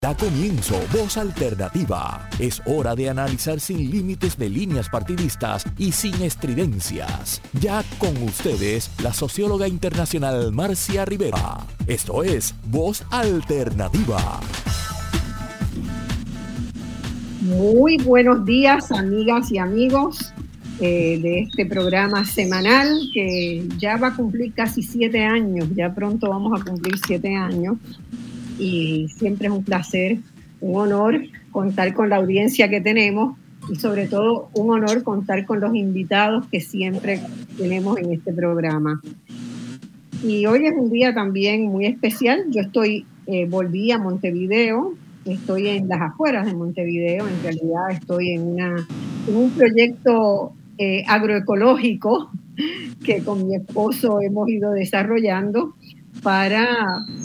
Da 0.00 0.16
comienzo 0.16 0.76
Voz 0.92 1.16
Alternativa. 1.16 2.28
Es 2.38 2.62
hora 2.66 2.94
de 2.94 3.08
analizar 3.08 3.58
sin 3.58 3.90
límites 3.90 4.38
de 4.38 4.48
líneas 4.48 4.88
partidistas 4.88 5.64
y 5.76 5.90
sin 5.90 6.14
estridencias. 6.22 7.42
Ya 7.60 7.82
con 7.98 8.16
ustedes, 8.22 8.92
la 9.02 9.12
socióloga 9.12 9.66
internacional 9.66 10.52
Marcia 10.52 11.04
Rivera. 11.04 11.66
Esto 11.88 12.22
es 12.22 12.54
Voz 12.66 13.04
Alternativa. 13.10 14.38
Muy 17.40 17.96
buenos 17.96 18.44
días, 18.46 18.92
amigas 18.92 19.50
y 19.50 19.58
amigos 19.58 20.32
eh, 20.78 21.18
de 21.20 21.40
este 21.40 21.66
programa 21.66 22.24
semanal 22.24 22.88
que 23.12 23.66
ya 23.78 23.96
va 23.96 24.08
a 24.08 24.14
cumplir 24.14 24.54
casi 24.54 24.80
siete 24.80 25.24
años. 25.24 25.66
Ya 25.74 25.92
pronto 25.92 26.30
vamos 26.30 26.60
a 26.60 26.64
cumplir 26.64 26.96
siete 27.04 27.34
años 27.34 27.78
y 28.58 29.08
siempre 29.08 29.48
es 29.48 29.52
un 29.52 29.64
placer, 29.64 30.18
un 30.60 30.80
honor 30.80 31.20
contar 31.52 31.94
con 31.94 32.08
la 32.08 32.16
audiencia 32.16 32.68
que 32.68 32.80
tenemos 32.80 33.36
y 33.70 33.76
sobre 33.76 34.06
todo 34.06 34.48
un 34.54 34.70
honor 34.70 35.02
contar 35.02 35.44
con 35.44 35.60
los 35.60 35.74
invitados 35.74 36.46
que 36.48 36.60
siempre 36.60 37.20
tenemos 37.56 37.98
en 37.98 38.12
este 38.12 38.32
programa. 38.32 39.00
Y 40.22 40.46
hoy 40.46 40.66
es 40.66 40.74
un 40.76 40.90
día 40.90 41.14
también 41.14 41.66
muy 41.66 41.86
especial. 41.86 42.44
Yo 42.50 42.62
estoy, 42.62 43.06
eh, 43.26 43.46
volví 43.46 43.92
a 43.92 43.98
Montevideo, 43.98 44.94
estoy 45.24 45.68
en 45.68 45.88
las 45.88 46.00
afueras 46.00 46.46
de 46.46 46.54
Montevideo, 46.54 47.28
en 47.28 47.42
realidad 47.42 47.90
estoy 47.90 48.30
en, 48.30 48.42
una, 48.42 48.86
en 49.28 49.36
un 49.36 49.50
proyecto 49.50 50.52
eh, 50.78 51.04
agroecológico 51.06 52.30
que 53.04 53.22
con 53.22 53.46
mi 53.46 53.56
esposo 53.56 54.20
hemos 54.20 54.48
ido 54.48 54.72
desarrollando 54.72 55.74
para 56.22 56.66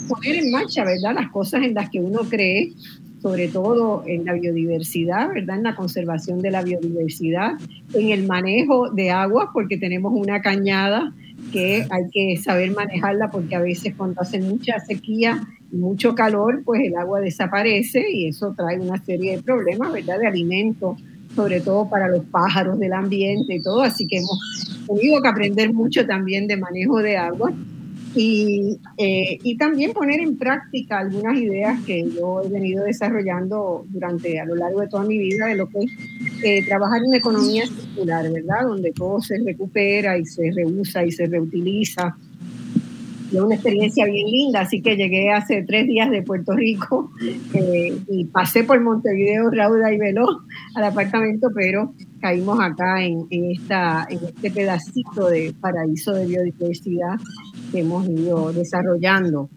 poner 0.08 0.36
en 0.36 0.50
marcha, 0.50 0.84
¿verdad? 0.84 1.14
Las 1.14 1.30
cosas 1.30 1.62
en 1.62 1.74
las 1.74 1.90
que 1.90 2.00
uno 2.00 2.20
cree, 2.28 2.72
sobre 3.20 3.48
todo 3.48 4.04
en 4.06 4.24
la 4.24 4.34
biodiversidad, 4.34 5.30
¿verdad? 5.32 5.56
En 5.56 5.62
la 5.62 5.74
conservación 5.74 6.42
de 6.42 6.50
la 6.50 6.62
biodiversidad, 6.62 7.52
en 7.94 8.10
el 8.10 8.26
manejo 8.26 8.90
de 8.90 9.10
agua, 9.10 9.50
porque 9.52 9.78
tenemos 9.78 10.12
una 10.14 10.42
cañada 10.42 11.14
que 11.52 11.86
hay 11.90 12.10
que 12.12 12.36
saber 12.36 12.72
manejarla 12.72 13.30
porque 13.30 13.54
a 13.54 13.60
veces 13.60 13.94
cuando 13.96 14.20
hace 14.20 14.40
mucha 14.40 14.78
sequía 14.80 15.40
y 15.72 15.76
mucho 15.76 16.14
calor, 16.14 16.62
pues 16.64 16.82
el 16.84 16.96
agua 16.96 17.20
desaparece 17.20 18.04
y 18.10 18.28
eso 18.28 18.54
trae 18.56 18.78
una 18.78 19.02
serie 19.04 19.36
de 19.36 19.42
problemas, 19.42 19.92
¿verdad? 19.92 20.18
De 20.18 20.26
alimentos, 20.26 20.98
sobre 21.34 21.60
todo 21.60 21.88
para 21.88 22.08
los 22.08 22.24
pájaros 22.26 22.78
del 22.78 22.92
ambiente 22.92 23.54
y 23.54 23.62
todo, 23.62 23.82
así 23.82 24.06
que 24.06 24.18
hemos 24.18 24.86
tenido 24.86 25.20
que 25.20 25.28
aprender 25.28 25.72
mucho 25.72 26.06
también 26.06 26.46
de 26.46 26.56
manejo 26.56 26.98
de 26.98 27.16
agua 27.16 27.52
y, 28.14 28.78
eh, 28.96 29.38
y, 29.42 29.56
también 29.56 29.92
poner 29.92 30.20
en 30.20 30.36
práctica 30.36 30.98
algunas 30.98 31.36
ideas 31.36 31.80
que 31.84 32.08
yo 32.10 32.42
he 32.44 32.48
venido 32.48 32.84
desarrollando 32.84 33.84
durante 33.88 34.38
a 34.38 34.44
lo 34.44 34.54
largo 34.54 34.80
de 34.80 34.88
toda 34.88 35.04
mi 35.04 35.18
vida 35.18 35.46
de 35.46 35.56
lo 35.56 35.68
que 35.68 35.80
es 35.80 35.92
eh, 36.44 36.64
trabajar 36.66 37.00
en 37.04 37.14
economía 37.14 37.66
circular, 37.66 38.30
¿verdad? 38.30 38.62
Donde 38.68 38.92
todo 38.92 39.20
se 39.20 39.38
recupera 39.38 40.16
y 40.16 40.24
se 40.24 40.50
reusa 40.52 41.04
y 41.04 41.10
se 41.10 41.26
reutiliza. 41.26 42.16
Es 43.32 43.40
una 43.40 43.56
experiencia 43.56 44.04
bien 44.04 44.28
linda, 44.28 44.60
así 44.60 44.80
que 44.80 44.94
llegué 44.94 45.32
hace 45.32 45.64
tres 45.64 45.88
días 45.88 46.08
de 46.08 46.22
Puerto 46.22 46.52
Rico 46.52 47.10
eh, 47.54 47.98
y 48.08 48.26
pasé 48.26 48.62
por 48.62 48.80
Montevideo, 48.80 49.50
Rauda 49.50 49.92
y 49.92 49.98
Veloz 49.98 50.36
al 50.76 50.84
apartamento, 50.84 51.48
pero 51.52 51.94
caímos 52.20 52.60
acá 52.60 53.02
en, 53.02 53.26
en, 53.30 53.50
esta, 53.50 54.06
en 54.08 54.20
este 54.24 54.52
pedacito 54.52 55.28
de 55.28 55.52
paraíso 55.60 56.12
de 56.12 56.26
biodiversidad 56.26 57.18
hemos 57.80 58.08
ido 58.08 58.52
desarrollando. 58.52 59.48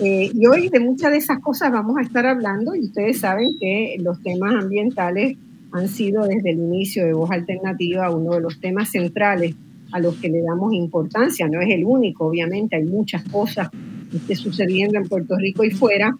Eh, 0.00 0.30
y 0.32 0.46
hoy 0.46 0.68
de 0.68 0.80
muchas 0.80 1.12
de 1.12 1.18
esas 1.18 1.38
cosas 1.40 1.70
vamos 1.70 1.96
a 1.98 2.02
estar 2.02 2.26
hablando 2.26 2.74
y 2.74 2.80
ustedes 2.80 3.20
saben 3.20 3.50
que 3.60 3.96
los 4.00 4.20
temas 4.22 4.54
ambientales 4.54 5.36
han 5.70 5.88
sido 5.88 6.24
desde 6.24 6.50
el 6.50 6.58
inicio 6.58 7.04
de 7.04 7.12
Voz 7.12 7.30
Alternativa 7.30 8.10
uno 8.10 8.34
de 8.34 8.40
los 8.40 8.60
temas 8.60 8.90
centrales 8.90 9.54
a 9.92 10.00
los 10.00 10.16
que 10.16 10.28
le 10.28 10.42
damos 10.42 10.72
importancia. 10.72 11.48
No 11.48 11.60
es 11.60 11.70
el 11.70 11.84
único, 11.84 12.26
obviamente, 12.26 12.76
hay 12.76 12.84
muchas 12.84 13.22
cosas 13.24 13.68
que 14.10 14.16
estén 14.16 14.36
sucediendo 14.36 14.98
en 14.98 15.08
Puerto 15.08 15.36
Rico 15.36 15.64
y 15.64 15.70
fuera, 15.70 16.16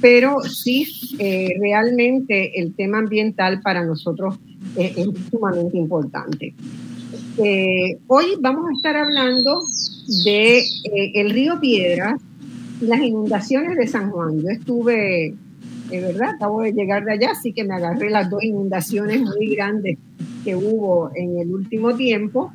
pero 0.00 0.40
sí 0.42 0.86
eh, 1.18 1.56
realmente 1.60 2.60
el 2.60 2.74
tema 2.74 2.98
ambiental 2.98 3.60
para 3.62 3.84
nosotros 3.84 4.38
es 4.76 5.06
sumamente 5.30 5.76
importante. 5.76 6.54
Eh, 7.38 7.98
hoy 8.06 8.26
vamos 8.40 8.70
a 8.70 8.72
estar 8.72 8.96
hablando 8.96 9.60
de 10.24 10.58
eh, 10.58 11.12
el 11.14 11.30
río 11.30 11.60
Piedras 11.60 12.20
las 12.80 13.00
inundaciones 13.00 13.76
de 13.76 13.86
San 13.86 14.10
Juan. 14.10 14.40
Yo 14.42 14.48
estuve, 14.50 15.34
de 15.90 16.00
verdad, 16.00 16.30
acabo 16.30 16.62
de 16.62 16.72
llegar 16.72 17.04
de 17.04 17.12
allá, 17.12 17.30
así 17.32 17.52
que 17.52 17.64
me 17.64 17.74
agarré 17.74 18.10
las 18.10 18.30
dos 18.30 18.42
inundaciones 18.42 19.20
muy 19.20 19.54
grandes 19.54 19.98
que 20.44 20.54
hubo 20.54 21.10
en 21.14 21.38
el 21.38 21.50
último 21.50 21.94
tiempo 21.94 22.52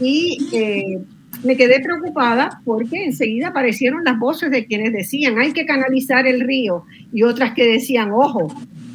y 0.00 0.38
eh, 0.52 1.00
me 1.44 1.56
quedé 1.56 1.80
preocupada 1.80 2.60
porque 2.64 3.04
enseguida 3.04 3.48
aparecieron 3.48 4.04
las 4.04 4.18
voces 4.18 4.50
de 4.50 4.66
quienes 4.66 4.92
decían 4.92 5.38
hay 5.38 5.52
que 5.52 5.66
canalizar 5.66 6.26
el 6.26 6.40
río 6.40 6.84
y 7.12 7.22
otras 7.22 7.54
que 7.54 7.64
decían, 7.64 8.10
ojo, 8.12 8.48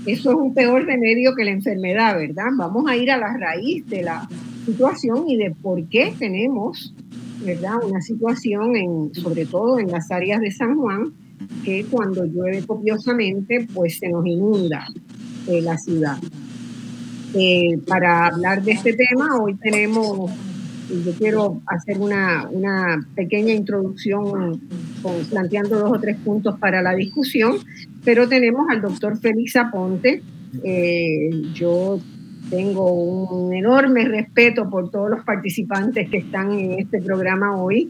eso 0.05 0.31
es 0.31 0.35
un 0.35 0.53
peor 0.53 0.85
remedio 0.85 1.33
que 1.35 1.45
la 1.45 1.51
enfermedad, 1.51 2.17
¿verdad? 2.17 2.47
Vamos 2.57 2.89
a 2.89 2.97
ir 2.97 3.09
a 3.11 3.17
la 3.17 3.37
raíz 3.37 3.87
de 3.87 4.03
la 4.03 4.27
situación 4.65 5.29
y 5.29 5.37
de 5.37 5.51
por 5.51 5.87
qué 5.87 6.13
tenemos 6.19 6.93
¿verdad? 7.43 7.83
Una 7.83 8.01
situación, 8.01 8.75
en, 8.75 9.13
sobre 9.13 9.45
todo 9.45 9.79
en 9.79 9.91
las 9.91 10.11
áreas 10.11 10.41
de 10.41 10.51
San 10.51 10.77
Juan, 10.77 11.13
que 11.63 11.85
cuando 11.85 12.25
llueve 12.25 12.63
copiosamente, 12.65 13.67
pues 13.73 13.99
se 13.99 14.09
nos 14.09 14.25
inunda 14.25 14.87
eh, 15.47 15.61
la 15.61 15.77
ciudad. 15.77 16.17
Eh, 17.35 17.79
para 17.87 18.27
hablar 18.27 18.63
de 18.63 18.73
este 18.73 18.93
tema, 18.93 19.37
hoy 19.41 19.55
tenemos, 19.55 20.31
yo 20.89 21.11
quiero 21.17 21.61
hacer 21.65 21.97
una, 21.97 22.47
una 22.51 23.07
pequeña 23.15 23.53
introducción 23.53 24.61
con, 25.01 25.25
planteando 25.29 25.79
dos 25.79 25.91
o 25.91 25.99
tres 25.99 26.17
puntos 26.17 26.57
para 26.59 26.81
la 26.81 26.93
discusión, 26.93 27.57
pero 28.05 28.27
tenemos 28.27 28.67
al 28.69 28.81
doctor 28.81 29.17
Félix 29.19 29.55
Aponte. 29.55 30.21
Eh, 30.63 31.29
yo 31.55 31.99
tengo 32.55 32.93
un 32.93 33.51
enorme 33.51 34.05
respeto 34.05 34.69
por 34.69 34.91
todos 34.91 35.09
los 35.09 35.25
participantes 35.25 36.07
que 36.07 36.17
están 36.17 36.51
en 36.51 36.73
este 36.73 37.01
programa 37.01 37.57
hoy. 37.57 37.89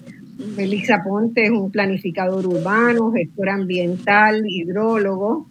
Felisa 0.56 1.04
Ponte 1.04 1.44
es 1.44 1.52
un 1.52 1.70
planificador 1.70 2.48
urbano, 2.48 3.12
gestor 3.12 3.50
ambiental, 3.50 4.44
hidrólogo, 4.48 5.48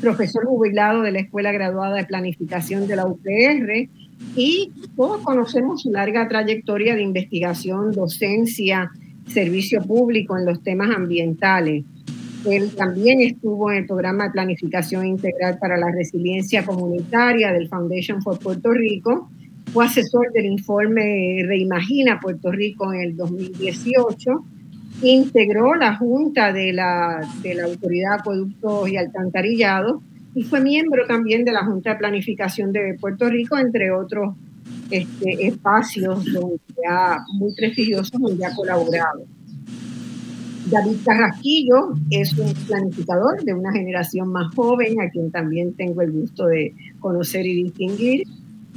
profesor 0.00 0.46
jubilado 0.46 1.02
de 1.02 1.12
la 1.12 1.20
Escuela 1.20 1.52
Graduada 1.52 1.96
de 1.96 2.06
Planificación 2.06 2.86
de 2.86 2.96
la 2.96 3.06
UPR 3.06 3.90
y 4.34 4.72
todos 4.96 5.20
conocemos 5.20 5.82
su 5.82 5.90
larga 5.90 6.26
trayectoria 6.26 6.94
de 6.94 7.02
investigación, 7.02 7.92
docencia, 7.92 8.90
servicio 9.26 9.82
público 9.82 10.38
en 10.38 10.46
los 10.46 10.62
temas 10.62 10.96
ambientales. 10.96 11.84
Él 12.46 12.74
también 12.76 13.20
estuvo 13.20 13.70
en 13.70 13.78
el 13.78 13.86
programa 13.86 14.24
de 14.24 14.30
planificación 14.30 15.06
integral 15.06 15.58
para 15.58 15.76
la 15.76 15.90
resiliencia 15.90 16.64
comunitaria 16.64 17.52
del 17.52 17.68
Foundation 17.68 18.22
for 18.22 18.38
Puerto 18.38 18.72
Rico. 18.72 19.28
Fue 19.72 19.84
asesor 19.84 20.32
del 20.32 20.46
informe 20.46 21.42
Reimagina 21.44 22.20
Puerto 22.20 22.52
Rico 22.52 22.92
en 22.92 23.00
el 23.00 23.16
2018. 23.16 24.44
Integró 25.02 25.74
la 25.74 25.96
Junta 25.96 26.52
de 26.52 26.72
la, 26.72 27.20
de 27.42 27.54
la 27.54 27.64
Autoridad 27.64 28.10
de 28.10 28.20
Acueductos 28.20 28.88
y 28.88 28.96
Alcantarillados 28.96 30.02
y 30.36 30.42
fue 30.44 30.60
miembro 30.60 31.06
también 31.06 31.44
de 31.44 31.52
la 31.52 31.64
Junta 31.64 31.94
de 31.94 31.96
Planificación 31.96 32.70
de 32.70 32.96
Puerto 33.00 33.28
Rico, 33.28 33.56
entre 33.58 33.90
otros 33.90 34.36
este, 34.90 35.46
espacios 35.46 36.24
donde 36.32 36.60
ha, 36.88 37.24
muy 37.32 37.54
prestigiosos 37.54 38.20
donde 38.20 38.44
ha 38.44 38.54
colaborado. 38.54 39.24
David 40.70 40.96
Carrasquillo 41.04 41.94
es 42.10 42.36
un 42.36 42.52
planificador 42.66 43.42
de 43.44 43.54
una 43.54 43.72
generación 43.72 44.30
más 44.30 44.52
joven, 44.54 45.00
a 45.00 45.08
quien 45.10 45.30
también 45.30 45.74
tengo 45.74 46.02
el 46.02 46.10
gusto 46.10 46.46
de 46.46 46.74
conocer 46.98 47.46
y 47.46 47.62
distinguir. 47.62 48.26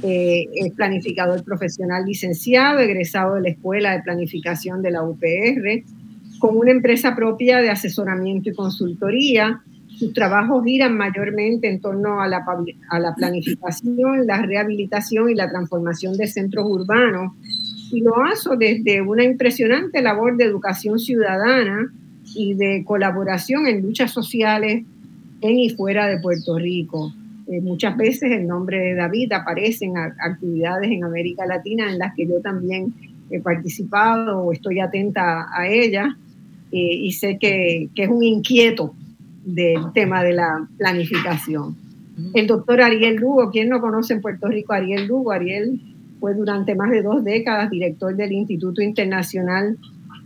Eh, 0.02 0.46
es 0.54 0.72
planificador 0.72 1.42
profesional 1.42 2.04
licenciado, 2.06 2.78
egresado 2.78 3.34
de 3.34 3.42
la 3.42 3.48
Escuela 3.50 3.92
de 3.92 4.02
Planificación 4.02 4.82
de 4.82 4.92
la 4.92 5.02
UPR, 5.02 5.82
con 6.38 6.56
una 6.56 6.70
empresa 6.70 7.16
propia 7.16 7.58
de 7.58 7.70
asesoramiento 7.70 8.50
y 8.50 8.54
consultoría. 8.54 9.60
Sus 9.88 10.12
trabajos 10.14 10.64
giran 10.64 10.96
mayormente 10.96 11.68
en 11.68 11.80
torno 11.80 12.20
a 12.20 12.28
la, 12.28 12.44
a 12.88 13.00
la 13.00 13.14
planificación, 13.16 14.26
la 14.26 14.40
rehabilitación 14.42 15.28
y 15.28 15.34
la 15.34 15.50
transformación 15.50 16.16
de 16.16 16.28
centros 16.28 16.66
urbanos 16.66 17.32
y 17.92 18.00
lo 18.00 18.22
hace 18.22 18.50
desde 18.56 19.02
una 19.02 19.24
impresionante 19.24 20.02
labor 20.02 20.36
de 20.36 20.44
educación 20.44 20.98
ciudadana 20.98 21.92
y 22.34 22.54
de 22.54 22.84
colaboración 22.84 23.66
en 23.66 23.82
luchas 23.82 24.12
sociales 24.12 24.84
en 25.40 25.58
y 25.58 25.70
fuera 25.70 26.06
de 26.06 26.20
Puerto 26.20 26.58
Rico. 26.58 27.12
Eh, 27.48 27.60
muchas 27.60 27.96
veces 27.96 28.30
el 28.30 28.46
nombre 28.46 28.78
de 28.78 28.94
David 28.94 29.32
aparece 29.32 29.86
en 29.86 29.96
actividades 29.96 30.90
en 30.90 31.04
América 31.04 31.46
Latina 31.46 31.90
en 31.90 31.98
las 31.98 32.14
que 32.14 32.26
yo 32.26 32.40
también 32.40 32.94
he 33.30 33.40
participado 33.40 34.40
o 34.40 34.52
estoy 34.52 34.80
atenta 34.80 35.48
a 35.52 35.66
ella 35.66 36.16
eh, 36.70 36.78
y 36.78 37.12
sé 37.12 37.38
que, 37.38 37.88
que, 37.94 38.04
es 38.04 38.08
un 38.08 38.22
inquieto 38.22 38.94
del 39.44 39.92
tema 39.92 40.22
de 40.22 40.34
la 40.34 40.68
planificación. 40.78 41.76
El 42.34 42.46
doctor 42.46 42.82
Ariel 42.82 43.16
Lugo, 43.16 43.50
¿quién 43.50 43.70
no 43.70 43.80
conoce 43.80 44.12
en 44.12 44.20
Puerto 44.20 44.46
Rico 44.46 44.72
Ariel 44.72 45.06
Lugo? 45.06 45.32
Ariel 45.32 45.80
fue 46.20 46.34
durante 46.34 46.74
más 46.74 46.90
de 46.90 47.02
dos 47.02 47.24
décadas 47.24 47.70
director 47.70 48.14
del 48.14 48.32
Instituto 48.32 48.82
Internacional 48.82 49.76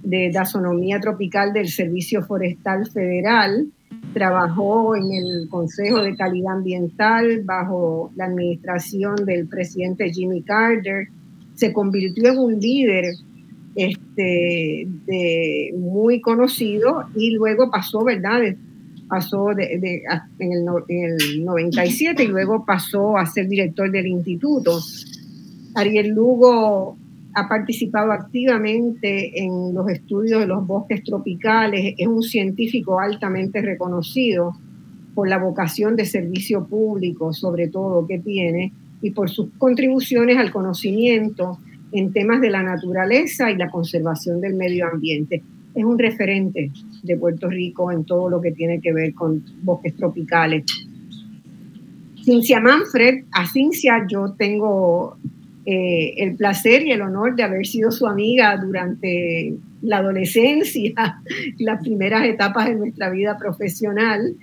de 0.02 0.30
Taxonomía 0.32 1.00
Tropical 1.00 1.52
del 1.52 1.68
Servicio 1.68 2.22
Forestal 2.22 2.86
Federal. 2.90 3.68
Trabajó 4.12 4.94
en 4.96 5.12
el 5.12 5.48
Consejo 5.48 6.02
de 6.02 6.14
Calidad 6.14 6.56
Ambiental 6.56 7.42
bajo 7.44 8.12
la 8.16 8.26
administración 8.26 9.16
del 9.24 9.46
presidente 9.48 10.12
Jimmy 10.12 10.42
Carter. 10.42 11.08
Se 11.54 11.72
convirtió 11.72 12.32
en 12.32 12.38
un 12.38 12.60
líder 12.60 13.14
este, 13.74 14.86
de, 15.06 15.74
muy 15.76 16.20
conocido 16.20 17.04
y 17.14 17.30
luego 17.30 17.70
pasó, 17.70 18.04
¿verdad? 18.04 18.40
Pasó 19.08 19.50
en, 19.52 19.60
el, 19.60 20.02
en, 20.38 21.20
el, 21.20 21.44
97 21.44 22.24
y 22.24 22.28
luego 22.28 22.64
pasó 22.64 23.16
a 23.16 23.26
ser 23.26 23.48
director 23.48 23.90
del 23.90 24.06
instituto. 24.06 24.78
Ariel 25.74 26.10
Lugo 26.10 26.96
ha 27.34 27.48
participado 27.48 28.12
activamente 28.12 29.42
en 29.42 29.74
los 29.74 29.88
estudios 29.88 30.40
de 30.40 30.46
los 30.46 30.66
bosques 30.66 31.02
tropicales, 31.02 31.94
es 31.98 32.06
un 32.06 32.22
científico 32.22 33.00
altamente 33.00 33.60
reconocido 33.60 34.54
por 35.14 35.28
la 35.28 35.38
vocación 35.38 35.96
de 35.96 36.04
servicio 36.04 36.64
público, 36.64 37.32
sobre 37.32 37.68
todo 37.68 38.06
que 38.06 38.18
tiene, 38.18 38.72
y 39.02 39.10
por 39.10 39.30
sus 39.30 39.48
contribuciones 39.58 40.38
al 40.38 40.50
conocimiento 40.50 41.58
en 41.92 42.12
temas 42.12 42.40
de 42.40 42.50
la 42.50 42.62
naturaleza 42.62 43.50
y 43.50 43.56
la 43.56 43.70
conservación 43.70 44.40
del 44.40 44.54
medio 44.54 44.86
ambiente. 44.88 45.42
Es 45.74 45.84
un 45.84 45.98
referente 45.98 46.70
de 47.02 47.16
Puerto 47.16 47.48
Rico 47.48 47.90
en 47.90 48.04
todo 48.04 48.30
lo 48.30 48.40
que 48.40 48.52
tiene 48.52 48.80
que 48.80 48.92
ver 48.92 49.12
con 49.12 49.44
bosques 49.62 49.94
tropicales. 49.96 50.64
Cincia 52.24 52.60
Manfred, 52.60 53.24
a 53.32 53.46
Cincia 53.46 54.06
yo 54.08 54.32
tengo 54.38 55.16
eh, 55.66 56.14
el 56.18 56.36
placer 56.36 56.86
y 56.86 56.92
el 56.92 57.00
honor 57.00 57.36
de 57.36 57.42
haber 57.42 57.66
sido 57.66 57.90
su 57.90 58.06
amiga 58.06 58.56
durante 58.56 59.54
la 59.82 59.98
adolescencia, 59.98 60.92
las 61.58 61.80
primeras 61.80 62.24
etapas 62.26 62.68
de 62.68 62.74
nuestra 62.74 63.10
vida 63.10 63.38
profesional. 63.38 64.34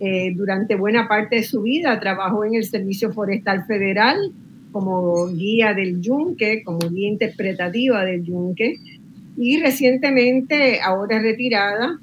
Eh, 0.00 0.32
durante 0.34 0.74
buena 0.74 1.06
parte 1.06 1.36
de 1.36 1.42
su 1.44 1.62
vida 1.62 1.98
trabajó 2.00 2.44
en 2.44 2.54
el 2.54 2.64
Servicio 2.64 3.12
Forestal 3.12 3.64
Federal 3.66 4.32
como 4.72 5.28
guía 5.28 5.72
del 5.72 6.00
yunque, 6.00 6.64
como 6.64 6.80
guía 6.90 7.08
interpretativa 7.08 8.04
del 8.04 8.24
yunque, 8.24 8.76
y 9.36 9.60
recientemente, 9.60 10.80
ahora 10.80 11.20
retirada, 11.20 12.00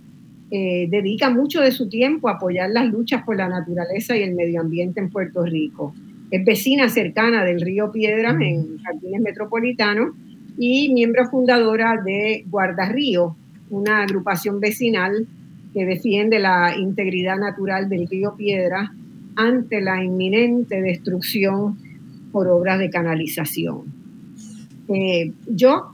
eh, 0.50 0.88
dedica 0.90 1.30
mucho 1.30 1.60
de 1.60 1.72
su 1.72 1.90
tiempo 1.90 2.30
a 2.30 2.34
apoyar 2.34 2.70
las 2.70 2.86
luchas 2.90 3.24
por 3.24 3.36
la 3.36 3.50
naturaleza 3.50 4.16
y 4.16 4.24
el 4.24 4.36
medio 4.36 4.62
ambiente 4.62 5.02
en 5.02 5.10
Puerto 5.10 5.44
Rico. 5.44 5.94
Es 6.32 6.46
vecina 6.46 6.88
cercana 6.88 7.44
del 7.44 7.60
río 7.60 7.92
Piedras 7.92 8.40
en 8.40 8.78
Jardines 8.80 9.22
Metropolitanos 9.22 10.16
y 10.58 10.94
miembro 10.94 11.30
fundadora 11.30 12.02
de 12.02 12.46
Guardarrío, 12.50 13.36
una 13.70 14.04
agrupación 14.04 14.62
vecinal 14.62 15.28
que 15.74 15.86
defiende 15.86 16.40
la 16.40 16.74
integridad 16.78 17.38
natural 17.38 17.90
del 17.90 18.08
río 18.08 18.36
Piedras 18.38 18.90
ante 19.36 19.82
la 19.82 20.02
inminente 20.02 20.82
destrucción 20.82 21.78
por 22.32 22.48
obras 22.48 22.80
de 22.80 22.90
canalización. 22.90 23.94
Eh, 24.88 25.34
yo 25.48 25.94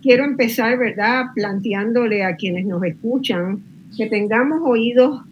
quiero 0.00 0.24
empezar, 0.24 0.78
¿verdad?, 0.78 1.26
planteándole 1.34 2.24
a 2.24 2.36
quienes 2.36 2.64
nos 2.64 2.82
escuchan 2.84 3.62
que 3.96 4.06
tengamos 4.06 4.60
oídos 4.64 5.22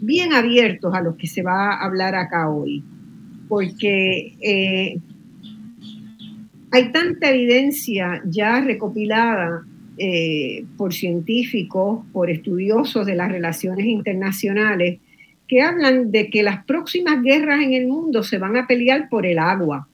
bien 0.00 0.32
abiertos 0.32 0.94
a 0.94 1.02
lo 1.02 1.16
que 1.18 1.26
se 1.26 1.42
va 1.42 1.74
a 1.74 1.84
hablar 1.84 2.14
acá 2.14 2.48
hoy, 2.48 2.82
porque 3.50 4.36
eh, 4.40 4.96
hay 6.70 6.92
tanta 6.92 7.30
evidencia 7.30 8.22
ya 8.24 8.60
recopilada 8.60 9.64
eh, 9.98 10.64
por 10.76 10.94
científicos, 10.94 12.06
por 12.12 12.30
estudiosos 12.30 13.04
de 13.04 13.16
las 13.16 13.32
relaciones 13.32 13.86
internacionales, 13.86 15.00
que 15.48 15.62
hablan 15.62 16.12
de 16.12 16.30
que 16.30 16.44
las 16.44 16.64
próximas 16.64 17.24
guerras 17.24 17.60
en 17.60 17.74
el 17.74 17.88
mundo 17.88 18.22
se 18.22 18.38
van 18.38 18.56
a 18.56 18.68
pelear 18.68 19.08
por 19.08 19.26
el 19.26 19.40
agua. 19.40 19.88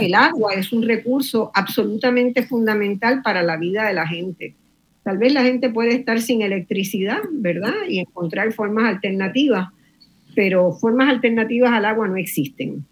El 0.00 0.14
agua 0.14 0.54
es 0.54 0.72
un 0.72 0.86
recurso 0.86 1.50
absolutamente 1.52 2.44
fundamental 2.44 3.20
para 3.20 3.42
la 3.42 3.56
vida 3.56 3.88
de 3.88 3.94
la 3.94 4.06
gente. 4.06 4.54
Tal 5.02 5.18
vez 5.18 5.34
la 5.34 5.42
gente 5.42 5.70
puede 5.70 5.96
estar 5.96 6.20
sin 6.20 6.40
electricidad, 6.42 7.18
¿verdad? 7.32 7.74
Y 7.88 7.98
encontrar 7.98 8.52
formas 8.52 8.84
alternativas, 8.84 9.70
pero 10.34 10.72
formas 10.72 11.08
alternativas 11.08 11.72
al 11.72 11.84
agua 11.84 12.08
no 12.08 12.16
existen. 12.16 12.84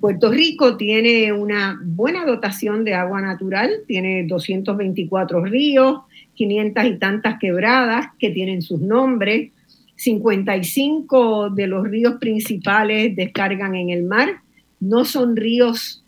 Puerto 0.00 0.32
Rico 0.32 0.76
tiene 0.76 1.32
una 1.32 1.80
buena 1.80 2.24
dotación 2.24 2.84
de 2.84 2.94
agua 2.94 3.20
natural, 3.20 3.70
tiene 3.86 4.24
224 4.26 5.44
ríos, 5.44 6.00
500 6.34 6.84
y 6.84 6.98
tantas 6.98 7.38
quebradas 7.38 8.06
que 8.18 8.30
tienen 8.30 8.62
sus 8.62 8.80
nombres, 8.80 9.52
55 9.94 11.50
de 11.50 11.66
los 11.68 11.86
ríos 11.86 12.14
principales 12.14 13.14
descargan 13.14 13.76
en 13.76 13.90
el 13.90 14.02
mar, 14.02 14.40
no 14.80 15.04
son 15.04 15.36
ríos 15.36 16.02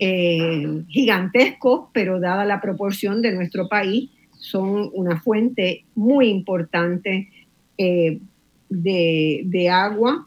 eh, 0.00 0.82
gigantescos, 0.88 1.88
pero 1.92 2.18
dada 2.18 2.44
la 2.44 2.60
proporción 2.60 3.22
de 3.22 3.32
nuestro 3.32 3.68
país, 3.68 4.10
son 4.32 4.90
una 4.92 5.20
fuente 5.20 5.84
muy 5.94 6.28
importante 6.28 7.30
eh, 7.78 8.18
de, 8.68 9.68
agua, 9.70 10.26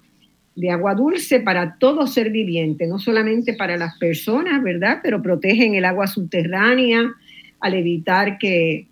de 0.55 0.71
agua 0.71 0.95
dulce 0.95 1.39
para 1.39 1.77
todo 1.77 2.07
ser 2.07 2.31
viviente, 2.31 2.87
no 2.87 2.99
solamente 2.99 3.53
para 3.53 3.77
las 3.77 3.97
personas, 3.97 4.63
¿verdad? 4.63 4.99
Pero 5.03 5.21
protegen 5.21 5.75
el 5.75 5.85
agua 5.85 6.07
subterránea 6.07 7.11
al 7.59 7.73
evitar 7.73 8.37
que, 8.37 8.87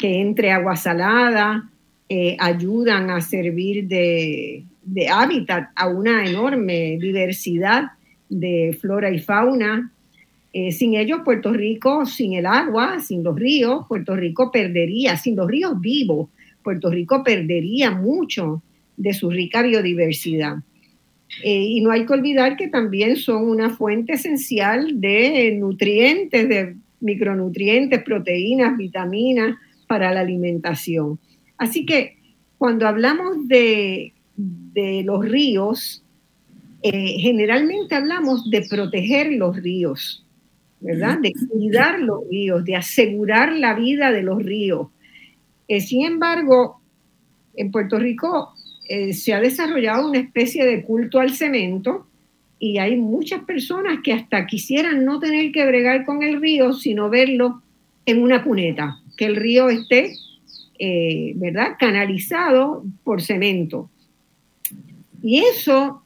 entre 0.00 0.50
agua 0.50 0.76
salada, 0.76 1.70
eh, 2.08 2.36
ayudan 2.38 3.10
a 3.10 3.20
servir 3.20 3.86
de, 3.86 4.64
de 4.82 5.08
hábitat 5.08 5.70
a 5.76 5.88
una 5.88 6.26
enorme 6.26 6.98
diversidad 7.00 7.92
de 8.28 8.76
flora 8.80 9.10
y 9.10 9.18
fauna. 9.18 9.92
Eh, 10.52 10.72
sin 10.72 10.94
ellos, 10.94 11.20
Puerto 11.24 11.52
Rico, 11.52 12.04
sin 12.04 12.34
el 12.34 12.46
agua, 12.46 13.00
sin 13.00 13.22
los 13.22 13.36
ríos, 13.36 13.86
Puerto 13.88 14.14
Rico 14.16 14.50
perdería, 14.50 15.16
sin 15.16 15.36
los 15.36 15.48
ríos 15.48 15.80
vivos, 15.80 16.28
Puerto 16.62 16.90
Rico 16.90 17.22
perdería 17.22 17.90
mucho 17.90 18.62
de 18.96 19.12
su 19.14 19.30
rica 19.30 19.62
biodiversidad. 19.62 20.56
Eh, 21.42 21.62
y 21.62 21.80
no 21.80 21.90
hay 21.90 22.04
que 22.04 22.12
olvidar 22.12 22.56
que 22.56 22.68
también 22.68 23.16
son 23.16 23.48
una 23.48 23.70
fuente 23.70 24.14
esencial 24.14 25.00
de 25.00 25.56
nutrientes, 25.58 26.48
de 26.48 26.76
micronutrientes, 27.00 28.02
proteínas, 28.02 28.76
vitaminas 28.76 29.56
para 29.86 30.12
la 30.12 30.20
alimentación. 30.20 31.18
Así 31.56 31.86
que 31.86 32.18
cuando 32.58 32.86
hablamos 32.86 33.48
de, 33.48 34.12
de 34.36 35.02
los 35.04 35.24
ríos, 35.24 36.04
eh, 36.82 37.18
generalmente 37.18 37.94
hablamos 37.94 38.50
de 38.50 38.62
proteger 38.68 39.32
los 39.32 39.56
ríos, 39.56 40.26
¿verdad? 40.80 41.18
De 41.20 41.32
cuidar 41.48 42.00
los 42.00 42.28
ríos, 42.28 42.64
de 42.64 42.74
asegurar 42.74 43.52
la 43.52 43.74
vida 43.74 44.10
de 44.10 44.22
los 44.22 44.42
ríos. 44.42 44.88
Eh, 45.68 45.80
sin 45.80 46.04
embargo, 46.04 46.80
en 47.54 47.70
Puerto 47.70 47.98
Rico 47.98 48.52
eh, 48.88 49.12
se 49.12 49.32
ha 49.32 49.40
desarrollado 49.40 50.08
una 50.08 50.18
especie 50.18 50.64
de 50.64 50.82
culto 50.82 51.20
al 51.20 51.32
cemento 51.32 52.06
y 52.58 52.78
hay 52.78 52.96
muchas 52.96 53.44
personas 53.44 54.00
que 54.02 54.12
hasta 54.12 54.46
quisieran 54.46 55.04
no 55.04 55.18
tener 55.18 55.52
que 55.52 55.66
bregar 55.66 56.04
con 56.04 56.22
el 56.22 56.40
río, 56.40 56.72
sino 56.72 57.10
verlo 57.10 57.62
en 58.06 58.22
una 58.22 58.44
cuneta, 58.44 59.00
que 59.16 59.26
el 59.26 59.36
río 59.36 59.68
esté, 59.68 60.14
¿verdad?, 61.34 61.76
canalizado 61.78 62.84
por 63.02 63.20
cemento. 63.20 63.90
Y 65.22 65.40
eso 65.40 66.02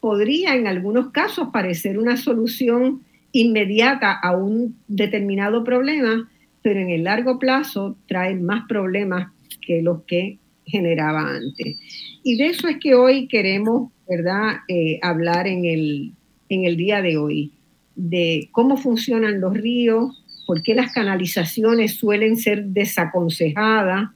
podría 0.00 0.54
en 0.54 0.66
algunos 0.66 1.10
casos 1.10 1.48
parecer 1.52 1.98
una 1.98 2.16
solución 2.16 3.02
inmediata 3.32 4.12
a 4.12 4.36
un 4.36 4.76
determinado 4.86 5.64
problema, 5.64 6.30
pero 6.62 6.80
en 6.80 6.90
el 6.90 7.04
largo 7.04 7.38
plazo 7.38 7.96
trae 8.06 8.34
más 8.34 8.66
problemas 8.68 9.32
que 9.60 9.82
los 9.82 10.02
que 10.04 10.38
generaba 10.68 11.36
antes. 11.36 11.76
Y 12.22 12.36
de 12.36 12.46
eso 12.46 12.68
es 12.68 12.78
que 12.78 12.94
hoy 12.94 13.28
queremos, 13.28 13.90
¿verdad?, 14.08 14.56
eh, 14.68 14.98
hablar 15.02 15.46
en 15.46 15.64
el, 15.64 16.12
en 16.48 16.64
el 16.64 16.76
día 16.76 17.02
de 17.02 17.16
hoy, 17.16 17.52
de 17.94 18.48
cómo 18.52 18.76
funcionan 18.76 19.40
los 19.40 19.54
ríos, 19.54 20.24
por 20.46 20.62
qué 20.62 20.74
las 20.74 20.92
canalizaciones 20.92 21.94
suelen 21.94 22.36
ser 22.36 22.64
desaconsejadas, 22.66 24.10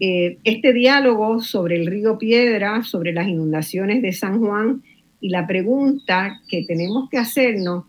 eh, 0.00 0.38
este 0.44 0.72
diálogo 0.72 1.40
sobre 1.40 1.76
el 1.76 1.86
río 1.86 2.18
Piedra, 2.18 2.84
sobre 2.84 3.12
las 3.12 3.26
inundaciones 3.26 4.00
de 4.00 4.12
San 4.12 4.38
Juan 4.38 4.82
y 5.20 5.30
la 5.30 5.46
pregunta 5.46 6.40
que 6.48 6.64
tenemos 6.64 7.08
que 7.10 7.18
hacernos, 7.18 7.84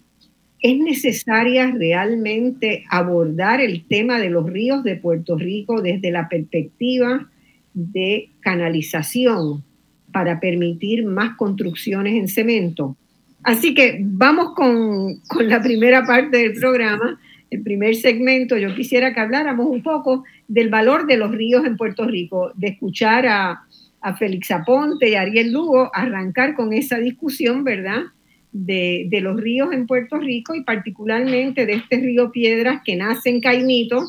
¿es 0.59 0.77
necesaria 0.79 1.69
realmente 1.71 2.83
abordar 2.89 3.62
el 3.62 3.86
tema 3.88 4.19
de 4.19 4.31
los 4.31 4.50
ríos 4.50 4.83
de 4.83 4.95
Puerto 4.95 5.38
Rico 5.38 5.81
desde 5.81 6.12
la 6.12 6.27
perspectiva 6.27 7.29
de 7.74 8.30
canalización 8.40 9.64
para 10.12 10.40
permitir 10.40 11.06
más 11.06 11.36
construcciones 11.36 12.16
en 12.16 12.28
cemento. 12.28 12.96
Así 13.44 13.74
que 13.74 14.00
vamos 14.02 14.54
con, 14.54 15.22
la 15.48 15.62
primera 15.62 16.06
parte 16.06 16.38
del 16.38 16.54
programa, 16.54 17.20
el 17.50 17.62
primer 17.62 17.96
segmento. 17.96 18.58
Yo 18.58 18.76
quisiera 18.76 19.14
que 19.14 19.20
habláramos 19.20 19.68
un 19.68 19.82
poco 19.82 20.24
del 20.48 20.70
valor 20.70 21.08
de 21.08 21.18
los 21.18 21.32
ríos 21.32 21.66
en 21.66 21.78
Puerto 21.78 22.06
Rico, 22.06 22.52
de 22.56 22.68
escuchar 22.68 23.28
a, 23.28 23.64
a 24.02 24.16
Félix 24.18 24.52
Aponte 24.52 25.10
y 25.10 25.16
Ariel 25.16 25.54
Lugo 25.54 25.90
arrancar 25.94 26.56
con 26.56 26.74
esa 26.74 26.98
discusión, 26.98 27.64
¿verdad? 27.64 28.04
De, 28.52 29.06
de, 29.10 29.22
los 29.22 29.40
ríos 29.40 29.72
en 29.72 29.86
Puerto 29.86 30.18
Rico 30.18 30.56
y 30.56 30.64
particularmente 30.64 31.68
de 31.68 31.74
este 31.74 31.98
río 31.98 32.32
Piedras 32.32 32.82
que 32.84 32.96
nace 32.96 33.30
en 33.30 33.42
Caimito 33.42 34.06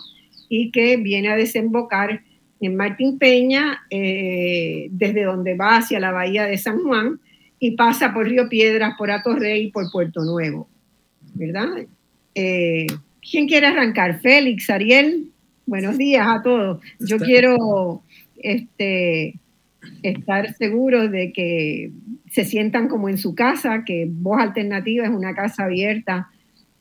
y 0.49 0.71
que 0.71 0.97
viene 0.97 1.29
a 1.29 1.37
desembocar 1.37 2.23
en 2.61 2.77
Martín 2.77 3.19
Peña, 3.19 3.83
eh, 3.91 4.89
desde 4.91 5.25
donde 5.25 5.55
va 5.55 5.79
hacia 5.79 5.99
la 5.99 6.13
bahía 6.13 6.45
de 6.45 6.59
San 6.59 6.83
Juan 6.83 7.21
y 7.59 7.73
pasa 7.73 8.13
por 8.13 8.29
Río 8.29 8.49
Piedras, 8.49 8.95
por 8.99 9.11
Atorrey 9.11 9.65
y 9.65 9.71
por 9.71 9.91
Puerto 9.91 10.23
Nuevo, 10.23 10.69
¿verdad? 11.35 11.87
Eh, 12.35 12.87
¿Quién 13.29 13.49
quiere 13.49 13.67
arrancar? 13.67 14.21
Félix, 14.21 14.69
Ariel, 14.71 15.31
buenos 15.67 15.97
días 15.97 16.27
a 16.27 16.43
todos. 16.43 16.83
Yo 16.99 17.19
quiero 17.19 18.03
este, 18.37 19.39
estar 20.03 20.55
seguro 20.55 21.09
de 21.09 21.33
que 21.33 21.93
se 22.31 22.45
sientan 22.45 22.89
como 22.89 23.09
en 23.09 23.19
su 23.19 23.35
casa, 23.35 23.85
que 23.85 24.07
Voz 24.09 24.41
Alternativa 24.41 25.05
es 25.05 25.11
una 25.11 25.35
casa 25.35 25.65
abierta 25.65 26.29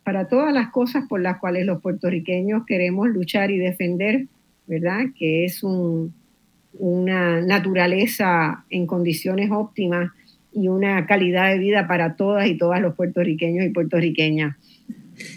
para 0.03 0.27
todas 0.27 0.53
las 0.53 0.69
cosas 0.69 1.05
por 1.07 1.21
las 1.21 1.37
cuales 1.39 1.65
los 1.65 1.81
puertorriqueños 1.81 2.65
queremos 2.65 3.09
luchar 3.09 3.51
y 3.51 3.57
defender 3.57 4.27
¿verdad? 4.69 5.05
Que 5.17 5.45
es 5.45 5.61
una 6.73 7.41
naturaleza 7.41 8.65
en 8.69 8.85
condiciones 8.85 9.49
óptimas 9.51 10.11
y 10.53 10.67
una 10.67 11.07
calidad 11.07 11.51
de 11.51 11.57
vida 11.57 11.87
para 11.87 12.15
todas 12.15 12.47
y 12.47 12.57
todos 12.57 12.79
los 12.79 12.95
puertorriqueños 12.95 13.65
y 13.65 13.69
puertorriqueñas. 13.69 14.55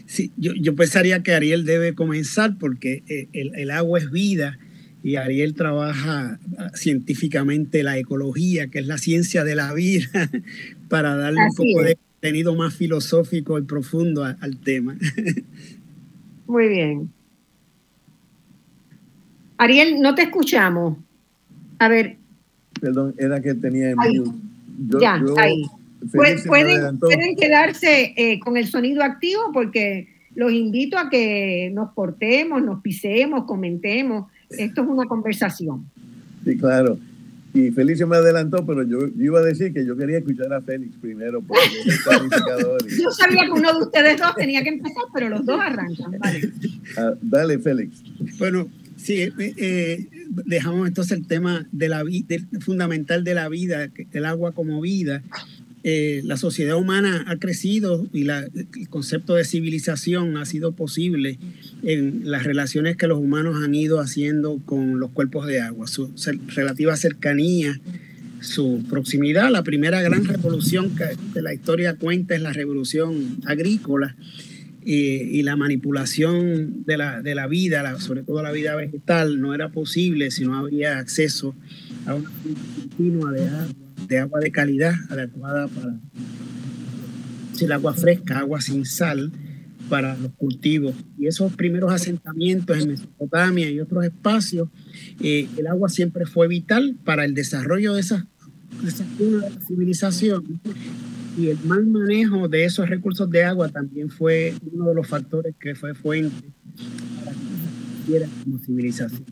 Sí, 0.07 0.31
yo, 0.37 0.77
pensaría 0.77 1.23
que 1.23 1.33
Ariel 1.33 1.65
debe 1.65 1.95
comenzar 1.95 2.57
porque 2.59 3.03
eh, 3.09 3.29
el, 3.33 3.71
agua 3.71 3.99
es 3.99 4.11
vida 4.11 4.59
y 5.03 5.17
Ariel 5.17 5.55
trabaja 5.55 6.39
ah, 6.59 6.71
científicamente 6.75 7.83
la 7.83 7.99
ecología, 7.99 8.69
que 8.69 8.79
es 8.81 8.87
la 8.87 8.99
ciencia 8.99 9.43
de 9.45 9.57
la 9.57 9.73
vida, 9.73 10.31
para 10.89 11.17
darle 11.17 11.41
un 11.41 11.55
poco 11.57 11.83
de 11.83 11.97
contenido 11.97 12.55
más 12.55 12.75
filosófico 12.75 13.59
y 13.59 13.62
profundo 13.62 14.25
al 14.25 14.61
tema. 14.61 14.97
Muy 16.47 16.69
bien. 16.69 17.11
Ariel, 19.62 20.00
no 20.00 20.14
te 20.14 20.23
escuchamos. 20.23 20.99
A 21.78 21.88
ver. 21.88 22.16
Perdón, 22.81 23.14
era 23.16 23.40
que 23.40 23.54
tenía 23.54 23.95
ya, 25.00 25.23
ahí. 25.38 25.64
Pueden, 26.11 27.37
quedarse 27.37 28.12
eh, 28.16 28.40
con 28.40 28.57
el 28.57 28.66
sonido 28.66 29.04
activo 29.04 29.52
porque 29.52 30.09
los 30.35 30.52
invito 30.52 30.99
a 30.99 31.09
que 31.09 31.71
nos 31.73 31.92
portemos, 31.92 32.61
nos 32.61 32.83
pisemos, 32.83 33.45
comentemos. 33.45 34.31
Esto 34.50 34.83
es 34.83 34.88
una 34.88 35.07
conversación. 35.07 35.87
Sí, 36.45 36.57
claro. 36.57 36.99
Y 37.54 37.71
Felicio 37.71 38.07
me 38.09 38.16
adelantó, 38.16 38.66
pero 38.66 38.83
yo, 38.83 38.99
iba 39.16 39.38
a 39.38 39.42
decir 39.42 39.73
que 39.73 39.87
yo 39.87 39.97
quería 39.97 40.19
escuchar 40.19 40.52
a 40.54 40.61
Félix 40.62 40.97
primero 40.97 41.40
porque 41.42 41.62
Yo 43.00 43.11
sabía 43.11 43.45
que 43.45 43.50
uno 43.50 43.75
de 43.75 43.85
ustedes 43.85 44.19
dos 44.19 44.35
tenía 44.35 44.62
que 44.64 44.71
empezar, 44.71 45.04
pero 45.14 45.28
los 45.28 45.45
dos 45.45 45.61
arrancan. 45.61 46.19
Vale. 46.19 46.50
Ah, 46.97 47.12
dale, 47.21 47.59
Félix. 47.59 48.02
Bueno, 48.38 48.66
Sí, 48.97 49.23
eh, 49.23 49.33
eh, 49.39 50.07
dejamos 50.47 50.87
entonces 50.87 51.19
el 51.19 51.27
tema 51.27 51.67
de 51.73 51.89
la 51.89 52.05
fundamental 52.61 53.25
de 53.25 53.35
la 53.35 53.49
vida, 53.49 53.91
el 54.13 54.25
agua 54.25 54.53
como 54.53 54.81
vida. 54.81 55.23
Eh, 55.85 56.21
la 56.25 56.37
sociedad 56.37 56.77
humana 56.77 57.25
ha 57.27 57.37
crecido 57.39 58.07
y 58.13 58.29
el 58.29 58.89
concepto 58.89 59.35
de 59.35 59.45
civilización 59.45 60.37
ha 60.37 60.47
sido 60.47 60.73
posible 60.73 61.39
en 61.83 62.31
las 62.31 62.45
relaciones 62.45 62.97
que 62.97 63.09
los 63.09 63.19
humanos 63.19 63.61
han 63.65 63.75
ido 63.75 63.99
haciendo 63.99 64.61
con 64.65 65.01
los 65.01 65.11
cuerpos 65.11 65.49
de 65.49 65.61
agua, 65.61 65.89
su 65.89 66.13
relativa 66.55 66.95
cercanía, 66.95 67.81
su 68.41 68.85
proximidad. 68.89 69.51
La 69.51 69.65
primera 69.65 70.01
gran 70.03 70.25
revolución 70.25 70.95
que 70.95 71.43
la 71.43 71.53
historia 71.53 71.97
cuenta 71.97 72.37
es 72.37 72.43
la 72.43 72.53
revolución 72.53 73.39
agrícola 73.45 74.15
y, 74.85 75.43
la 75.43 75.57
manipulación 75.57 76.85
de 76.85 76.97
la, 76.97 77.23
de 77.23 77.35
la 77.35 77.47
vida, 77.47 77.99
sobre 78.01 78.23
todo 78.23 78.43
la 78.43 78.53
vida 78.53 78.75
vegetal, 78.75 79.41
no 79.41 79.55
era 79.55 79.71
posible 79.71 80.31
si 80.31 80.45
no 80.45 80.57
había 80.57 80.99
acceso 80.99 81.55
a 82.07 82.15
una 82.15 82.31
continua 82.81 83.33
de 83.33 83.49
agua, 83.49 83.75
de 84.09 84.19
agua 84.19 84.41
de 84.41 84.51
calidad 84.51 84.95
adecuada 85.11 85.69
para 85.69 85.95
el 87.61 87.73
agua 87.73 87.95
fresca, 87.95 88.41
agua 88.41 88.61
sin 88.61 88.85
sal 88.85 89.31
para 89.89 90.17
los 90.17 90.33
cultivos. 90.33 90.95
Y 91.19 91.27
esos 91.27 91.53
primeros 91.55 91.93
asentamientos 91.93 92.79
en 92.79 92.89
Mesopotamia 92.89 93.71
y 93.71 93.81
otros 93.81 94.05
espacios, 94.05 94.69
eh, 95.21 95.49
el 95.57 95.67
agua 95.67 95.89
siempre 95.89 96.27
fue 96.27 96.49
vital 96.49 96.97
para 97.05 97.25
el 97.25 97.35
desarrollo 97.35 97.95
de 97.95 98.01
esas, 98.01 98.25
de 98.83 98.89
esas 98.89 99.19
de 99.19 99.31
la 99.31 99.51
civilización 99.67 100.61
y 101.37 101.49
el 101.49 101.59
mal 101.65 101.87
manejo 101.87 102.49
de 102.49 102.65
esos 102.65 102.89
recursos 102.89 103.31
de 103.31 103.45
agua 103.45 103.69
también 103.69 104.11
fue 104.11 104.55
uno 104.71 104.89
de 104.89 104.95
los 104.95 105.07
factores 105.07 105.55
que 105.59 105.75
fue 105.75 105.95
fuente 105.95 106.49
para 107.25 107.33
que 107.33 108.27
como 108.45 108.59
civilización. 108.59 109.25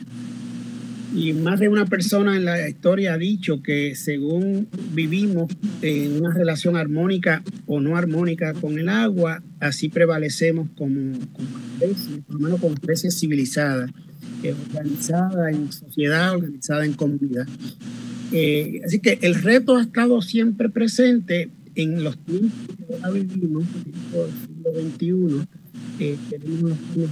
Y 1.14 1.33
más 1.33 1.59
de 1.59 1.69
una 1.69 1.87
persona 1.87 2.37
en 2.37 2.45
la 2.45 2.69
historia 2.69 3.14
ha 3.14 3.19
dicho 3.19 3.62
que 3.62 3.97
según 3.97 4.69
vivimos 4.92 5.52
en 5.83 6.21
una 6.21 6.33
relación 6.33 6.76
armónica 6.76 7.42
o 7.66 7.80
no 7.80 7.97
armónica 7.97 8.54
con 8.54 8.78
el 8.78 8.88
agua, 8.88 9.42
así 9.59 9.88
prevalecemos 9.88 10.69
como, 10.76 11.19
como 11.33 11.49
especie, 11.80 12.23
por 12.23 12.37
lo 12.37 12.40
menos 12.40 12.61
como 12.61 12.75
especie 12.75 13.11
civilizada, 13.11 13.88
eh, 14.45 14.54
organizada 14.69 15.50
en 15.50 15.73
sociedad, 15.73 16.33
organizada 16.37 16.87
en 16.87 16.92
comunidad. 16.92 17.47
Eh, 18.30 18.80
así 18.87 19.00
que 19.00 19.19
el 19.23 19.35
reto 19.35 19.76
ha 19.76 19.83
estado 19.83 20.23
siempre 20.23 20.69
presente 20.69 21.50
en 21.82 22.04
los 22.04 22.16
tiempos 22.18 22.52
que 22.76 22.94
ahora 22.94 23.10
vivimos, 23.10 23.64
el 24.14 24.30
siglo 24.46 25.38
XXI, 25.38 25.49
eh, 26.00 26.16
tenemos 26.30 26.78
unos 26.94 27.10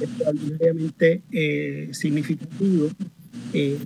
extraordinariamente 0.00 1.22
eh, 1.32 1.88
significativos. 1.92 2.92
Eh, 3.52 3.78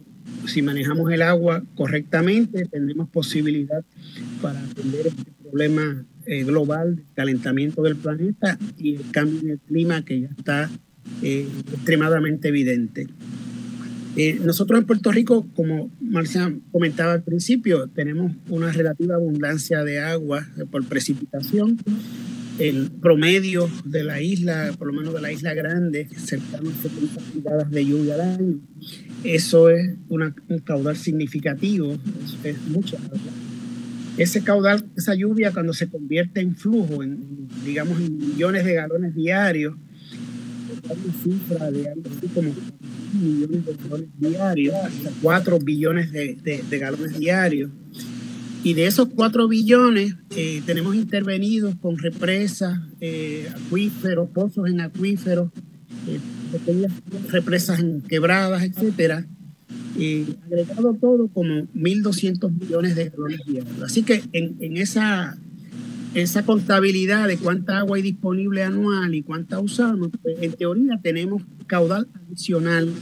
si 0.46 0.62
manejamos 0.62 1.10
el 1.12 1.22
agua 1.22 1.62
correctamente, 1.74 2.66
tendremos 2.66 3.08
posibilidad 3.08 3.84
para 4.40 4.62
atender 4.62 5.06
este 5.06 5.32
problema 5.42 6.04
eh, 6.26 6.44
global 6.44 6.96
del 6.96 7.06
calentamiento 7.14 7.82
del 7.82 7.96
planeta 7.96 8.58
y 8.76 8.96
el 8.96 9.10
cambio 9.10 9.40
en 9.40 9.50
el 9.50 9.58
clima 9.60 10.04
que 10.04 10.20
ya 10.20 10.28
está 10.28 10.70
extremadamente 11.22 12.48
evidente. 12.48 13.06
Eh, 14.14 14.38
nosotros 14.42 14.78
en 14.78 14.86
Puerto 14.86 15.10
Rico, 15.10 15.46
como 15.54 15.90
Marcia 16.00 16.52
comentaba 16.70 17.12
al 17.12 17.22
principio, 17.22 17.88
tenemos 17.88 18.32
una 18.48 18.70
relativa 18.70 19.14
abundancia 19.14 19.84
de 19.84 20.00
agua 20.00 20.46
por 20.70 20.84
precipitación. 20.84 21.78
El 22.58 22.90
promedio 22.90 23.70
de 23.86 24.04
la 24.04 24.20
isla, 24.20 24.74
por 24.78 24.88
lo 24.88 24.92
menos 24.92 25.14
de 25.14 25.22
la 25.22 25.32
isla 25.32 25.54
grande, 25.54 26.08
cercano 26.14 26.68
a 26.68 26.82
70 26.82 27.20
pulgadas 27.32 27.70
de 27.70 27.86
lluvia 27.86 28.14
al 28.14 28.20
año. 28.20 28.60
Eso 29.24 29.70
es 29.70 29.94
un 30.10 30.34
caudal 30.62 30.96
significativo, 30.96 31.96
es, 32.44 32.58
mucha 32.68 32.98
Ese 34.18 34.42
caudal, 34.42 34.84
esa 34.94 35.14
lluvia, 35.14 35.52
cuando 35.52 35.72
se 35.72 35.88
convierte 35.88 36.40
en 36.40 36.54
flujo, 36.54 37.02
en, 37.02 37.48
digamos, 37.64 37.98
en 37.98 38.18
millones 38.18 38.66
de 38.66 38.74
galones 38.74 39.14
diarios, 39.14 39.74
una 40.84 41.12
cifra 41.22 41.70
de 41.70 41.88
algo 41.88 42.10
así 42.10 42.26
como 42.28 42.52
millones 43.14 43.64
de 43.66 43.74
galones 43.74 44.08
diarios, 44.18 44.74
4 45.22 45.58
billones 45.58 46.12
de, 46.12 46.36
de, 46.68 46.78
galones 46.78 47.18
diarios. 47.18 47.70
Y 48.64 48.74
de 48.74 48.86
esos 48.86 49.08
4 49.08 49.48
billones 49.48 50.14
eh, 50.36 50.62
tenemos 50.64 50.94
intervenidos 50.94 51.74
con 51.76 51.98
represas, 51.98 52.78
eh, 53.00 53.48
acuíferos, 53.54 54.28
pozos 54.30 54.68
en 54.68 54.80
acuíferos, 54.80 55.50
eh, 56.06 56.20
represas 57.30 57.80
en 57.80 58.02
quebradas, 58.02 58.62
etcétera. 58.62 59.26
agregado 60.46 60.94
todo 61.00 61.28
como 61.28 61.66
1.200 61.74 62.52
millones 62.52 62.94
de 62.94 63.08
galones 63.08 63.40
diarios. 63.46 63.82
Así 63.82 64.02
que 64.04 64.22
en, 64.32 64.56
en 64.60 64.76
esa 64.76 65.36
esa 66.14 66.44
contabilidad 66.44 67.28
de 67.28 67.38
cuánta 67.38 67.78
agua 67.78 67.96
hay 67.96 68.02
disponible 68.02 68.62
anual 68.62 69.14
y 69.14 69.22
cuánta 69.22 69.60
usamos, 69.60 70.08
pues, 70.22 70.36
en 70.40 70.52
teoría 70.52 71.00
tenemos 71.02 71.42
caudal 71.66 72.08
adicional 72.26 72.92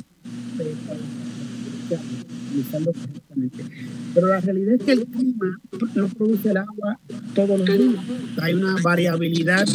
pero 4.15 4.27
la 4.27 4.41
realidad 4.41 4.75
es 4.75 4.83
que 4.83 4.93
el 4.93 5.07
clima 5.07 5.61
no 5.95 6.09
produce 6.09 6.51
el 6.51 6.57
agua 6.57 7.01
todos 7.35 7.59
los 7.59 7.67
días. 7.67 8.05
Hay 8.41 8.55
una 8.55 8.77
variabilidad, 8.83 9.69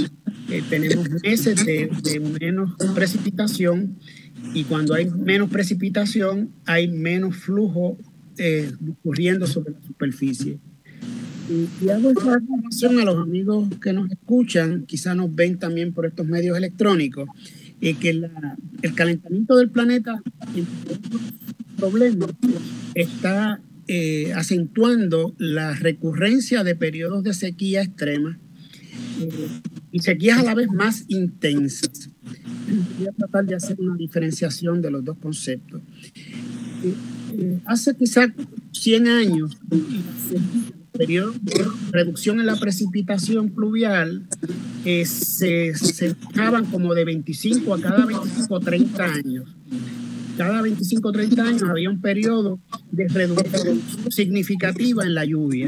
eh, 0.49 0.63
tenemos 0.69 1.09
meses 1.23 1.65
de, 1.65 1.89
menos 2.39 2.71
precipitación 2.93 3.97
y 4.53 4.63
cuando 4.65 4.93
hay 4.93 5.09
menos 5.09 5.49
precipitación 5.49 6.51
hay 6.65 6.87
menos 6.87 7.35
flujo 7.37 7.97
eh, 8.37 8.71
ocurriendo 8.89 9.47
sobre 9.47 9.71
la 9.71 9.81
superficie. 9.81 10.59
Y, 11.49 11.89
hago 11.89 12.09
esta 12.09 12.39
información 12.39 12.99
a 12.99 13.05
los 13.05 13.17
amigos 13.17 13.67
que 13.81 13.93
nos 13.93 14.11
escuchan, 14.11 14.85
quizás 14.85 15.15
nos 15.15 15.33
ven 15.33 15.59
también 15.59 15.93
por 15.93 16.05
estos 16.05 16.25
medios 16.25 16.57
electrónicos, 16.57 17.29
y 17.79 17.93
que 17.95 18.09
el 18.09 18.95
calentamiento 18.95 19.55
del 19.55 19.69
planeta, 19.69 20.21
el 20.55 20.65
problema, 21.77 22.27
está 22.95 23.61
eh, 23.87 24.33
acentuando 24.33 25.35
la 25.37 25.75
recurrencia 25.75 26.63
de 26.63 26.75
periodos 26.75 27.23
de 27.23 27.35
sequía 27.35 27.83
extrema 27.83 28.39
eh, 29.21 29.47
y 29.91 29.99
sequías 29.99 30.39
a 30.39 30.43
la 30.43 30.55
vez 30.55 30.69
más 30.69 31.05
intensas. 31.09 32.09
Voy 32.97 33.07
a 33.07 33.11
tratar 33.11 33.45
de 33.45 33.53
hacer 33.53 33.79
una 33.79 33.95
diferenciación 33.95 34.81
de 34.81 34.89
los 34.89 35.05
dos 35.05 35.17
conceptos. 35.19 35.81
Eh, 36.83 37.59
hace 37.65 37.95
quizás 37.95 38.29
100 38.71 39.07
años, 39.07 39.57
de 40.97 41.65
reducción 41.91 42.39
en 42.39 42.45
la 42.45 42.55
precipitación 42.55 43.49
pluvial 43.49 44.23
eh, 44.85 45.05
se, 45.05 45.75
se 45.75 46.15
como 46.71 46.93
de 46.93 47.05
25 47.05 47.73
a 47.73 47.81
cada 47.81 48.05
25 48.05 48.53
o 48.53 48.59
30 48.59 49.03
años. 49.03 49.49
Cada 50.37 50.61
25 50.61 51.07
o 51.07 51.11
30 51.11 51.43
años 51.43 51.63
había 51.63 51.89
un 51.89 52.01
periodo 52.01 52.59
de 52.91 53.07
reducción 53.07 53.81
significativa 54.09 55.03
en 55.03 55.15
la 55.15 55.25
lluvia. 55.25 55.67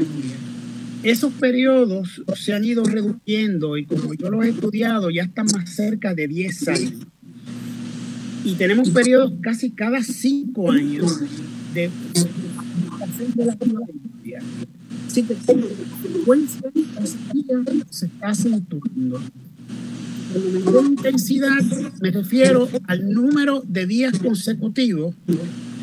Esos 1.02 1.32
periodos 1.34 2.22
se 2.36 2.52
han 2.54 2.64
ido 2.64 2.84
reduciendo 2.84 3.76
y 3.76 3.84
como 3.84 4.14
yo 4.14 4.30
los 4.30 4.44
he 4.44 4.50
estudiado 4.50 5.10
ya 5.10 5.22
están 5.22 5.46
más 5.46 5.70
cerca 5.70 6.14
de 6.14 6.28
10 6.28 6.68
años. 6.68 6.94
Y 8.44 8.54
tenemos 8.54 8.90
periodos 8.90 9.32
casi 9.40 9.70
cada 9.70 10.02
5 10.02 10.72
años 10.72 11.20
de 11.74 11.90
de 13.34 13.44
la 13.44 13.56
lluvia. 13.56 14.40
Así 15.08 15.22
que 15.22 15.34
la 15.34 15.40
frecuencia 16.02 16.70
sequía 17.02 17.62
se 17.88 18.06
está 18.06 18.28
acentuando. 18.28 19.22
Con 20.70 20.86
intensidad 20.86 21.62
me 22.02 22.10
refiero 22.10 22.68
al 22.86 23.10
número 23.10 23.62
de 23.66 23.86
días 23.86 24.18
consecutivos 24.18 25.14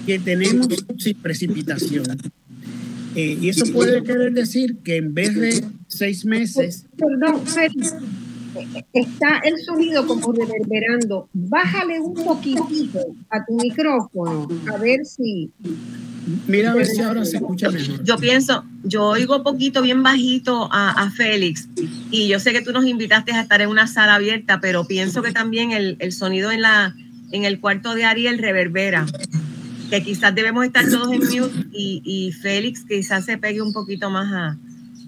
que 0.05 0.20
tenemos 0.20 0.67
sin 1.00 1.17
precipitación. 1.17 2.05
Eh, 3.15 3.39
y 3.41 3.50
eso 3.50 3.65
puede 3.74 4.03
querer 4.03 4.34
decir 4.34 4.77
que 4.84 4.98
en 4.98 5.15
vez 5.15 5.34
de 5.34 5.65
seis 5.88 6.24
meses... 6.25 6.86
Perdón, 6.96 7.41
está 8.93 9.39
el 9.43 9.57
sonido 9.59 10.05
como 10.07 10.31
reverberando. 10.31 11.29
Bájale 11.33 12.00
un 12.00 12.13
poquitito 12.13 13.00
a 13.29 13.45
tu 13.45 13.55
micrófono, 13.55 14.47
a 14.74 14.77
ver 14.77 15.05
si... 15.05 15.51
Mira 16.47 16.71
a 16.71 16.75
ver 16.75 16.88
si 16.88 17.01
ahora 17.01 17.24
se 17.24 17.38
escucha 17.38 17.69
mejor. 17.69 18.03
Yo 18.03 18.17
pienso, 18.17 18.63
yo 18.83 19.03
oigo 19.03 19.43
poquito, 19.43 19.81
bien 19.81 20.01
bajito 20.01 20.69
a, 20.71 20.91
a, 20.91 21.12
Félix, 21.12 21.67
y 22.09 22.27
yo 22.27 22.39
sé 22.39 22.51
que 22.51 22.62
tú 22.62 22.71
nos 22.71 22.85
invitaste 22.85 23.31
a 23.31 23.41
estar 23.41 23.62
en 23.62 23.69
una 23.69 23.85
sala 23.85 24.15
abierta, 24.15 24.59
pero 24.59 24.85
pienso 24.85 25.21
que 25.21 25.31
también 25.31 25.71
el, 25.71 25.97
el 26.00 26.12
sonido 26.12 26.51
en, 26.51 26.62
la, 26.62 26.95
en 27.31 27.45
el 27.45 27.59
cuarto 27.59 27.93
de 27.93 28.05
Ariel 28.05 28.39
reverbera 28.39 29.05
que 29.89 30.01
quizás 30.01 30.33
debemos 30.33 30.65
estar 30.65 30.89
todos 30.89 31.12
en 31.12 31.19
mute 31.19 31.67
y, 31.71 32.01
y 32.03 32.31
Félix 32.31 32.85
quizás 32.85 33.25
se 33.25 33.38
pegue 33.38 33.62
un 33.62 33.71
poquito 33.71 34.09
más 34.09 34.33
a, 34.33 34.57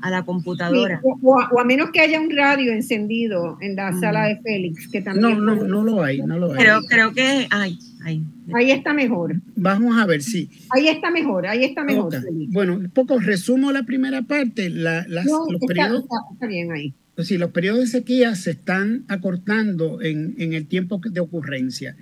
a 0.02 0.10
la 0.10 0.24
computadora. 0.24 1.02
o, 1.04 1.60
a, 1.60 1.64
menos 1.64 1.92
que 1.92 2.00
haya 2.00 2.20
un 2.20 2.30
radio 2.30 2.72
encendido 2.72 3.58
en 3.62 3.76
la 3.76 3.92
mm. 3.92 4.00
sala 4.00 4.26
de 4.28 4.38
Félix, 4.42 4.88
que 4.88 5.02
también... 5.02 5.44
No, 5.44 5.56
no, 5.56 5.64
no 5.64 5.84
lo 5.84 6.04
hay, 6.04 6.22
no 6.22 6.38
lo 6.38 6.52
hay. 6.52 6.58
Creo, 6.58 6.82
creo 6.84 7.14
que 7.14 7.48
hay. 7.50 7.78
Ahí. 8.04 8.24
ahí 8.54 8.72
está 8.72 8.94
mejor. 8.94 9.36
Vamos 9.56 9.98
a 9.98 10.06
ver, 10.06 10.22
sí. 10.22 10.50
Ahí 10.70 10.88
está 10.88 11.12
mejor, 11.12 11.48
ahí 11.48 11.66
está 11.66 11.84
mejor. 11.84 12.14
Bueno, 12.50 12.76
un 12.76 12.90
poco 12.90 13.20
resumo 13.20 13.72
la 13.72 13.84
primera 13.84 14.22
parte. 14.22 14.70
La, 14.70 15.06
las, 15.08 15.26
los 15.26 15.50
está, 15.54 15.68
periodos, 15.68 16.06
está, 16.34 16.48
bien 16.48 16.72
ahí. 16.72 16.94
Sí, 17.18 17.38
los 17.38 17.52
periodos 17.52 17.82
de 17.82 17.88
sequía 17.88 18.36
se 18.36 18.52
están 18.52 19.04
acortando 19.08 20.02
en, 20.02 20.36
en 20.38 20.54
el 20.54 20.68
tiempo 20.68 21.02
de 21.04 21.20
ocurrencia. 21.20 21.96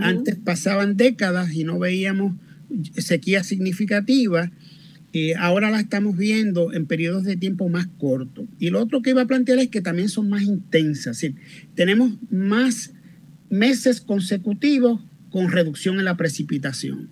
Antes 0.00 0.36
pasaban 0.36 0.96
décadas 0.96 1.52
y 1.54 1.64
no 1.64 1.78
veíamos 1.78 2.34
sequía 2.98 3.44
significativa 3.44 4.50
ahora 5.38 5.70
la 5.70 5.80
estamos 5.80 6.16
viendo 6.16 6.72
en 6.72 6.86
periodos 6.86 7.24
de 7.24 7.36
tiempo 7.36 7.68
más 7.68 7.86
cortos. 7.98 8.46
Y 8.58 8.70
lo 8.70 8.80
otro 8.80 9.02
que 9.02 9.10
iba 9.10 9.22
a 9.22 9.26
plantear 9.26 9.58
es 9.58 9.68
que 9.68 9.80
también 9.80 10.08
son 10.08 10.28
más 10.28 10.42
intensas. 10.42 11.24
tenemos 11.74 12.12
más 12.30 12.92
meses 13.50 14.00
consecutivos 14.00 15.00
con 15.30 15.50
reducción 15.50 15.98
en 15.98 16.04
la 16.04 16.16
precipitación. 16.16 17.08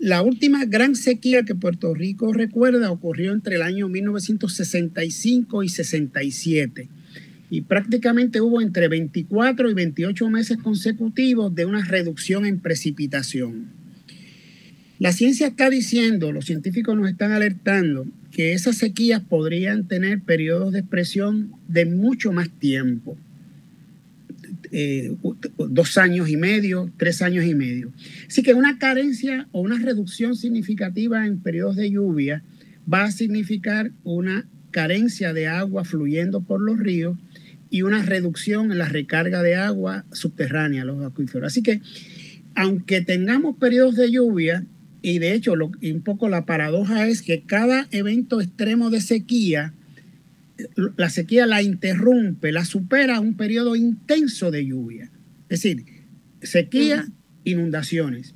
La 0.00 0.22
última 0.22 0.64
gran 0.64 0.96
sequía 0.96 1.44
que 1.44 1.54
Puerto 1.54 1.94
Rico 1.94 2.32
recuerda 2.32 2.90
ocurrió 2.90 3.32
entre 3.32 3.56
el 3.56 3.62
año 3.62 3.88
1965 3.88 5.62
y 5.62 5.68
67 5.68 6.88
y 7.50 7.60
prácticamente 7.60 8.40
hubo 8.40 8.60
entre 8.60 8.88
24 8.88 9.70
y 9.70 9.74
28 9.74 10.28
meses 10.30 10.58
consecutivos 10.58 11.54
de 11.54 11.64
una 11.66 11.84
reducción 11.84 12.46
en 12.46 12.58
precipitación. 12.58 13.83
La 14.98 15.12
ciencia 15.12 15.48
está 15.48 15.70
diciendo, 15.70 16.30
los 16.30 16.44
científicos 16.44 16.96
nos 16.96 17.10
están 17.10 17.32
alertando, 17.32 18.06
que 18.30 18.52
esas 18.52 18.76
sequías 18.76 19.20
podrían 19.20 19.86
tener 19.88 20.20
periodos 20.20 20.72
de 20.72 20.80
expresión 20.80 21.52
de 21.68 21.84
mucho 21.86 22.32
más 22.32 22.48
tiempo. 22.50 23.16
Eh, 24.70 25.14
dos 25.68 25.98
años 25.98 26.28
y 26.28 26.36
medio, 26.36 26.90
tres 26.96 27.22
años 27.22 27.44
y 27.44 27.54
medio. 27.54 27.92
Así 28.26 28.42
que 28.42 28.54
una 28.54 28.78
carencia 28.78 29.46
o 29.52 29.60
una 29.60 29.78
reducción 29.78 30.36
significativa 30.36 31.26
en 31.26 31.38
periodos 31.38 31.76
de 31.76 31.90
lluvia 31.90 32.42
va 32.92 33.04
a 33.04 33.12
significar 33.12 33.92
una 34.02 34.46
carencia 34.70 35.32
de 35.32 35.46
agua 35.46 35.84
fluyendo 35.84 36.40
por 36.40 36.60
los 36.60 36.78
ríos 36.78 37.16
y 37.70 37.82
una 37.82 38.02
reducción 38.02 38.72
en 38.72 38.78
la 38.78 38.88
recarga 38.88 39.42
de 39.42 39.54
agua 39.54 40.04
subterránea, 40.12 40.84
los 40.84 41.04
acuíferos. 41.04 41.46
Así 41.46 41.62
que, 41.62 41.80
aunque 42.54 43.00
tengamos 43.00 43.56
periodos 43.56 43.96
de 43.96 44.10
lluvia, 44.10 44.64
y 45.04 45.18
de 45.18 45.34
hecho, 45.34 45.54
lo, 45.54 45.70
un 45.82 46.00
poco 46.00 46.30
la 46.30 46.46
paradoja 46.46 47.06
es 47.08 47.20
que 47.20 47.42
cada 47.42 47.88
evento 47.90 48.40
extremo 48.40 48.88
de 48.88 49.02
sequía, 49.02 49.74
la 50.96 51.10
sequía 51.10 51.44
la 51.44 51.60
interrumpe, 51.60 52.52
la 52.52 52.64
supera 52.64 53.20
un 53.20 53.34
periodo 53.34 53.76
intenso 53.76 54.50
de 54.50 54.64
lluvia. 54.64 55.10
Es 55.50 55.60
decir, 55.60 55.84
sequía, 56.40 57.06
inundaciones. 57.44 58.34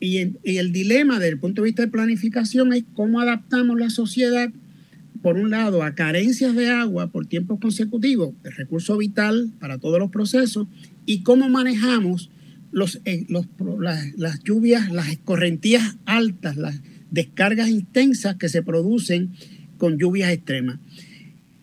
Y, 0.00 0.32
y, 0.42 0.56
el 0.56 0.72
dilema 0.72 1.20
desde 1.20 1.34
el 1.34 1.38
punto 1.38 1.62
de 1.62 1.66
vista 1.66 1.82
de 1.82 1.92
planificación 1.92 2.72
es 2.72 2.82
cómo 2.94 3.20
adaptamos 3.20 3.78
la 3.78 3.88
sociedad, 3.88 4.50
por 5.22 5.36
un 5.36 5.50
lado, 5.50 5.84
a 5.84 5.94
carencias 5.94 6.56
de 6.56 6.68
agua 6.68 7.12
por 7.12 7.26
tiempos 7.26 7.60
consecutivos, 7.60 8.34
el 8.42 8.56
recurso 8.56 8.96
vital 8.96 9.52
para 9.60 9.78
todos 9.78 10.00
los 10.00 10.10
procesos, 10.10 10.66
y 11.04 11.22
cómo 11.22 11.48
manejamos 11.48 12.28
los, 12.76 13.00
eh, 13.06 13.24
los, 13.30 13.46
las, 14.18 14.44
lluvias, 14.44 14.92
las 14.92 15.08
escorrentías 15.08 15.96
altas, 16.04 16.58
las 16.58 16.78
descargas 17.10 17.70
intensas 17.70 18.36
que 18.36 18.50
se 18.50 18.62
producen 18.62 19.30
con 19.78 19.96
lluvias 19.96 20.30
extremas. 20.30 20.78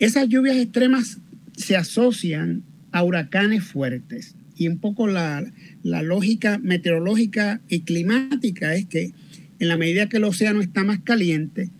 Esas 0.00 0.28
lluvias 0.28 0.56
extremas 0.56 1.18
se 1.56 1.76
asocian 1.76 2.64
a 2.90 3.04
huracanes 3.04 3.62
fuertes. 3.62 4.34
Y 4.56 4.66
un 4.66 4.78
poco 4.78 5.06
la, 5.06 5.44
la 5.84 6.02
lógica 6.02 6.58
meteorológica 6.58 7.60
y 7.68 7.82
climática 7.82 8.74
es 8.74 8.86
que 8.86 9.12
en 9.60 9.68
la 9.68 9.76
medida 9.76 10.08
que 10.08 10.16
el 10.16 10.24
océano 10.24 10.62
está 10.62 10.82
más 10.82 10.98
caliente, 10.98 11.70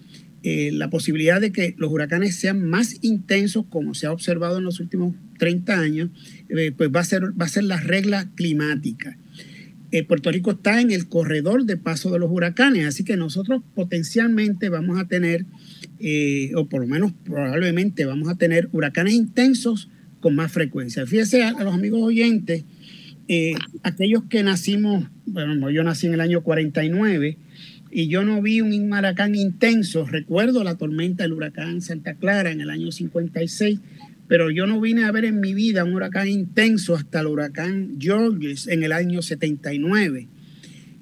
eh, 0.45 0.71
la 0.71 0.91
posibilidad 0.91 1.41
de 1.41 1.51
que 1.51 1.75
los 1.77 1.91
huracanes 1.91 2.37
sean 2.37 2.63
más 2.63 2.99
intensos, 3.03 3.67
como 3.69 3.95
se 3.95 4.07
ha 4.07 4.13
observado 4.13 4.59
en 4.59 4.65
los 4.65 4.79
últimos 4.79 5.17
30 5.39 5.81
años, 5.81 6.11
eh, 6.51 6.71
pues 6.71 6.89
va 6.95 7.01
a, 7.01 7.05
ser, 7.05 7.33
va 7.41 7.47
a 7.47 7.49
ser 7.49 7.65
la 7.65 7.81
regla 7.81 8.31
climática. 8.37 9.19
Eh, 9.95 10.03
Puerto 10.03 10.33
Rico 10.33 10.51
está 10.51 10.81
en 10.81 10.91
el 10.91 11.07
corredor 11.07 11.67
de 11.67 11.77
paso 11.77 12.11
de 12.11 12.19
los 12.19 12.29
huracanes, 12.29 12.85
así 12.85 13.05
que 13.05 13.17
nosotros 13.17 13.63
potencialmente 13.77 14.69
vamos 14.69 14.99
a 14.99 15.07
tener, 15.07 15.47
eh, 16.01 16.51
o 16.57 16.67
por 16.67 16.81
lo 16.81 16.89
menos 16.89 17.13
probablemente 17.25 18.05
vamos 18.05 18.29
a 18.29 18.35
tener 18.35 18.69
huracanes 18.73 19.15
intensos 19.15 19.89
con 20.19 20.35
más 20.35 20.51
frecuencia. 20.51 21.07
Fíjese 21.07 21.45
a, 21.45 21.53
los 21.63 21.73
amigos 21.73 22.03
oyentes, 22.03 22.65
eh, 23.29 23.55
aquellos 23.85 24.25
que 24.25 24.43
nacimos, 24.43 25.09
bueno, 25.27 25.71
yo 25.71 25.85
nací 25.85 26.09
en 26.09 26.15
el 26.15 26.21
año 26.23 26.43
49 26.43 27.39
y 27.93 28.09
yo 28.09 28.25
no 28.25 28.43
vi 28.43 28.63
un 28.63 28.93
huracán 28.93 29.37
intenso, 29.37 30.07
recuerdo 30.07 30.65
la 30.65 30.75
tormenta 30.75 31.23
del 31.23 31.35
huracán 31.35 31.81
Santa 31.83 32.15
Clara 32.15 32.51
en 32.51 32.61
el 32.61 32.71
año 32.71 32.91
56, 32.91 33.79
pero 34.27 34.51
yo 34.51 34.67
no 34.67 34.81
vine 34.81 35.05
a 35.05 35.13
ver 35.13 35.25
en 35.25 35.41
mi 35.41 35.55
vida 35.55 35.85
un 35.85 35.95
huracán 35.95 36.29
intenso 36.29 36.95
hasta 36.95 37.21
el 37.21 37.27
huracán 37.27 37.97
Georges 37.99 38.67
en 38.67 38.83
el 38.83 38.93
año 38.93 39.23
79. 39.23 40.29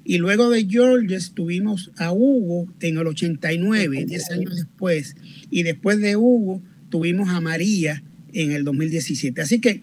Y 0.05 0.17
luego 0.17 0.49
de 0.49 0.65
Georges 0.65 1.31
tuvimos 1.33 1.91
a 1.97 2.11
Hugo 2.11 2.67
en 2.81 2.97
el 2.97 3.07
89, 3.07 4.05
10 4.05 4.31
años 4.31 4.55
después. 4.57 5.15
Y 5.49 5.63
después 5.63 5.99
de 5.99 6.17
Hugo 6.17 6.61
tuvimos 6.89 7.29
a 7.29 7.39
María 7.39 8.03
en 8.33 8.51
el 8.51 8.65
2017. 8.65 9.41
Así 9.41 9.61
que 9.61 9.81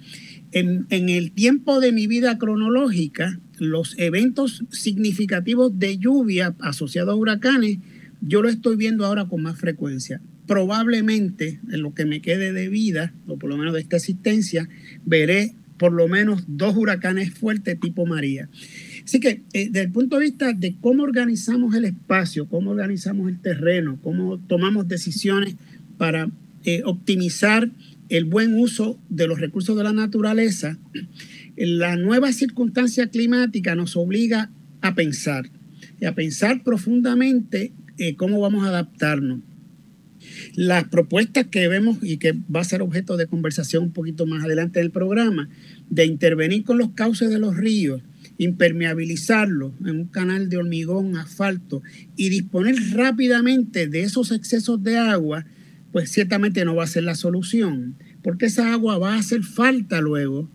en, 0.53 0.87
en 0.91 1.09
el 1.09 1.33
tiempo 1.33 1.81
de 1.81 1.93
mi 1.93 2.07
vida 2.07 2.37
cronológica, 2.37 3.41
los 3.59 3.99
eventos 3.99 4.65
significativos 4.71 5.79
de 5.79 5.97
lluvia 5.97 6.55
asociados 6.61 7.13
a 7.13 7.17
huracanes, 7.17 7.79
yo 8.21 8.43
lo 8.43 8.51
estoy 8.51 8.77
viendo 8.77 9.07
ahora 9.07 9.27
con 9.27 9.43
más 9.43 9.59
frecuencia. 9.59 10.21
Probablemente 10.51 11.61
en 11.71 11.81
lo 11.81 11.95
que 11.95 12.05
me 12.05 12.21
quede 12.21 12.53
de 12.53 12.69
vida, 12.69 13.15
o 13.29 13.39
por 13.39 13.49
lo 13.49 13.57
menos 13.57 13.73
de 13.73 13.83
esta 13.83 13.99
existencia, 13.99 14.69
veré 15.07 15.55
por 15.79 15.93
lo 15.93 16.09
menos 16.09 16.43
dos 16.49 16.75
huracanes 16.75 17.33
fuertes 17.33 17.79
tipo 17.79 18.05
María. 18.05 18.49
Así 19.05 19.21
que 19.21 19.43
eh, 19.53 19.69
desde 19.71 19.83
el 19.83 19.93
punto 19.93 20.17
de 20.17 20.25
vista 20.25 20.53
de 20.53 20.75
cómo 20.81 21.05
organizamos 21.05 21.77
el 21.77 21.85
espacio, 21.85 22.49
cómo 22.49 22.73
organizamos 22.73 23.29
el 23.29 23.39
terreno, 23.39 24.01
cómo 24.03 24.41
tomamos 24.41 24.89
decisiones 24.89 25.55
para 25.99 26.29
eh, 26.65 26.83
optimizar 26.85 27.71
el 28.09 28.25
buen 28.25 28.59
uso 28.59 28.99
de 29.09 29.29
los 29.29 29.39
recursos 29.39 29.77
de 29.77 29.85
la 29.85 29.93
naturaleza, 29.93 30.79
la 31.57 31.95
nueva 31.95 32.33
circunstancia 32.33 33.07
climática 33.07 33.77
nos 33.77 33.95
obliga 33.95 34.51
a 34.81 34.97
pensar 34.97 35.49
y 36.01 36.07
a 36.07 36.15
pensar 36.17 36.65
profundamente 36.65 37.71
eh, 37.99 38.17
cómo 38.17 38.41
vamos 38.41 38.65
a 38.65 38.71
adaptarnos. 38.71 39.39
Las 40.55 40.85
propuestas 40.85 41.47
que 41.47 41.69
vemos 41.69 41.99
y 42.03 42.17
que 42.17 42.33
va 42.33 42.61
a 42.61 42.65
ser 42.65 42.83
objeto 42.83 43.17
de 43.17 43.27
conversación 43.27 43.85
un 43.85 43.93
poquito 43.93 44.27
más 44.27 44.45
adelante 44.45 44.81
del 44.81 44.91
programa, 44.91 45.49
de 45.89 46.07
intervenir 46.07 46.65
con 46.65 46.79
los 46.79 46.91
cauces 46.91 47.31
de 47.31 47.39
los 47.39 47.57
ríos, 47.57 48.03
impermeabilizarlos 48.39 49.73
en 49.81 50.01
un 50.01 50.07
canal 50.07 50.49
de 50.49 50.57
hormigón, 50.57 51.17
asfalto 51.17 51.83
y 52.17 52.31
disponer 52.31 52.75
rápidamente 52.95 53.87
de 53.87 54.03
esos 54.03 54.33
excesos 54.33 54.83
de 54.83 54.97
agua, 54.97 55.45
pues 55.93 56.11
ciertamente 56.11 56.65
no 56.65 56.75
va 56.75 56.85
a 56.85 56.89
ser 56.89 57.05
la 57.05 57.15
solución, 57.15 57.97
porque 58.23 58.47
esa 58.47 58.73
agua 58.73 58.99
va 58.99 59.15
a 59.15 59.19
hacer 59.19 59.43
falta 59.43 60.01
luego. 60.01 60.49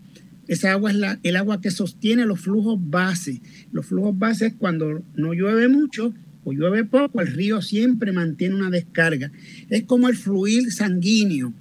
Esa 0.48 0.72
agua 0.72 0.90
es 0.90 0.96
la, 0.96 1.18
el 1.22 1.36
agua 1.36 1.60
que 1.60 1.70
sostiene 1.70 2.24
los 2.24 2.40
flujos 2.40 2.78
base. 2.80 3.40
Los 3.72 3.86
flujos 3.86 4.16
base 4.16 4.54
cuando 4.54 5.02
no 5.14 5.32
llueve 5.32 5.68
mucho 5.68 6.14
o 6.46 6.52
llueve 6.52 6.84
poco, 6.84 7.20
el 7.20 7.26
río 7.26 7.60
siempre 7.60 8.12
mantiene 8.12 8.54
una 8.54 8.70
descarga. 8.70 9.32
Es 9.68 9.82
como 9.82 10.08
el 10.08 10.16
fluir 10.16 10.70
sanguíneo. 10.72 11.52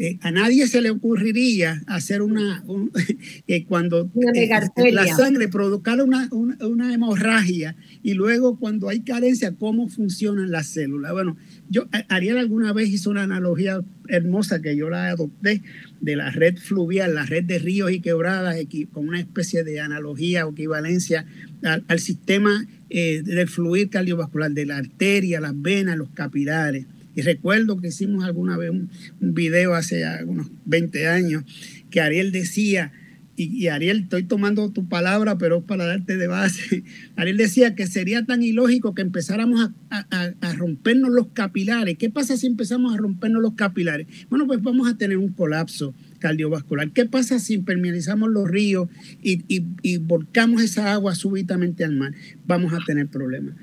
Eh, 0.00 0.18
a 0.20 0.30
nadie 0.30 0.68
se 0.68 0.82
le 0.82 0.90
ocurriría 0.90 1.82
hacer 1.86 2.20
una, 2.20 2.62
cuando 3.68 4.08
eh, 4.36 4.92
la 4.92 5.06
sangre 5.08 5.48
provocar 5.48 6.00
una, 6.02 6.28
una, 6.30 6.94
hemorragia 6.94 7.74
y 8.04 8.12
luego 8.12 8.58
cuando 8.60 8.90
hay 8.90 9.00
carencia, 9.00 9.54
cómo 9.58 9.88
funcionan 9.88 10.50
las 10.52 10.68
células. 10.68 11.12
Bueno, 11.12 11.36
yo, 11.68 11.88
Ariel 12.08 12.36
alguna 12.36 12.72
vez 12.74 12.90
hizo 12.90 13.10
una 13.10 13.22
analogía 13.24 13.82
hermosa 14.08 14.60
que 14.62 14.76
yo 14.76 14.88
la 14.88 15.08
adopté 15.08 15.62
de 16.00 16.16
la 16.16 16.30
red 16.30 16.56
fluvial, 16.56 17.14
la 17.14 17.26
red 17.26 17.44
de 17.44 17.58
ríos 17.58 17.90
y 17.90 18.00
quebradas, 18.00 18.56
con 18.92 19.08
una 19.08 19.20
especie 19.20 19.64
de 19.64 19.80
analogía 19.80 20.46
o 20.46 20.52
equivalencia 20.52 21.26
al, 21.62 21.98
sistema 21.98 22.66
eh, 22.90 23.22
del 23.24 23.48
fluir 23.48 23.90
cardiovascular, 23.90 24.50
de 24.52 24.66
la 24.66 24.76
arteria, 24.78 25.40
las 25.40 25.60
venas, 25.60 25.96
los 25.96 26.10
capilares. 26.10 26.86
Y 27.14 27.22
recuerdo 27.22 27.80
que 27.80 27.88
hicimos 27.88 28.24
alguna 28.24 28.56
vez 28.56 28.70
un, 28.70 28.88
video 29.20 29.74
hace 29.74 30.04
unos 30.24 30.48
20 30.66 31.08
años 31.08 31.44
que 31.90 32.00
Ariel 32.00 32.30
decía, 32.30 32.92
y, 33.38 33.68
Ariel, 33.68 34.00
estoy 34.00 34.24
tomando 34.24 34.70
tu 34.70 34.88
palabra, 34.88 35.38
pero 35.38 35.62
para 35.62 35.86
darte 35.86 36.16
de 36.16 36.26
base. 36.26 36.82
Ariel 37.16 37.36
decía 37.36 37.74
que 37.74 37.86
sería 37.86 38.24
tan 38.24 38.42
ilógico 38.42 38.94
que 38.94 39.02
empezáramos 39.02 39.70
a, 39.90 40.52
rompernos 40.56 41.10
los 41.10 41.28
capilares. 41.28 41.96
¿Qué 41.98 42.10
pasa 42.10 42.36
si 42.36 42.48
empezamos 42.48 42.92
a 42.92 42.96
rompernos 42.96 43.40
los 43.40 43.54
capilares? 43.54 44.08
Bueno, 44.28 44.46
pues 44.46 44.60
vamos 44.60 44.90
a 44.90 44.96
tener 44.96 45.18
un 45.18 45.28
colapso 45.28 45.94
cardiovascular. 46.18 46.90
¿Qué 46.90 47.04
pasa 47.04 47.38
si 47.38 47.54
impermeabilizamos 47.54 48.28
los 48.28 48.50
ríos 48.50 48.88
y, 49.22 49.44
y, 49.46 49.64
y 49.82 49.98
volcamos 49.98 50.62
esa 50.62 50.92
agua 50.92 51.14
súbitamente 51.14 51.84
al 51.84 51.94
mar? 51.94 52.12
Vamos 52.46 52.72
a 52.72 52.78
tener 52.84 53.06
problemas. 53.06 53.54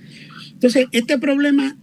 Entonces, 0.53 0.87
este 0.93 1.19
problema 1.19 1.75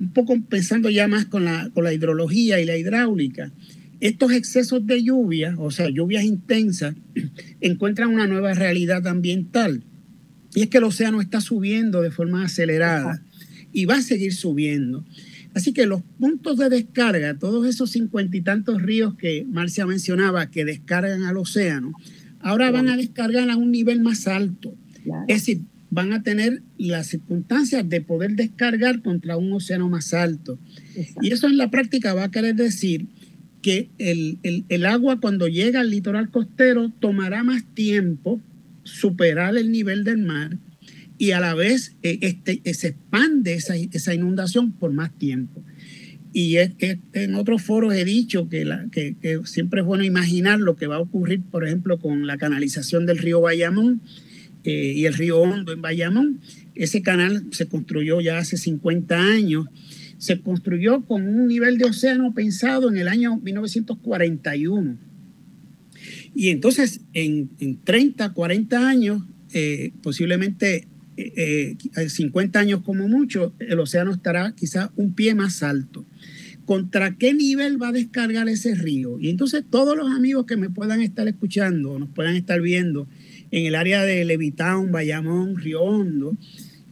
un 0.00 0.10
poco 0.12 0.36
pensando 0.48 0.90
ya 0.90 1.06
más 1.08 1.26
con 1.26 1.44
la, 1.44 1.70
con 1.72 1.84
la 1.84 1.92
hidrología 1.92 2.60
y 2.60 2.64
la 2.64 2.76
hidráulica, 2.76 3.52
estos 4.00 4.32
excesos 4.32 4.86
de 4.86 5.02
lluvia, 5.02 5.54
o 5.58 5.70
sea, 5.70 5.88
lluvias 5.88 6.24
intensas, 6.24 6.94
encuentran 7.60 8.12
una 8.12 8.26
nueva 8.26 8.54
realidad 8.54 9.06
ambiental. 9.06 9.82
Y 10.54 10.62
es 10.62 10.68
que 10.68 10.78
el 10.78 10.84
océano 10.84 11.20
está 11.20 11.40
subiendo 11.40 12.02
de 12.02 12.10
forma 12.10 12.44
acelerada 12.44 13.22
y 13.72 13.84
va 13.84 13.96
a 13.96 14.02
seguir 14.02 14.32
subiendo. 14.32 15.04
Así 15.54 15.72
que 15.72 15.86
los 15.86 16.02
puntos 16.18 16.58
de 16.58 16.68
descarga, 16.68 17.38
todos 17.38 17.66
esos 17.66 17.90
cincuenta 17.90 18.36
y 18.36 18.42
tantos 18.42 18.82
ríos 18.82 19.14
que 19.16 19.46
Marcia 19.48 19.86
mencionaba 19.86 20.50
que 20.50 20.64
descargan 20.64 21.22
al 21.24 21.38
océano, 21.38 21.92
ahora 22.40 22.70
van 22.70 22.88
a 22.88 22.96
descargar 22.96 23.48
a 23.50 23.56
un 23.56 23.70
nivel 23.70 24.00
más 24.00 24.26
alto. 24.26 24.74
Es 25.28 25.40
decir, 25.40 25.62
van 25.90 26.12
a 26.12 26.22
tener 26.22 26.62
las 26.76 27.06
circunstancias 27.06 27.88
de 27.88 28.00
poder 28.00 28.32
descargar 28.32 29.02
contra 29.02 29.36
un 29.36 29.52
océano 29.52 29.88
más 29.88 30.12
alto. 30.12 30.58
Y 31.22 31.32
eso 31.32 31.46
en 31.46 31.56
la 31.56 31.70
práctica 31.70 32.12
va 32.12 32.24
a 32.24 32.30
querer 32.30 32.54
decir 32.54 33.06
que 33.66 33.90
el, 33.98 34.86
agua 34.86 35.18
cuando 35.18 35.48
llega 35.48 35.80
al 35.80 35.90
litoral 35.90 36.30
costero 36.30 36.92
tomará 37.00 37.42
más 37.42 37.64
tiempo 37.74 38.40
superar 38.84 39.56
el 39.56 39.72
nivel 39.72 40.04
del 40.04 40.18
mar 40.18 40.56
y 41.18 41.32
a 41.32 41.40
la 41.40 41.52
vez 41.56 41.96
eh, 42.04 42.18
este, 42.20 42.62
se 42.72 42.86
expande 42.86 43.54
esa, 43.54 44.14
inundación 44.14 44.70
por 44.70 44.92
más 44.92 45.18
tiempo. 45.18 45.64
Y 46.32 46.58
en 46.58 47.34
otros 47.34 47.60
foros 47.60 47.92
he 47.92 48.04
dicho 48.04 48.48
que, 48.48 48.64
la, 48.64 48.86
que, 48.92 49.16
siempre 49.46 49.80
es 49.80 49.86
bueno 49.86 50.04
imaginar 50.04 50.60
lo 50.60 50.76
que 50.76 50.86
va 50.86 50.96
a 50.96 51.00
ocurrir, 51.00 51.42
por 51.42 51.66
ejemplo, 51.66 51.98
con 51.98 52.24
la 52.28 52.38
canalización 52.38 53.04
del 53.04 53.18
río 53.18 53.40
Bayamón, 53.40 54.00
eh, 54.62 54.92
y 54.94 55.06
el 55.06 55.14
río 55.14 55.40
Hondo 55.40 55.72
en 55.72 55.82
Bayamón. 55.82 56.40
Ese 56.76 57.02
canal 57.02 57.46
se 57.50 57.66
construyó 57.66 58.20
ya 58.20 58.38
hace 58.38 58.58
50 58.58 59.18
años. 59.18 59.66
Se 60.18 60.40
construyó 60.40 61.02
con 61.04 61.26
un 61.28 61.48
nivel 61.48 61.78
de 61.78 61.86
océano 61.86 62.32
pensado 62.34 62.88
en 62.88 62.96
el 62.96 63.08
año 63.08 63.36
1941. 63.38 64.96
Y 66.34 66.50
entonces 66.50 67.00
en, 67.12 67.50
en 67.60 67.78
30, 67.82 68.32
40 68.32 68.88
años, 68.88 69.22
eh, 69.52 69.92
posiblemente 70.02 70.86
50 71.16 72.58
eh, 72.58 72.62
años 72.62 72.82
como 72.82 73.08
mucho, 73.08 73.54
el 73.58 73.80
océano 73.80 74.12
estará 74.12 74.52
quizá 74.52 74.92
un 74.96 75.14
pie 75.14 75.34
más 75.34 75.62
alto. 75.62 76.04
¿Contra 76.66 77.16
qué 77.16 77.32
nivel 77.32 77.80
va 77.80 77.88
a 77.88 77.92
descargar 77.92 78.48
ese 78.48 78.74
río? 78.74 79.18
Y 79.20 79.30
entonces 79.30 79.64
todos 79.70 79.96
los 79.96 80.10
amigos 80.10 80.46
que 80.46 80.56
me 80.56 80.68
puedan 80.68 81.00
estar 81.00 81.28
escuchando 81.28 81.92
o 81.92 81.98
nos 81.98 82.08
puedan 82.10 82.34
estar 82.34 82.60
viendo 82.60 83.08
en 83.50 83.66
el 83.66 83.76
área 83.76 84.02
de 84.02 84.24
Levitown, 84.24 84.90
Bayamón, 84.90 85.56
Río 85.56 85.82
Hondo, 85.82 86.36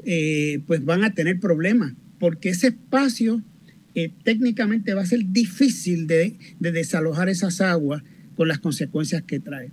eh, 0.05 0.61
pues 0.67 0.85
van 0.85 1.03
a 1.03 1.13
tener 1.13 1.41
problemas, 1.41 1.95
porque 2.19 2.51
ese 2.51 2.69
espacio 2.69 3.43
eh, 3.95 4.11
técnicamente 4.25 4.93
va 4.95 5.03
a 5.03 5.07
ser 5.07 5.21
difícil 5.27 6.07
de, 6.07 6.37
desalojar 6.59 7.29
esas 7.29 7.61
aguas 7.61 8.03
con 8.35 8.49
las 8.49 8.59
consecuencias 8.59 9.23
que 9.23 9.39
trae. 9.39 9.71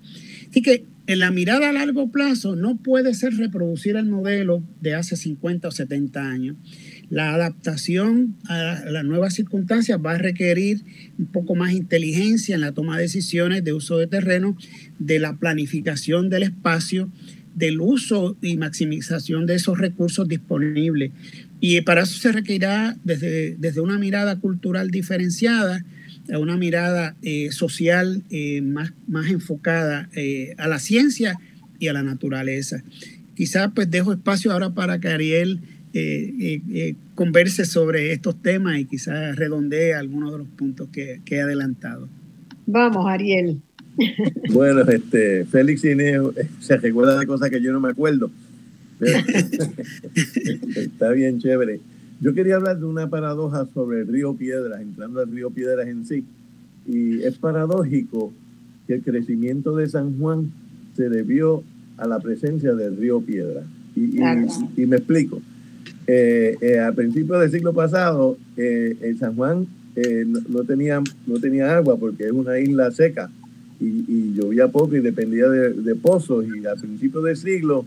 Así 0.50 0.62
que 0.62 0.86
en 1.08 1.20
la 1.20 1.32
mirada 1.32 1.70
a 1.70 1.74
largo 1.74 2.12
plazo 2.12 2.56
no 2.56 2.78
puede 2.78 3.16
ser 3.16 3.34
reproducir 3.36 3.96
el 3.96 4.06
modelo 4.06 4.64
de 4.80 4.94
hace 4.94 5.16
50 5.16 5.68
o 5.68 5.72
70 5.72 6.30
años. 6.30 6.58
La 7.10 7.34
adaptación 7.34 8.38
a 8.48 8.84
las 8.86 9.04
nuevas 9.04 9.34
circunstancias 9.34 10.00
va 10.04 10.12
a 10.12 10.18
requerir 10.20 10.84
un 11.18 11.26
poco 11.26 11.56
más 11.56 11.74
inteligencia 11.74 12.54
en 12.54 12.62
la 12.62 12.72
toma 12.72 12.98
de 12.98 13.04
decisiones 13.04 13.64
de 13.64 13.74
uso 13.74 13.98
de 13.98 14.06
terreno, 14.06 14.56
de 15.00 15.18
la 15.18 15.36
planificación 15.38 16.30
del 16.30 16.44
espacio, 16.44 17.12
del 17.56 17.82
uso 17.82 18.38
y 18.42 18.58
maximización 18.58 19.48
de 19.48 19.56
esos 19.56 19.80
recursos 19.80 20.28
disponibles. 20.28 21.12
Y 21.62 21.80
para 21.82 22.02
eso 22.02 22.20
se 22.20 22.34
requerirá 22.34 22.98
desde, 23.06 23.56
desde 23.56 23.80
una 23.80 23.98
mirada 23.98 24.38
cultural 24.38 24.92
diferenciada, 24.92 25.86
a 26.34 26.38
una 26.38 26.58
mirada 26.58 27.16
eh, 27.22 27.52
social 27.52 28.24
eh, 28.30 28.62
más, 28.62 28.92
más 29.08 29.30
enfocada 29.30 30.10
eh, 30.14 30.54
a 30.58 30.68
la 30.68 30.80
ciencia 30.80 31.38
y 31.80 31.88
a 31.88 31.94
la 31.94 32.04
naturaleza. 32.04 32.84
Quizás 33.36 33.72
pues 33.74 33.90
dejo 33.90 34.12
espacio 34.12 34.52
ahora 34.52 34.72
para 34.72 35.00
que 35.00 35.08
Ariel 35.08 35.62
eh, 35.94 36.62
eh, 36.74 36.96
converse 37.16 37.66
sobre 37.66 38.14
estos 38.14 38.42
temas 38.42 38.80
y 38.80 38.86
quizás 38.86 39.36
redondee 39.36 39.94
algunos 39.94 40.32
de 40.32 40.38
los 40.38 40.48
puntos 40.48 40.88
que, 40.90 41.20
he 41.26 41.42
adelantado. 41.42 42.08
Vamos, 42.66 43.06
Ariel. 43.10 43.60
Bueno, 44.54 44.82
este, 44.84 45.44
Félix 45.46 45.84
Ineo 45.84 46.32
eh, 46.38 46.48
se 46.62 46.78
recuerda 46.78 47.20
de 47.20 47.28
cosas 47.28 47.50
que 47.50 47.62
yo 47.62 47.74
no 47.74 47.82
me 47.82 47.90
acuerdo. 47.90 48.32
está 50.76 51.12
bien 51.12 51.40
chévere. 51.40 51.82
Yo 52.22 52.34
quería 52.34 52.56
hablar 52.56 52.80
de 52.80 52.86
una 52.86 53.10
paradoja 53.10 53.68
sobre 53.74 54.02
el 54.02 54.08
río 54.08 54.36
Piedras, 54.36 54.82
entrando 54.82 55.22
al 55.22 55.32
río 55.32 55.50
Piedras 55.50 55.88
en 55.88 56.06
sí. 56.06 56.24
Y 56.88 57.24
es 57.24 57.38
paradójico 57.38 58.32
que 58.88 58.96
el 58.96 59.02
crecimiento 59.02 59.76
de 59.76 59.90
San 59.90 60.18
Juan 60.20 60.52
se 60.96 61.10
debió 61.10 61.64
a 61.98 62.08
la 62.08 62.20
presencia 62.20 62.74
del 62.74 62.98
río 62.98 63.22
Piedras. 63.22 63.66
y, 63.96 64.20
y 64.82 64.86
me 64.86 64.98
explico. 64.98 65.42
Eh, 66.08 66.58
eh, 66.62 66.80
al 66.80 66.94
principio 66.94 67.38
del 67.40 67.52
siglo 67.52 67.74
pasado, 67.74 68.38
eh, 68.58 68.98
en 69.02 69.18
San 69.18 69.36
Juan 69.36 69.68
no, 70.50 70.64
tenía, 70.64 71.02
no 71.28 71.40
tenía 71.40 71.78
agua 71.78 71.98
porque 71.98 72.26
es 72.26 72.32
una 72.32 72.60
isla 72.60 72.92
seca 72.92 73.30
y, 73.80 74.34
llovía 74.34 74.68
poco 74.68 74.96
y 74.96 75.00
dependía 75.00 75.48
de, 75.48 75.96
pozos 75.96 76.46
y 76.46 76.66
a 76.66 76.76
principios 76.76 77.24
del 77.24 77.38
siglo, 77.38 77.86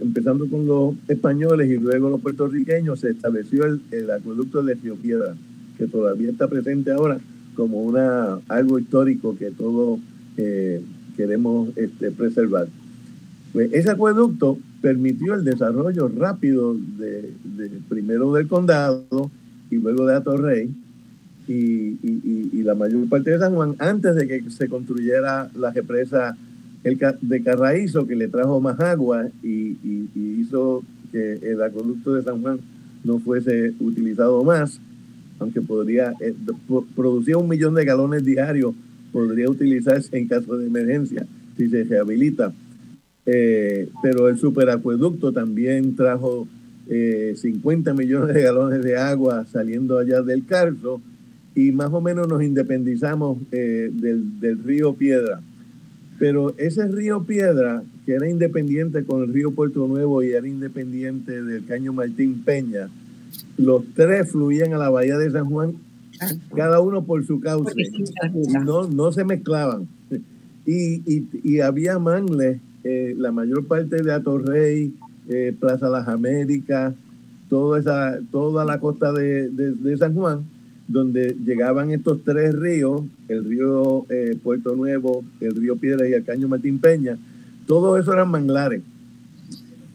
empezando 0.00 0.48
con 0.48 0.66
los 0.66 0.94
españoles 1.08 1.70
y 1.70 1.76
luego 1.76 2.10
los 2.10 2.20
puertorriqueños, 2.20 3.00
se 3.00 3.10
estableció 3.10 3.64
el, 3.64 4.10
acueducto 4.10 4.62
de 4.62 4.76
Piedra, 4.76 5.34
que 5.78 5.86
todavía 5.86 6.30
está 6.30 6.48
presente 6.48 6.90
ahora 6.90 7.18
como 7.54 7.82
una 7.82 8.38
algo 8.48 8.78
histórico 8.78 9.36
que 9.36 9.50
todos 9.50 10.00
eh, 10.36 10.82
queremos 11.16 11.68
este, 11.76 12.10
preservar. 12.10 12.68
Pues 13.52 13.72
ese 13.72 13.90
acueducto 13.90 14.58
permitió 14.82 15.34
el 15.34 15.44
desarrollo 15.44 16.08
rápido 16.08 16.74
de, 16.74 17.32
primero 17.88 18.32
del 18.32 18.48
condado 18.48 19.30
y 19.70 19.76
luego 19.76 20.06
de 20.06 20.16
Atorrey 20.16 20.74
y, 21.46 21.98
y, 22.02 22.62
la 22.62 22.74
mayor 22.74 23.06
parte 23.08 23.30
de 23.30 23.38
San 23.38 23.54
Juan 23.54 23.76
antes 23.78 24.14
de 24.16 24.26
que 24.26 24.50
se 24.50 24.68
construyera 24.68 25.50
la 25.54 25.70
represa 25.70 26.36
de 26.84 27.42
Carraízo 27.42 28.06
que 28.06 28.14
le 28.14 28.28
trajo 28.28 28.60
más 28.60 28.78
agua 28.78 29.28
y, 29.42 29.76
hizo 30.14 30.82
que 31.10 31.38
el 31.42 31.62
acueducto 31.62 32.14
de 32.14 32.22
San 32.22 32.42
Juan 32.42 32.60
no 33.02 33.18
fuese 33.18 33.72
utilizado 33.80 34.44
más, 34.44 34.80
aunque 35.38 35.60
podría 35.60 36.12
eh, 36.20 36.34
producir 36.94 37.36
un 37.36 37.48
millón 37.48 37.74
de 37.74 37.84
galones 37.84 38.24
diarios, 38.24 38.74
podría 39.12 39.48
utilizarse 39.48 40.16
en 40.16 40.28
caso 40.28 40.56
de 40.56 40.66
emergencia 40.66 41.26
si 41.56 41.68
se 41.68 41.84
rehabilita. 41.84 42.52
Eh, 43.26 43.88
pero 44.02 44.28
el 44.28 44.38
superacueducto 44.38 45.32
también 45.32 45.96
trajo 45.96 46.46
50 46.86 47.90
eh, 47.90 47.94
millones 47.94 48.34
de 48.34 48.42
galones 48.42 48.82
de 48.82 48.98
agua 48.98 49.46
saliendo 49.50 49.98
allá 49.98 50.20
del 50.20 50.44
Carso 50.44 51.00
y 51.54 51.72
más 51.72 51.90
o 51.92 52.00
menos 52.00 52.28
nos 52.28 52.42
independizamos 52.42 53.38
eh, 53.52 53.90
del, 53.92 54.62
río 54.64 54.94
Piedra. 54.94 55.40
Pero 56.24 56.54
ese 56.56 56.88
río 56.88 57.24
Piedra, 57.24 57.82
que 58.06 58.14
era 58.14 58.26
independiente 58.26 59.04
con 59.04 59.24
el 59.24 59.34
río 59.34 59.50
Puerto 59.50 59.86
Nuevo 59.86 60.22
y 60.22 60.30
era 60.30 60.48
independiente 60.48 61.42
del 61.42 61.66
Caño 61.66 61.92
Martín 61.92 62.42
Peña, 62.42 62.88
los 63.58 63.84
tres 63.94 64.30
fluían 64.32 64.72
a 64.72 64.78
la 64.78 64.88
bahía 64.88 65.18
de 65.18 65.30
San 65.30 65.50
Juan, 65.50 65.74
cada 66.56 66.80
uno 66.80 67.04
por 67.04 67.26
su 67.26 67.40
cauce. 67.40 67.74
No, 68.64 68.88
no 68.88 69.12
se 69.12 69.22
mezclaban. 69.22 69.86
Y, 70.64 71.26
y, 71.44 71.60
había 71.60 71.98
mangles, 71.98 72.58
eh, 72.84 73.14
la 73.18 73.30
mayor 73.30 73.66
parte 73.66 74.02
de 74.02 74.10
Atorrey, 74.10 74.94
eh, 75.28 75.54
Plaza 75.60 75.90
Las 75.90 76.08
Américas, 76.08 76.94
toda, 77.50 77.80
esa, 77.80 78.18
toda 78.32 78.64
la 78.64 78.80
costa 78.80 79.12
de, 79.12 79.50
de 79.50 79.96
San 79.98 80.14
Juan, 80.14 80.46
donde 80.86 81.36
llegaban 81.44 81.90
estos 81.90 82.22
tres 82.24 82.54
ríos, 82.54 83.02
el 83.28 83.44
río 83.44 84.06
eh, 84.10 84.36
Puerto 84.42 84.76
Nuevo, 84.76 85.24
el 85.40 85.56
río 85.56 85.76
Piedra 85.76 86.08
y 86.08 86.12
el 86.12 86.24
Caño 86.24 86.48
Martín 86.48 86.78
Peña, 86.78 87.18
todo 87.66 87.98
eso 87.98 88.12
eran 88.12 88.30
manglares. 88.30 88.82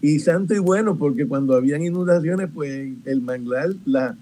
Y 0.01 0.19
santo 0.19 0.55
y 0.55 0.59
bueno, 0.59 0.95
porque 0.97 1.27
cuando 1.27 1.55
habían 1.55 1.83
inundaciones, 1.83 2.49
pues 2.53 2.93
el 3.05 3.21
manglar 3.21 3.69
la, 3.85 4.15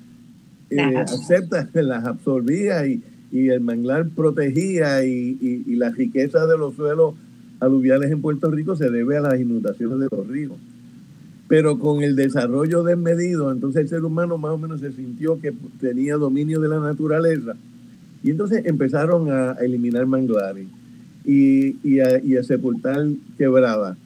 eh, 0.69 0.97
acepta, 0.97 1.69
las 1.73 2.05
absorbía 2.05 2.85
y, 2.87 3.01
el 3.31 3.61
manglar 3.61 4.07
protegía 4.09 5.05
y, 5.05 5.37
y 5.67 5.75
la 5.75 5.89
riqueza 5.89 6.47
de 6.47 6.57
los 6.57 6.75
suelos 6.75 7.13
aluviales 7.59 8.09
en 8.09 8.21
Puerto 8.21 8.49
Rico 8.49 8.75
se 8.75 8.89
debe 8.89 9.17
a 9.17 9.21
las 9.21 9.39
inundaciones 9.39 9.99
de 9.99 10.07
los 10.09 10.27
ríos 10.27 10.53
pero 11.47 11.79
con 11.79 12.03
el 12.03 12.15
desarrollo 12.15 12.83
desmedido, 12.83 13.51
entonces 13.51 13.83
el 13.83 13.89
ser 13.89 14.03
humano 14.03 14.37
más 14.37 14.51
o 14.51 14.57
menos 14.57 14.81
se 14.81 14.91
sintió 14.91 15.39
que 15.39 15.53
tenía 15.79 16.15
dominio 16.15 16.59
de 16.59 16.67
la 16.67 16.79
naturaleza. 16.79 17.55
Y 18.23 18.31
entonces 18.31 18.65
empezaron 18.65 19.31
a 19.31 19.53
eliminar 19.53 20.05
manglares 20.05 20.67
y, 21.23 21.99
a, 21.99 22.43
sepultar 22.43 23.07
quebradas. 23.37 23.97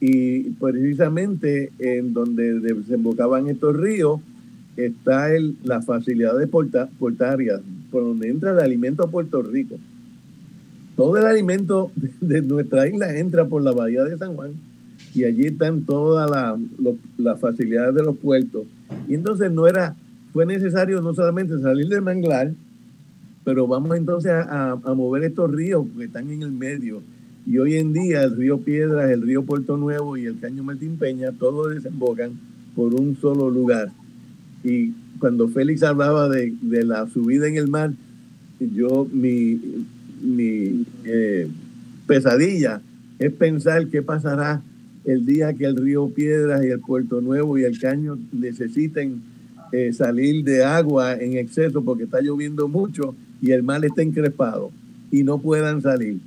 Y 0.00 0.50
precisamente 0.50 1.72
en 1.78 2.12
donde 2.12 2.60
desembocaban 2.60 3.48
estos 3.48 3.76
ríos 3.76 4.20
está 4.76 5.34
el, 5.34 5.56
la 5.64 5.82
facilidad 5.82 6.36
de 6.36 6.46
porta, 6.46 6.88
portarias, 6.98 7.60
por 7.90 8.02
donde 8.04 8.28
entra 8.28 8.52
el 8.52 8.60
alimento 8.60 9.02
a 9.02 9.10
Puerto 9.10 9.42
Rico. 9.42 9.76
Todo 10.96 11.16
el 11.16 11.24
alimento 11.24 11.90
de 12.20 12.42
nuestra 12.42 12.86
isla 12.86 13.18
entra 13.18 13.46
por 13.46 13.62
la 13.62 13.72
bahía 13.72 14.04
de 14.04 14.16
San 14.16 14.36
Juan 14.36 14.52
y 15.14 15.24
allí 15.24 15.46
están 15.46 15.82
todas 15.82 16.58
las 17.16 17.40
facilidades 17.40 17.94
de 17.94 18.02
los 18.02 18.16
puertos. 18.16 18.64
Y 19.08 19.14
entonces 19.14 19.50
no 19.52 19.68
era, 19.68 19.94
fue 20.32 20.44
necesario 20.44 21.00
no 21.00 21.14
solamente 21.14 21.58
salir 21.60 21.88
del 21.88 22.02
manglar, 22.02 22.52
pero 23.44 23.68
vamos 23.68 23.96
entonces 23.96 24.32
a, 24.32 24.76
mover 24.96 25.22
estos 25.22 25.50
ríos 25.52 25.86
que 25.96 26.04
están 26.04 26.30
en 26.30 26.42
el 26.42 26.50
medio. 26.50 27.00
Y 27.46 27.58
hoy 27.58 27.76
en 27.76 27.92
día 27.92 28.22
el 28.24 28.36
río 28.36 28.58
Piedras, 28.58 29.10
el 29.10 29.22
río 29.22 29.44
Puerto 29.44 29.76
Nuevo 29.76 30.16
y 30.16 30.26
el 30.26 30.40
Caño 30.40 30.64
Martín 30.64 30.96
Peña, 30.96 31.30
todos 31.32 31.74
desembocan 31.74 32.32
por 32.74 32.94
un 32.94 33.16
solo 33.20 33.50
lugar. 33.50 33.92
Y 34.64 34.92
cuando 35.20 35.48
Félix 35.48 35.82
hablaba 35.82 36.28
de, 36.28 36.54
la 36.62 37.06
subida 37.06 37.46
en 37.46 37.56
el 37.56 37.68
mar, 37.68 37.92
yo 38.58 39.06
mi, 39.12 39.60
eh, 41.04 41.48
pesadilla 42.06 42.80
es 43.18 43.32
pensar 43.32 43.86
qué 43.88 44.02
pasará 44.02 44.62
el 45.04 45.26
día 45.26 45.52
que 45.52 45.66
el 45.66 45.76
río 45.76 46.08
Piedras 46.08 46.64
y 46.64 46.68
el 46.68 46.80
Puerto 46.80 47.20
Nuevo 47.20 47.58
y 47.58 47.64
el 47.64 47.78
Caño 47.78 48.18
necesiten 48.32 49.22
eh, 49.72 49.92
salir 49.92 50.44
de 50.44 50.64
agua 50.64 51.14
en 51.14 51.36
exceso 51.36 51.82
porque 51.82 52.04
está 52.04 52.20
lloviendo 52.20 52.68
mucho 52.68 53.14
y 53.40 53.50
el 53.52 53.62
mar 53.62 53.84
está 53.84 54.02
encrespado 54.02 54.70
y 55.10 55.22
no 55.22 55.38
puedan 55.38 55.82
salir. 55.82 56.18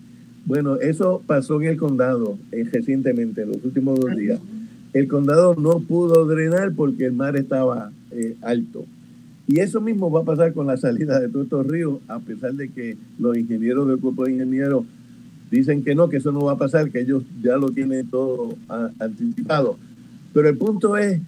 Bueno, 0.45 0.77
eso 0.77 1.21
pasó 1.25 1.61
en 1.61 1.69
el 1.69 1.77
condado 1.77 2.37
eh, 2.51 2.63
recientemente, 2.71 3.41
en 3.41 3.49
los 3.49 3.63
últimos 3.63 3.99
dos 3.99 4.15
días. 4.15 4.39
El 4.93 5.07
condado 5.07 5.55
no 5.55 5.79
pudo 5.79 6.25
drenar 6.25 6.73
porque 6.73 7.05
el 7.05 7.13
mar 7.13 7.35
estaba 7.35 7.91
eh, 8.11 8.35
alto. 8.41 8.85
Y 9.47 9.59
eso 9.59 9.81
mismo 9.81 10.11
va 10.11 10.21
a 10.21 10.25
pasar 10.25 10.53
con 10.53 10.67
la 10.67 10.77
salida 10.77 11.19
de 11.19 11.29
todos 11.29 11.45
estos 11.45 11.67
ríos, 11.67 11.99
a 12.07 12.19
pesar 12.19 12.53
de 12.53 12.69
que 12.69 12.97
los 13.17 13.37
ingenieros 13.37 13.87
del 13.87 13.97
cuerpo 13.97 14.25
de 14.25 14.33
ingenieros 14.33 14.85
Dicen 15.49 15.83
que 15.83 15.95
no, 15.95 16.09
que 16.09 16.17
eso 16.17 16.31
no 16.31 16.41
va 16.41 16.53
a 16.53 16.57
pasar, 16.57 16.91
que 16.91 17.01
ellos 17.01 17.23
ya 17.41 17.55
lo 17.55 17.69
tienen 17.71 18.09
todo 18.09 18.55
anticipado. 18.99 19.77
Pero 20.33 20.49
el 20.49 20.57
punto 20.57 20.97
es 20.97 21.21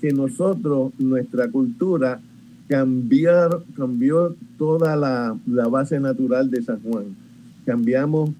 que 0.00 0.12
nosotros, 0.12 0.92
nuestra 0.98 1.48
cultura, 1.50 2.20
cambiar, 2.66 3.62
cambió 3.76 4.34
toda 4.56 4.96
la, 4.96 5.36
la 5.46 5.68
base 5.68 6.00
natural 6.00 6.50
de 6.50 6.62
San 6.62 6.80
Juan. 6.80 7.14
Cambiamos 7.66 8.30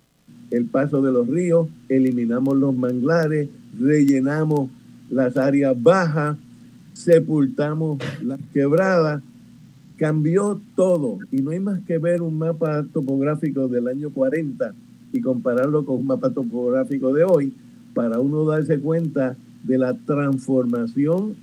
el 0.50 0.64
paso 0.64 1.02
de 1.02 1.12
los 1.12 1.28
ríos, 1.28 1.68
eliminamos 1.90 2.56
los 2.56 2.74
manglares, 2.74 3.50
rellenamos 3.78 4.70
las 5.10 5.36
áreas 5.36 5.80
bajas, 5.80 6.38
sepultamos 6.94 7.98
las 8.22 8.40
quebradas, 8.54 9.22
cambió 9.98 10.58
todo. 10.74 11.18
Y 11.30 11.42
no 11.42 11.50
hay 11.50 11.60
más 11.60 11.80
que 11.86 11.98
ver 11.98 12.22
un 12.22 12.38
mapa 12.38 12.82
topográfico 12.92 13.68
del 13.68 13.88
año 13.88 14.10
40 14.10 14.72
y 15.12 15.20
compararlo 15.20 15.84
con 15.84 15.96
un 15.96 16.06
mapa 16.06 16.30
topográfico 16.30 17.12
de 17.12 17.24
hoy 17.24 17.52
para 17.94 18.20
uno 18.20 18.44
darse 18.44 18.78
cuenta 18.78 19.36
de 19.64 19.78
la 19.78 19.94
transformación 19.94 21.34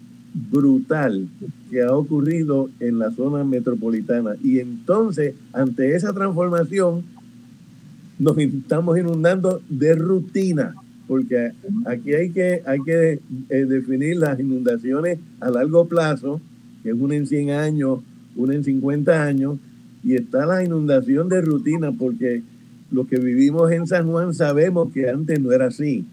brutal 0.52 1.28
que 1.72 1.82
ha 1.82 1.94
ocurrido 1.94 2.70
en 2.80 3.00
la 3.00 3.12
zona 3.12 3.44
metropolitana. 3.44 4.36
Y 4.44 4.60
entonces, 4.60 5.34
ante 5.54 5.96
esa 5.96 6.14
transformación, 6.14 7.04
nos 8.20 8.38
estamos 8.38 8.98
inundando 8.98 9.62
de 9.70 9.96
rutina, 9.96 10.76
porque 11.08 11.52
aquí 11.86 12.14
hay 12.14 12.30
que, 12.32 12.62
hay 12.66 12.80
que 12.82 13.20
eh, 13.50 13.66
definir 13.66 14.18
las 14.18 14.40
inundaciones 14.40 15.20
a 15.40 15.50
largo 15.50 15.86
plazo, 15.86 16.42
que 16.84 16.90
es 16.90 16.96
una 16.96 17.16
en 17.16 17.28
100 17.28 17.52
años, 17.52 18.00
una 18.36 18.56
en 18.56 18.64
50 18.64 19.24
años, 19.24 19.58
y 20.04 20.16
está 20.16 20.46
la 20.46 20.64
inundación 20.64 21.30
de 21.30 21.42
rutina, 21.42 21.92
porque 21.92 22.44
los 22.92 23.08
que 23.08 23.18
vivimos 23.18 23.72
en 23.72 23.88
San 23.88 24.10
Juan 24.10 24.34
sabemos 24.34 24.92
que 24.94 25.10
antes 25.10 25.40
no 25.40 25.52
era 25.52 25.68
así, 25.68 26.06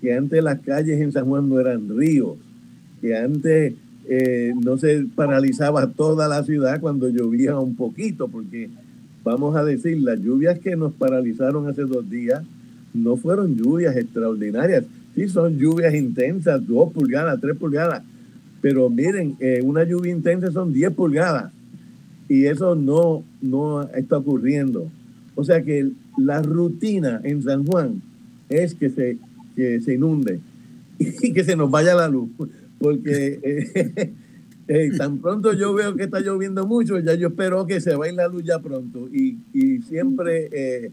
que 0.00 0.14
antes 0.14 0.42
las 0.42 0.60
calles 0.60 1.00
en 1.00 1.12
San 1.12 1.26
Juan 1.26 1.48
no 1.48 1.60
eran 1.60 1.88
ríos, 1.96 2.36
que 3.00 3.16
antes 3.16 3.74
eh, 4.08 4.52
no 4.62 4.78
se 4.78 5.06
paralizaba 5.14 5.88
toda 5.88 6.28
la 6.28 6.42
ciudad 6.42 6.80
cuando 6.80 7.08
llovía 7.08 7.58
un 7.58 7.76
poquito, 7.76 8.28
porque 8.28 8.70
vamos 9.24 9.56
a 9.56 9.64
decir, 9.64 10.00
las 10.00 10.20
lluvias 10.20 10.58
que 10.58 10.76
nos 10.76 10.92
paralizaron 10.92 11.68
hace 11.68 11.82
dos 11.82 12.08
días 12.08 12.42
no 12.92 13.16
fueron 13.16 13.56
lluvias 13.56 13.96
extraordinarias, 13.96 14.84
sí 15.14 15.28
son 15.28 15.58
lluvias 15.58 15.94
intensas, 15.94 16.66
dos 16.66 16.92
pulgadas, 16.92 17.40
tres 17.40 17.56
pulgadas, 17.56 18.02
pero 18.60 18.90
miren, 18.90 19.36
eh, 19.40 19.60
una 19.62 19.84
lluvia 19.84 20.12
intensa 20.12 20.50
son 20.50 20.72
diez 20.72 20.92
pulgadas 20.92 21.52
y 22.28 22.46
eso 22.46 22.74
no, 22.74 23.24
no 23.40 23.82
está 23.90 24.18
ocurriendo. 24.18 24.88
O 25.34 25.44
sea 25.44 25.62
que 25.62 25.90
la 26.24 26.42
rutina 26.42 27.20
en 27.24 27.42
San 27.42 27.64
Juan 27.66 28.02
es 28.48 28.74
que 28.74 28.90
se, 28.90 29.18
que 29.56 29.80
se 29.80 29.94
inunde 29.94 30.40
y 30.98 31.32
que 31.32 31.44
se 31.44 31.56
nos 31.56 31.70
vaya 31.70 31.94
la 31.94 32.08
luz. 32.08 32.30
Porque 32.78 33.40
eh, 33.42 34.12
eh, 34.68 34.90
tan 34.96 35.18
pronto 35.18 35.52
yo 35.52 35.74
veo 35.74 35.94
que 35.94 36.04
está 36.04 36.20
lloviendo 36.20 36.66
mucho, 36.66 36.98
ya 36.98 37.14
yo 37.14 37.28
espero 37.28 37.66
que 37.66 37.80
se 37.80 37.94
vaya 37.94 38.12
la 38.12 38.28
luz 38.28 38.44
ya 38.44 38.58
pronto. 38.58 39.08
Y, 39.12 39.38
y 39.52 39.82
siempre 39.82 40.48
eh, 40.52 40.90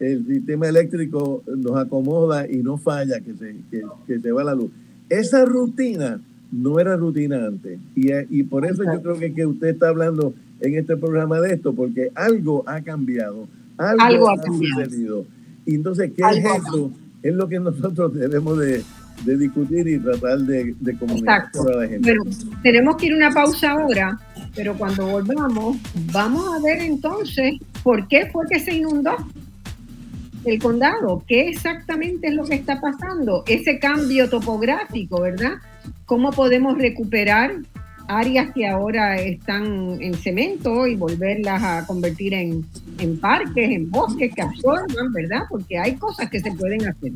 el 0.00 0.26
sistema 0.26 0.68
eléctrico 0.68 1.42
nos 1.46 1.76
acomoda 1.76 2.50
y 2.50 2.58
no 2.58 2.78
falla, 2.78 3.20
que 3.20 3.34
se, 3.34 3.56
que, 3.70 4.20
se 4.20 4.32
va 4.32 4.44
la 4.44 4.54
luz. 4.54 4.70
Esa 5.08 5.44
rutina 5.44 6.20
no 6.52 6.80
era 6.80 6.96
rutina 6.96 7.46
antes. 7.46 7.78
Y, 7.94 8.10
y 8.30 8.42
por 8.44 8.66
eso 8.66 8.82
yo 8.84 9.02
creo 9.02 9.18
que, 9.18 9.32
que 9.32 9.46
usted 9.46 9.68
está 9.68 9.88
hablando 9.88 10.34
en 10.60 10.74
este 10.74 10.96
programa 10.96 11.40
de 11.40 11.54
esto, 11.54 11.74
porque 11.74 12.10
algo 12.14 12.64
ha 12.66 12.82
cambiado, 12.82 13.46
algo, 13.80 14.30
ha, 14.30 14.36
sucedido. 14.42 15.26
Y 15.66 15.74
entonces, 15.74 16.12
¿qué 16.16 16.22
es 16.22 16.44
eso? 16.44 16.90
Es 17.22 17.34
lo 17.34 17.48
que 17.48 17.58
nosotros 17.60 18.14
debemos 18.14 18.58
de, 18.58 18.82
de 19.24 19.36
discutir 19.36 19.86
y 19.88 19.98
tratar 19.98 20.38
de, 20.40 20.74
de 20.78 20.98
comunicar 20.98 21.50
con 21.52 21.66
la 21.80 21.88
gente. 21.88 22.14
Bueno, 22.14 22.36
tenemos 22.62 22.96
que 22.96 23.06
ir 23.06 23.12
a 23.14 23.16
una 23.16 23.30
pausa 23.30 23.72
ahora, 23.72 24.18
pero 24.54 24.74
cuando 24.76 25.06
volvamos, 25.06 25.76
vamos 26.12 26.46
a 26.54 26.62
ver 26.62 26.80
entonces 26.80 27.54
por 27.82 28.06
qué 28.08 28.28
fue 28.30 28.46
que 28.48 28.60
se 28.60 28.74
inundó 28.74 29.16
el 30.44 30.58
condado, 30.58 31.22
qué 31.26 31.48
exactamente 31.48 32.28
es 32.28 32.34
lo 32.34 32.44
que 32.44 32.54
está 32.54 32.80
pasando, 32.80 33.44
ese 33.46 33.78
cambio 33.78 34.28
topográfico, 34.30 35.20
¿verdad? 35.20 35.58
¿Cómo 36.06 36.30
podemos 36.32 36.78
recuperar 36.78 37.56
áreas 38.10 38.52
que 38.52 38.66
ahora 38.66 39.20
están 39.20 39.96
en 40.02 40.14
cemento 40.14 40.84
y 40.86 40.96
volverlas 40.96 41.62
a 41.62 41.86
convertir 41.86 42.34
en, 42.34 42.66
en 42.98 43.20
parques, 43.20 43.70
en 43.70 43.88
bosques 43.88 44.34
que 44.34 44.42
absorban, 44.42 45.12
¿verdad? 45.12 45.42
Porque 45.48 45.78
hay 45.78 45.94
cosas 45.94 46.28
que 46.28 46.40
se 46.40 46.50
pueden 46.52 46.88
hacer. 46.88 47.12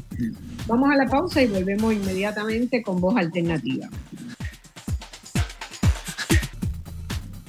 Vamos 0.69 0.91
a 0.93 0.97
la 0.97 1.07
pausa 1.07 1.43
y 1.43 1.49
volvemos 1.49 1.93
inmediatamente 1.93 2.81
con 2.81 3.01
voz 3.01 3.17
alternativa. 3.17 3.89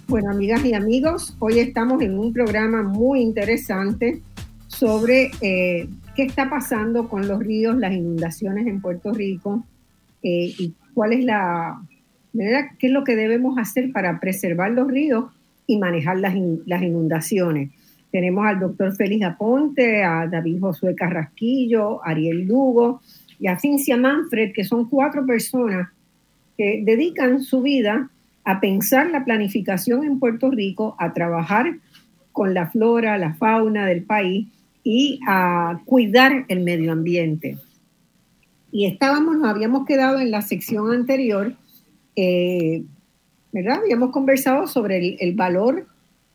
Bueno, 0.07 0.31
amigas 0.31 0.65
y 0.65 0.73
amigos, 0.73 1.35
hoy 1.37 1.59
estamos 1.59 2.01
en 2.01 2.17
un 2.17 2.33
programa 2.33 2.81
muy 2.81 3.21
interesante 3.21 4.23
sobre 4.67 5.29
eh, 5.41 5.87
qué 6.15 6.23
está 6.23 6.49
pasando 6.49 7.07
con 7.09 7.27
los 7.27 7.39
ríos, 7.39 7.77
las 7.77 7.93
inundaciones 7.93 8.65
en 8.65 8.81
Puerto 8.81 9.13
Rico 9.13 9.63
eh, 10.23 10.51
y 10.57 10.73
cuál 10.95 11.13
es 11.13 11.25
la, 11.25 11.79
qué 12.79 12.87
es 12.87 12.91
lo 12.91 13.03
que 13.03 13.15
debemos 13.15 13.57
hacer 13.57 13.91
para 13.91 14.19
preservar 14.19 14.71
los 14.71 14.87
ríos 14.87 15.25
y 15.67 15.77
manejar 15.77 16.17
las, 16.19 16.35
inundaciones. 16.35 17.71
Tenemos 18.11 18.45
al 18.45 18.59
doctor 18.59 18.95
Félix 18.95 19.25
Aponte, 19.25 20.03
a 20.03 20.27
David 20.27 20.59
Josué 20.59 20.95
Carrasquillo, 20.95 22.05
Ariel 22.05 22.45
Lugo 22.45 23.01
y 23.39 23.47
a 23.47 23.59
Cincia 23.59 23.97
Manfred, 23.97 24.53
que 24.53 24.63
son 24.63 24.89
cuatro 24.89 25.25
personas 25.25 25.89
que 26.57 26.81
dedican 26.85 27.41
su 27.41 27.61
vida 27.61 28.09
a 28.45 28.59
pensar 28.59 29.09
la 29.09 29.25
planificación 29.25 30.03
en 30.03 30.19
Puerto 30.19 30.51
Rico, 30.51 30.95
a 30.99 31.13
trabajar 31.13 31.77
con 32.31 32.53
la 32.53 32.67
flora, 32.67 33.17
la 33.17 33.33
fauna 33.33 33.85
del 33.85 34.03
país 34.03 34.47
y 34.83 35.19
a 35.27 35.81
cuidar 35.85 36.45
el 36.47 36.61
medio 36.61 36.91
ambiente. 36.91 37.57
Y 38.71 38.85
estábamos, 38.85 39.37
nos 39.37 39.49
habíamos 39.49 39.85
quedado 39.85 40.19
en 40.19 40.31
la 40.31 40.41
sección 40.41 40.91
anterior, 40.91 41.55
eh, 42.15 42.83
¿verdad? 43.51 43.79
Habíamos 43.79 44.11
conversado 44.11 44.67
sobre 44.67 45.15
el 45.19 45.35
valor 45.35 45.87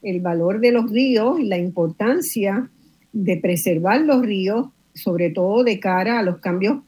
el 0.02 0.20
valor 0.20 0.60
de 0.60 0.72
los 0.72 0.90
ríos 0.90 1.40
y 1.40 1.44
la 1.44 1.58
importancia 1.58 2.70
de 3.12 3.36
preservar 3.36 4.00
los 4.02 4.22
ríos, 4.22 4.68
sobre 4.94 5.30
todo 5.30 5.64
de 5.64 5.80
cara 5.80 6.18
a 6.18 6.22
los 6.22 6.38
cambios 6.38 6.78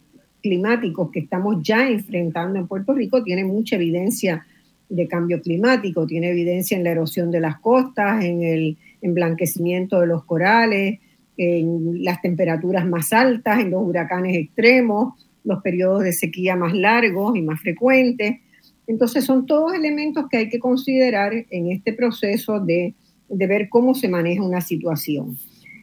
climáticos 0.43 1.11
que 1.11 1.21
estamos 1.21 1.63
ya 1.63 1.89
enfrentando 1.89 2.59
en 2.59 2.67
Puerto 2.67 2.95
Rico, 2.95 3.23
tiene 3.23 3.45
mucha 3.45 3.77
evidencia 3.77 4.47
de 4.89 5.09
cambio 5.09 5.41
climático, 5.41 6.07
tiene 6.07 6.31
evidencia 6.31 6.77
en 6.77 6.85
la 6.85 6.91
erosión 6.91 7.31
de 7.31 7.41
las 7.41 7.59
costas, 7.61 8.25
en 8.25 8.43
el 8.43 8.77
emblanquecimiento 9.01 10.01
de 10.01 10.07
los 10.07 10.25
corales, 10.25 11.01
en 11.37 12.05
las 12.05 12.21
temperaturas 12.21 12.87
más 12.87 13.13
altas, 13.13 13.61
en 13.61 13.71
los 13.71 13.83
huracanes 13.83 14.37
extremos, 14.37 15.15
los 15.45 15.63
periodos 15.63 16.03
de 16.03 16.13
sequía 16.13 16.57
más 16.57 16.75
largos 16.75 17.37
y 17.37 17.43
más 17.43 17.61
frecuentes. 17.61 18.41
Entonces 18.87 19.25
son 19.25 19.47
todos 19.47 19.75
elementos 19.75 20.27
que 20.29 20.39
hay 20.39 20.49
que 20.49 20.59
considerar 20.59 21.33
en 21.51 21.71
este 21.71 21.93
proceso 21.93 22.61
de 22.61 22.95
de 23.33 23.47
ver 23.47 23.69
cómo 23.69 23.95
se 23.95 24.09
maneja 24.09 24.43
una 24.43 24.61
situación. 24.61 25.39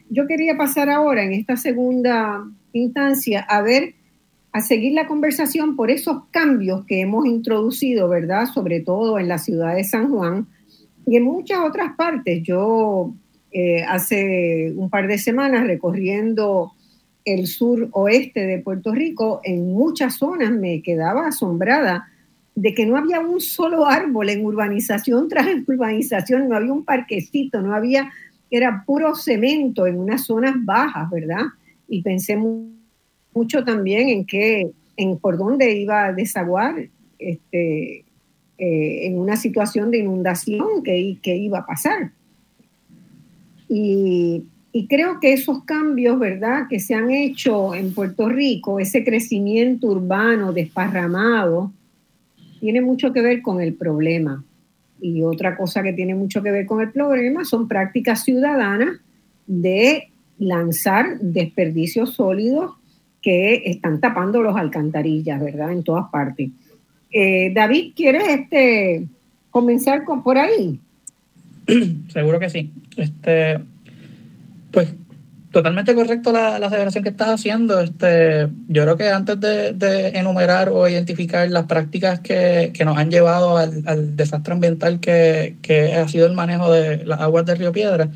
Yo 0.08 0.26
quería 0.26 0.56
pasar 0.56 0.88
ahora 0.88 1.24
en 1.24 1.32
esta 1.32 1.56
segunda 1.56 2.44
instancia 2.72 3.40
a 3.40 3.60
ver, 3.60 3.94
a 4.52 4.60
seguir 4.60 4.92
la 4.92 5.06
conversación 5.06 5.76
por 5.76 5.90
esos 5.90 6.24
cambios 6.30 6.84
que 6.86 7.00
hemos 7.00 7.26
introducido, 7.26 8.08
¿verdad? 8.08 8.46
Sobre 8.46 8.80
todo 8.80 9.18
en 9.18 9.28
la 9.28 9.38
ciudad 9.38 9.74
de 9.74 9.84
San 9.84 10.10
Juan 10.10 10.46
y 11.06 11.16
en 11.16 11.24
muchas 11.24 11.58
otras 11.60 11.94
partes. 11.96 12.42
Yo 12.42 13.14
eh, 13.52 13.82
hace 13.82 14.72
un 14.76 14.88
par 14.88 15.08
de 15.08 15.18
semanas 15.18 15.66
recorriendo 15.66 16.72
el 17.24 17.46
sur 17.46 17.88
oeste 17.92 18.46
de 18.46 18.58
Puerto 18.60 18.92
Rico, 18.92 19.40
en 19.44 19.72
muchas 19.72 20.16
zonas 20.16 20.52
me 20.52 20.82
quedaba 20.82 21.28
asombrada 21.28 22.08
de 22.54 22.74
que 22.74 22.86
no 22.86 22.96
había 22.96 23.20
un 23.20 23.40
solo 23.40 23.86
árbol 23.86 24.28
en 24.28 24.44
urbanización 24.44 25.28
tras 25.28 25.46
urbanización, 25.66 26.48
no 26.48 26.56
había 26.56 26.72
un 26.72 26.84
parquecito, 26.84 27.62
no 27.62 27.74
había, 27.74 28.10
era 28.50 28.84
puro 28.84 29.14
cemento 29.14 29.86
en 29.86 29.98
unas 29.98 30.24
zonas 30.24 30.54
bajas, 30.64 31.08
¿verdad? 31.10 31.46
Y 31.88 32.02
pensé 32.02 32.36
mucho 33.32 33.64
también 33.64 34.08
en 34.08 34.24
qué, 34.26 34.70
en 34.96 35.18
por 35.18 35.38
dónde 35.38 35.72
iba 35.72 36.06
a 36.06 36.12
desaguar 36.12 36.88
este, 37.18 38.04
eh, 38.58 39.06
en 39.06 39.18
una 39.18 39.36
situación 39.36 39.90
de 39.90 39.98
inundación 39.98 40.82
que, 40.82 41.18
que 41.22 41.36
iba 41.36 41.60
a 41.60 41.66
pasar. 41.66 42.12
Y, 43.68 44.44
y 44.72 44.86
creo 44.86 45.18
que 45.20 45.32
esos 45.32 45.64
cambios, 45.64 46.18
¿verdad?, 46.18 46.66
que 46.68 46.80
se 46.80 46.94
han 46.94 47.10
hecho 47.10 47.74
en 47.74 47.94
Puerto 47.94 48.28
Rico, 48.28 48.78
ese 48.78 49.04
crecimiento 49.04 49.88
urbano 49.88 50.52
desparramado, 50.52 51.72
tiene 52.60 52.80
mucho 52.80 53.12
que 53.12 53.22
ver 53.22 53.42
con 53.42 53.60
el 53.60 53.74
problema. 53.74 54.44
Y 55.00 55.22
otra 55.22 55.56
cosa 55.56 55.82
que 55.82 55.94
tiene 55.94 56.14
mucho 56.14 56.42
que 56.42 56.50
ver 56.50 56.66
con 56.66 56.82
el 56.82 56.90
problema 56.90 57.44
son 57.44 57.66
prácticas 57.66 58.22
ciudadanas 58.22 58.98
de 59.46 60.10
lanzar 60.38 61.18
desperdicios 61.20 62.14
sólidos 62.14 62.72
que 63.22 63.62
están 63.66 64.00
tapando 64.00 64.42
los 64.42 64.56
alcantarillas, 64.56 65.40
¿verdad? 65.42 65.72
En 65.72 65.82
todas 65.82 66.10
partes. 66.10 66.50
Eh, 67.10 67.52
David, 67.54 67.92
¿quieres 67.96 68.28
este, 68.28 69.06
comenzar 69.50 70.04
con, 70.04 70.22
por 70.22 70.38
ahí? 70.38 70.78
Seguro 72.08 72.38
que 72.38 72.50
sí. 72.50 72.70
Este, 72.96 73.58
pues 74.70 74.94
totalmente 75.50 75.94
correcto 75.94 76.32
la, 76.32 76.58
la 76.58 76.68
aseveración 76.68 77.02
que 77.02 77.10
estás 77.10 77.28
haciendo. 77.28 77.80
Este, 77.80 78.48
yo 78.68 78.82
creo 78.82 78.96
que 78.96 79.10
antes 79.10 79.38
de, 79.40 80.08
enumerar 80.14 80.68
o 80.68 80.88
identificar 80.88 81.48
las 81.50 81.66
prácticas 81.66 82.20
que, 82.20 82.72
nos 82.84 82.96
han 82.96 83.10
llevado 83.10 83.56
al, 83.56 84.16
desastre 84.16 84.54
ambiental 84.54 85.00
que, 85.00 85.94
ha 85.96 86.08
sido 86.08 86.26
el 86.26 86.34
manejo 86.34 86.72
de 86.72 87.04
las 87.04 87.20
aguas 87.20 87.44
del 87.46 87.58
río 87.58 87.72
Piedra, 87.72 88.08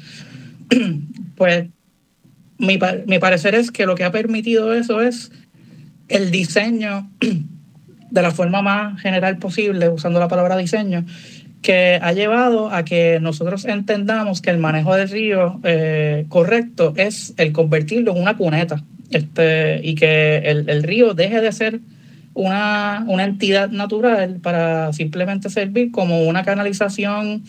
pues 1.37 1.69
mi, 2.59 2.79
mi 3.07 3.19
parecer 3.19 3.55
es 3.55 3.71
que 3.71 3.87
lo 3.87 3.95
que 3.95 4.05
ha 4.05 4.13
permitido 4.13 4.73
eso 4.73 5.03
es 5.03 5.33
el 6.09 6.31
diseño 6.31 7.11
de 8.11 8.23
la 8.23 8.31
forma 8.31 8.63
más 8.63 9.01
general 9.01 9.39
posible, 9.39 9.89
usando 9.89 10.21
la 10.21 10.29
palabra 10.29 10.57
diseño, 10.57 11.05
que 11.65 11.99
ha 12.01 12.13
llevado 12.13 12.71
a 12.71 12.85
que 12.85 13.19
nosotros 13.21 13.65
entendamos 13.65 14.43
que 14.43 14.51
el 14.51 14.59
manejo 14.59 14.95
del 14.95 15.09
río 15.09 15.61
eh, 15.65 16.27
correcto 16.29 16.93
es 16.95 17.33
el 17.39 17.53
convertirlo 17.53 18.13
en 18.13 18.21
una 18.21 18.37
cuneta 18.37 18.85
este, 19.09 19.81
y 19.83 19.95
que 19.95 20.37
el, 20.45 20.83
río 20.83 21.15
deje 21.15 21.41
de 21.41 21.51
ser 21.53 21.81
una, 22.35 23.07
una, 23.09 23.25
entidad 23.25 23.71
natural 23.71 24.41
para 24.43 24.93
simplemente 24.93 25.49
servir 25.49 25.91
como 25.91 26.25
una 26.25 26.45
canalización 26.45 27.43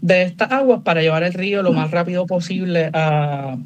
de 0.00 0.22
estas 0.22 0.50
aguas 0.50 0.80
para 0.82 1.00
llevar 1.00 1.22
el 1.22 1.32
río 1.32 1.62
lo 1.62 1.72
más 1.72 1.92
rápido 1.92 2.26
posible 2.26 2.90
a, 2.92 3.56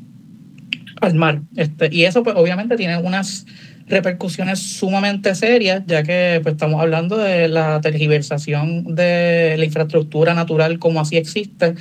al 1.00 1.14
mar. 1.14 1.40
Este, 1.56 1.88
y 1.90 2.04
eso 2.04 2.22
pues 2.22 2.36
obviamente 2.36 2.76
tiene 2.76 2.98
unas 2.98 3.46
repercusiones 3.86 4.60
sumamente 4.60 5.34
serias, 5.34 5.82
ya 5.86 6.02
que 6.02 6.40
pues, 6.42 6.54
estamos 6.54 6.80
hablando 6.80 7.16
de 7.16 7.48
la 7.48 7.80
tergiversación 7.80 8.94
de 8.94 9.56
la 9.58 9.64
infraestructura 9.64 10.34
natural 10.34 10.78
como 10.78 11.00
así 11.00 11.16
existe 11.16 11.74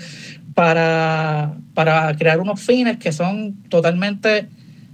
para, 0.54 1.56
para 1.74 2.16
crear 2.16 2.40
unos 2.40 2.62
fines 2.62 2.98
que 2.98 3.12
son 3.12 3.64
totalmente, 3.70 4.48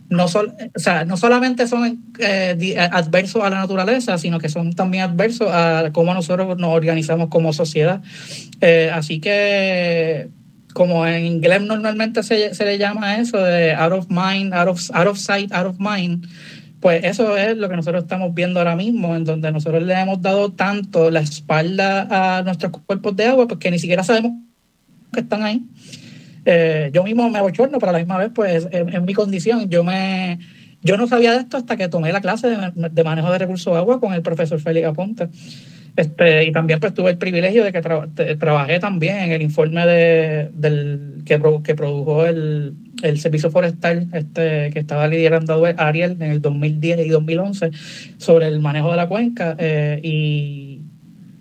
no, 0.10 0.28
sol, 0.28 0.54
o 0.76 0.80
sea, 0.80 1.06
no 1.06 1.18
solamente 1.18 1.68
son 1.68 2.04
eh, 2.20 2.76
adversos 2.92 3.44
a 3.44 3.50
la 3.50 3.58
naturaleza, 3.58 4.18
sino 4.18 4.40
que 4.40 4.50
son 4.50 4.74
también 4.74 5.04
adversos 5.04 5.50
a 5.52 5.90
cómo 5.92 6.14
nosotros 6.14 6.58
nos 6.58 6.74
organizamos 6.74 7.30
como 7.30 7.54
sociedad. 7.54 8.02
Eh, 8.62 8.90
así 8.94 9.20
que 9.20 10.30
como 10.74 11.06
en 11.06 11.26
inglés 11.26 11.62
normalmente 11.62 12.22
se, 12.24 12.54
se, 12.54 12.64
le 12.64 12.78
llama 12.78 13.18
eso 13.18 13.38
de 13.38 13.74
out 13.74 13.92
of 13.92 14.08
mind, 14.10 14.54
out 14.54 14.70
of, 14.70 14.80
out 14.94 15.08
of 15.08 15.18
sight, 15.18 15.52
out 15.52 15.66
of 15.66 15.78
mind, 15.80 16.26
pues 16.80 17.04
eso 17.04 17.36
es 17.36 17.58
lo 17.58 17.68
que 17.68 17.76
nosotros 17.76 18.04
estamos 18.04 18.34
viendo 18.34 18.60
ahora 18.60 18.76
mismo, 18.76 19.16
en 19.16 19.26
donde 19.26 19.52
nosotros 19.52 19.84
le 19.84 19.94
hemos 19.94 20.22
dado 20.22 20.52
tanto 20.52 21.12
la 21.12 21.20
espalda 21.20 22.38
a 22.38 22.42
nuestros 22.44 22.72
cuerpos 22.86 23.16
de 23.16 23.26
agua, 23.26 23.48
porque 23.48 23.70
ni 23.70 23.80
siquiera 23.80 24.04
sabemos 24.04 24.34
que 25.12 25.20
están 25.22 25.44
ahí. 25.44 25.64
eh, 26.46 26.90
yo 26.94 27.04
mismo 27.04 27.30
me 27.30 27.42
bochorno, 27.42 27.80
pero 27.80 27.90
a 27.90 27.94
la 27.94 28.00
misma 28.00 28.18
vez, 28.18 28.32
pues 28.34 28.68
en, 28.72 29.06
mi 29.06 29.14
condición, 29.14 29.70
yo 29.70 29.84
me 29.84 30.40
yo 30.82 30.96
no 30.96 31.08
sabía 31.08 31.34
de 31.34 31.40
esto 31.40 31.58
hasta 31.58 31.76
que 31.76 31.90
tomé 31.90 32.14
la 32.14 32.22
clase 32.22 32.48
de, 32.50 33.04
manejo 33.04 33.30
de 33.32 33.38
recursos 33.38 33.74
de 33.74 33.80
agua 33.80 34.00
con 34.00 34.14
el 34.14 34.22
profesor 34.22 34.62
Félix 34.62 34.88
Aponte. 34.88 35.28
Este, 35.98 36.46
y 36.46 36.54
también 36.54 36.80
pues 36.80 36.94
tuve 36.94 37.12
el 37.12 37.18
privilegio 37.18 37.66
de 37.66 37.74
que 37.74 37.82
trabajé 37.82 38.80
también 38.80 39.18
en 39.18 39.32
el 39.34 39.42
informe 39.42 39.86
de, 39.86 40.50
del, 40.54 41.24
que, 41.26 41.42
que 41.66 41.76
produjo 41.76 42.26
el, 42.26 42.74
el, 43.04 43.20
Servicio 43.20 43.52
Forestal 43.52 44.08
este, 44.14 44.72
que 44.72 44.80
estaba 44.80 45.08
liderando 45.08 45.66
Ariel 45.78 46.18
en 46.20 46.32
el 46.32 46.42
2010 46.42 47.06
y 47.06 47.10
2011 47.10 47.72
sobre 48.18 48.48
el 48.48 48.60
manejo 48.60 48.92
de 48.92 48.98
la 48.98 49.08
cuenca. 49.08 49.56
Eh, 49.60 50.00
y 50.04 50.80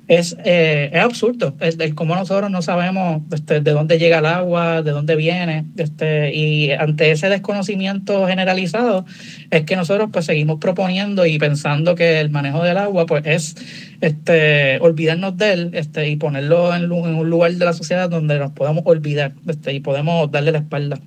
es, 0.09 0.37
eh, 0.43 0.91
es 0.93 1.01
absurdo 1.01 1.55
el, 1.61 1.95
cómo 1.95 2.15
nosotros 2.15 2.51
no 2.51 2.63
sabemos 2.63 3.23
este, 3.31 3.61
de 3.61 3.73
dónde 3.73 3.99
llega 3.99 4.19
el 4.19 4.27
agua, 4.27 4.83
de 4.83 4.91
dónde 4.91 5.17
viene, 5.17 5.67
este, 5.77 6.35
y 6.35 6.71
ante 6.73 7.11
ese 7.11 7.29
desconocimiento 7.29 8.27
generalizado 8.27 9.05
es 9.51 9.65
que 9.65 9.77
nosotros 9.77 10.09
pues 10.11 10.25
seguimos 10.25 10.59
proponiendo 10.61 11.27
y 11.27 11.39
pensando 11.39 11.95
que 11.95 12.21
el 12.21 12.31
manejo 12.31 12.65
del 12.65 12.79
agua 12.79 13.05
pues 13.05 13.27
es 13.27 13.55
este, 14.01 14.79
olvidarnos 14.81 15.37
de 15.37 15.53
él 15.53 15.71
este, 15.75 16.09
y 16.09 16.17
ponerlo 16.17 16.75
en, 16.75 16.91
un 16.91 17.29
lugar 17.29 17.53
de 17.53 17.65
la 17.67 17.75
sociedad 17.75 18.09
donde 18.09 18.39
nos 18.39 18.53
podamos 18.53 18.85
olvidar 18.87 19.35
este, 19.47 19.75
y 19.75 19.81
podemos 19.81 20.31
darle 20.33 20.53
la 20.53 20.59
espalda. 20.59 20.99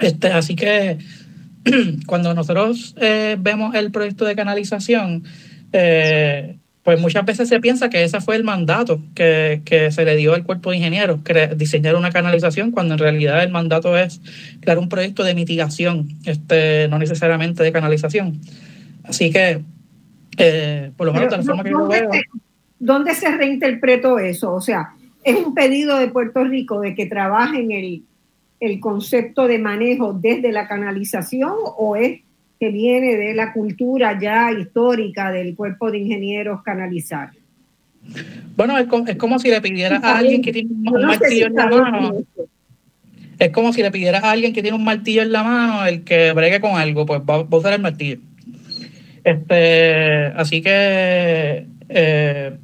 Este, 0.00 0.28
así 0.28 0.56
que 0.56 0.98
cuando 2.06 2.34
nosotros 2.34 2.94
eh, 3.00 3.36
vemos 3.38 3.74
el 3.74 3.90
proyecto 3.90 4.24
de 4.24 4.34
canalización, 4.34 5.24
eh, 5.72 6.56
pues 6.82 6.98
muchas 6.98 7.24
veces 7.26 7.48
se 7.48 7.60
piensa 7.60 7.90
que 7.90 8.02
ese 8.02 8.20
fue 8.20 8.36
el 8.36 8.44
mandato 8.44 9.00
que, 9.14 9.60
se 9.90 10.04
le 10.04 10.16
dio 10.16 10.34
al 10.34 10.44
cuerpo 10.44 10.70
de 10.70 10.78
ingenieros, 10.78 11.20
diseñar 11.56 11.94
una 11.94 12.10
canalización, 12.10 12.70
cuando 12.70 12.94
en 12.94 12.98
realidad 12.98 13.42
el 13.42 13.50
mandato 13.50 13.96
es 13.98 14.20
crear 14.60 14.78
un 14.78 14.88
proyecto 14.88 15.22
de 15.22 15.34
mitigación, 15.34 16.08
este, 16.24 16.88
no 16.88 16.98
necesariamente 16.98 17.62
de 17.62 17.70
canalización. 17.70 18.40
Así 19.04 19.30
que, 19.30 19.62
eh, 20.38 20.90
por 20.96 21.06
lo 21.06 21.12
menos 21.12 21.30
de 21.30 21.36
la 21.36 21.42
forma 21.42 21.62
que 21.62 21.70
yo 21.70 21.86
veo. 21.86 22.10
¿Dónde 22.78 23.14
se 23.14 23.30
reinterpretó 23.36 24.18
eso? 24.18 24.54
O 24.54 24.60
sea, 24.62 24.94
¿es 25.22 25.36
un 25.36 25.54
pedido 25.54 25.98
de 25.98 26.08
Puerto 26.08 26.44
Rico 26.44 26.80
de 26.80 26.94
que 26.94 27.04
trabajen 27.04 27.70
el, 27.72 28.04
el 28.60 28.78
concepto 28.78 29.48
de 29.48 29.58
manejo 29.58 30.12
desde 30.12 30.52
la 30.52 30.68
canalización 30.68 31.54
o 31.78 31.96
es 31.96 32.20
que 32.60 32.70
viene 32.70 33.16
de 33.16 33.34
la 33.34 33.54
cultura 33.54 34.18
ya 34.20 34.52
histórica 34.52 35.32
del 35.32 35.56
cuerpo 35.56 35.90
de 35.90 35.98
ingenieros 35.98 36.62
canalizar. 36.62 37.30
Bueno, 38.56 38.76
es 38.78 38.86
como, 39.16 39.38
si 39.38 39.48
le 39.48 39.60
pidiera 39.62 39.96
a 40.02 40.18
alguien 40.18 40.42
que 40.42 40.52
tiene 40.52 40.70
un 40.70 40.82
martillo 40.82 41.46
en 41.46 41.54
la 41.54 41.66
mano. 41.66 42.22
Es 43.38 43.50
como 43.50 43.72
si 43.72 43.82
le 43.82 43.90
pidiera 43.90 44.18
a 44.18 44.30
alguien 44.32 44.52
que 44.52 44.60
tiene 44.60 44.76
un 44.76 44.84
martillo 44.84 45.22
en 45.22 45.32
la 45.32 45.42
mano 45.42 45.86
el 45.86 46.04
que 46.04 46.32
bregue 46.32 46.60
con 46.60 46.72
algo, 46.72 47.06
pues 47.06 47.22
va, 47.22 47.36
a 47.36 47.56
usar 47.56 47.72
el 47.72 47.80
martillo. 47.80 48.18
Este, 49.24 50.26
así 50.36 50.60
que 50.60 51.66
eh, 51.88 52.58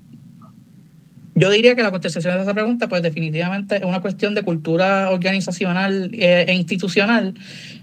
yo 1.36 1.50
diría 1.50 1.76
que 1.76 1.82
la 1.82 1.90
contestación 1.90 2.34
de 2.34 2.42
esa 2.42 2.54
pregunta, 2.54 2.88
pues 2.88 3.02
definitivamente 3.02 3.76
es 3.76 3.84
una 3.84 4.00
cuestión 4.00 4.34
de 4.34 4.42
cultura 4.42 5.10
organizacional 5.10 6.10
eh, 6.14 6.46
e 6.48 6.54
institucional, 6.54 7.34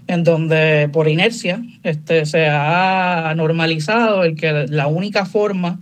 en 0.08 0.24
donde 0.24 0.90
por 0.92 1.06
inercia 1.06 1.62
este, 1.84 2.26
se 2.26 2.48
ha 2.48 3.32
normalizado 3.36 4.24
el 4.24 4.34
que 4.34 4.66
la 4.68 4.88
única 4.88 5.24
forma 5.24 5.78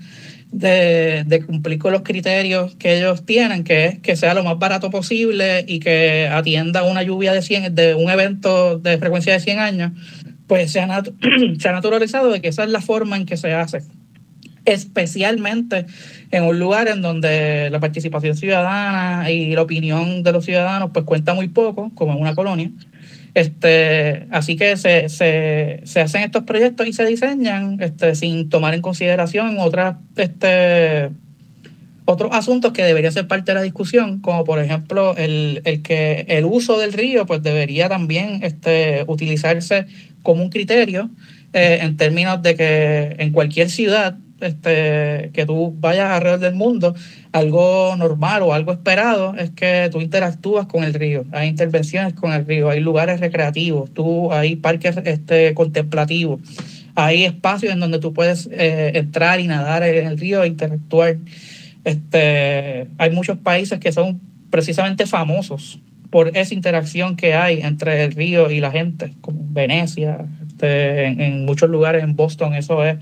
de, 0.51 1.43
cumplir 1.47 1.79
con 1.79 1.93
los 1.93 2.03
criterios 2.03 2.75
que 2.75 2.99
ellos 2.99 3.25
tienen, 3.25 3.65
que 3.65 3.87
es 3.87 3.99
que 4.01 4.17
sea 4.17 4.35
lo 4.35 4.45
más 4.45 4.59
barato 4.59 4.91
posible 4.91 5.65
y 5.67 5.81
que 5.81 6.29
atienda 6.31 6.83
una 6.83 7.03
lluvia 7.03 7.33
de 7.33 7.41
100, 7.41 7.75
de 7.75 7.95
un 7.95 8.11
evento 8.11 8.79
de 8.81 8.99
frecuencia 8.99 9.33
de 9.33 9.41
100 9.41 9.59
años, 9.59 9.93
pues 10.47 10.73
se 10.73 10.81
ha, 10.81 11.03
se 11.59 11.69
ha 11.71 11.73
naturalizado 11.73 12.31
de 12.31 12.43
que 12.43 12.49
esa 12.49 12.65
es 12.65 12.71
la 12.71 12.83
forma 12.83 13.17
en 13.17 13.25
que 13.25 13.39
se 13.39 13.55
hace 13.55 13.81
especialmente 14.65 15.87
en 16.31 16.45
un 16.45 16.59
lugar 16.59 16.89
en 16.89 17.03
donde 17.03 17.69
la 17.71 17.81
participación 17.81 18.37
ciudadana 18.37 19.31
y 19.31 19.55
la 19.55 19.63
opinión 19.63 20.23
de 20.23 20.33
los 20.33 20.45
ciudadanos 20.45 20.91
pues 20.93 21.05
cuenta 21.05 21.35
muy 21.35 21.49
poco, 21.49 21.91
como 21.95 22.13
en 22.13 22.21
una 22.21 22.35
colonia. 22.35 22.71
Este, 23.35 24.27
así 24.31 24.57
que 24.57 24.77
se, 24.77 25.09
se, 25.09 25.81
se 25.85 26.01
hacen 26.01 26.23
estos 26.23 26.43
proyectos 26.43 26.87
y 26.87 26.93
se 26.93 27.07
diseñan 27.07 27.79
este, 27.81 28.15
sin 28.15 28.51
tomar 28.51 28.75
en 28.75 28.83
consideración 28.83 29.57
otras, 29.59 29.97
este, 30.17 31.11
otros 32.05 32.31
asuntos 32.33 32.73
que 32.73 32.85
deberían 32.85 33.13
ser 33.13 33.27
parte 33.27 33.53
de 33.53 33.55
la 33.57 33.63
discusión, 33.63 34.21
como 34.21 34.45
por 34.45 34.59
ejemplo 34.59 35.17
el, 35.17 35.63
el 35.65 35.83
que 35.83 36.27
el 36.29 36.45
uso 36.45 36.79
del 36.79 36.93
río 36.93 37.25
pues 37.25 37.43
debería 37.43 37.89
también 37.89 38.41
este, 38.43 39.05
utilizarse 39.07 39.87
como 40.23 40.43
un 40.43 40.51
criterio 40.51 41.09
eh, 41.55 41.79
en 41.81 41.97
términos 41.97 42.43
de 42.43 42.55
que 42.55 43.17
en 43.19 43.33
cualquier 43.33 43.71
ciudad 43.71 44.17
este, 44.43 45.31
que 45.33 45.47
tú 45.47 45.75
vayas 45.79 46.11
alrededor 46.11 46.41
del 46.41 46.55
mundo, 46.55 46.95
algo 47.33 47.95
normal 47.97 48.43
o 48.43 48.53
algo 48.53 48.73
esperado 48.73 49.35
es 49.37 49.51
que 49.51 49.89
tú 49.91 50.01
interactúas 50.01 50.67
con 50.67 50.85
el 50.85 50.95
río, 50.95 51.25
hay 51.33 51.49
intervenciones 51.49 52.15
con 52.15 52.33
el 52.33 52.47
río, 52.47 52.69
hay 52.71 52.81
lugares 52.81 53.21
recreativos, 53.21 53.93
tú, 53.93 54.33
hay 54.33 54.57
parques 54.57 54.97
este, 55.05 55.55
contemplativos, 55.55 56.41
hay 56.95 57.25
espacios 57.25 57.73
en 57.73 57.81
donde 57.81 57.99
tú 57.99 58.13
puedes 58.13 58.49
eh, 58.53 58.93
entrar 58.95 59.41
y 59.41 59.47
nadar 59.47 59.83
en 59.83 60.07
el 60.07 60.19
río 60.19 60.43
e 60.43 60.49
interactuar. 60.49 61.17
Este, 61.85 62.87
hay 62.99 63.11
muchos 63.11 63.39
países 63.39 63.81
que 63.81 63.93
son 63.93 64.21
precisamente 64.51 65.07
famosos 65.07 65.81
por 66.11 66.37
esa 66.37 66.53
interacción 66.53 67.17
que 67.17 67.33
hay 67.35 67.63
entre 67.63 68.05
el 68.05 68.13
río 68.13 68.51
y 68.51 68.61
la 68.61 68.71
gente, 68.71 69.15
como 69.23 69.41
Venecia, 69.49 70.27
este, 70.47 71.07
en 71.07 71.47
muchos 71.47 71.71
lugares 71.71 72.05
en 72.05 72.15
Boston 72.15 72.55
eso 72.55 72.85
es 72.85 72.99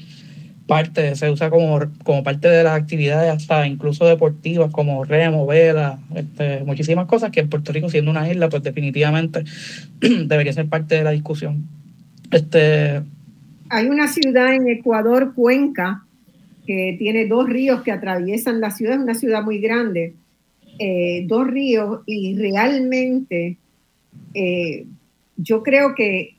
parte, 0.71 1.17
se 1.17 1.29
usa 1.29 1.51
como, 1.51 1.81
como 2.05 2.23
parte 2.23 2.47
de 2.47 2.63
las 2.63 2.81
actividades 2.81 3.29
hasta 3.29 3.67
incluso 3.67 4.07
deportivas 4.07 4.71
como 4.71 5.03
remo, 5.03 5.45
vela, 5.45 5.99
este, 6.15 6.63
muchísimas 6.63 7.07
cosas 7.07 7.33
que 7.33 7.41
en 7.41 7.49
Puerto 7.49 7.73
Rico 7.73 7.89
siendo 7.89 8.13
una 8.13 8.31
isla 8.31 8.49
pues 8.49 8.63
definitivamente 8.63 9.43
debería 10.01 10.53
ser 10.53 10.69
parte 10.69 10.95
de 10.95 11.03
la 11.03 11.11
discusión. 11.11 11.67
Este, 12.31 13.03
Hay 13.69 13.89
una 13.89 14.07
ciudad 14.07 14.55
en 14.55 14.69
Ecuador, 14.69 15.35
Cuenca, 15.35 16.05
que 16.65 16.95
tiene 17.01 17.27
dos 17.27 17.49
ríos 17.49 17.83
que 17.83 17.91
atraviesan 17.91 18.61
la 18.61 18.71
ciudad, 18.71 18.95
es 18.95 19.03
una 19.03 19.17
ciudad 19.17 19.43
muy 19.43 19.59
grande, 19.59 20.15
eh, 20.79 21.25
dos 21.27 21.49
ríos 21.49 22.03
y 22.07 22.39
realmente 22.39 23.57
eh, 24.35 24.87
yo 25.37 25.65
creo 25.65 25.97
que 25.97 26.37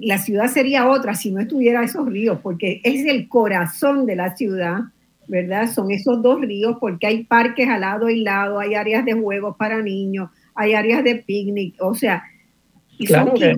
la 0.00 0.18
ciudad 0.18 0.48
sería 0.48 0.88
otra 0.88 1.14
si 1.14 1.30
no 1.30 1.40
estuviera 1.40 1.82
esos 1.82 2.06
ríos, 2.06 2.38
porque 2.42 2.80
es 2.84 3.04
el 3.06 3.28
corazón 3.28 4.06
de 4.06 4.16
la 4.16 4.36
ciudad, 4.36 4.80
¿verdad? 5.28 5.70
Son 5.72 5.90
esos 5.90 6.22
dos 6.22 6.40
ríos 6.40 6.76
porque 6.80 7.06
hay 7.06 7.24
parques 7.24 7.68
al 7.68 7.82
lado 7.82 8.08
y 8.08 8.22
lado, 8.22 8.58
hay 8.58 8.74
áreas 8.74 9.04
de 9.04 9.14
juegos 9.14 9.56
para 9.56 9.82
niños, 9.82 10.30
hay 10.54 10.74
áreas 10.74 11.04
de 11.04 11.16
picnic, 11.16 11.74
o 11.80 11.94
sea, 11.94 12.22
claro 13.06 13.34
que, 13.34 13.54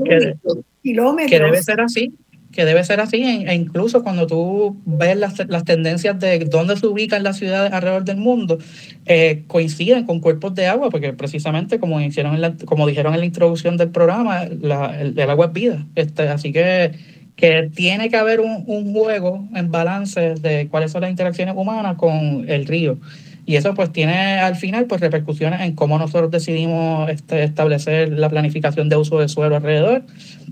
kilómetros. 0.82 1.30
Que 1.30 1.44
debe 1.44 1.62
ser 1.62 1.80
así 1.80 2.12
que 2.54 2.64
debe 2.64 2.84
ser 2.84 3.00
así, 3.00 3.22
e, 3.22 3.50
e 3.50 3.54
incluso 3.54 4.02
cuando 4.02 4.26
tú 4.26 4.80
ves 4.84 5.16
las, 5.16 5.48
las, 5.48 5.64
tendencias 5.64 6.18
de 6.18 6.38
dónde 6.40 6.76
se 6.76 6.86
ubican 6.86 7.22
las 7.22 7.36
ciudades 7.38 7.72
alrededor 7.72 8.04
del 8.04 8.18
mundo, 8.18 8.58
eh, 9.06 9.42
coinciden 9.48 10.04
con 10.04 10.20
cuerpos 10.20 10.54
de 10.54 10.66
agua, 10.66 10.88
porque 10.90 11.12
precisamente 11.12 11.78
como, 11.78 12.00
hicieron 12.00 12.56
como 12.64 12.86
dijeron 12.86 13.14
en 13.14 13.20
la 13.20 13.26
introducción 13.26 13.76
del 13.76 13.90
programa, 13.90 14.44
la, 14.60 15.00
el, 15.00 15.18
agua 15.28 15.46
es 15.46 15.52
vida. 15.52 15.86
Este, 15.96 16.28
así 16.28 16.52
que, 16.52 16.92
que 17.36 17.70
tiene 17.74 18.08
que 18.08 18.16
haber 18.16 18.40
un, 18.40 18.64
un 18.66 18.92
juego 18.92 19.48
en 19.54 19.70
balance 19.70 20.34
de 20.36 20.68
cuáles 20.68 20.92
son 20.92 21.02
las 21.02 21.10
interacciones 21.10 21.54
humanas 21.56 21.96
con 21.96 22.48
el 22.48 22.66
río. 22.66 22.98
Y 23.46 23.56
eso 23.56 23.74
pues 23.74 23.92
tiene 23.92 24.38
al 24.38 24.56
final 24.56 24.86
pues 24.86 25.00
repercusiones 25.00 25.60
en 25.60 25.74
cómo 25.74 25.98
nosotros 25.98 26.30
decidimos 26.30 27.10
este, 27.10 27.44
establecer 27.44 28.10
la 28.10 28.30
planificación 28.30 28.88
de 28.88 28.96
uso 28.96 29.20
de 29.20 29.28
suelo 29.28 29.56
alrededor, 29.56 30.04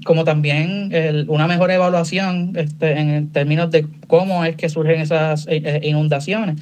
como 0.04 0.24
también 0.24 0.92
una 1.28 1.46
mejor 1.46 1.70
evaluación 1.70 2.52
este, 2.54 2.98
en 2.98 3.28
términos 3.30 3.70
de 3.70 3.86
cómo 4.06 4.44
es 4.44 4.56
que 4.56 4.68
surgen 4.68 5.00
esas 5.00 5.46
eh, 5.46 5.62
eh, 5.64 5.80
inundaciones. 5.84 6.60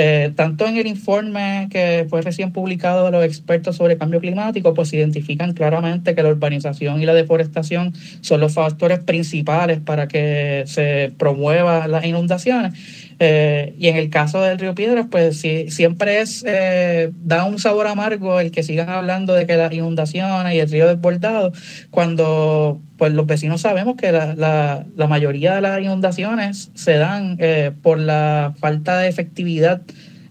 Eh, 0.00 0.32
tanto 0.36 0.64
en 0.64 0.76
el 0.76 0.86
informe 0.86 1.66
que 1.72 2.06
fue 2.08 2.22
recién 2.22 2.52
publicado 2.52 3.06
de 3.06 3.10
los 3.10 3.24
expertos 3.24 3.74
sobre 3.74 3.98
cambio 3.98 4.20
climático, 4.20 4.72
pues 4.72 4.92
identifican 4.92 5.54
claramente 5.54 6.14
que 6.14 6.22
la 6.22 6.28
urbanización 6.28 7.02
y 7.02 7.04
la 7.04 7.14
deforestación 7.14 7.92
son 8.20 8.40
los 8.40 8.54
factores 8.54 9.00
principales 9.00 9.80
para 9.80 10.06
que 10.06 10.62
se 10.66 11.12
promuevan 11.18 11.90
las 11.90 12.04
inundaciones. 12.04 12.74
Eh, 13.20 13.74
y 13.78 13.88
en 13.88 13.96
el 13.96 14.10
caso 14.10 14.40
del 14.40 14.58
río 14.58 14.74
Piedras, 14.74 15.06
pues 15.10 15.40
sí, 15.40 15.70
siempre 15.70 16.20
es, 16.20 16.44
eh, 16.46 17.10
da 17.24 17.44
un 17.44 17.58
sabor 17.58 17.88
amargo 17.88 18.38
el 18.38 18.52
que 18.52 18.62
sigan 18.62 18.88
hablando 18.88 19.34
de 19.34 19.46
que 19.46 19.56
las 19.56 19.72
inundaciones 19.72 20.54
y 20.54 20.60
el 20.60 20.70
río 20.70 20.86
desbordado, 20.86 21.52
cuando 21.90 22.80
pues 22.96 23.12
los 23.12 23.26
vecinos 23.26 23.62
sabemos 23.62 23.96
que 23.96 24.12
la, 24.12 24.86
mayoría 25.08 25.56
de 25.56 25.60
las 25.60 25.80
inundaciones 25.80 26.70
se 26.74 26.94
dan 26.94 27.36
eh, 27.40 27.72
por 27.82 27.98
la 27.98 28.54
falta 28.58 28.98
de 28.98 29.08
efectividad 29.08 29.82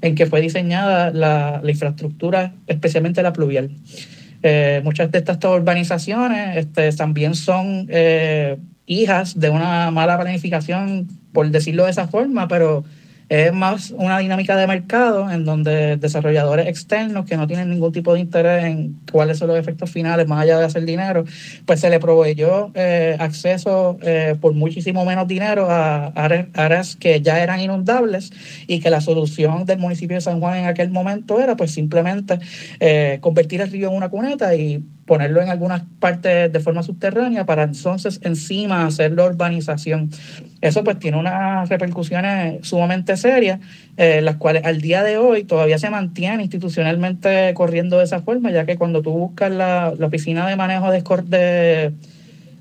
en 0.02 0.16
que 0.16 0.26
fue 0.26 0.40
diseñada 0.40 1.12
la, 1.12 1.62
infraestructura, 1.66 2.54
especialmente 2.68 3.22
la 3.22 3.34
pluvial. 3.34 3.72
Muchas 4.84 5.12
de 5.12 5.18
estas 5.18 5.44
urbanizaciones 5.44 6.56
este, 6.56 6.90
también 6.94 7.36
son 7.36 7.88
hijas 8.88 9.40
de 9.40 9.50
una 9.50 9.92
mala 9.92 10.18
planificación, 10.20 11.08
por 11.34 11.50
decirlo 11.52 11.86
de 11.86 11.92
esa 11.92 12.08
forma, 12.08 12.48
pero 12.48 12.84
es 13.30 13.52
más 13.52 13.92
una 13.92 14.20
dinámica 14.20 14.56
de 14.56 14.68
mercado 14.68 15.30
en 15.30 15.44
donde 15.44 15.98
desarrolladores 15.98 16.68
externos 16.68 17.26
que 17.26 17.36
no 17.36 17.46
tienen 17.46 17.70
ningún 17.70 17.92
tipo 17.92 18.14
de 18.14 18.22
interés 18.22 18.64
en 18.64 18.98
cuáles 19.12 19.38
son 19.38 19.50
los 19.50 19.60
efectos 19.60 19.92
finales 19.92 20.28
más 20.28 20.42
allá 20.44 20.58
de 20.60 20.66
hacer 20.66 20.86
dinero, 20.86 21.26
pues 21.66 21.82
se 21.82 21.90
le 21.90 22.00
proveyó 22.00 22.72
eh, 22.74 23.18
acceso 23.20 23.98
eh, 24.02 24.36
por 24.40 24.54
muchísimo 24.54 25.04
menos 25.04 25.28
dinero 25.28 25.68
a 25.70 26.08
áreas 26.08 26.96
que 26.96 27.22
ya 27.22 27.44
eran 27.44 27.60
inundables 27.60 28.32
y 28.66 28.80
que 28.80 28.90
la 28.90 29.02
solución 29.02 29.66
del 29.66 29.80
municipio 29.80 30.16
de 30.16 30.22
San 30.22 30.40
Juan 30.40 30.60
en 30.60 30.66
aquel 30.66 30.90
momento 30.90 31.42
era 31.42 31.58
pues 31.58 31.72
simplemente 31.72 32.40
eh, 32.80 33.18
convertir 33.20 33.60
el 33.60 33.72
río 33.72 33.90
en 33.90 33.96
una 33.96 34.10
cuneta 34.10 34.56
y 34.56 34.86
ponerlo 35.08 35.42
en 35.42 35.50
algunas 35.50 35.82
partes 36.00 36.52
de 36.52 36.60
forma 36.60 36.84
subterránea 36.84 37.46
para 37.46 37.64
entonces 37.64 38.20
encima 38.24 38.86
hacer 38.86 39.14
la 39.14 39.26
urbanización. 39.26 40.12
Eso 40.62 40.84
pues 40.84 41.00
tiene 41.00 41.18
unas 41.18 41.70
repercusiones 41.70 42.68
sumamente 42.68 43.18
serias, 43.18 43.60
eh, 43.96 44.22
las 44.22 44.36
cuales 44.36 44.66
al 44.66 44.82
día 44.82 45.02
de 45.04 45.18
hoy 45.18 45.46
todavía 45.46 45.80
se 45.80 45.90
mantienen 45.90 46.42
institucionalmente 46.42 47.54
corriendo 47.56 47.98
de 47.98 48.04
esa 48.04 48.22
forma, 48.22 48.52
ya 48.52 48.66
que 48.66 48.78
cuando 48.78 49.02
tú 49.02 49.12
buscas 49.12 49.52
la, 49.52 49.94
la 49.98 50.06
oficina 50.06 50.46
de 50.46 50.56
manejo 50.56 50.92
de, 50.92 51.02
de 51.26 51.94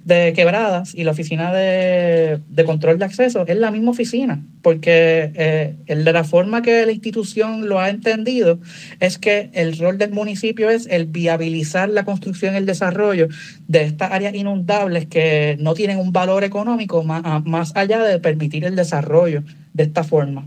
de 0.07 0.33
quebradas 0.35 0.95
y 0.95 1.03
la 1.03 1.11
oficina 1.11 1.53
de, 1.53 2.41
control 2.65 2.97
de 2.97 3.07
acceso 3.07 3.45
es 3.45 3.57
la 3.57 3.73
misma 3.73 3.91
oficina, 3.91 4.41
porque 4.63 5.33
eh, 5.35 5.75
el 5.87 6.05
de 6.05 6.13
la 6.13 6.23
forma 6.23 6.63
que 6.63 6.87
la 6.87 6.93
institución 6.93 7.69
lo 7.69 7.81
ha 7.81 7.91
entendido 7.91 8.61
es 9.01 9.19
que 9.19 9.51
el 9.53 9.77
rol 9.77 9.99
del 9.99 10.13
municipio 10.13 10.71
es 10.71 10.87
el 10.87 11.07
viabilizar 11.07 11.89
la 11.89 12.05
construcción 12.05 12.55
y 12.55 12.59
el 12.59 12.67
desarrollo 12.67 13.27
de 13.67 13.83
estas 13.83 14.13
áreas 14.13 14.37
inundables 14.37 15.07
que 15.07 15.57
no 15.59 15.75
tienen 15.75 15.99
un 15.99 16.13
valor 16.13 16.45
económico 16.45 17.03
más, 17.03 17.45
más 17.45 17.75
allá 17.75 18.01
de 18.05 18.21
permitir 18.21 18.65
el 18.65 18.77
desarrollo 18.77 19.43
de 19.75 19.83
esta 19.83 20.05
forma. 20.05 20.47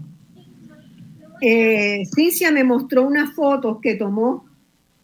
Eh, 1.42 2.04
Cincia 2.16 2.50
me 2.52 2.64
mostró 2.64 3.06
unas 3.06 3.34
fotos 3.34 3.80
que 3.82 3.96
tomó 3.96 4.49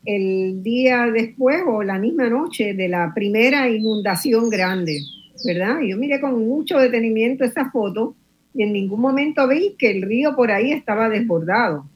el 0.05 0.61
día 0.61 1.07
después 1.11 1.63
o 1.67 1.83
la 1.83 1.97
misma 1.97 2.29
noche 2.29 2.73
de 2.73 2.87
la 2.87 3.11
primera 3.13 3.69
inundación 3.69 4.49
grande, 4.49 5.01
¿verdad? 5.43 5.79
Yo 5.81 5.97
miré 5.97 6.21
con 6.21 6.47
mucho 6.47 6.77
detenimiento 6.77 7.43
esa 7.43 7.71
foto 7.71 8.15
y 8.53 8.63
en 8.63 8.73
ningún 8.73 9.01
momento 9.01 9.47
vi 9.47 9.75
que 9.77 9.91
el 9.91 10.03
río 10.03 10.35
por 10.35 10.51
ahí 10.51 10.71
estaba 10.71 11.09
desbordado. 11.09 11.89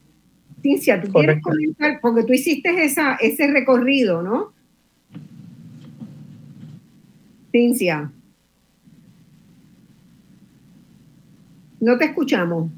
Cincia, 0.60 1.00
¿tú 1.00 1.10
quieres 1.12 1.40
comentar? 1.42 2.00
Porque 2.02 2.24
tú 2.24 2.32
hiciste 2.32 2.84
esa, 2.84 3.14
ese 3.14 3.46
recorrido, 3.46 4.22
¿no? 4.22 4.52
Cincia. 7.50 8.12
No 11.80 11.96
te 11.96 12.04
escuchamos. 12.04 12.70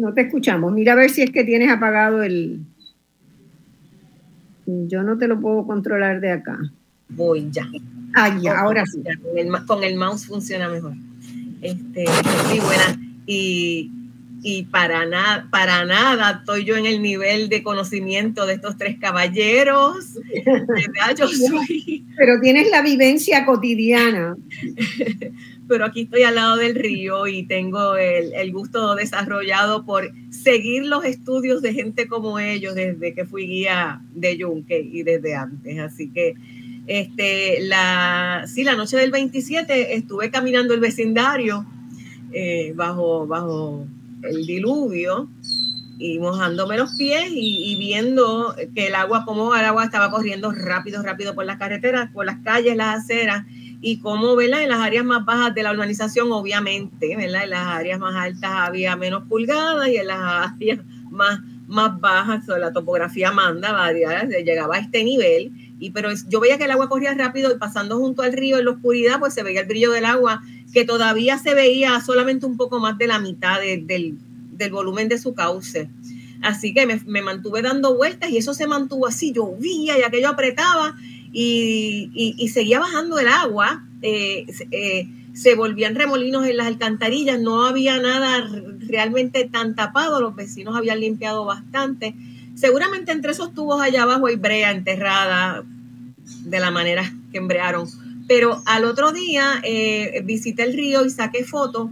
No 0.00 0.14
te 0.14 0.22
escuchamos. 0.22 0.72
Mira 0.72 0.94
a 0.94 0.96
ver 0.96 1.10
si 1.10 1.20
es 1.20 1.30
que 1.30 1.44
tienes 1.44 1.70
apagado 1.70 2.22
el... 2.22 2.60
Yo 4.64 5.02
no 5.02 5.18
te 5.18 5.28
lo 5.28 5.38
puedo 5.38 5.66
controlar 5.66 6.22
de 6.22 6.32
acá. 6.32 6.58
Voy 7.10 7.48
ya. 7.50 7.68
Ah, 8.14 8.34
ya, 8.40 8.60
ahora 8.60 8.86
sí. 8.86 9.02
Con 9.66 9.84
el, 9.84 9.96
mouse 9.96 10.26
funciona 10.26 10.70
mejor. 10.70 10.94
Este, 11.60 12.06
sí, 12.50 12.60
buena. 12.60 12.98
Y, 13.26 13.90
y 14.42 14.62
para, 14.64 15.04
nada 15.04 15.46
para 15.50 15.84
nada 15.84 16.38
estoy 16.40 16.64
yo 16.64 16.76
en 16.76 16.86
el 16.86 17.02
nivel 17.02 17.50
de 17.50 17.62
conocimiento 17.62 18.46
de 18.46 18.54
estos 18.54 18.78
tres 18.78 18.96
caballeros. 18.98 20.14
Yo 21.18 21.28
soy... 21.28 22.06
Pero 22.16 22.40
tienes 22.40 22.70
la 22.70 22.80
vivencia 22.80 23.44
cotidiana. 23.44 24.34
pero 25.70 25.84
aquí 25.84 26.00
estoy 26.00 26.24
al 26.24 26.34
lado 26.34 26.56
del 26.56 26.74
río 26.74 27.28
y 27.28 27.44
tengo 27.44 27.94
el, 27.94 28.52
gusto 28.52 28.96
desarrollado 28.96 29.86
por 29.86 30.10
seguir 30.30 30.84
los 30.84 31.04
estudios 31.04 31.62
de 31.62 31.72
gente 31.72 32.08
como 32.08 32.40
ellos 32.40 32.74
desde 32.74 33.14
que 33.14 33.24
fui 33.24 33.46
guía 33.46 34.02
de 34.12 34.36
Yunque 34.36 34.80
y 34.80 35.04
desde 35.04 35.36
antes. 35.36 35.78
Así 35.78 36.10
que, 36.10 36.34
este, 36.88 37.60
la, 37.60 38.46
sí, 38.48 38.64
la 38.64 38.74
noche 38.74 38.96
del 38.96 39.12
27 39.12 39.94
estuve 39.94 40.32
caminando 40.32 40.74
el 40.74 40.80
vecindario 40.80 41.64
eh, 42.32 42.72
bajo, 42.74 43.28
bajo 43.28 43.86
el 44.24 44.44
diluvio 44.44 45.28
y 46.00 46.18
mojándome 46.18 46.78
los 46.78 46.96
pies 46.96 47.30
y, 47.30 47.72
y, 47.72 47.78
viendo 47.78 48.56
que 48.74 48.88
el 48.88 48.96
agua, 48.96 49.24
como 49.24 49.54
el 49.54 49.64
agua 49.64 49.84
estaba 49.84 50.10
corriendo 50.10 50.50
rápido, 50.50 51.00
rápido 51.00 51.36
por 51.36 51.44
las 51.44 51.58
carreteras, 51.58 52.10
por 52.10 52.26
las 52.26 52.40
calles, 52.40 52.74
las 52.74 53.04
aceras 53.04 53.46
y 53.82 53.98
cómo, 53.98 54.36
¿verdad? 54.36 54.62
En 54.62 54.68
las 54.68 54.80
áreas 54.80 55.04
más 55.04 55.24
bajas 55.24 55.54
de 55.54 55.62
la 55.62 55.72
urbanización, 55.72 56.30
obviamente, 56.32 57.16
¿verdad? 57.16 57.44
En 57.44 57.50
las 57.50 57.66
áreas 57.66 57.98
más 57.98 58.14
altas 58.14 58.50
había 58.52 58.94
menos 58.96 59.24
pulgadas 59.24 59.88
y 59.88 59.96
en 59.96 60.06
las 60.06 60.18
áreas 60.20 60.80
más, 61.10 61.40
más 61.66 61.98
bajas, 61.98 62.46
la 62.46 62.72
topografía 62.72 63.32
manda, 63.32 63.72
varias, 63.72 64.28
llegaba 64.44 64.76
a 64.76 64.80
este 64.80 65.02
nivel. 65.02 65.52
Y, 65.78 65.90
pero 65.92 66.10
yo 66.28 66.40
veía 66.40 66.58
que 66.58 66.64
el 66.64 66.72
agua 66.72 66.90
corría 66.90 67.14
rápido 67.14 67.50
y 67.50 67.58
pasando 67.58 67.98
junto 67.98 68.22
al 68.22 68.34
río 68.34 68.58
en 68.58 68.66
la 68.66 68.72
oscuridad, 68.72 69.18
pues 69.18 69.32
se 69.32 69.42
veía 69.42 69.62
el 69.62 69.66
brillo 69.66 69.92
del 69.92 70.04
agua, 70.04 70.42
que 70.74 70.84
todavía 70.84 71.38
se 71.38 71.54
veía 71.54 71.98
solamente 72.00 72.44
un 72.44 72.58
poco 72.58 72.80
más 72.80 72.98
de 72.98 73.06
la 73.06 73.18
mitad 73.18 73.60
del, 73.60 73.86
del, 73.86 74.70
volumen 74.70 75.08
de 75.08 75.16
su 75.16 75.32
cauce. 75.32 75.88
Así 76.42 76.74
que 76.74 76.86
me, 76.86 77.00
me, 77.06 77.22
mantuve 77.22 77.62
dando 77.62 77.96
vueltas 77.96 78.28
y 78.30 78.36
eso 78.36 78.52
se 78.52 78.66
mantuvo 78.66 79.06
así, 79.06 79.32
llovía 79.32 79.98
y 79.98 80.02
aquello 80.02 80.28
apretaba 80.28 80.94
y, 81.32 82.48
seguía 82.52 82.80
bajando 82.80 83.18
el 83.18 83.28
agua, 83.28 83.84
eh, 84.02 84.46
eh, 84.70 85.08
se 85.32 85.54
volvían 85.54 85.94
remolinos 85.94 86.46
en 86.46 86.56
las 86.56 86.66
alcantarillas, 86.66 87.40
no 87.40 87.66
había 87.66 87.98
nada 87.98 88.48
realmente 88.80 89.44
tan 89.44 89.74
tapado, 89.74 90.20
los 90.20 90.34
vecinos 90.34 90.76
habían 90.76 91.00
limpiado 91.00 91.44
bastante. 91.44 92.14
Seguramente 92.54 93.12
entre 93.12 93.32
esos 93.32 93.54
tubos 93.54 93.80
allá 93.80 94.02
abajo 94.02 94.26
hay 94.26 94.36
brea 94.36 94.70
enterrada 94.70 95.64
de 96.44 96.60
la 96.60 96.70
manera 96.70 97.12
que 97.32 97.38
embrearon. 97.38 97.86
Pero 98.28 98.62
al 98.66 98.84
otro 98.84 99.12
día 99.12 99.60
eh, 99.64 100.22
visité 100.24 100.64
el 100.64 100.74
río 100.74 101.04
y 101.04 101.10
saqué 101.10 101.44
fotos 101.44 101.90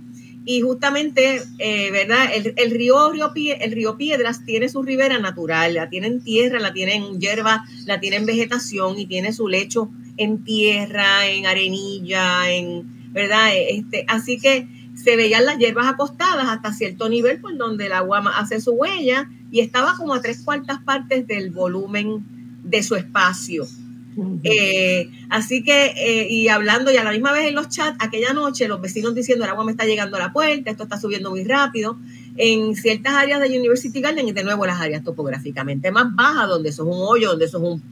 y 0.51 0.63
justamente, 0.63 1.43
eh, 1.59 1.91
¿verdad? 1.91 2.31
El, 2.35 2.71
río, 2.71 3.13
el 3.13 3.73
río 3.73 3.99
Piedras 3.99 4.47
tiene 4.47 4.71
su 4.71 4.83
ribera 4.83 5.19
natural, 5.19 5.75
la 5.75 5.91
tienen 5.91 6.25
tierra, 6.25 6.59
la 6.59 6.73
tienen 6.73 7.21
hierba, 7.21 7.67
la 7.85 8.01
tienen 8.01 8.25
vegetación 8.25 8.99
y 8.99 9.05
tiene 9.05 9.35
su 9.35 9.47
lecho 9.47 9.91
en 10.17 10.45
tierra, 10.45 11.27
en 11.27 11.45
arenilla, 11.45 12.51
en, 12.51 13.13
¿verdad? 13.13 13.51
Este, 13.55 14.07
así 14.09 14.39
que 14.39 14.67
se 14.95 15.17
veían 15.17 15.45
las 15.45 15.59
hierbas 15.59 15.87
acostadas 15.87 16.49
hasta 16.49 16.73
cierto 16.73 17.11
nivel 17.11 17.43
por 17.43 17.55
donde 17.59 17.85
el 17.85 17.93
agua 17.93 18.25
hace 18.35 18.59
su 18.63 18.71
huella 18.71 19.29
y 19.51 19.61
estaba 19.61 19.97
como 19.99 20.15
a 20.15 20.23
tres 20.23 20.41
cuartas 20.47 20.79
partes 20.83 21.27
del 21.27 21.51
volumen 21.51 22.25
de 22.65 22.83
su 22.83 22.97
espacio. 22.97 23.67
Eh, 24.43 25.11
así 25.31 25.63
que, 25.63 25.93
eh, 25.97 26.27
y 26.29 26.49
hablando 26.49 26.91
y 26.91 26.97
a 26.97 27.05
la 27.05 27.13
misma 27.13 27.33
vez 27.33 27.47
en 27.47 27.55
los 27.55 27.69
chats, 27.69 27.97
aquella 28.01 28.33
noche 28.33 28.67
los 28.67 28.81
vecinos 28.81 29.15
diciendo 29.15 29.45
el 29.45 29.51
agua 29.51 29.65
me 29.65 29.73
está 29.73 29.85
llegando 29.85 30.17
a 30.17 30.21
la 30.21 30.33
puerta, 30.33 30.71
esto 30.71 30.85
está 30.85 30.99
subiendo 30.99 31.31
muy 31.31 31.45
rápido. 31.45 31.99
En 32.37 32.75
ciertas 32.77 33.15
áreas 33.15 33.41
de 33.41 33.59
University 33.59 34.01
Garden 34.01 34.29
y 34.29 34.33
de 34.33 34.45
nuevo 34.45 34.65
las 34.67 34.81
áreas 34.81 35.05
topográficamente 35.05 35.91
más 35.91 36.15
bajas, 36.15 36.49
donde 36.49 36.71
eso 36.71 36.83
es 36.83 36.89
un 36.89 37.03
hoyo, 37.03 37.31
donde 37.31 37.45
eso 37.45 37.59
es 37.59 37.65
un, 37.65 37.83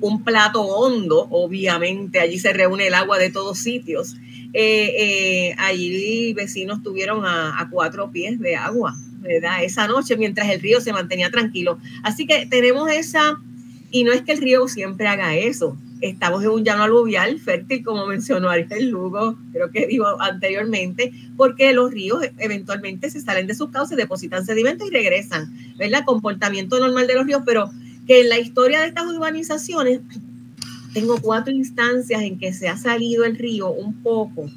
un, 0.00 0.24
plato 0.24 0.62
hondo, 0.62 1.26
obviamente 1.30 2.20
allí 2.20 2.38
se 2.38 2.52
reúne 2.52 2.86
el 2.86 2.94
agua 2.94 3.18
de 3.18 3.30
todos 3.30 3.58
sitios. 3.58 4.16
Eh, 4.54 5.54
allí 5.58 6.32
vecinos 6.32 6.82
tuvieron 6.82 7.26
a, 7.26 7.60
a 7.60 7.68
cuatro 7.68 8.10
pies 8.10 8.40
de 8.40 8.56
agua, 8.56 8.96
¿verdad? 9.20 9.62
Esa 9.62 9.86
noche 9.86 10.16
mientras 10.16 10.48
el 10.48 10.60
río 10.60 10.80
se 10.80 10.92
mantenía 10.92 11.30
tranquilo. 11.30 11.78
Así 12.02 12.26
que 12.26 12.46
tenemos 12.46 12.90
esa 12.90 13.38
y 13.90 14.04
no 14.04 14.12
es 14.12 14.22
que 14.22 14.32
el 14.32 14.40
río 14.40 14.68
siempre 14.68 15.06
haga 15.08 15.34
eso. 15.36 15.76
Estamos 16.00 16.44
en 16.44 16.50
un 16.50 16.64
llano 16.64 16.84
aluvial 16.84 17.40
fértil, 17.40 17.84
como 17.84 18.06
mencionó 18.06 18.50
Ariel 18.50 18.90
Lugo, 18.90 19.36
creo 19.52 19.70
que 19.70 19.86
dijo 19.86 20.04
anteriormente, 20.20 21.12
porque 21.36 21.72
los 21.72 21.90
ríos 21.90 22.24
eventualmente 22.38 23.10
se 23.10 23.20
salen 23.20 23.46
de 23.46 23.54
sus 23.54 23.70
cauces, 23.70 23.96
depositan 23.96 24.46
sedimentos 24.46 24.88
y 24.88 24.92
regresan. 24.92 25.52
¿Verdad? 25.76 26.04
Comportamiento 26.04 26.78
normal 26.78 27.06
de 27.06 27.14
los 27.14 27.26
ríos, 27.26 27.42
pero 27.44 27.70
que 28.06 28.20
en 28.20 28.28
la 28.28 28.38
historia 28.38 28.80
de 28.80 28.88
estas 28.88 29.06
urbanizaciones 29.06 30.00
tengo 30.94 31.20
cuatro 31.20 31.52
instancias 31.52 32.22
en 32.22 32.38
que 32.38 32.52
se 32.52 32.68
ha 32.68 32.76
salido 32.76 33.24
el 33.24 33.36
río 33.36 33.70
un 33.70 34.02
poco, 34.02 34.48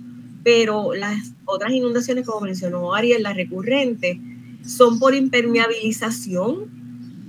pero 0.43 0.93
las 0.93 1.34
otras 1.45 1.71
inundaciones, 1.71 2.25
como 2.25 2.41
mencionó 2.41 2.93
Ariel, 2.93 3.23
las 3.23 3.36
recurrentes, 3.36 4.17
son 4.65 4.99
por 4.99 5.15
impermeabilización, 5.15 6.69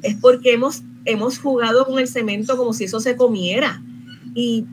es 0.02 0.16
porque 0.16 0.52
hemos 0.52 0.82
hemos 1.04 1.38
jugado 1.38 1.84
con 1.86 1.98
el 1.98 2.08
cemento 2.08 2.56
como 2.56 2.72
si 2.72 2.84
eso 2.84 3.00
se 3.00 3.16
comiera. 3.16 3.82
Y, 4.34 4.66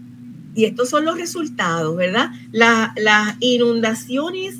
estos 0.55 0.89
son 0.89 1.05
los 1.05 1.17
resultados, 1.17 1.95
¿verdad? 1.95 2.31
las 2.51 3.35
inundaciones 3.39 4.57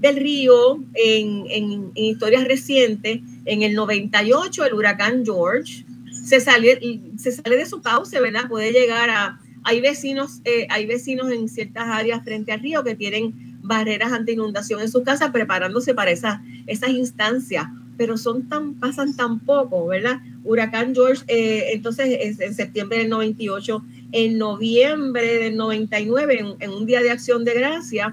del 0.00 0.16
río 0.16 0.82
en, 0.94 1.92
historias 1.94 2.44
recientes 2.44 3.20
En 3.44 3.62
el 3.62 3.74
98, 3.74 4.64
el 4.64 4.72
huracán 4.72 5.24
George 5.26 5.84
se 6.24 6.40
sale, 6.40 7.02
se 7.18 7.32
sale 7.32 7.56
de 7.56 7.66
su 7.66 7.82
cauce, 7.82 8.20
¿verdad? 8.20 8.48
Puede 8.48 8.72
llegar 8.72 9.10
a... 9.10 9.40
Hay 9.64 9.80
vecinos, 9.80 10.40
eh, 10.44 10.66
hay 10.70 10.86
vecinos 10.86 11.30
en 11.30 11.48
ciertas 11.48 11.84
áreas 11.86 12.24
frente 12.24 12.52
al 12.52 12.60
río 12.60 12.82
que 12.82 12.94
tienen 12.94 13.58
barreras 13.62 14.12
ante 14.12 14.32
inundación 14.32 14.80
en 14.80 14.90
sus 14.90 15.02
casas 15.02 15.30
preparándose 15.30 15.94
para 15.94 16.10
esas, 16.10 16.40
esas 16.66 16.90
instancias, 16.90 17.66
pero 18.02 18.18
son 18.18 18.48
tan, 18.48 18.74
pasan 18.74 19.14
tan 19.14 19.38
poco, 19.38 19.86
¿verdad? 19.86 20.18
Huracán 20.42 20.92
George, 20.92 21.22
eh, 21.28 21.66
entonces 21.72 22.40
en 22.40 22.52
septiembre 22.52 22.98
del 22.98 23.10
98, 23.10 23.80
en 24.10 24.38
noviembre 24.38 25.38
del 25.38 25.56
99, 25.56 26.36
en, 26.36 26.46
en 26.58 26.70
un 26.70 26.84
día 26.84 27.00
de 27.00 27.12
acción 27.12 27.44
de 27.44 27.54
gracia, 27.54 28.12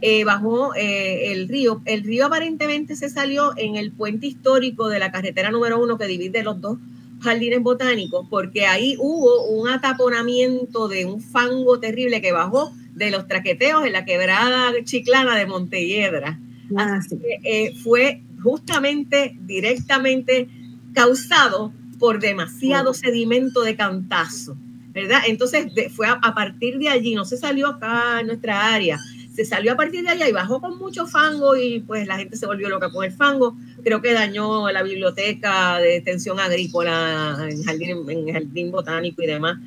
eh, 0.00 0.24
bajó 0.24 0.74
eh, 0.74 1.30
el 1.30 1.46
río. 1.46 1.82
El 1.84 2.02
río 2.02 2.26
aparentemente 2.26 2.96
se 2.96 3.10
salió 3.10 3.52
en 3.56 3.76
el 3.76 3.92
puente 3.92 4.26
histórico 4.26 4.88
de 4.88 4.98
la 4.98 5.12
carretera 5.12 5.52
número 5.52 5.80
uno 5.80 5.98
que 5.98 6.08
divide 6.08 6.42
los 6.42 6.60
dos 6.60 6.78
jardines 7.20 7.62
botánicos, 7.62 8.26
porque 8.28 8.66
ahí 8.66 8.96
hubo 8.98 9.44
un 9.46 9.68
ataponamiento 9.68 10.88
de 10.88 11.04
un 11.04 11.20
fango 11.20 11.78
terrible 11.78 12.20
que 12.20 12.32
bajó 12.32 12.72
de 12.96 13.12
los 13.12 13.28
traqueteos 13.28 13.86
en 13.86 13.92
la 13.92 14.04
quebrada 14.04 14.72
chiclana 14.82 15.36
de 15.36 15.46
Montelledra. 15.46 16.40
Ah, 16.76 16.96
Así 16.96 17.16
que 17.18 17.38
eh, 17.44 17.74
fue 17.84 18.22
justamente, 18.42 19.36
directamente 19.40 20.48
causado 20.94 21.72
por 21.98 22.20
demasiado 22.20 22.94
sedimento 22.94 23.62
de 23.62 23.76
cantazo, 23.76 24.56
¿verdad? 24.92 25.22
Entonces 25.26 25.66
fue 25.94 26.06
a, 26.06 26.12
a, 26.12 26.34
partir 26.34 26.78
de 26.78 26.88
allí, 26.88 27.14
no 27.14 27.24
se 27.24 27.36
salió 27.36 27.68
acá 27.68 28.20
en 28.20 28.28
nuestra 28.28 28.74
área, 28.74 28.98
se 29.38 29.44
salió 29.44 29.74
a 29.74 29.76
partir 29.76 30.02
de 30.02 30.08
allá 30.08 30.28
y 30.28 30.32
bajó 30.32 30.60
con 30.60 30.78
mucho 30.78 31.06
fango 31.06 31.56
y 31.56 31.78
pues 31.78 32.08
la 32.08 32.18
gente 32.18 32.36
se 32.36 32.44
volvió 32.44 32.68
loca 32.68 32.90
con 32.90 33.04
el 33.04 33.12
fango. 33.12 33.56
Creo 33.84 34.02
que 34.02 34.12
dañó 34.12 34.68
la 34.72 34.82
biblioteca 34.82 35.78
de 35.78 35.98
extensión 35.98 36.40
agrícola 36.40 37.46
en 37.48 37.62
jardín, 37.62 38.10
en 38.10 38.32
jardín 38.32 38.72
botánico 38.72 39.22
y 39.22 39.28
demás, 39.28 39.58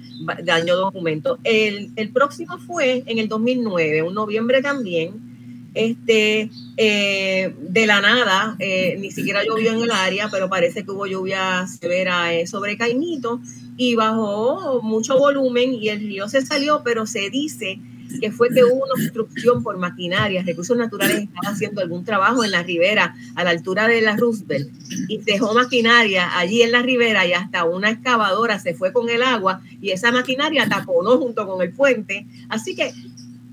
dañó 0.43 0.75
documentos. 0.75 1.39
El, 1.45 1.89
el 1.95 2.09
próximo 2.09 2.57
fue 2.57 3.03
en 3.05 3.17
el 3.17 3.29
2009, 3.29 4.01
un 4.01 4.13
noviembre 4.13 4.61
también, 4.61 5.30
este, 5.73 6.49
eh, 6.77 7.55
de 7.59 7.85
la 7.85 8.01
nada, 8.01 8.55
eh, 8.59 8.97
ni 8.99 9.11
siquiera 9.11 9.43
llovió 9.43 9.71
en 9.71 9.81
el 9.81 9.91
área, 9.91 10.29
pero 10.29 10.49
parece 10.49 10.83
que 10.83 10.91
hubo 10.91 11.05
lluvia 11.05 11.65
severa 11.67 12.33
eh, 12.33 12.47
sobre 12.47 12.77
Caimito 12.77 13.39
y 13.77 13.95
bajó 13.95 14.81
mucho 14.83 15.17
volumen 15.17 15.73
y 15.73 15.89
el 15.89 15.99
río 15.99 16.27
se 16.27 16.45
salió, 16.45 16.81
pero 16.83 17.05
se 17.05 17.29
dice 17.29 17.79
que 18.19 18.31
fue 18.31 18.49
que 18.49 18.63
hubo 18.63 18.83
una 18.83 18.93
obstrucción 18.93 19.63
por 19.63 19.77
maquinaria, 19.77 20.43
recursos 20.43 20.75
naturales 20.75 21.19
estaban 21.19 21.53
haciendo 21.53 21.81
algún 21.81 22.03
trabajo 22.03 22.43
en 22.43 22.51
la 22.51 22.63
ribera 22.63 23.15
a 23.35 23.43
la 23.45 23.51
altura 23.51 23.87
de 23.87 24.01
la 24.01 24.17
Roosevelt 24.17 24.69
y 25.07 25.19
dejó 25.19 25.53
maquinaria 25.53 26.37
allí 26.37 26.61
en 26.61 26.73
la 26.73 26.81
ribera 26.81 27.25
y 27.25 27.31
hasta 27.31 27.63
una 27.63 27.89
excavadora 27.89 28.59
se 28.59 28.73
fue 28.73 28.91
con 28.91 29.09
el 29.09 29.23
agua 29.23 29.61
y 29.81 29.91
esa 29.91 30.11
maquinaria 30.11 30.67
taponó 30.67 31.17
junto 31.17 31.47
con 31.47 31.61
el 31.61 31.71
puente. 31.71 32.27
Así 32.49 32.75
que 32.75 32.91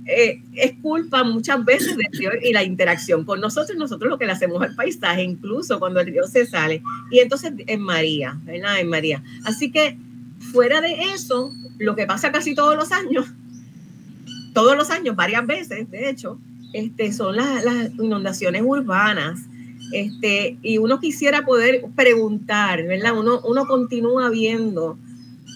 eh, 0.09 0.42
es 0.54 0.72
culpa 0.82 1.22
muchas 1.22 1.64
veces 1.64 1.96
del 1.96 2.12
río 2.12 2.30
y 2.42 2.52
la 2.52 2.64
interacción 2.64 3.24
con 3.24 3.40
nosotros, 3.40 3.78
nosotros 3.78 4.11
lo 4.11 4.18
que 4.18 4.26
le 4.26 4.32
hacemos 4.32 4.61
al 4.62 4.74
paisaje, 4.74 5.22
incluso 5.22 5.78
cuando 5.78 6.00
el 6.00 6.06
río 6.06 6.26
se 6.26 6.46
sale. 6.46 6.82
Y 7.11 7.20
entonces 7.20 7.52
en 7.66 7.80
María, 7.80 8.36
¿verdad? 8.44 8.80
En 8.80 8.88
María. 8.88 9.22
Así 9.44 9.70
que 9.70 9.96
fuera 10.52 10.80
de 10.80 10.94
eso, 11.14 11.52
lo 11.78 11.94
que 11.94 12.06
pasa 12.06 12.32
casi 12.32 12.54
todos 12.54 12.74
los 12.74 12.90
años 12.90 13.26
todos 14.59 14.76
los 14.76 14.90
años, 14.90 15.14
varias 15.14 15.46
veces, 15.46 15.88
de 15.88 16.11
hecho, 16.11 16.36
este, 16.72 17.12
son 17.12 17.36
las, 17.36 17.64
las 17.64 17.94
inundaciones 17.94 18.62
urbanas. 18.64 19.38
Este, 19.92 20.59
y 20.62 20.78
uno 20.78 20.98
quisiera 20.98 21.44
poder 21.44 21.84
preguntar, 21.94 22.82
¿verdad? 22.82 23.16
Uno, 23.16 23.40
uno 23.44 23.66
continúa 23.68 24.28
viendo 24.30 24.98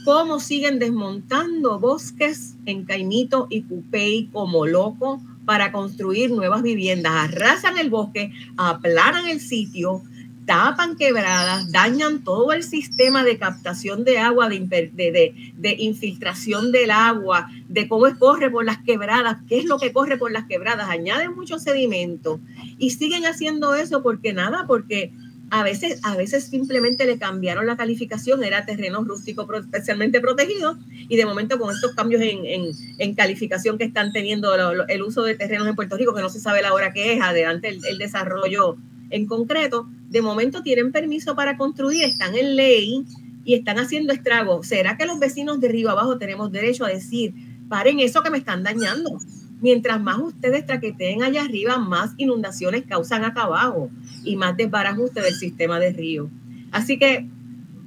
cómo 0.05 0.40
siguen 0.40 0.78
desmontando 0.78 1.78
bosques 1.78 2.55
en 2.66 2.84
Caimito 2.84 3.46
y 3.50 3.62
Cupey 3.62 4.28
como 4.32 4.66
loco 4.66 5.20
para 5.44 5.72
construir 5.72 6.30
nuevas 6.30 6.62
viviendas. 6.62 7.12
Arrasan 7.12 7.78
el 7.78 7.90
bosque, 7.90 8.32
aplanan 8.57 9.26
el 9.26 9.40
sitio, 9.40 10.03
tapan 10.46 10.96
quebradas, 10.96 11.70
dañan 11.70 12.24
todo 12.24 12.53
el 12.53 12.62
sistema 12.62 13.22
de 13.24 13.38
captación 13.38 14.05
de 14.05 14.18
agua, 14.18 14.48
de, 14.48 14.59
de, 14.61 15.53
de, 15.57 15.76
infiltración 15.78 16.72
del 16.72 16.90
agua, 16.90 17.48
de 17.68 17.88
cómo 17.88 18.07
corre 18.18 18.50
por 18.50 18.64
las 18.64 18.78
quebradas, 18.78 19.38
qué 19.48 19.59
es 19.59 19.64
lo 19.64 19.78
que 19.78 19.92
corre 19.92 20.16
por 20.16 20.32
las 20.32 20.46
quebradas, 20.46 20.88
añaden 20.88 21.34
mucho 21.34 21.59
sedimento 21.59 22.40
y 22.78 22.90
siguen 22.90 23.24
haciendo 23.24 23.74
eso 23.74 24.03
porque 24.03 24.32
nada, 24.32 24.66
porque 24.66 25.12
a 25.55 25.62
veces, 25.62 26.00
a 26.03 26.16
veces 26.16 26.44
simplemente 26.44 27.05
le 27.05 27.18
cambiaron 27.18 27.66
la 27.66 27.76
calificación, 27.76 28.42
era 28.42 28.64
terreno 28.64 29.05
rústico 29.05 29.46
especialmente 29.55 30.18
protegido 30.18 30.78
y 30.88 31.18
de 31.18 31.26
momento 31.26 31.59
con 31.59 31.74
estos 31.74 31.94
cambios 31.94 32.22
en, 32.22 32.46
en, 32.46 32.70
en 32.96 33.14
calificación 33.14 33.76
que 33.76 33.84
están 33.84 34.14
teniendo 34.14 34.55
el 34.88 35.03
uso 35.03 35.22
de 35.24 35.34
terrenos 35.34 35.68
en 35.68 35.76
Puerto 35.76 35.98
Rico, 35.98 36.14
que 36.14 36.22
no 36.22 36.30
se 36.30 36.40
sabe 36.40 36.62
la 36.62 36.72
hora 36.72 36.94
que 36.94 37.12
es, 37.12 37.20
adelante 37.20 37.68
el, 37.68 37.84
el 37.84 37.98
desarrollo 37.98 38.78
en 39.11 39.26
concreto, 39.26 39.86
de 40.09 40.22
momento 40.22 40.62
tienen 40.62 40.90
permiso 40.90 41.36
para 41.36 41.59
construir, 41.59 42.05
están 42.05 42.34
en 42.34 42.57
ley 42.57 43.05
y 43.44 43.53
están 43.53 43.78
haciendo 43.78 44.14
estragos. 44.14 44.66
¿Será 44.66 44.96
que 44.96 45.05
los 45.05 45.18
vecinos 45.18 45.61
de 45.61 45.68
Río 45.68 45.90
Abajo 45.90 46.16
tenemos 46.16 46.50
derecho 46.50 46.86
a 46.86 46.88
decir, 46.88 47.34
paren 47.68 48.00
eso 48.00 48.22
que 48.22 48.30
me 48.30 48.38
están 48.38 48.62
dañando? 48.62 49.18
Mientras 49.63 50.01
más 50.01 50.19
ustedes 50.19 50.67
traqueteen 50.67 51.23
allá 51.23 51.43
arriba, 51.43 51.79
más 51.79 52.15
inundaciones 52.17 52.83
causan 52.87 53.25
acá 53.25 53.45
abajo 53.45 53.91
y 54.25 54.35
más 54.37 54.57
desbarajuste 54.57 55.23
del 55.23 55.35
sistema 55.35 55.79
de 55.79 55.93
río. 55.93 56.29
Así 56.73 56.99
que 56.99 57.29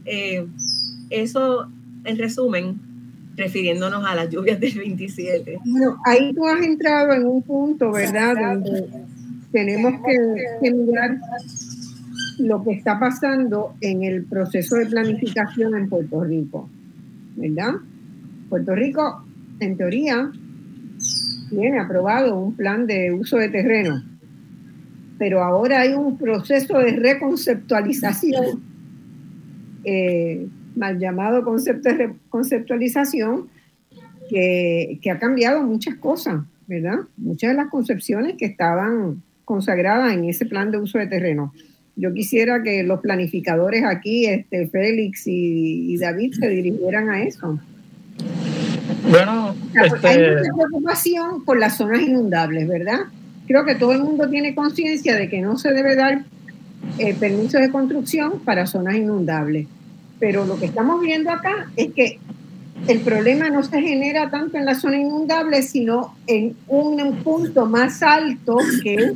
eh, 0.06 0.48
eso, 1.10 1.68
en 2.06 2.18
resumen, 2.18 2.80
refiriéndonos 3.36 4.06
a 4.06 4.16
las 4.16 4.30
lluvias 4.30 4.58
del 4.60 4.74
27. 4.74 5.60
Bueno, 5.66 5.98
ahí 6.06 6.34
tú 6.34 6.48
has 6.48 6.64
entrado 6.64 7.12
en 7.12 7.26
un 7.26 7.42
punto, 7.42 7.92
¿verdad? 7.92 8.36
Donde 8.36 8.88
tenemos 9.52 9.94
que, 10.06 10.18
que 10.62 10.74
mirar 10.74 11.20
lo 12.40 12.64
que 12.64 12.72
está 12.72 12.98
pasando 13.00 13.76
en 13.82 14.04
el 14.04 14.24
proceso 14.24 14.78
de 14.78 14.86
planificación 14.86 15.76
en 15.76 15.90
Puerto 15.90 16.24
Rico, 16.24 16.70
¿verdad? 17.36 17.74
Puerto 18.50 18.76
Rico, 18.76 19.26
en 19.60 19.78
teoría, 19.78 20.32
tiene 21.56 21.80
aprobado 21.80 22.38
un 22.38 22.56
plan 22.56 22.86
de 22.88 23.12
uso 23.12 23.38
de 23.38 23.50
terreno, 23.50 24.04
pero 25.18 25.44
ahora 25.44 25.82
hay 25.82 25.94
un 25.94 26.18
proceso 26.18 26.78
de 26.80 26.92
reconceptualización, 26.92 28.62
eh, 29.84 30.48
mal 30.76 31.00
llamado 31.00 31.44
concepto 31.44 31.90
de 31.90 32.14
conceptualización, 32.30 33.48
que, 34.30 35.00
que 35.02 35.12
ha 35.12 35.20
cambiado 35.20 35.62
muchas 35.64 35.96
cosas, 35.96 36.44
¿verdad? 36.68 37.00
Muchas 37.18 37.52
de 37.52 37.58
las 37.58 37.70
concepciones 37.70 38.36
que 38.38 38.46
estaban 38.46 39.22
consagrada 39.46 40.14
en 40.14 40.26
ese 40.26 40.46
plan 40.46 40.72
de 40.72 40.80
uso 40.80 40.98
de 40.98 41.08
terreno. 41.08 41.54
Yo 41.96 42.12
quisiera 42.14 42.62
que 42.64 42.84
los 42.84 43.00
planificadores 43.00 43.84
aquí, 43.86 44.26
este, 44.26 44.68
Félix 44.68 45.24
y 45.28 45.96
David, 45.98 46.34
se 46.34 46.50
dirigieran 46.50 47.10
a 47.10 47.24
eso. 47.24 47.60
Bueno, 49.10 49.56
este... 49.84 50.08
hay 50.08 50.36
mucha 50.36 50.54
preocupación 50.54 51.46
por 51.46 51.60
las 51.60 51.78
zonas 51.78 52.02
inundables, 52.02 52.68
¿verdad? 52.68 53.02
Creo 53.48 53.66
que 53.66 53.76
todo 53.76 53.92
el 53.92 54.04
mundo 54.04 54.30
tiene 54.30 54.56
conciencia 54.56 55.16
de 55.16 55.30
que 55.30 55.42
no 55.42 55.58
se 55.58 55.72
debe 55.72 55.96
dar 55.96 56.24
eh, 56.98 57.14
permiso 57.14 57.60
de 57.60 57.70
construcción 57.70 58.40
para 58.40 58.66
zonas 58.66 58.96
inundables. 58.96 59.68
Pero 60.20 60.46
lo 60.46 60.58
que 60.60 60.66
estamos 60.66 61.02
viendo 61.02 61.30
acá 61.30 61.68
es 61.76 61.94
que 61.94 62.20
el 62.88 63.00
problema 63.00 63.50
no 63.50 63.64
se 63.64 63.82
genera 63.82 64.30
tanto 64.30 64.58
en 64.58 64.66
la 64.66 64.76
zona 64.76 64.98
inundable, 64.98 65.62
sino 65.62 66.16
en 66.28 66.56
un 66.68 67.16
punto 67.24 67.66
más 67.66 68.04
alto 68.04 68.58
que 68.84 69.14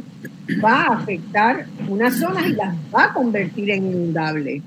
va 0.64 0.84
a 0.84 0.94
afectar 0.98 1.66
unas 1.88 2.16
zonas 2.18 2.48
y 2.48 2.54
las 2.54 2.76
va 2.94 3.06
a 3.06 3.14
convertir 3.14 3.70
en 3.70 3.86
inundable. 3.86 4.62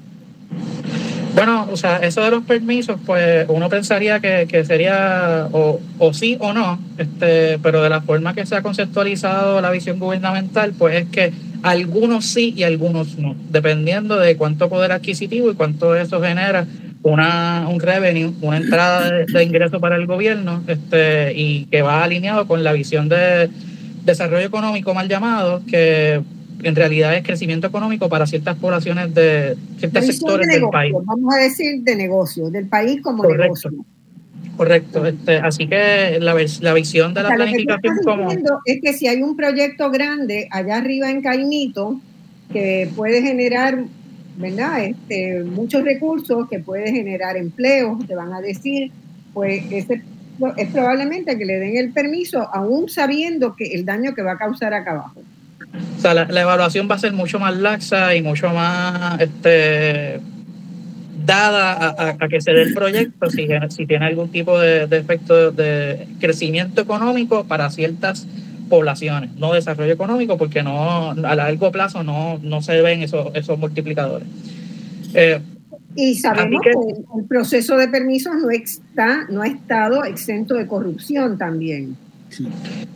Bueno, 1.34 1.66
o 1.72 1.76
sea, 1.76 1.96
eso 1.98 2.22
de 2.22 2.30
los 2.30 2.44
permisos, 2.44 3.00
pues 3.06 3.46
uno 3.48 3.70
pensaría 3.70 4.20
que, 4.20 4.46
que 4.48 4.64
sería 4.66 5.48
o, 5.50 5.80
o, 5.98 6.12
sí 6.12 6.36
o 6.38 6.52
no, 6.52 6.78
este, 6.98 7.58
pero 7.58 7.82
de 7.82 7.88
la 7.88 8.02
forma 8.02 8.34
que 8.34 8.44
se 8.44 8.54
ha 8.54 8.62
conceptualizado 8.62 9.60
la 9.62 9.70
visión 9.70 9.98
gubernamental, 9.98 10.74
pues 10.78 11.02
es 11.02 11.08
que 11.08 11.32
algunos 11.62 12.26
sí 12.26 12.52
y 12.56 12.64
algunos 12.64 13.16
no, 13.16 13.34
dependiendo 13.50 14.18
de 14.18 14.36
cuánto 14.36 14.68
poder 14.68 14.92
adquisitivo 14.92 15.50
y 15.50 15.54
cuánto 15.54 15.96
eso 15.96 16.20
genera 16.20 16.66
una, 17.02 17.66
un 17.68 17.80
revenue, 17.80 18.32
una 18.42 18.58
entrada 18.58 19.10
de, 19.10 19.44
ingreso 19.44 19.80
para 19.80 19.96
el 19.96 20.06
gobierno, 20.06 20.62
este, 20.66 21.32
y 21.34 21.64
que 21.66 21.82
va 21.82 22.04
alineado 22.04 22.46
con 22.46 22.62
la 22.62 22.72
visión 22.72 23.08
de 23.08 23.48
desarrollo 24.04 24.46
económico 24.46 24.94
mal 24.94 25.08
llamado, 25.08 25.62
que 25.66 26.20
en 26.62 26.76
realidad 26.76 27.16
es 27.16 27.24
crecimiento 27.24 27.66
económico 27.66 28.08
para 28.08 28.26
ciertas 28.26 28.56
poblaciones 28.56 29.14
de 29.14 29.56
ciertos 29.78 30.06
sectores 30.06 30.46
de 30.46 30.52
del 30.54 30.60
negocio, 30.62 30.70
país. 30.72 30.94
Vamos 31.04 31.34
a 31.34 31.38
decir 31.38 31.82
de 31.82 31.96
negocio, 31.96 32.50
del 32.50 32.66
país 32.66 33.00
como 33.02 33.22
Correcto. 33.22 33.42
negocio. 33.42 33.70
Correcto, 34.56 35.06
este, 35.06 35.36
así 35.36 35.66
que 35.66 36.18
la, 36.20 36.36
la 36.60 36.74
visión 36.74 37.14
de 37.14 37.22
la 37.22 37.28
O 37.28 37.36
sea, 37.36 37.38
lo 37.38 37.44
que 37.46 37.58
tú 37.58 37.64
planificación 37.64 37.94
estás 37.94 38.04
como... 38.04 38.24
diciendo 38.24 38.60
es 38.66 38.80
que 38.82 38.92
si 38.92 39.08
hay 39.08 39.22
un 39.22 39.34
proyecto 39.34 39.90
grande 39.90 40.48
allá 40.50 40.76
arriba 40.76 41.10
en 41.10 41.22
Caimito 41.22 42.00
que 42.52 42.90
puede 42.94 43.22
generar 43.22 43.78
¿verdad? 44.36 44.84
Este, 44.84 45.44
muchos 45.44 45.84
recursos 45.84 46.48
que 46.48 46.58
puede 46.58 46.90
generar 46.90 47.36
empleos, 47.36 48.06
te 48.06 48.14
van 48.14 48.32
a 48.32 48.40
decir, 48.40 48.90
pues 49.34 49.64
ese 49.70 50.02
es 50.56 50.68
probablemente 50.72 51.36
que 51.36 51.44
le 51.44 51.58
den 51.58 51.76
el 51.76 51.92
permiso 51.92 52.48
aún 52.52 52.88
sabiendo 52.88 53.54
que 53.54 53.66
el 53.74 53.84
daño 53.84 54.14
que 54.14 54.22
va 54.22 54.32
a 54.32 54.38
causar 54.38 54.74
acá 54.74 54.92
abajo. 54.92 55.22
O 55.98 56.00
sea, 56.00 56.14
la, 56.14 56.40
evaluación 56.40 56.88
va 56.90 56.96
a 56.96 56.98
ser 56.98 57.12
mucho 57.12 57.38
más 57.38 57.56
laxa 57.56 58.14
y 58.14 58.22
mucho 58.22 58.50
más 58.50 59.20
este, 59.20 60.20
dada 61.24 61.94
a, 61.98 62.28
que 62.28 62.40
se 62.40 62.52
dé 62.52 62.62
el 62.62 62.74
proyecto 62.74 63.30
si, 63.30 63.46
si 63.70 63.86
tiene 63.86 64.06
algún 64.06 64.30
tipo 64.30 64.58
de, 64.58 64.84
efecto 64.84 65.50
de 65.50 66.06
crecimiento 66.20 66.82
económico 66.82 67.44
para 67.44 67.70
ciertas 67.70 68.26
poblaciones, 68.68 69.34
no 69.36 69.52
desarrollo 69.52 69.92
económico, 69.92 70.36
porque 70.36 70.62
no 70.62 71.10
a 71.10 71.34
largo 71.34 71.70
plazo 71.70 72.02
no, 72.02 72.38
no 72.42 72.62
se 72.62 72.80
ven 72.82 73.02
esos, 73.02 73.34
esos 73.34 73.58
multiplicadores. 73.58 74.26
Eh, 75.14 75.40
y 75.94 76.14
sabemos 76.14 76.62
que, 76.62 76.70
el 76.70 77.24
proceso 77.26 77.76
de 77.76 77.88
permisos 77.88 78.34
no 78.36 78.50
está, 78.50 79.26
no 79.28 79.42
ha 79.42 79.46
estado 79.46 80.04
exento 80.04 80.54
de 80.54 80.66
corrupción 80.66 81.36
también. 81.36 81.96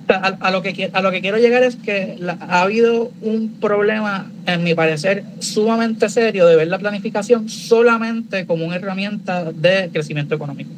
A, 0.08 0.50
lo 0.50 0.62
que, 0.62 0.90
a 0.92 1.02
lo 1.02 1.10
que 1.10 1.20
quiero 1.20 1.38
llegar 1.38 1.62
es 1.62 1.76
que 1.76 2.18
ha 2.40 2.62
habido 2.62 3.12
un 3.20 3.54
problema, 3.60 4.30
en 4.46 4.62
mi 4.64 4.74
parecer, 4.74 5.24
sumamente 5.40 6.08
serio 6.08 6.46
de 6.46 6.56
ver 6.56 6.68
la 6.68 6.78
planificación 6.78 7.48
solamente 7.48 8.46
como 8.46 8.64
una 8.64 8.76
herramienta 8.76 9.52
de 9.52 9.90
crecimiento 9.92 10.34
económico. 10.34 10.70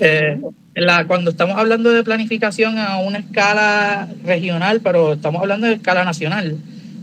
Eh, 0.00 0.40
la, 0.74 1.06
cuando 1.06 1.30
estamos 1.30 1.56
hablando 1.58 1.90
de 1.90 2.02
planificación 2.02 2.78
a 2.78 2.98
una 2.98 3.18
escala 3.18 4.08
regional, 4.24 4.80
pero 4.82 5.14
estamos 5.14 5.40
hablando 5.42 5.66
de 5.66 5.74
escala 5.74 6.04
nacional, 6.04 6.56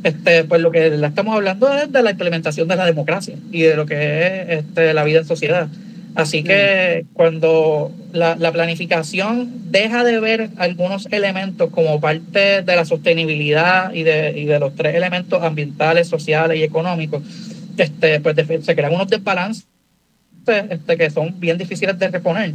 este, 0.03 0.43
pues 0.45 0.61
lo 0.61 0.71
que 0.71 0.87
estamos 0.87 1.35
hablando 1.35 1.73
es 1.73 1.91
de 1.91 2.01
la 2.01 2.11
implementación 2.11 2.67
de 2.67 2.75
la 2.75 2.85
democracia 2.85 3.35
y 3.51 3.61
de 3.61 3.75
lo 3.75 3.85
que 3.85 3.95
es 3.95 4.59
este, 4.59 4.93
la 4.93 5.03
vida 5.03 5.19
en 5.19 5.25
sociedad. 5.25 5.67
Así 6.19 6.43
que 6.43 7.05
cuando 7.13 7.91
la, 8.11 8.51
planificación 8.51 9.71
deja 9.71 10.03
de 10.03 10.19
ver 10.19 10.49
algunos 10.57 11.07
elementos 11.11 11.69
como 11.69 11.99
parte 12.01 12.61
de 12.61 12.75
la 12.75 12.85
sostenibilidad 12.85 13.93
y 13.93 14.03
de, 14.03 14.37
y 14.37 14.45
de 14.45 14.59
los 14.59 14.75
tres 14.75 14.95
elementos 14.95 15.41
ambientales, 15.41 16.07
sociales 16.07 16.57
y 16.57 16.63
económicos, 16.63 17.23
este, 17.77 18.19
pues 18.19 18.35
se 18.63 18.75
crean 18.75 18.93
unos 18.93 19.07
desbalances 19.07 19.65
este, 20.47 20.97
que 20.97 21.09
son 21.09 21.39
bien 21.39 21.57
difíciles 21.57 21.97
de 21.97 22.07
reponer. 22.09 22.53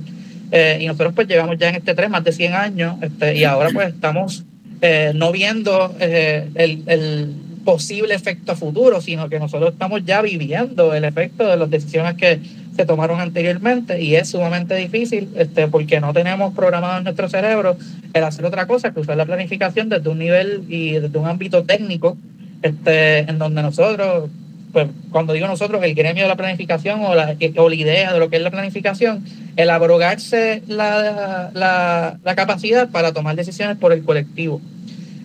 Eh, 0.52 0.78
y 0.80 0.86
nosotros 0.86 1.14
pues 1.14 1.26
llevamos 1.26 1.56
ya 1.58 1.70
en 1.70 1.76
este 1.76 1.94
tren 1.94 2.10
más 2.10 2.22
de 2.22 2.32
100 2.32 2.52
años 2.52 2.96
este, 3.00 3.36
y 3.36 3.44
ahora 3.44 3.70
pues 3.72 3.88
estamos 3.88 4.44
eh, 4.82 5.12
no 5.14 5.32
viendo 5.32 5.94
eh, 5.98 6.48
el, 6.54 6.82
el, 6.86 7.34
posible 7.64 8.14
efecto 8.14 8.54
futuro, 8.54 9.00
sino 9.00 9.30
que 9.30 9.38
nosotros 9.38 9.72
estamos 9.72 10.04
ya 10.04 10.20
viviendo 10.20 10.92
el 10.92 11.02
efecto 11.02 11.48
de 11.48 11.56
las 11.56 11.70
decisiones 11.70 12.12
que 12.14 12.38
se 12.76 12.84
tomaron 12.84 13.20
anteriormente 13.20 14.00
y 14.02 14.16
es 14.16 14.30
sumamente 14.30 14.74
difícil 14.74 15.28
este, 15.36 15.68
porque 15.68 16.00
no 16.00 16.12
tenemos 16.12 16.54
programado 16.54 16.98
en 16.98 17.04
nuestro 17.04 17.28
cerebro 17.28 17.76
el 18.12 18.24
hacer 18.24 18.44
otra 18.44 18.66
cosa 18.66 18.92
que 18.92 19.00
usar 19.00 19.16
la 19.16 19.26
planificación 19.26 19.88
desde 19.88 20.08
un 20.08 20.18
nivel 20.18 20.64
y 20.68 20.92
desde 20.92 21.18
un 21.18 21.26
ámbito 21.26 21.64
técnico 21.64 22.16
este, 22.62 23.18
en 23.18 23.38
donde 23.38 23.62
nosotros, 23.62 24.30
pues 24.72 24.88
cuando 25.10 25.34
digo 25.34 25.46
nosotros, 25.46 25.82
el 25.84 25.94
gremio 25.94 26.24
de 26.24 26.28
la 26.28 26.36
planificación 26.36 27.00
o 27.04 27.14
la, 27.14 27.36
o 27.56 27.68
la 27.68 27.74
idea 27.74 28.12
de 28.12 28.18
lo 28.18 28.30
que 28.30 28.36
es 28.36 28.42
la 28.42 28.50
planificación, 28.50 29.24
el 29.56 29.70
abrogarse 29.70 30.62
la, 30.66 31.50
la, 31.52 32.18
la 32.24 32.34
capacidad 32.34 32.88
para 32.88 33.12
tomar 33.12 33.36
decisiones 33.36 33.76
por 33.76 33.92
el 33.92 34.02
colectivo. 34.02 34.60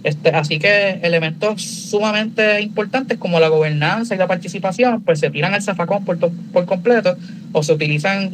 Este, 0.04 0.30
así 0.30 0.60
que 0.60 1.00
elementos 1.04 1.62
sumamente 1.62 2.62
importantes 2.62 3.18
como 3.18 3.40
la 3.40 3.50
gobernanza 3.50 4.16
y 4.16 4.18
la 4.18 4.28
participación, 4.28 5.02
pues 5.04 5.20
se 5.20 5.30
tiran 5.30 5.54
al 5.54 5.62
zafacón 5.62 6.06
por, 6.06 6.18
por 6.18 6.66
completo 6.66 7.18
o 7.52 7.64
se 7.64 7.74
utilizan 7.74 8.32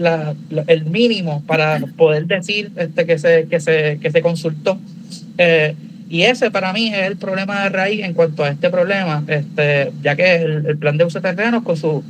el 0.67 0.85
mínimo 0.85 1.43
para 1.47 1.79
poder 1.97 2.27
decir 2.27 2.71
este, 2.75 3.05
que, 3.05 3.17
se, 3.17 3.47
que, 3.47 3.59
se, 3.59 3.97
que 3.99 4.11
se 4.11 4.21
consultó. 4.21 4.77
Eh, 5.37 5.75
y 6.07 6.21
ese 6.21 6.51
para 6.51 6.71
mí 6.71 6.93
es 6.93 7.07
el 7.07 7.17
problema 7.17 7.63
de 7.63 7.69
raíz 7.69 8.03
en 8.03 8.13
cuanto 8.13 8.43
a 8.43 8.49
este 8.49 8.69
problema, 8.69 9.23
este, 9.27 9.91
ya 10.03 10.15
que 10.15 10.35
el, 10.35 10.77
plan 10.77 10.97
de 10.97 11.05
uso 11.05 11.19
de 11.19 11.33
terrenos 11.33 11.63
con 11.63 11.77
su, 11.77 12.03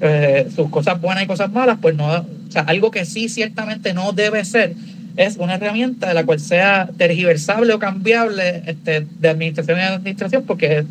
eh, 0.00 0.48
sus 0.54 0.70
cosas 0.70 0.98
buenas 1.00 1.24
y 1.24 1.26
cosas 1.26 1.52
malas, 1.52 1.78
pues 1.82 1.94
no, 1.94 2.06
o 2.08 2.50
sea, 2.50 2.62
algo 2.62 2.90
que 2.90 3.04
sí 3.04 3.28
ciertamente 3.28 3.92
no 3.92 4.12
debe 4.12 4.42
ser 4.46 4.74
es 5.16 5.36
una 5.36 5.54
herramienta 5.54 6.08
de 6.08 6.14
la 6.14 6.24
cual 6.24 6.40
sea 6.40 6.88
tergiversable 6.96 7.72
o 7.72 7.78
cambiable 7.78 8.62
este, 8.66 9.06
de 9.18 9.28
administración 9.28 9.78
en 9.78 9.86
administración 9.86 10.44
porque 10.46 10.84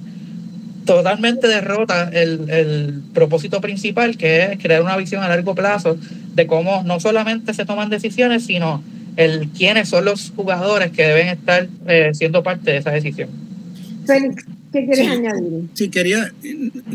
totalmente 0.86 1.48
derrota 1.48 2.10
el, 2.12 2.50
el, 2.50 3.02
propósito 3.14 3.62
principal 3.62 4.18
que 4.18 4.44
es 4.44 4.60
crear 4.60 4.82
una 4.82 4.98
visión 4.98 5.24
a 5.24 5.28
largo 5.28 5.54
plazo 5.54 5.98
de 6.34 6.48
cómo 6.48 6.84
no 6.84 7.00
solamente 7.00 7.54
se 7.54 7.66
toman 7.66 7.90
decisiones 7.90 8.46
sino 8.46 8.84
el 9.18 9.50
quiénes 9.50 9.90
son 9.90 10.06
los 10.06 10.32
jugadores 10.36 10.92
que 10.92 11.04
deben 11.04 11.28
estar 11.28 11.68
eh, 11.88 12.12
siendo 12.14 12.44
parte 12.44 12.72
de 12.72 12.78
esa 12.78 12.92
decisión. 12.92 13.30
Félix, 14.06 14.46
¿qué 14.72 14.86
quieres 14.86 15.08
añadir? 15.08 15.68
Sí, 15.74 15.90
quería, 15.90 16.32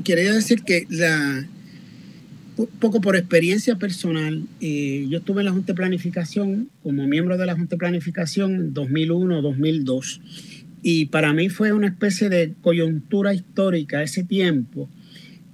quería 0.05 0.33
decir 0.33 0.63
que 0.63 0.87
la, 0.89 1.47
poco 2.79 3.01
por 3.01 3.17
experiencia 3.17 3.77
personal, 3.77 4.43
eh, 4.61 5.07
yo 5.09 5.19
estuve 5.19 5.43
en 5.43 5.47
la 5.47 5.53
Junta 5.53 5.73
de 5.73 5.77
Planificación 5.77 6.71
como 6.83 7.07
miembro 7.07 7.37
de 7.37 7.47
la 7.47 7.55
Junta 7.55 7.77
de 7.77 7.79
Planificación 7.79 8.55
en 8.55 8.75
2001-2002 8.75 10.21
y 10.83 11.07
para 11.07 11.33
mí 11.33 11.49
fue 11.49 11.73
una 11.73 11.89
especie 11.89 12.29
de 12.29 12.55
coyuntura 12.63 13.35
histórica 13.35 14.03
ese 14.03 14.25
tiempo 14.25 14.89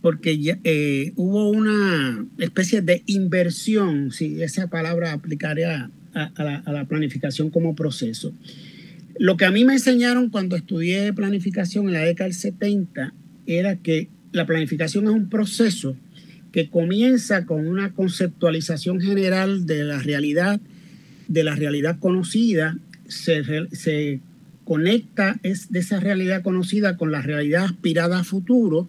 porque 0.00 0.58
eh, 0.64 1.12
hubo 1.16 1.48
una 1.50 2.26
especie 2.38 2.82
de 2.82 3.02
inversión, 3.06 4.10
si 4.10 4.42
esa 4.42 4.66
palabra 4.68 5.12
aplicaría 5.12 5.90
a, 6.14 6.44
la, 6.44 6.56
a 6.56 6.72
la 6.72 6.84
planificación 6.86 7.50
como 7.50 7.76
proceso. 7.76 8.32
Lo 9.18 9.36
que 9.36 9.44
a 9.44 9.50
mí 9.50 9.64
me 9.64 9.74
enseñaron 9.74 10.28
cuando 10.28 10.56
estudié 10.56 11.12
planificación 11.12 11.86
en 11.86 11.92
la 11.92 12.00
década 12.00 12.28
del 12.28 12.34
70 12.34 13.14
era 13.46 13.76
que 13.76 14.08
la 14.32 14.44
planificación 14.44 15.04
es 15.04 15.10
un 15.10 15.28
proceso 15.28 15.96
que 16.52 16.68
comienza 16.68 17.46
con 17.46 17.66
una 17.66 17.92
conceptualización 17.92 19.00
general 19.00 19.66
de 19.66 19.84
la 19.84 19.98
realidad, 19.98 20.60
de 21.26 21.44
la 21.44 21.56
realidad 21.56 21.98
conocida, 21.98 22.78
se, 23.08 24.20
conecta 24.64 25.40
es 25.42 25.72
de 25.72 25.80
esa 25.80 25.98
realidad 25.98 26.42
conocida 26.42 26.96
con 26.96 27.10
la 27.10 27.20
realidad 27.20 27.64
aspirada 27.64 28.20
a 28.20 28.24
futuro, 28.24 28.88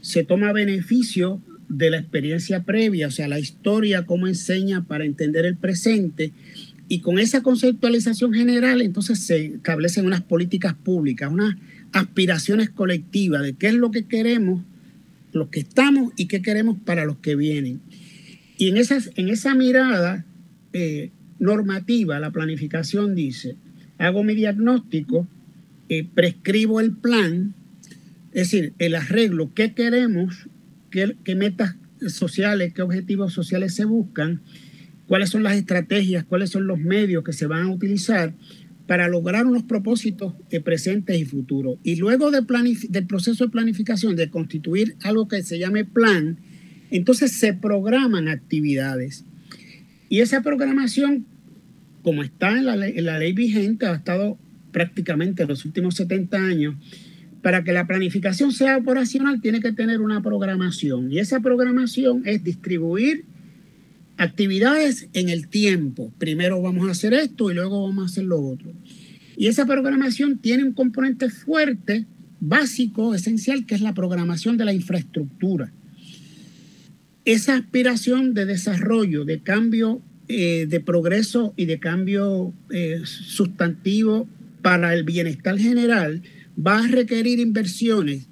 se 0.00 0.24
toma 0.24 0.52
beneficio 0.52 1.40
de 1.68 1.90
la 1.90 1.98
experiencia 1.98 2.64
previa, 2.64 3.06
o 3.06 3.10
sea, 3.10 3.28
la 3.28 3.38
historia, 3.38 4.04
cómo 4.04 4.26
enseña 4.26 4.84
para 4.84 5.04
entender 5.04 5.46
el 5.46 5.56
presente, 5.56 6.32
y 6.88 7.00
con 7.00 7.18
esa 7.18 7.42
conceptualización 7.42 8.34
general, 8.34 8.82
entonces 8.82 9.20
se 9.20 9.46
establecen 9.46 10.04
unas 10.04 10.20
políticas 10.20 10.74
públicas, 10.74 11.32
unas 11.32 11.56
aspiraciones 11.92 12.68
colectivas 12.68 13.42
de 13.42 13.54
qué 13.54 13.68
es 13.68 13.74
lo 13.74 13.90
que 13.90 14.04
queremos 14.04 14.62
los 15.32 15.48
que 15.48 15.60
estamos 15.60 16.12
y 16.16 16.26
qué 16.26 16.42
queremos 16.42 16.78
para 16.84 17.04
los 17.04 17.18
que 17.18 17.36
vienen. 17.36 17.80
Y 18.58 18.68
en, 18.68 18.76
esas, 18.76 19.10
en 19.16 19.28
esa 19.28 19.54
mirada 19.54 20.24
eh, 20.72 21.10
normativa, 21.38 22.20
la 22.20 22.30
planificación 22.30 23.14
dice, 23.14 23.56
hago 23.98 24.22
mi 24.22 24.34
diagnóstico, 24.34 25.26
eh, 25.88 26.06
prescribo 26.14 26.80
el 26.80 26.92
plan, 26.92 27.54
es 28.32 28.50
decir, 28.50 28.74
el 28.78 28.94
arreglo, 28.94 29.52
qué 29.54 29.74
queremos, 29.74 30.48
qué, 30.90 31.16
qué 31.24 31.34
metas 31.34 31.76
sociales, 32.08 32.72
qué 32.72 32.82
objetivos 32.82 33.32
sociales 33.32 33.74
se 33.74 33.84
buscan, 33.84 34.40
cuáles 35.06 35.30
son 35.30 35.42
las 35.42 35.56
estrategias, 35.56 36.24
cuáles 36.24 36.50
son 36.50 36.66
los 36.66 36.78
medios 36.78 37.24
que 37.24 37.32
se 37.32 37.46
van 37.46 37.66
a 37.66 37.70
utilizar 37.70 38.34
para 38.86 39.08
lograr 39.08 39.46
unos 39.46 39.62
propósitos 39.62 40.34
presentes 40.64 41.18
y 41.18 41.24
futuros. 41.24 41.78
Y 41.82 41.96
luego 41.96 42.30
de 42.30 42.42
del 42.88 43.06
proceso 43.06 43.44
de 43.44 43.50
planificación, 43.50 44.16
de 44.16 44.30
constituir 44.30 44.96
algo 45.02 45.28
que 45.28 45.42
se 45.42 45.58
llame 45.58 45.84
plan, 45.84 46.38
entonces 46.90 47.32
se 47.32 47.54
programan 47.54 48.28
actividades. 48.28 49.24
Y 50.08 50.20
esa 50.20 50.42
programación, 50.42 51.24
como 52.02 52.22
está 52.22 52.58
en 52.58 52.66
la, 52.66 52.86
en 52.86 53.04
la 53.04 53.18
ley 53.18 53.32
vigente, 53.32 53.86
ha 53.86 53.94
estado 53.94 54.38
prácticamente 54.72 55.46
los 55.46 55.64
últimos 55.64 55.94
70 55.94 56.36
años, 56.36 56.74
para 57.42 57.64
que 57.64 57.72
la 57.72 57.86
planificación 57.86 58.52
sea 58.52 58.76
operacional 58.76 59.40
tiene 59.40 59.60
que 59.60 59.72
tener 59.72 60.00
una 60.00 60.22
programación. 60.22 61.10
Y 61.12 61.18
esa 61.18 61.40
programación 61.40 62.22
es 62.24 62.44
distribuir 62.44 63.24
actividades 64.16 65.08
en 65.12 65.28
el 65.28 65.48
tiempo. 65.48 66.12
Primero 66.18 66.60
vamos 66.60 66.88
a 66.88 66.92
hacer 66.92 67.14
esto 67.14 67.50
y 67.50 67.54
luego 67.54 67.86
vamos 67.86 68.04
a 68.04 68.06
hacer 68.06 68.24
lo 68.24 68.40
otro. 68.40 68.72
Y 69.36 69.46
esa 69.46 69.66
programación 69.66 70.38
tiene 70.38 70.64
un 70.64 70.72
componente 70.72 71.30
fuerte, 71.30 72.06
básico, 72.40 73.14
esencial, 73.14 73.66
que 73.66 73.74
es 73.74 73.80
la 73.80 73.94
programación 73.94 74.56
de 74.56 74.64
la 74.64 74.72
infraestructura. 74.72 75.72
Esa 77.24 77.56
aspiración 77.56 78.34
de 78.34 78.46
desarrollo, 78.46 79.24
de 79.24 79.40
cambio, 79.40 80.02
eh, 80.28 80.66
de 80.68 80.80
progreso 80.80 81.54
y 81.56 81.66
de 81.66 81.78
cambio 81.78 82.52
eh, 82.70 83.00
sustantivo 83.04 84.28
para 84.60 84.94
el 84.94 85.04
bienestar 85.04 85.58
general 85.58 86.22
va 86.54 86.78
a 86.78 86.88
requerir 86.88 87.38
inversiones 87.38 88.28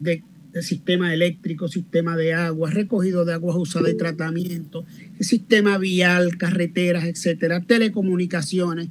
de 0.00 0.22
sistema 0.62 1.12
eléctrico, 1.12 1.68
sistema 1.68 2.16
de 2.16 2.34
agua, 2.34 2.70
recogido 2.70 3.24
de 3.24 3.34
aguas 3.34 3.56
usadas 3.56 3.92
y 3.92 3.96
tratamiento, 3.96 4.84
sistema 5.20 5.78
vial, 5.78 6.36
carreteras, 6.36 7.04
etcétera, 7.04 7.60
telecomunicaciones, 7.60 8.88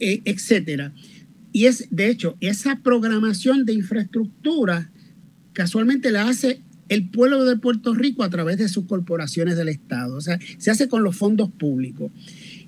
eh, 0.00 0.22
etcétera. 0.24 0.92
Y 1.52 1.66
es, 1.66 1.88
de 1.90 2.08
hecho, 2.08 2.36
esa 2.40 2.80
programación 2.82 3.64
de 3.64 3.72
infraestructura 3.72 4.90
casualmente 5.52 6.10
la 6.10 6.28
hace 6.28 6.62
el 6.88 7.10
pueblo 7.10 7.44
de 7.44 7.56
Puerto 7.56 7.94
Rico 7.94 8.22
a 8.22 8.30
través 8.30 8.58
de 8.58 8.68
sus 8.68 8.86
corporaciones 8.86 9.56
del 9.56 9.68
Estado. 9.68 10.16
O 10.16 10.20
sea, 10.20 10.38
se 10.58 10.70
hace 10.70 10.88
con 10.88 11.02
los 11.02 11.16
fondos 11.16 11.50
públicos. 11.50 12.10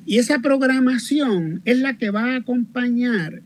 Y 0.06 0.18
esa 0.18 0.40
programación 0.40 1.62
es 1.64 1.78
la 1.78 1.96
que 1.98 2.10
va 2.10 2.32
a 2.32 2.36
acompañar 2.36 3.42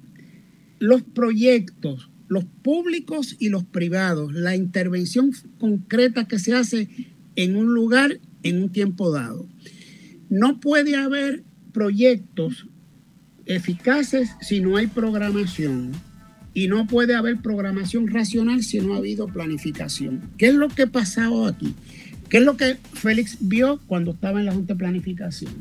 los 0.78 1.02
proyectos, 1.02 2.10
los 2.34 2.44
públicos 2.44 3.36
y 3.38 3.48
los 3.48 3.64
privados, 3.64 4.34
la 4.34 4.56
intervención 4.56 5.30
concreta 5.58 6.26
que 6.26 6.40
se 6.40 6.52
hace 6.52 6.88
en 7.36 7.56
un 7.56 7.72
lugar 7.72 8.18
en 8.42 8.62
un 8.64 8.70
tiempo 8.70 9.12
dado. 9.12 9.48
No 10.28 10.58
puede 10.58 10.96
haber 10.96 11.44
proyectos 11.72 12.66
eficaces 13.46 14.30
si 14.40 14.60
no 14.60 14.76
hay 14.76 14.88
programación 14.88 15.92
y 16.54 16.66
no 16.66 16.88
puede 16.88 17.14
haber 17.14 17.40
programación 17.40 18.08
racional 18.08 18.64
si 18.64 18.80
no 18.80 18.94
ha 18.94 18.98
habido 18.98 19.28
planificación. 19.28 20.30
¿Qué 20.36 20.48
es 20.48 20.54
lo 20.54 20.68
que 20.68 20.82
ha 20.82 20.86
pasado 20.88 21.46
aquí? 21.46 21.72
¿Qué 22.28 22.38
es 22.38 22.42
lo 22.42 22.56
que 22.56 22.78
Félix 22.94 23.38
vio 23.40 23.80
cuando 23.86 24.10
estaba 24.10 24.40
en 24.40 24.46
la 24.46 24.52
Junta 24.52 24.74
de 24.74 24.78
Planificación? 24.78 25.52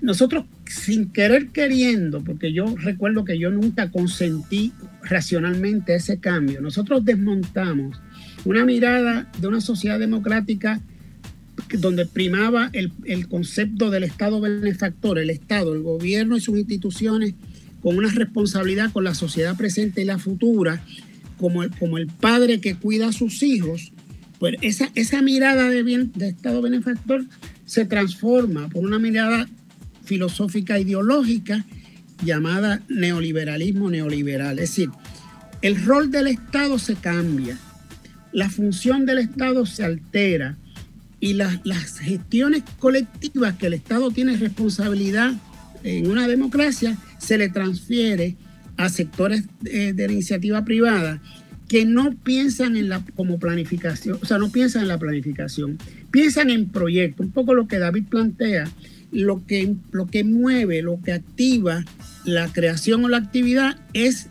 Nosotros, 0.00 0.44
sin 0.66 1.10
querer 1.10 1.48
queriendo, 1.48 2.22
porque 2.22 2.52
yo 2.52 2.76
recuerdo 2.76 3.24
que 3.24 3.38
yo 3.38 3.50
nunca 3.50 3.90
consentí 3.90 4.72
racionalmente 5.04 5.94
ese 5.94 6.18
cambio, 6.18 6.60
nosotros 6.60 7.04
desmontamos 7.04 8.00
una 8.44 8.64
mirada 8.64 9.30
de 9.38 9.46
una 9.46 9.60
sociedad 9.60 9.98
democrática 9.98 10.80
donde 11.78 12.06
primaba 12.06 12.70
el, 12.72 12.92
el, 13.04 13.28
concepto 13.28 13.90
del 13.90 14.04
Estado 14.04 14.40
benefactor, 14.40 15.18
el 15.18 15.30
Estado, 15.30 15.74
el 15.74 15.82
gobierno 15.82 16.36
y 16.36 16.40
sus 16.40 16.58
instituciones 16.58 17.34
con 17.80 17.96
una 17.96 18.10
responsabilidad 18.10 18.92
con 18.92 19.04
la 19.04 19.14
sociedad 19.14 19.56
presente 19.56 20.02
y 20.02 20.04
la 20.04 20.18
futura, 20.18 20.82
como 21.38 21.62
el, 21.62 21.70
como 21.70 21.98
el 21.98 22.06
padre 22.06 22.60
que 22.60 22.74
cuida 22.76 23.08
a 23.08 23.12
sus 23.12 23.42
hijos, 23.42 23.92
pues 24.38 24.56
esa, 24.62 24.90
esa 24.94 25.22
mirada 25.22 25.68
de, 25.68 25.82
bien, 25.82 26.10
de 26.14 26.28
Estado 26.28 26.62
benefactor 26.62 27.24
se 27.66 27.84
transforma 27.84 28.68
por 28.68 28.84
una 28.84 28.98
mirada 28.98 29.48
filosófica 30.04 30.78
ideológica 30.78 31.64
llamada 32.24 32.82
neoliberalismo 32.88 33.90
neoliberal. 33.90 34.58
Es 34.58 34.70
decir, 34.70 34.90
el 35.62 35.82
rol 35.84 36.10
del 36.10 36.26
Estado 36.26 36.78
se 36.78 36.94
cambia, 36.94 37.58
la 38.32 38.50
función 38.50 39.06
del 39.06 39.18
Estado 39.18 39.64
se 39.66 39.84
altera 39.84 40.56
y 41.20 41.34
las, 41.34 41.60
las 41.64 42.00
gestiones 42.00 42.64
colectivas 42.78 43.54
que 43.54 43.68
el 43.68 43.74
Estado 43.74 44.10
tiene 44.10 44.36
responsabilidad 44.36 45.32
en 45.82 46.10
una 46.10 46.26
democracia 46.28 46.98
se 47.18 47.38
le 47.38 47.48
transfiere 47.48 48.36
a 48.76 48.88
sectores 48.88 49.44
de, 49.60 49.92
de, 49.92 50.06
la 50.06 50.12
iniciativa 50.12 50.64
privada 50.64 51.22
que 51.68 51.84
no 51.84 52.12
piensan 52.12 52.76
en 52.76 52.88
la 52.88 53.04
como 53.14 53.38
planificación, 53.38 54.18
o 54.20 54.26
sea, 54.26 54.38
no 54.38 54.50
piensan 54.50 54.82
en 54.82 54.88
la 54.88 54.98
planificación, 54.98 55.78
piensan 56.10 56.50
en 56.50 56.68
proyectos, 56.68 57.24
un 57.24 57.32
poco 57.32 57.54
lo 57.54 57.68
que 57.68 57.78
David 57.78 58.04
plantea, 58.08 58.70
lo 59.12 59.46
que, 59.46 59.74
lo 59.92 60.06
que 60.06 60.24
mueve, 60.24 60.82
lo 60.82 61.00
que 61.02 61.12
activa 61.12 61.84
la 62.24 62.52
creación 62.52 63.04
o 63.04 63.08
la 63.08 63.18
actividad 63.18 63.78
es 63.92 64.28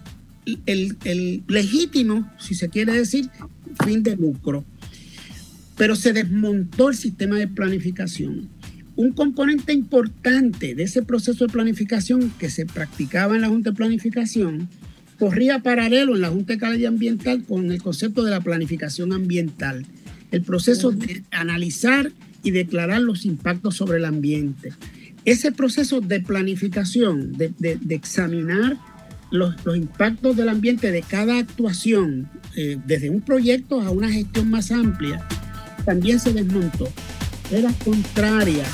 el, 0.65 0.97
el 1.03 1.43
legítimo, 1.47 2.31
si 2.39 2.55
se 2.55 2.69
quiere 2.69 2.93
decir, 2.93 3.29
fin 3.83 4.03
de 4.03 4.15
lucro. 4.15 4.65
Pero 5.77 5.95
se 5.95 6.13
desmontó 6.13 6.89
el 6.89 6.95
sistema 6.95 7.37
de 7.37 7.47
planificación 7.47 8.49
un 8.95 9.11
componente 9.11 9.73
importante 9.73 10.75
de 10.75 10.83
ese 10.83 11.01
proceso 11.01 11.45
de 11.45 11.53
planificación 11.53 12.31
que 12.37 12.49
se 12.49 12.65
practicaba 12.65 13.35
en 13.35 13.41
la 13.41 13.49
Junta 13.49 13.71
de 13.71 13.75
Planificación 13.75 14.69
corría 15.17 15.59
paralelo 15.59 16.15
en 16.15 16.21
la 16.21 16.29
Junta 16.29 16.53
de 16.53 16.59
Calidad 16.59 16.89
Ambiental 16.89 17.43
con 17.43 17.71
el 17.71 17.81
concepto 17.81 18.23
de 18.23 18.31
la 18.31 18.41
planificación 18.41 19.13
ambiental, 19.13 19.85
el 20.31 20.41
proceso 20.41 20.91
de 20.91 21.23
analizar 21.31 22.11
y 22.43 22.51
declarar 22.51 23.01
los 23.01 23.25
impactos 23.25 23.75
sobre 23.75 23.97
el 23.97 24.05
ambiente. 24.05 24.73
Ese 25.25 25.51
proceso 25.51 26.01
de 26.01 26.19
planificación, 26.19 27.33
de, 27.33 27.53
de, 27.57 27.95
examinar 27.95 28.77
los, 29.31 29.55
los, 29.65 29.77
impactos 29.77 30.35
del 30.35 30.49
ambiente 30.49 30.91
de 30.91 31.01
cada 31.01 31.37
actuación, 31.37 32.29
eh, 32.55 32.77
desde 32.85 33.09
un 33.09 33.21
proyecto 33.21 33.81
a 33.81 33.89
una 33.89 34.11
gestión 34.11 34.49
más 34.49 34.71
amplia, 34.71 35.25
también 35.85 36.19
se 36.19 36.33
desmontó. 36.33 36.89
Era 37.51 37.71
contraria 37.85 38.65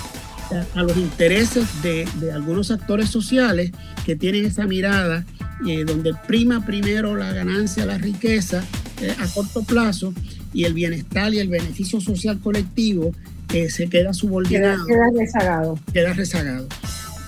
a 0.73 0.81
los 0.81 0.97
intereses 0.97 1.67
de, 1.83 2.07
de, 2.19 2.31
algunos 2.31 2.71
actores 2.71 3.09
sociales 3.09 3.71
que 4.05 4.15
tienen 4.15 4.45
esa 4.45 4.65
mirada 4.65 5.25
eh, 5.67 5.83
donde 5.85 6.13
prima 6.25 6.65
primero 6.65 7.15
la 7.15 7.33
ganancia, 7.33 7.85
la 7.85 7.97
riqueza 7.97 8.63
eh, 9.01 9.13
a 9.19 9.27
corto 9.27 9.63
plazo 9.63 10.13
y 10.53 10.63
el 10.63 10.73
bienestar 10.73 11.33
y 11.33 11.39
el 11.39 11.49
beneficio 11.49 11.99
social 11.99 12.39
colectivo 12.39 13.11
eh, 13.53 13.69
se 13.69 13.89
queda 13.89 14.13
subordinado. 14.13 14.85
Queda, 14.85 14.97
queda, 15.11 15.19
rezagado. 15.19 15.79
Queda 15.93 16.13
rezagado. 16.13 16.67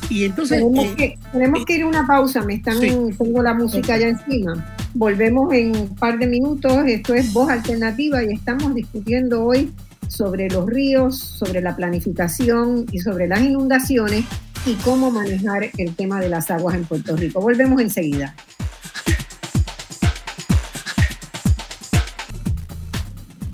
Y 0.10 0.26
entonces... 0.26 0.60
Tenemos, 0.60 0.96
que, 0.96 1.18
tenemos 1.32 1.66
que 1.66 1.76
ir 1.78 1.84
a 1.84 1.88
una 1.88 2.06
pausa, 2.06 2.42
me 2.44 2.56
están, 2.56 2.80
sí. 2.80 2.90
tengo 3.18 3.42
la 3.42 3.54
música 3.54 3.94
allá 3.94 4.10
encima. 4.10 4.76
Volvemos 4.94 5.54
en 5.54 5.76
un 5.76 5.96
par 5.96 6.20
de 6.20 6.28
minutos, 6.28 6.84
esto 6.86 7.14
es 7.14 7.32
Voz 7.32 7.50
Alternativa 7.50 8.22
y 8.24 8.34
estamos 8.34 8.76
discutiendo 8.76 9.46
hoy 9.46 9.72
sobre 10.10 10.50
los 10.50 10.66
ríos, 10.66 11.18
sobre 11.18 11.62
la 11.62 11.76
planificación 11.76 12.86
y 12.92 13.00
sobre 13.00 13.28
las 13.28 13.42
inundaciones 13.42 14.26
y 14.66 14.74
cómo 14.84 15.10
manejar 15.12 15.70
el 15.78 15.96
tema 15.96 16.20
de 16.20 16.28
las 16.28 16.52
aguas 16.52 16.76
en 16.76 16.84
Puerto 16.84 17.16
Rico. 17.16 17.40
Volvemos 17.40 17.82
enseguida. 17.82 18.36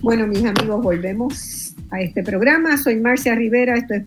Bueno, 0.01 0.26
mis 0.26 0.43
amigos, 0.43 0.82
volvemos 0.82 1.57
a 1.89 2.01
este 2.01 2.23
programa. 2.23 2.77
Soy 2.77 2.97
Marcia 2.97 3.35
Rivera, 3.35 3.75
esto 3.75 3.93
es 3.93 4.03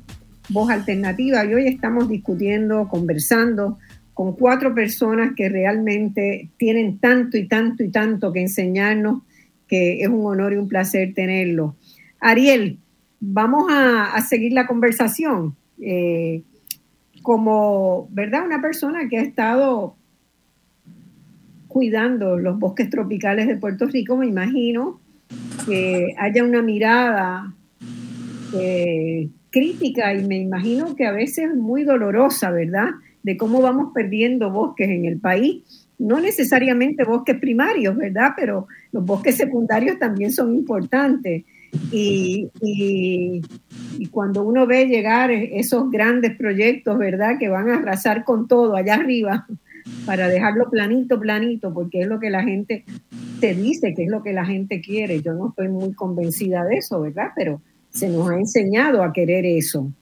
Voz 0.49 0.71
Alternativa 0.71 1.45
y 1.45 1.55
hoy 1.55 1.67
estamos 1.67 2.09
discutiendo, 2.09 2.89
conversando 2.89 3.79
con 4.15 4.35
cuatro 4.35 4.75
personas 4.75 5.33
que 5.35 5.49
realmente 5.49 6.51
tienen 6.57 6.99
tanto 6.99 7.39
y 7.39 7.47
tanto 7.47 7.83
y 7.83 7.89
tanto 7.89 8.33
que 8.33 8.43
enseñarnos 8.43 9.23
que 9.67 10.03
es 10.03 10.09
un 10.09 10.27
honor 10.27 10.53
y 10.53 10.57
un 10.57 10.69
placer 10.69 11.15
tenerlos. 11.15 11.75
Ariel, 12.21 12.79
vamos 13.21 13.71
a, 13.71 14.13
a 14.15 14.21
seguir 14.23 14.53
la 14.53 14.67
conversación. 14.67 15.57
Eh, 15.81 16.43
como, 17.23 18.09
¿verdad? 18.11 18.45
Una 18.45 18.61
persona 18.61 19.09
que 19.09 19.19
ha 19.19 19.23
estado 19.23 19.95
cuidando 21.69 22.39
los 22.39 22.59
bosques 22.59 22.91
tropicales 22.91 23.47
de 23.47 23.57
Puerto 23.57 23.87
Rico, 23.87 24.17
me 24.17 24.27
imagino 24.27 25.01
que 25.67 26.15
haya 26.19 26.43
una 26.43 26.63
mirada 26.63 27.55
eh, 28.55 29.29
crítica 29.51 30.15
y 30.15 30.25
me 30.25 30.39
imagino 30.39 30.95
que 30.95 31.07
a 31.07 31.13
veces 31.13 31.55
muy 31.55 31.85
dolorosa, 31.85 32.51
¿verdad? 32.51 32.89
De 33.23 33.37
cómo 33.37 33.61
vamos 33.61 33.93
perdiendo 33.95 34.51
bosques 34.51 34.89
en 34.89 35.05
el 35.05 35.19
país. 35.19 35.89
No 35.99 36.21
necesariamente 36.21 37.05
bosques 37.05 37.39
primarios, 37.39 37.97
¿verdad? 37.97 38.31
Pero 38.37 38.67
los 38.93 39.05
bosques 39.05 39.37
secundarios 39.37 39.99
también 39.99 40.33
son 40.33 40.55
importantes. 40.55 41.45
Y, 41.93 42.49
y, 42.61 43.43
y, 43.99 44.07
cuando 44.07 44.43
uno 44.43 44.67
ve 44.67 44.87
llegar 44.87 45.31
esos 45.31 45.89
grandes 45.89 46.37
proyectos, 46.37 46.99
¿verdad? 46.99 47.39
Que 47.39 47.49
van 47.49 47.71
a 47.71 47.77
arrasar 47.77 48.25
con 48.25 48.49
todo 48.49 48.75
allá 48.75 48.95
arriba 48.95 49.47
para 50.07 50.29
dejarlo 50.29 50.69
planito, 50.69 51.21
planito, 51.21 51.73
porque 51.73 52.01
es 52.01 52.09
lo 52.09 52.19
que 52.19 52.31
la 52.31 52.43
gente 52.43 52.85
te 53.41 53.55
dice, 53.55 53.95
que 53.95 54.05
es 54.05 54.11
lo 54.11 54.23
que 54.23 54.33
la 54.33 54.45
gente 54.45 54.81
quiere. 54.81 55.23
Yo 55.23 55.35
no 55.35 55.51
estoy 55.51 55.69
muy 55.69 55.93
convencida 55.93 56.65
de 56.65 56.77
eso, 56.77 57.01
¿verdad? 57.03 57.29
Pero 57.37 57.61
se 57.91 58.09
nos 58.09 58.31
ha 58.31 58.39
enseñado 58.39 59.03
a 59.03 59.13
querer 59.13 59.45
eso, 59.47 59.93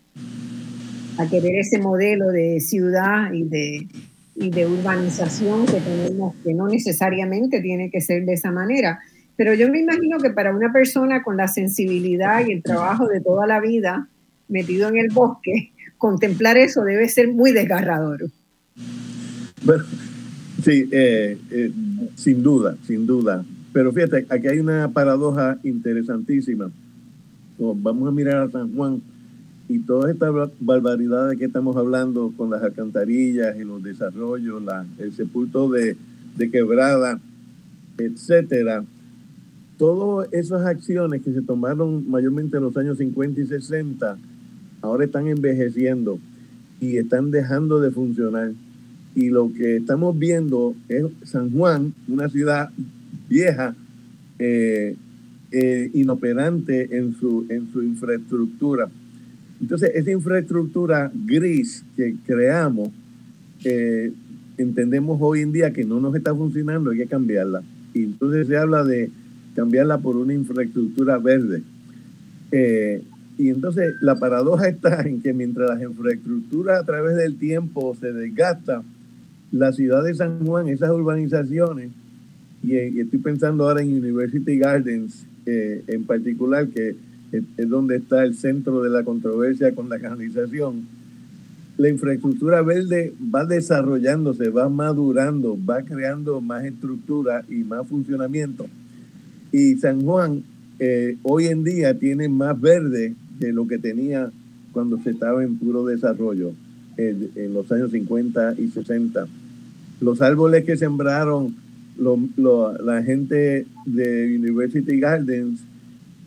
a 1.18 1.28
querer 1.28 1.57
ese 1.57 1.78
modelo 1.78 2.28
de 2.28 2.61
ciudad 2.61 3.32
y 3.32 3.45
de, 3.45 3.89
y 4.36 4.51
de 4.51 4.66
urbanización 4.66 5.66
que 5.66 5.80
tenemos, 5.80 6.34
que 6.45 6.55
no 6.55 6.68
necesariamente 6.68 7.61
tiene 7.61 7.91
que 7.91 8.01
ser 8.01 8.24
de 8.24 8.34
esa 8.34 8.53
manera. 8.53 9.01
Pero 9.36 9.55
yo 9.55 9.70
me 9.70 9.80
imagino 9.80 10.18
que 10.18 10.30
para 10.30 10.55
una 10.55 10.72
persona 10.72 11.22
con 11.22 11.36
la 11.36 11.49
sensibilidad 11.49 12.47
y 12.47 12.53
el 12.53 12.62
trabajo 12.62 13.07
de 13.07 13.20
toda 13.20 13.47
la 13.47 13.61
vida 13.61 14.09
metido 14.49 14.89
en 14.89 14.99
el 14.99 15.11
bosque, 15.11 15.72
contemplar 15.97 16.57
eso 16.57 16.82
debe 16.82 17.09
ser 17.09 17.28
muy 17.28 17.53
desgarrador. 17.53 18.30
Bueno, 19.64 19.84
sí, 20.64 20.89
eh, 20.91 21.39
eh, 21.51 21.72
sin 22.14 22.43
duda, 22.43 22.76
sin 22.86 23.07
duda. 23.07 23.45
Pero 23.72 23.93
fíjate, 23.93 24.26
aquí 24.28 24.49
hay 24.49 24.61
una 24.61 24.89
paradoja 24.89 25.59
interesantísima. 25.62 26.70
Vamos 27.59 28.09
a 28.09 28.12
mirar 28.12 28.42
a 28.42 28.50
San 28.50 28.74
Juan 28.74 29.02
y 29.68 29.80
todas 29.80 30.12
estas 30.12 30.32
barbaridades 30.61 31.38
que 31.38 31.44
estamos 31.44 31.76
hablando 31.76 32.32
con 32.36 32.50
las 32.50 32.62
alcantarillas 32.62 33.56
y 33.56 33.64
los 33.64 33.82
desarrollos, 33.82 34.62
el 34.98 35.12
sepulto 35.12 35.68
de, 35.68 35.96
de 36.36 36.50
quebrada, 36.50 37.20
etcétera 37.98 38.84
todas 39.78 40.30
esas 40.32 40.66
acciones 40.66 41.22
que 41.22 41.32
se 41.32 41.40
tomaron 41.40 42.11
mayormente 42.11 42.56
en 42.56 42.64
los 42.64 42.76
años 42.76 42.98
50 42.98 43.40
y 43.40 43.46
60, 43.46 44.18
ahora 44.82 45.04
están 45.04 45.28
envejeciendo 45.28 46.18
y 46.80 46.96
están 46.98 47.30
dejando 47.30 47.80
de 47.80 47.90
funcionar. 47.90 48.52
Y 49.14 49.30
lo 49.30 49.52
que 49.52 49.76
estamos 49.76 50.18
viendo 50.18 50.74
es 50.88 51.06
San 51.24 51.50
Juan, 51.52 51.94
una 52.09 52.28
ciudad 52.28 52.70
vieja, 53.28 53.74
eh, 54.38 54.96
eh, 55.51 55.90
inoperante 55.94 56.96
en 56.96 57.14
su, 57.14 57.46
en 57.49 57.72
su 57.72 57.82
infraestructura. 57.82 58.88
Entonces, 59.61 59.92
esa 59.94 60.11
infraestructura 60.11 61.11
gris 61.26 61.84
que 61.96 62.14
creamos, 62.26 62.90
eh, 63.64 64.12
entendemos 64.57 65.18
hoy 65.20 65.40
en 65.40 65.53
día 65.53 65.72
que 65.72 65.84
no 65.84 66.01
nos 66.01 66.14
está 66.14 66.34
funcionando, 66.34 66.90
hay 66.90 66.99
que 66.99 67.07
cambiarla. 67.07 67.62
Y 67.94 68.05
entonces 68.05 68.46
se 68.46 68.57
habla 68.57 68.84
de 68.84 69.11
cambiarla 69.55 69.99
por 69.99 70.16
una 70.16 70.34
infraestructura 70.34 71.18
verde. 71.18 71.62
Eh, 72.53 73.03
y 73.36 73.51
entonces 73.51 73.94
la 74.01 74.16
paradoja 74.16 74.68
está 74.68 75.03
en 75.03 75.22
que 75.22 75.32
mientras 75.32 75.70
las 75.70 75.82
infraestructuras 75.82 76.80
a 76.80 76.84
través 76.84 77.16
del 77.16 77.36
tiempo 77.38 77.96
se 77.99 78.12
desgastan, 78.12 78.82
la 79.51 79.72
ciudad 79.72 80.05
de 80.05 80.14
San 80.14 80.44
Juan, 80.44 80.68
esas 80.68 80.90
urbanizaciones, 80.90 81.90
y, 82.62 82.76
estoy 82.76 83.20
pensando 83.20 83.68
ahora 83.68 83.82
en 83.82 83.96
University 83.96 84.59
Gardens 84.59 85.27
eh, 85.51 85.82
en 85.86 86.05
particular, 86.05 86.68
que 86.68 86.94
es, 87.32 87.68
donde 87.70 87.96
está 87.96 88.22
el 88.22 88.34
centro 88.34 88.82
de 88.82 88.90
la 88.90 89.03
controversia 89.03 89.74
con 89.74 89.88
la 89.88 89.99
canalización, 89.99 90.86
la 91.78 91.88
infraestructura 91.88 92.61
verde 92.61 93.14
va 93.34 93.46
desarrollándose, 93.46 94.51
va 94.51 94.68
madurando, 94.68 95.57
va 95.64 95.80
creando 95.82 96.42
más 96.42 96.66
estructura 96.66 97.44
y 97.49 97.64
más 97.64 97.86
funcionamiento. 97.86 98.66
Y 99.51 99.76
San 99.76 100.03
Juan 100.03 100.42
eh, 100.80 101.16
hoy 101.22 101.46
en 101.46 101.64
día 101.64 101.99
tiene 101.99 102.28
más 102.28 102.61
verde 102.61 103.14
de 103.38 103.53
lo 103.55 103.66
que 103.66 103.78
tenía 103.78 104.30
cuando 104.72 104.99
se 105.03 105.11
estaba 105.11 105.42
en 105.42 105.57
puro 105.57 105.86
desarrollo 105.86 106.53
en, 106.99 107.55
los 107.55 107.72
años 107.72 107.90
50 107.90 108.57
y 108.59 108.68
60. 108.68 109.26
Los 110.03 110.20
árboles 110.20 110.66
que 110.66 110.76
sembraron 110.76 111.57
la 111.99 113.03
gente 113.03 113.66
de 113.84 114.36
University 114.36 114.99
Gardens 115.01 115.61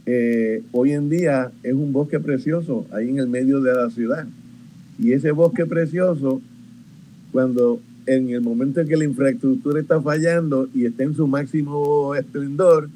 eh, 0.06 0.64
hoy 0.72 0.94
en 0.94 1.10
día 1.10 1.52
es 1.64 1.74
un 1.74 1.94
bosque 1.94 2.20
precioso 2.20 2.86
ahí 2.92 3.10
en 3.10 3.20
el 3.20 3.28
medio 3.28 3.62
de 3.62 3.74
la 3.74 3.90
ciudad. 3.90 4.28
Y 4.98 5.14
ese 5.14 5.32
bosque 5.32 5.66
precioso, 5.66 6.42
cuando 7.32 7.80
en 8.06 8.30
el 8.30 8.42
momento 8.42 8.82
en 8.82 8.88
que 8.88 8.98
la 8.98 9.06
infraestructura 9.06 9.80
está 9.80 10.02
fallando 10.02 10.68
y 10.74 10.86
está 10.86 11.04
en 11.04 11.16
su 11.16 11.28
máximo 11.28 12.16
esplendor, 12.16 12.90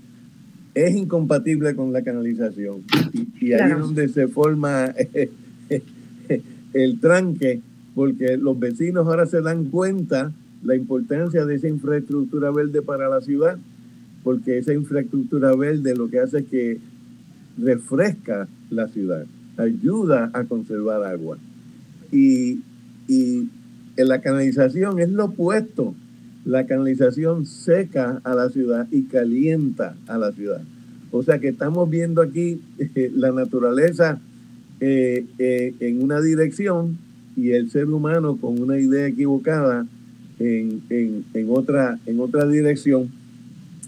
es 0.74 0.96
incompatible 0.96 1.76
con 1.76 1.94
la 1.94 2.02
canalización. 2.02 2.84
Y, 3.40 3.54
ahí 3.54 3.72
es 3.72 3.80
donde 3.80 4.10
se 4.10 4.28
forma 4.28 4.94
el 6.74 7.00
tranque, 7.00 7.62
porque 7.94 8.36
los 8.38 8.60
vecinos 8.60 9.08
ahora 9.08 9.26
se 9.26 9.42
dan 9.42 9.66
cuenta 9.66 10.34
la 10.64 10.76
importancia 10.76 11.46
de 11.46 11.56
esa 11.56 11.68
infraestructura 11.68 12.52
verde 12.52 12.82
para 12.82 13.10
la 13.10 13.22
ciudad, 13.22 13.58
porque 14.24 14.58
esa 14.58 14.74
infraestructura 14.74 15.56
verde 15.56 15.96
lo 15.96 16.10
que 16.10 16.20
hace 16.20 16.40
es 16.40 16.46
que 16.46 16.80
refresca 17.58 18.48
la 18.70 18.88
ciudad, 18.88 19.26
ayuda 19.58 20.32
a 20.34 20.44
conservar 20.46 21.04
agua. 21.04 21.38
Y, 22.12 22.62
y 23.08 23.50
en 23.98 24.08
la 24.08 24.22
canalización 24.22 25.00
es 25.00 25.10
lo 25.10 25.26
opuesto. 25.26 25.94
La 26.44 26.66
canalización 26.68 27.46
seca 27.46 28.22
a 28.24 28.36
la 28.36 28.50
ciudad 28.50 28.88
y 28.92 29.04
calienta 29.04 29.96
a 30.08 30.18
la 30.18 30.32
ciudad. 30.32 30.62
O 31.12 31.24
sea 31.24 31.40
que 31.40 31.48
estamos 31.48 31.90
viendo 31.90 32.22
aquí 32.22 32.62
eh, 32.78 33.12
la 33.16 33.32
naturaleza 33.32 34.20
eh, 34.80 35.26
eh, 35.40 35.74
en 35.80 36.04
una 36.04 36.20
dirección 36.22 36.98
y 37.36 37.52
el 37.52 37.72
ser 37.72 37.88
humano 37.88 38.38
con 38.38 38.62
una 38.62 38.78
idea 38.78 39.08
equivocada 39.08 39.88
en, 40.40 40.82
en, 40.90 41.48
otra, 41.50 42.00
en 42.06 42.20
otra 42.20 42.48
dirección. 42.48 43.10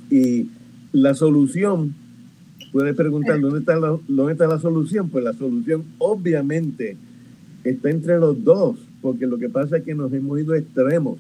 Y 0.09 0.47
la 0.91 1.13
solución 1.13 1.93
puede 2.71 2.93
preguntar 2.93 3.39
dónde 3.39 3.59
está, 3.59 3.77
la, 3.77 3.97
dónde 4.07 4.33
está 4.33 4.47
la 4.47 4.59
solución. 4.59 5.09
Pues 5.09 5.23
la 5.23 5.33
solución 5.33 5.83
obviamente 5.97 6.97
está 7.63 7.89
entre 7.89 8.19
los 8.19 8.43
dos, 8.43 8.77
porque 9.01 9.27
lo 9.27 9.37
que 9.37 9.49
pasa 9.49 9.77
es 9.77 9.83
que 9.83 9.95
nos 9.95 10.13
hemos 10.13 10.39
ido 10.39 10.55
extremos. 10.55 11.17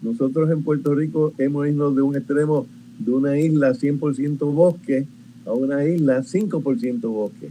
Nosotros 0.00 0.50
en 0.50 0.62
Puerto 0.62 0.94
Rico 0.94 1.32
hemos 1.38 1.68
ido 1.68 1.94
de 1.94 2.02
un 2.02 2.16
extremo 2.16 2.66
de 2.98 3.12
una 3.12 3.38
isla 3.38 3.72
100% 3.72 4.38
bosque 4.52 5.06
a 5.46 5.52
una 5.52 5.84
isla 5.84 6.20
5% 6.20 7.00
bosque. 7.02 7.50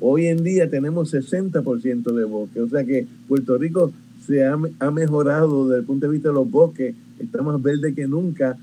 Hoy 0.00 0.26
en 0.26 0.44
día 0.44 0.68
tenemos 0.68 1.14
60% 1.14 2.12
de 2.12 2.24
bosque, 2.24 2.60
o 2.60 2.68
sea 2.68 2.84
que 2.84 3.06
Puerto 3.28 3.56
Rico 3.56 3.92
se 4.26 4.44
ha, 4.44 4.58
ha, 4.80 4.90
mejorado 4.90 5.68
desde 5.68 5.80
el 5.80 5.86
punto 5.86 6.06
de 6.06 6.12
vista 6.12 6.28
de 6.28 6.34
los 6.34 6.50
bosques, 6.50 6.94
está 7.18 7.42
más 7.42 7.62
verde 7.62 7.94
que 7.94 8.06
nunca, 8.06 8.56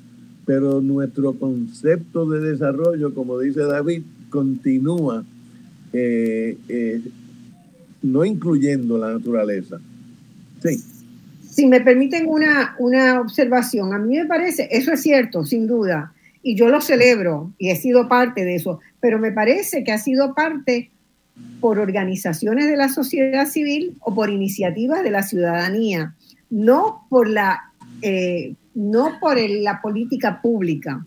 pero 0.45 0.81
nuestro 0.81 1.33
concepto 1.33 2.29
de 2.29 2.51
desarrollo, 2.51 3.13
como 3.13 3.39
dice 3.39 3.61
David, 3.61 4.03
continúa 4.29 5.23
eh, 5.93 6.57
eh, 6.67 7.01
no 8.01 8.25
incluyendo 8.25 8.97
la 8.97 9.13
naturaleza. 9.13 9.79
Sí. 10.61 10.81
Si 11.47 11.67
me 11.67 11.81
permiten 11.81 12.27
una, 12.27 12.75
una 12.79 13.21
observación, 13.21 13.93
a 13.93 13.99
mí 13.99 14.17
me 14.17 14.25
parece, 14.25 14.67
eso 14.71 14.91
es 14.91 15.01
cierto, 15.01 15.45
sin 15.45 15.67
duda, 15.67 16.11
y 16.41 16.55
yo 16.55 16.67
lo 16.67 16.81
celebro 16.81 17.53
y 17.59 17.69
he 17.69 17.75
sido 17.75 18.09
parte 18.09 18.43
de 18.43 18.55
eso, 18.55 18.79
pero 18.99 19.19
me 19.19 19.31
parece 19.31 19.83
que 19.83 19.91
ha 19.91 19.99
sido 19.99 20.33
parte 20.33 20.89
por 21.59 21.79
organizaciones 21.79 22.67
de 22.67 22.77
la 22.77 22.89
sociedad 22.89 23.47
civil 23.47 23.95
o 24.01 24.13
por 24.13 24.29
iniciativas 24.29 25.03
de 25.03 25.11
la 25.11 25.23
ciudadanía, 25.23 26.15
no 26.49 27.05
por 27.09 27.29
la 27.29 27.71
eh, 28.01 28.55
no 28.75 29.19
por 29.19 29.37
la 29.39 29.81
política 29.81 30.41
pública, 30.41 31.05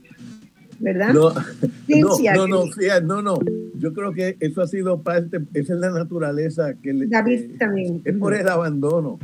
¿verdad? 0.78 1.12
No, 1.12 1.30
no, 1.30 2.46
no, 2.46 3.02
no, 3.02 3.22
no, 3.22 3.38
yo 3.74 3.92
creo 3.92 4.12
que 4.12 4.36
eso 4.40 4.62
ha 4.62 4.66
sido 4.66 5.02
parte, 5.02 5.40
esa 5.54 5.74
es 5.74 5.80
la 5.80 5.90
naturaleza 5.90 6.74
que 6.82 6.92
le, 6.92 7.06
David 7.06 7.58
también. 7.58 8.02
es 8.04 8.16
por 8.16 8.34
el 8.34 8.48
abandono. 8.48 9.18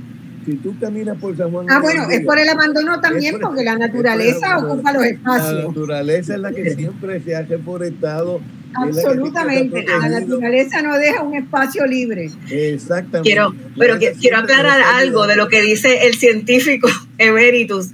Si 0.44 0.56
tú 0.56 0.74
caminas 0.80 1.18
por 1.18 1.36
San 1.36 1.52
Juan. 1.52 1.66
Ah, 1.70 1.78
bueno, 1.80 2.10
es 2.10 2.26
por 2.26 2.36
el 2.36 2.48
abandono 2.48 3.00
también, 3.00 3.36
porque 3.40 3.62
la 3.62 3.78
naturaleza 3.78 4.58
ocupa 4.58 4.92
los 4.92 5.04
espacios. 5.04 5.52
La 5.52 5.68
naturaleza 5.68 6.34
es 6.34 6.40
la 6.40 6.52
que 6.52 6.74
siempre 6.74 7.20
se 7.20 7.36
ha 7.36 7.42
reforestado. 7.42 8.40
Absolutamente, 8.74 9.84
la, 9.84 10.08
naturaleza 10.08 10.82
no 10.82 10.96
deja 10.96 11.22
un 11.22 11.34
espacio 11.34 11.86
libre. 11.86 12.30
Exactamente. 12.50 13.28
Quiero, 13.28 13.54
pero 13.78 13.98
quiero 14.20 14.38
aclarar 14.38 14.80
algo 14.80 15.26
de 15.26 15.36
lo 15.36 15.48
que 15.48 15.62
dice 15.62 16.06
el 16.06 16.14
científico 16.14 16.88
Emeritus 17.18 17.90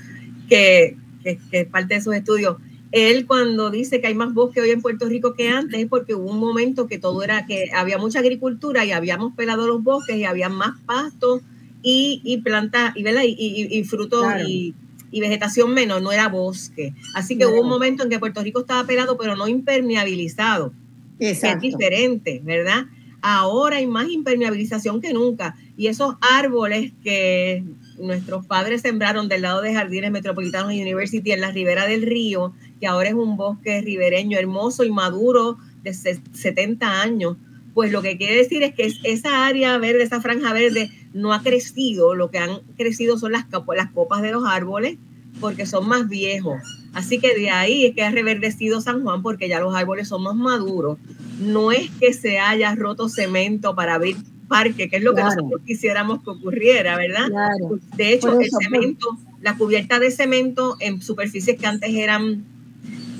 que, 0.48 0.96
es 1.24 1.66
parte 1.66 1.94
de 1.94 2.00
sus 2.00 2.14
estudios. 2.14 2.56
Él 2.90 3.26
cuando 3.26 3.70
dice 3.70 4.00
que 4.00 4.06
hay 4.06 4.14
más 4.14 4.32
bosque 4.32 4.62
hoy 4.62 4.70
en 4.70 4.80
Puerto 4.80 5.06
Rico 5.06 5.34
que 5.34 5.50
antes 5.50 5.78
es 5.78 5.86
porque 5.86 6.14
hubo 6.14 6.30
un 6.30 6.38
momento 6.38 6.86
que 6.86 6.98
todo 6.98 7.22
era 7.22 7.44
que 7.44 7.70
había 7.74 7.98
mucha 7.98 8.20
agricultura 8.20 8.84
y 8.86 8.92
habíamos 8.92 9.34
pelado 9.34 9.66
los 9.66 9.82
bosques 9.82 10.16
y 10.16 10.24
había 10.24 10.48
más 10.48 10.80
pastos 10.86 11.42
y, 11.82 12.22
y 12.24 12.38
plantas 12.38 12.96
y, 12.96 13.02
y, 13.06 13.78
y, 13.78 13.84
frutos 13.84 14.24
y, 14.46 14.74
vegetación 15.12 15.72
menos, 15.72 16.02
no 16.02 16.12
era 16.12 16.28
bosque. 16.28 16.94
Así 17.14 17.36
que 17.36 17.46
hubo 17.46 17.62
un 17.62 17.68
momento 17.68 18.02
en 18.02 18.10
que 18.10 18.18
Puerto 18.18 18.42
Rico 18.42 18.60
estaba 18.60 18.86
pelado 18.86 19.16
pero 19.16 19.36
no 19.36 19.48
impermeabilizado. 19.48 20.72
Es 21.18 21.60
diferente, 21.60 22.40
¿verdad? 22.44 22.86
Ahora 23.20 23.78
hay 23.78 23.86
más 23.86 24.08
impermeabilización 24.08 25.00
que 25.00 25.12
nunca 25.12 25.56
y 25.76 25.88
esos 25.88 26.14
árboles 26.20 26.92
que 27.02 27.64
nuestros 27.98 28.46
padres 28.46 28.82
sembraron 28.82 29.28
del 29.28 29.42
lado 29.42 29.60
de 29.60 29.74
Jardines 29.74 30.10
Metropolitanos 30.10 30.72
University 30.72 31.32
en 31.32 31.40
la 31.40 31.50
ribera 31.50 31.86
del 31.86 32.02
río, 32.02 32.52
que 32.80 32.86
ahora 32.86 33.08
es 33.08 33.14
un 33.14 33.36
bosque 33.36 33.80
ribereño 33.80 34.38
hermoso 34.38 34.84
y 34.84 34.90
maduro 34.90 35.58
de 35.82 35.94
70 35.94 37.00
años. 37.00 37.36
Pues 37.78 37.92
lo 37.92 38.02
que 38.02 38.16
quiere 38.16 38.34
decir 38.34 38.64
es 38.64 38.74
que 38.74 38.92
esa 39.04 39.46
área 39.46 39.78
verde, 39.78 40.02
esa 40.02 40.20
franja 40.20 40.52
verde, 40.52 40.90
no 41.12 41.32
ha 41.32 41.44
crecido. 41.44 42.16
Lo 42.16 42.28
que 42.28 42.38
han 42.38 42.58
crecido 42.76 43.16
son 43.18 43.30
las, 43.30 43.44
las 43.76 43.92
copas 43.92 44.20
de 44.20 44.32
los 44.32 44.42
árboles, 44.44 44.98
porque 45.38 45.64
son 45.64 45.86
más 45.86 46.08
viejos. 46.08 46.56
Así 46.92 47.20
que 47.20 47.36
de 47.36 47.50
ahí 47.50 47.86
es 47.86 47.94
que 47.94 48.02
ha 48.02 48.10
reverdecido 48.10 48.80
San 48.80 49.04
Juan, 49.04 49.22
porque 49.22 49.48
ya 49.48 49.60
los 49.60 49.76
árboles 49.76 50.08
son 50.08 50.24
más 50.24 50.34
maduros. 50.34 50.98
No 51.38 51.70
es 51.70 51.88
que 52.00 52.12
se 52.12 52.40
haya 52.40 52.74
roto 52.74 53.08
cemento 53.08 53.76
para 53.76 53.94
abrir 53.94 54.16
parque, 54.48 54.90
que 54.90 54.96
es 54.96 55.04
lo 55.04 55.14
que 55.14 55.22
nosotros 55.22 55.60
quisiéramos 55.64 56.24
que 56.24 56.30
ocurriera, 56.30 56.96
¿verdad? 56.96 57.28
De 57.96 58.12
hecho, 58.12 58.40
el 58.40 58.50
cemento, 58.60 59.16
la 59.40 59.56
cubierta 59.56 60.00
de 60.00 60.10
cemento 60.10 60.74
en 60.80 61.00
superficies 61.00 61.56
que 61.56 61.66
antes 61.68 61.94
eran, 61.94 62.44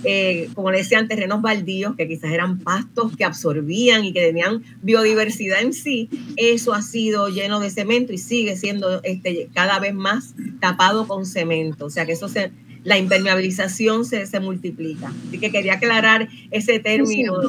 eh, 0.05 0.49
como 0.55 0.71
le 0.71 0.79
decían, 0.79 1.09
terrenos 1.09 1.43
baldíos, 1.43 1.97
que 1.97 2.07
quizás 2.07 2.33
eran 2.33 2.59
pastos 2.59 3.17
que 3.17 3.25
absorbían 3.25 4.05
y 4.05 4.13
que 4.13 4.21
tenían 4.21 4.63
biodiversidad 4.83 5.61
en 5.63 5.73
sí, 5.73 6.09
eso 6.37 6.75
ha 6.75 6.83
sido 6.83 7.29
lleno 7.29 7.61
de 7.61 7.71
cemento 7.71 8.13
y 8.13 8.19
sigue 8.19 8.57
siendo 8.57 9.03
este, 9.03 9.49
cada 9.55 9.79
vez 9.79 9.95
más 9.95 10.35
tapado 10.61 11.07
con 11.07 11.27
cemento. 11.27 11.87
O 11.87 11.91
sea 11.91 12.07
que 12.07 12.13
eso 12.13 12.29
se, 12.29 12.53
la 12.85 12.99
impermeabilización 12.99 14.05
se, 14.05 14.27
se 14.27 14.41
multiplica. 14.41 15.13
Así 15.29 15.39
que 15.39 15.51
quería 15.51 15.75
aclarar 15.75 16.29
ese 16.51 16.79
término 16.79 17.41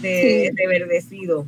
de, 0.00 0.52
de 0.54 0.66
verdecido. 0.66 1.46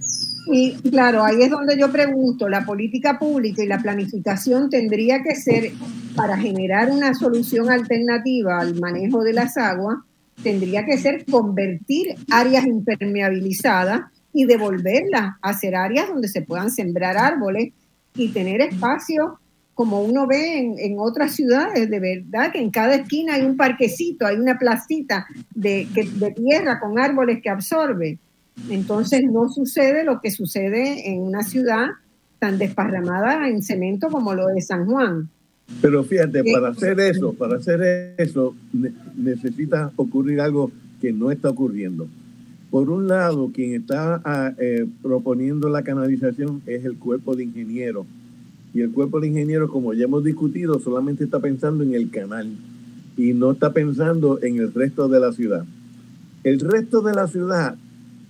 Y 0.48 0.74
claro, 0.90 1.24
ahí 1.24 1.42
es 1.42 1.50
donde 1.50 1.76
yo 1.78 1.90
pregunto, 1.90 2.48
la 2.48 2.64
política 2.64 3.18
pública 3.18 3.64
y 3.64 3.66
la 3.66 3.80
planificación 3.80 4.70
tendría 4.70 5.22
que 5.22 5.34
ser 5.34 5.72
para 6.14 6.38
generar 6.38 6.90
una 6.90 7.14
solución 7.14 7.68
alternativa 7.68 8.60
al 8.60 8.78
manejo 8.78 9.24
de 9.24 9.32
las 9.32 9.56
aguas, 9.56 9.98
tendría 10.42 10.84
que 10.84 10.98
ser 10.98 11.24
convertir 11.24 12.14
áreas 12.30 12.66
impermeabilizadas 12.66 14.02
y 14.32 14.44
devolverlas 14.44 15.36
a 15.40 15.54
ser 15.54 15.74
áreas 15.74 16.08
donde 16.08 16.28
se 16.28 16.42
puedan 16.42 16.70
sembrar 16.70 17.16
árboles 17.16 17.72
y 18.14 18.28
tener 18.28 18.60
espacio 18.60 19.38
como 19.74 20.00
uno 20.00 20.26
ve 20.26 20.56
en, 20.78 20.96
otras 20.98 21.34
ciudades, 21.34 21.90
de 21.90 22.00
verdad 22.00 22.50
que 22.50 22.60
en 22.60 22.70
cada 22.70 22.94
esquina 22.94 23.34
hay 23.34 23.42
un 23.42 23.58
parquecito, 23.58 24.26
hay 24.26 24.36
una 24.36 24.58
placita 24.58 25.26
de, 25.54 25.86
de 25.94 26.30
tierra 26.30 26.80
con 26.80 26.98
árboles 26.98 27.40
que 27.42 27.50
absorbe. 27.50 28.18
Entonces 28.70 29.22
no 29.30 29.50
sucede 29.50 30.02
lo 30.02 30.20
que 30.22 30.30
sucede 30.30 31.10
en 31.10 31.20
una 31.20 31.42
ciudad 31.42 31.88
tan 32.38 32.56
desparramada 32.56 33.48
en 33.48 33.62
cemento 33.62 34.08
como 34.08 34.34
lo 34.34 34.46
de 34.46 34.62
San 34.62 34.86
Juan. 34.86 35.28
Pero 35.82 36.04
fíjate, 36.04 36.42
para 36.52 36.68
hacer 36.68 36.98
eso, 37.00 37.32
para 37.32 37.56
hacer 37.56 38.14
eso, 38.18 38.54
necesita 39.16 39.92
ocurrir 39.96 40.40
algo 40.40 40.70
que 41.00 41.12
no 41.12 41.30
está 41.30 41.50
ocurriendo. 41.50 42.08
Por 42.70 42.90
un 42.90 43.08
lado, 43.08 43.50
quien 43.52 43.74
está 43.74 44.20
ah, 44.24 44.52
eh, 44.58 44.86
proponiendo 45.02 45.68
la 45.68 45.82
canalización 45.82 46.62
es 46.66 46.84
el 46.84 46.96
cuerpo 46.96 47.36
de 47.36 47.44
ingenieros. 47.44 48.06
Y 48.74 48.80
el 48.80 48.90
cuerpo 48.90 49.20
de 49.20 49.28
ingenieros, 49.28 49.70
como 49.70 49.94
ya 49.94 50.04
hemos 50.04 50.24
discutido, 50.24 50.78
solamente 50.78 51.24
está 51.24 51.40
pensando 51.40 51.82
en 51.82 51.94
el 51.94 52.10
canal 52.10 52.48
y 53.16 53.32
no 53.32 53.52
está 53.52 53.72
pensando 53.72 54.42
en 54.42 54.56
el 54.56 54.72
resto 54.72 55.08
de 55.08 55.20
la 55.20 55.32
ciudad. 55.32 55.64
El 56.44 56.60
resto 56.60 57.00
de 57.00 57.14
la 57.14 57.26
ciudad 57.26 57.76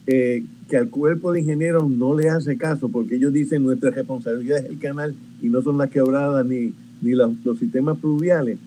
eh, 0.06 0.44
que 0.68 0.76
al 0.76 0.88
cuerpo 0.88 1.32
de 1.32 1.40
ingenieros 1.40 1.88
no 1.88 2.14
le 2.14 2.28
hace 2.28 2.56
caso 2.56 2.88
porque 2.88 3.16
ellos 3.16 3.32
dicen 3.32 3.62
nuestra 3.62 3.90
responsabilidad 3.90 4.58
es 4.58 4.66
el 4.66 4.78
canal 4.78 5.14
y 5.42 5.48
no 5.48 5.62
son 5.62 5.78
las 5.78 5.90
quebradas 5.90 6.44
ni, 6.46 6.72
ni 7.00 7.12
los, 7.12 7.32
sistemas 7.58 7.98
pluviales. 7.98 8.58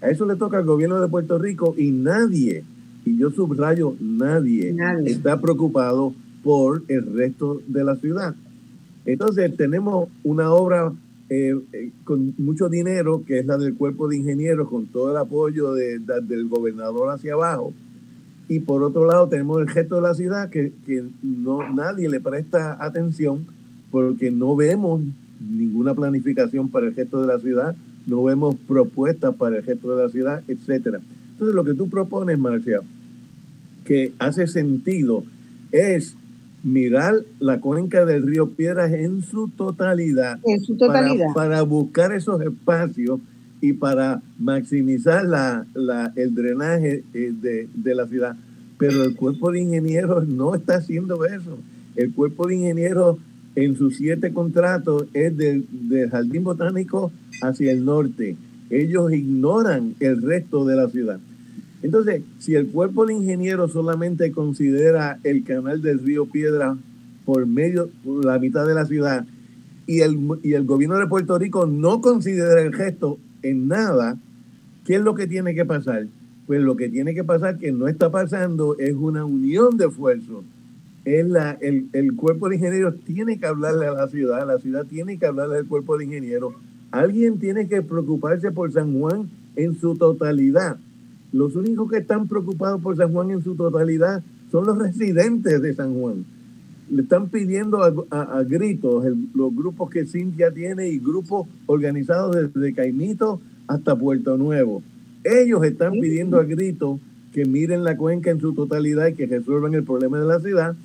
A 0.00 0.10
eso 0.10 0.26
le 0.26 0.36
toca 0.36 0.58
al 0.58 0.64
gobierno 0.64 1.00
de 1.00 1.08
Puerto 1.08 1.38
Rico 1.38 1.74
y 1.76 1.90
nadie, 1.90 2.64
y 3.04 3.16
yo 3.16 3.30
subrayo, 3.30 3.94
nadie, 4.00 4.74
está 5.06 5.40
preocupado 5.40 6.14
por 6.42 6.82
el 6.88 7.14
resto 7.14 7.60
de 7.66 7.84
la 7.84 7.96
ciudad. 7.96 8.34
Entonces 9.06 9.56
tenemos 9.56 10.08
una 10.22 10.50
obra 10.52 10.92
eh, 11.30 11.54
eh, 11.72 11.90
con 12.04 12.34
mucho 12.38 12.68
dinero, 12.68 13.22
que 13.26 13.38
es 13.38 13.46
la 13.46 13.56
del 13.56 13.74
cuerpo 13.74 14.08
de 14.08 14.16
ingenieros, 14.16 14.68
con 14.68 14.86
todo 14.86 15.10
el 15.10 15.16
apoyo 15.16 15.72
del 15.72 16.48
gobernador 16.48 17.10
hacia 17.10 17.34
abajo, 17.34 17.72
y 18.48 18.60
por 18.60 18.82
otro 18.82 19.06
lado 19.06 19.28
tenemos 19.28 19.60
el 19.60 19.70
gesto 19.70 19.96
de 19.96 20.02
la 20.02 20.14
ciudad 20.14 20.50
que, 20.50 20.72
no 21.22 21.72
nadie 21.72 22.08
le 22.08 22.20
presta 22.20 22.76
atención 22.84 23.46
porque 23.90 24.30
no 24.30 24.54
vemos 24.54 25.00
ninguna 25.50 25.94
planificación 25.94 26.68
para 26.68 26.86
el 26.86 26.94
gesto 26.94 27.20
de 27.20 27.26
la 27.26 27.38
ciudad, 27.38 27.76
no 28.06 28.24
vemos 28.24 28.56
propuestas 28.66 29.34
para 29.34 29.58
el 29.58 29.64
gesto 29.64 29.96
de 29.96 30.02
la 30.02 30.08
ciudad, 30.08 30.42
etcétera. 30.48 31.00
Entonces 31.32 31.54
lo 31.54 31.64
que 31.64 31.74
tú 31.74 31.88
propones, 31.88 32.38
Marcia, 32.38 32.80
que 33.84 34.12
hace 34.18 34.46
sentido 34.46 35.24
es 35.72 36.16
mirar 36.62 37.14
la 37.38 37.60
cuenca 37.60 38.04
del 38.06 38.26
río 38.26 38.50
Piedras 38.50 38.92
en 38.92 39.22
su 39.22 39.48
totalidad, 39.48 40.38
en 40.44 40.62
su 40.62 40.76
totalidad. 40.76 41.26
Para, 41.34 41.62
buscar 41.62 42.12
esos 42.12 42.40
espacios 42.40 43.20
y 43.60 43.74
para 43.74 44.22
maximizar 44.38 45.24
la, 45.24 45.66
el 46.16 46.34
drenaje 46.34 47.04
eh, 47.12 47.32
de, 47.40 47.68
de, 47.74 47.94
la 47.94 48.06
ciudad. 48.06 48.36
Pero 48.78 49.04
el 49.04 49.14
cuerpo 49.14 49.52
de 49.52 49.60
ingenieros 49.60 50.26
no 50.26 50.54
está 50.54 50.76
haciendo 50.76 51.24
eso. 51.24 51.58
El 51.96 52.12
cuerpo 52.12 52.46
de 52.46 52.56
ingenieros 52.56 53.18
en 53.56 53.76
sus 53.76 53.96
siete 53.96 54.32
contratos 54.32 55.06
es 55.12 55.36
del, 55.36 55.66
Jardín 56.10 56.44
Botánico 56.44 57.12
hacia 57.42 57.72
el 57.72 57.84
norte. 57.84 58.36
Ellos 58.70 59.12
ignoran 59.12 59.94
el 60.00 60.22
resto 60.22 60.64
de 60.64 60.76
la 60.76 60.88
ciudad. 60.88 61.20
Entonces, 61.82 62.22
si 62.38 62.54
el 62.54 62.68
cuerpo 62.68 63.06
de 63.06 63.14
ingenieros 63.14 63.72
solamente 63.72 64.32
considera 64.32 65.18
el 65.22 65.44
canal 65.44 65.82
del 65.82 66.00
río 66.00 66.26
Piedra 66.26 66.76
por 67.24 67.46
medio, 67.46 67.90
por 68.02 68.24
la 68.24 68.38
mitad 68.38 68.66
de 68.66 68.74
la 68.74 68.86
ciudad, 68.86 69.26
y 69.86 70.00
el, 70.00 70.18
y 70.42 70.54
el 70.54 70.64
gobierno 70.64 70.98
de 70.98 71.06
Puerto 71.06 71.38
Rico 71.38 71.66
no 71.66 72.00
considera 72.00 72.62
el 72.62 72.74
gesto 72.74 73.18
en 73.42 73.68
nada, 73.68 74.16
¿qué 74.84 74.96
es 74.96 75.02
lo 75.02 75.14
que 75.14 75.26
tiene 75.26 75.54
que 75.54 75.66
pasar? 75.66 76.06
Pues 76.46 76.62
lo 76.62 76.74
que 76.76 76.88
tiene 76.88 77.14
que 77.14 77.22
pasar, 77.22 77.58
que 77.58 77.70
no 77.70 77.86
está 77.86 78.10
pasando, 78.10 78.76
es 78.78 78.94
una 78.94 79.24
unión 79.24 79.76
de 79.76 79.86
esfuerzos. 79.86 80.44
El, 81.04 81.36
el, 81.92 82.16
cuerpo 82.16 82.48
de 82.48 82.56
ingenieros 82.56 82.94
tiene 83.04 83.38
que 83.38 83.46
hablarle 83.46 83.86
a 83.86 83.92
la 83.92 84.08
ciudad, 84.08 84.46
la 84.46 84.58
ciudad 84.58 84.86
tiene 84.86 85.18
que 85.18 85.26
hablarle 85.26 85.58
al 85.58 85.66
cuerpo 85.66 85.98
de 85.98 86.04
ingenieros. 86.04 86.54
Alguien 86.90 87.38
tiene 87.38 87.68
que 87.68 87.82
preocuparse 87.82 88.52
por 88.52 88.72
San 88.72 88.98
Juan 88.98 89.28
en 89.56 89.78
su 89.78 89.96
totalidad. 89.96 90.78
Los 91.32 91.56
únicos 91.56 91.90
que 91.90 91.98
están 91.98 92.28
preocupados 92.28 92.80
por 92.80 92.96
San 92.96 93.12
Juan 93.12 93.32
en 93.32 93.42
su 93.42 93.54
totalidad 93.54 94.22
son 94.50 94.66
los 94.66 94.78
residentes 94.78 95.60
de 95.60 95.74
San 95.74 95.94
Juan 95.94 96.24
le 96.90 97.02
están 97.02 97.28
pidiendo 97.28 97.82
a, 97.82 98.42
gritos 98.42 99.04
los 99.34 99.54
grupos 99.54 99.90
que 99.90 100.06
Cintia 100.06 100.50
tiene 100.52 100.88
y 100.88 100.98
grupos 100.98 101.48
organizados 101.66 102.36
desde 102.36 102.74
Caimito 102.74 103.40
hasta 103.66 103.96
Puerto 103.96 104.36
Nuevo. 104.36 104.82
Ellos 105.24 105.64
están 105.64 105.92
pidiendo 105.92 106.38
a 106.38 106.44
gritos 106.44 107.00
que 107.32 107.46
miren 107.46 107.82
la 107.82 107.96
cuenca 107.96 108.30
en 108.30 108.40
su 108.40 108.52
totalidad 108.52 109.08
y 109.08 109.14
que 109.14 109.26
resuelvan 109.26 109.74
el 109.74 109.84
problema 109.84 110.20
de 110.20 110.26
la 110.26 110.40
ciudad, 110.40 110.76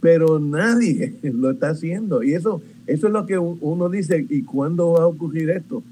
pero 0.00 0.38
nadie 0.38 1.14
lo 1.22 1.50
está 1.50 1.70
haciendo. 1.70 2.22
Y 2.22 2.34
eso, 2.34 2.62
eso 2.86 3.06
es 3.06 3.12
lo 3.12 3.26
que 3.26 3.38
uno 3.38 3.88
dice, 3.88 4.26
¿y 4.28 4.42
cuándo 4.42 4.92
va 4.92 5.02
a 5.02 5.06
ocurrir 5.06 5.50
esto? 5.50 5.82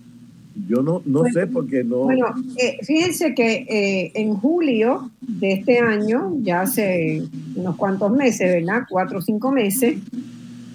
Yo 0.67 0.83
no, 0.83 1.03
no 1.05 1.25
sé 1.27 1.47
porque 1.47 1.85
no. 1.85 1.99
Bueno, 1.99 2.27
eh, 2.57 2.79
fíjense 2.83 3.33
que 3.35 3.67
eh, 3.69 4.11
en 4.15 4.35
julio 4.35 5.11
de 5.21 5.53
este 5.53 5.79
año, 5.79 6.33
ya 6.41 6.63
hace 6.63 7.23
unos 7.55 7.77
cuantos 7.77 8.11
meses, 8.11 8.53
¿verdad? 8.55 8.83
Cuatro 8.89 9.19
o 9.19 9.23
cinco 9.23 9.53
meses, 9.53 9.99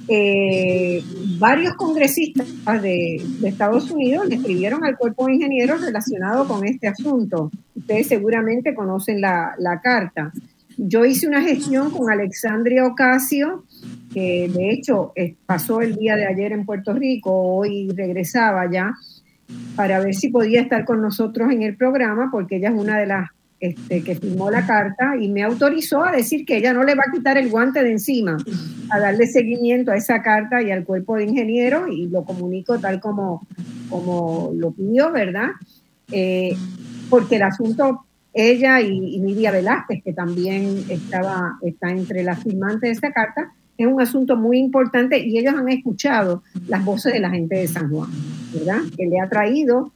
eh, 0.07 1.03
varios 1.37 1.73
congresistas 1.75 2.47
de, 2.81 3.21
de, 3.39 3.47
Estados 3.47 3.89
Unidos 3.91 4.27
le 4.27 4.35
escribieron 4.35 4.83
al 4.85 4.97
cuerpo 4.97 5.27
de 5.27 5.33
ingenieros 5.33 5.81
relacionado 5.81 6.47
con 6.47 6.65
este 6.65 6.87
asunto. 6.87 7.51
Ustedes 7.75 8.07
seguramente 8.07 8.73
conocen 8.73 9.19
la, 9.19 9.53
la 9.57 9.81
carta. 9.81 10.31
Yo 10.77 11.05
hice 11.05 11.27
una 11.27 11.41
gestión 11.41 11.91
con 11.91 12.11
Alexandria 12.11 12.85
Ocasio, 12.85 13.63
que 14.13 14.49
de 14.53 14.71
hecho 14.71 15.13
pasó 15.45 15.81
el 15.81 15.95
día 15.95 16.15
de 16.15 16.25
ayer 16.25 16.51
en 16.51 16.65
Puerto 16.65 16.93
Rico, 16.93 17.31
hoy 17.31 17.89
regresaba 17.95 18.69
ya 18.71 18.93
para 19.75 19.99
ver 19.99 20.15
si 20.15 20.29
podía 20.29 20.61
estar 20.61 20.85
con 20.85 21.01
nosotros 21.01 21.51
en 21.51 21.63
el 21.63 21.75
programa, 21.75 22.29
porque 22.31 22.57
ella 22.57 22.69
es 22.69 22.75
una 22.75 22.97
de 22.97 23.05
las 23.05 23.29
este, 23.63 24.03
que 24.03 24.15
firmó 24.15 24.51
la 24.51 24.67
carta 24.67 25.15
y 25.17 25.29
me 25.29 25.41
autorizó 25.41 26.03
a 26.03 26.11
decir 26.11 26.45
que 26.45 26.57
ella 26.57 26.73
no 26.73 26.83
le 26.83 26.95
va 26.95 27.03
a 27.07 27.11
quitar 27.13 27.37
el 27.37 27.49
guante 27.49 27.81
de 27.81 27.91
encima, 27.91 28.35
a 28.89 28.99
darle 28.99 29.25
seguimiento 29.25 29.91
a 29.91 29.95
esa 29.95 30.21
carta 30.21 30.61
y 30.61 30.69
al 30.69 30.83
cuerpo 30.83 31.15
de 31.15 31.23
ingenieros 31.23 31.89
y 31.89 32.07
lo 32.07 32.25
comunico 32.25 32.77
tal 32.79 32.99
como, 32.99 33.47
como 33.89 34.51
lo 34.53 34.71
pidió, 34.71 35.13
¿verdad? 35.13 35.51
Eh, 36.11 36.57
porque 37.09 37.37
el 37.37 37.43
asunto, 37.43 38.05
ella 38.33 38.81
y, 38.81 39.15
y 39.15 39.19
Nidia 39.19 39.51
Velázquez, 39.51 40.03
que 40.03 40.13
también 40.13 40.83
estaba, 40.89 41.57
está 41.61 41.91
entre 41.91 42.23
las 42.23 42.41
firmantes 42.43 42.81
de 42.81 42.91
esta 42.91 43.11
carta, 43.11 43.53
es 43.77 43.87
un 43.87 44.01
asunto 44.01 44.35
muy 44.35 44.59
importante 44.59 45.19
y 45.19 45.37
ellos 45.37 45.55
han 45.55 45.69
escuchado 45.69 46.43
las 46.67 46.83
voces 46.85 47.13
de 47.13 47.19
la 47.19 47.29
gente 47.29 47.55
de 47.55 47.67
San 47.67 47.89
Juan, 47.89 48.09
¿verdad? 48.53 48.81
Que 48.95 49.07
le 49.07 49.19
ha 49.19 49.27
traído 49.29 49.91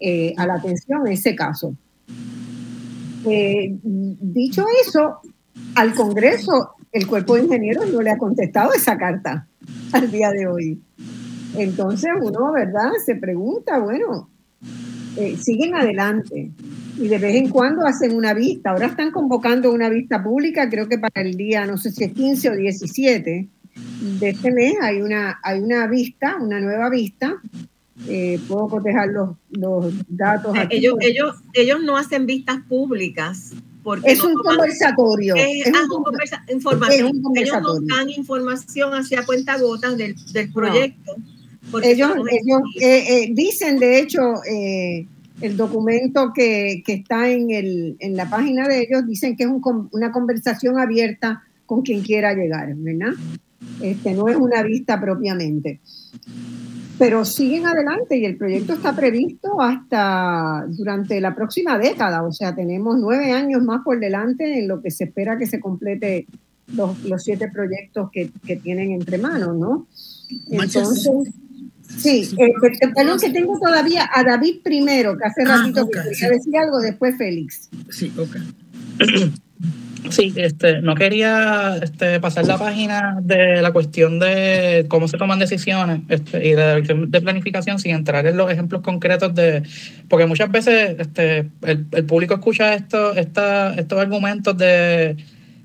eh, 0.00 0.34
a 0.36 0.46
la 0.46 0.54
atención 0.54 1.06
ese 1.06 1.34
caso. 1.34 1.74
Eh, 3.24 3.74
dicho 3.82 4.64
eso, 4.84 5.20
al 5.74 5.94
Congreso 5.94 6.72
el 6.90 7.06
cuerpo 7.06 7.36
de 7.36 7.44
ingenieros 7.44 7.90
no 7.90 8.02
le 8.02 8.10
ha 8.10 8.18
contestado 8.18 8.72
esa 8.74 8.98
carta 8.98 9.46
al 9.92 10.10
día 10.10 10.30
de 10.30 10.46
hoy. 10.46 10.82
Entonces 11.56 12.10
uno, 12.20 12.52
¿verdad? 12.52 12.90
Se 13.04 13.14
pregunta, 13.14 13.78
bueno, 13.78 14.28
eh, 15.16 15.36
siguen 15.38 15.74
adelante 15.74 16.50
y 16.96 17.08
de 17.08 17.18
vez 17.18 17.36
en 17.36 17.48
cuando 17.48 17.86
hacen 17.86 18.14
una 18.14 18.34
vista. 18.34 18.70
Ahora 18.70 18.86
están 18.86 19.10
convocando 19.10 19.72
una 19.72 19.88
vista 19.88 20.22
pública, 20.22 20.68
creo 20.68 20.88
que 20.88 20.98
para 20.98 21.22
el 21.22 21.36
día, 21.36 21.66
no 21.66 21.76
sé 21.78 21.90
si 21.90 22.04
es 22.04 22.12
15 22.12 22.50
o 22.50 22.56
17 22.56 23.48
de 24.18 24.28
este 24.28 24.50
mes, 24.50 24.74
hay 24.80 25.00
una, 25.00 25.40
hay 25.42 25.60
una 25.60 25.86
vista, 25.86 26.36
una 26.40 26.60
nueva 26.60 26.90
vista. 26.90 27.40
Eh, 28.08 28.40
puedo 28.48 28.68
cotejar 28.68 29.08
los, 29.08 29.30
los 29.50 29.94
datos. 30.08 30.56
Aquí 30.58 30.78
ellos, 30.78 30.96
ellos, 31.00 31.36
ellos 31.52 31.82
no 31.82 31.96
hacen 31.96 32.26
vistas 32.26 32.58
públicas. 32.68 33.52
Porque 33.82 34.12
es, 34.12 34.22
un 34.22 34.34
conversatorio. 34.34 35.34
Es, 35.34 35.66
un, 35.66 35.74
información. 36.48 37.10
Ellos 37.34 37.62
nos 37.62 37.86
dan 37.86 38.10
información 38.10 38.94
hacia 38.94 39.24
cuenta 39.24 39.58
gotas 39.58 39.96
del, 39.96 40.14
del 40.32 40.52
proyecto. 40.52 41.16
Ellos, 41.82 42.10
ellos 42.30 42.60
eh, 42.80 43.04
eh, 43.08 43.28
dicen, 43.32 43.78
de 43.78 43.98
hecho, 43.98 44.20
eh, 44.44 45.06
el 45.42 45.56
documento 45.56 46.32
que, 46.32 46.82
está 46.86 47.28
en, 47.28 47.50
el, 47.50 47.96
en, 47.98 48.16
la 48.16 48.30
página 48.30 48.68
de 48.68 48.80
ellos, 48.80 49.06
dicen 49.06 49.36
que 49.36 49.44
es 49.44 49.50
una 49.90 50.12
conversación 50.12 50.78
abierta 50.78 51.42
con 51.66 51.82
quien 51.82 52.02
quiera 52.02 52.32
llegar, 52.34 52.74
¿verdad? 52.76 53.12
Este, 53.80 54.14
no 54.14 54.28
es 54.28 54.36
una 54.36 54.62
vista 54.62 55.00
propiamente. 55.00 55.80
Pero 56.98 57.24
siguen 57.24 57.66
adelante 57.66 58.16
y 58.16 58.24
el 58.24 58.36
proyecto 58.36 58.74
está 58.74 58.94
previsto 58.94 59.60
hasta 59.60 60.64
durante 60.68 61.20
la 61.20 61.34
próxima 61.34 61.78
década, 61.78 62.22
o 62.22 62.32
sea, 62.32 62.54
tenemos 62.54 62.96
nueve 62.98 63.32
años 63.32 63.62
más 63.64 63.82
por 63.82 63.98
delante 63.98 64.60
en 64.60 64.68
lo 64.68 64.80
que 64.80 64.90
se 64.90 65.04
espera 65.04 65.36
que 65.36 65.46
se 65.46 65.58
complete 65.58 66.26
los, 66.76 66.96
siete 67.22 67.48
proyectos 67.48 68.10
que, 68.12 68.56
tienen 68.56 68.92
entre 68.92 69.18
manos, 69.18 69.56
¿no? 69.56 69.86
Entonces, 70.50 71.10
sí, 71.98 72.28
eh, 72.38 72.52
perdón 72.94 73.18
que 73.18 73.30
tengo 73.30 73.58
todavía 73.58 74.08
a 74.12 74.22
David 74.22 74.56
primero, 74.62 75.16
que 75.16 75.24
hace 75.24 75.42
ah, 75.42 75.56
ratito 75.56 75.88
que 75.88 76.00
quería 76.00 76.30
decir 76.30 76.56
algo, 76.56 76.80
después 76.80 77.16
Félix. 77.16 77.68
Sí, 77.90 78.12
ok. 78.16 78.36
Sí, 80.10 80.32
este, 80.36 80.82
no 80.82 80.96
quería 80.96 81.78
este, 81.80 82.18
pasar 82.18 82.44
la 82.46 82.58
página 82.58 83.18
de 83.22 83.62
la 83.62 83.72
cuestión 83.72 84.18
de 84.18 84.86
cómo 84.88 85.06
se 85.06 85.16
toman 85.16 85.38
decisiones 85.38 86.00
este, 86.08 86.44
y 86.48 86.52
de, 86.54 86.82
de 87.08 87.20
planificación 87.20 87.78
sin 87.78 87.94
entrar 87.94 88.26
en 88.26 88.36
los 88.36 88.50
ejemplos 88.50 88.82
concretos 88.82 89.32
de, 89.34 89.62
porque 90.08 90.26
muchas 90.26 90.50
veces 90.50 90.96
este, 90.98 91.50
el, 91.62 91.86
el 91.92 92.04
público 92.04 92.34
escucha 92.34 92.74
esto, 92.74 93.14
esta, 93.14 93.74
estos 93.74 94.00
argumentos 94.00 94.56
de 94.58 95.16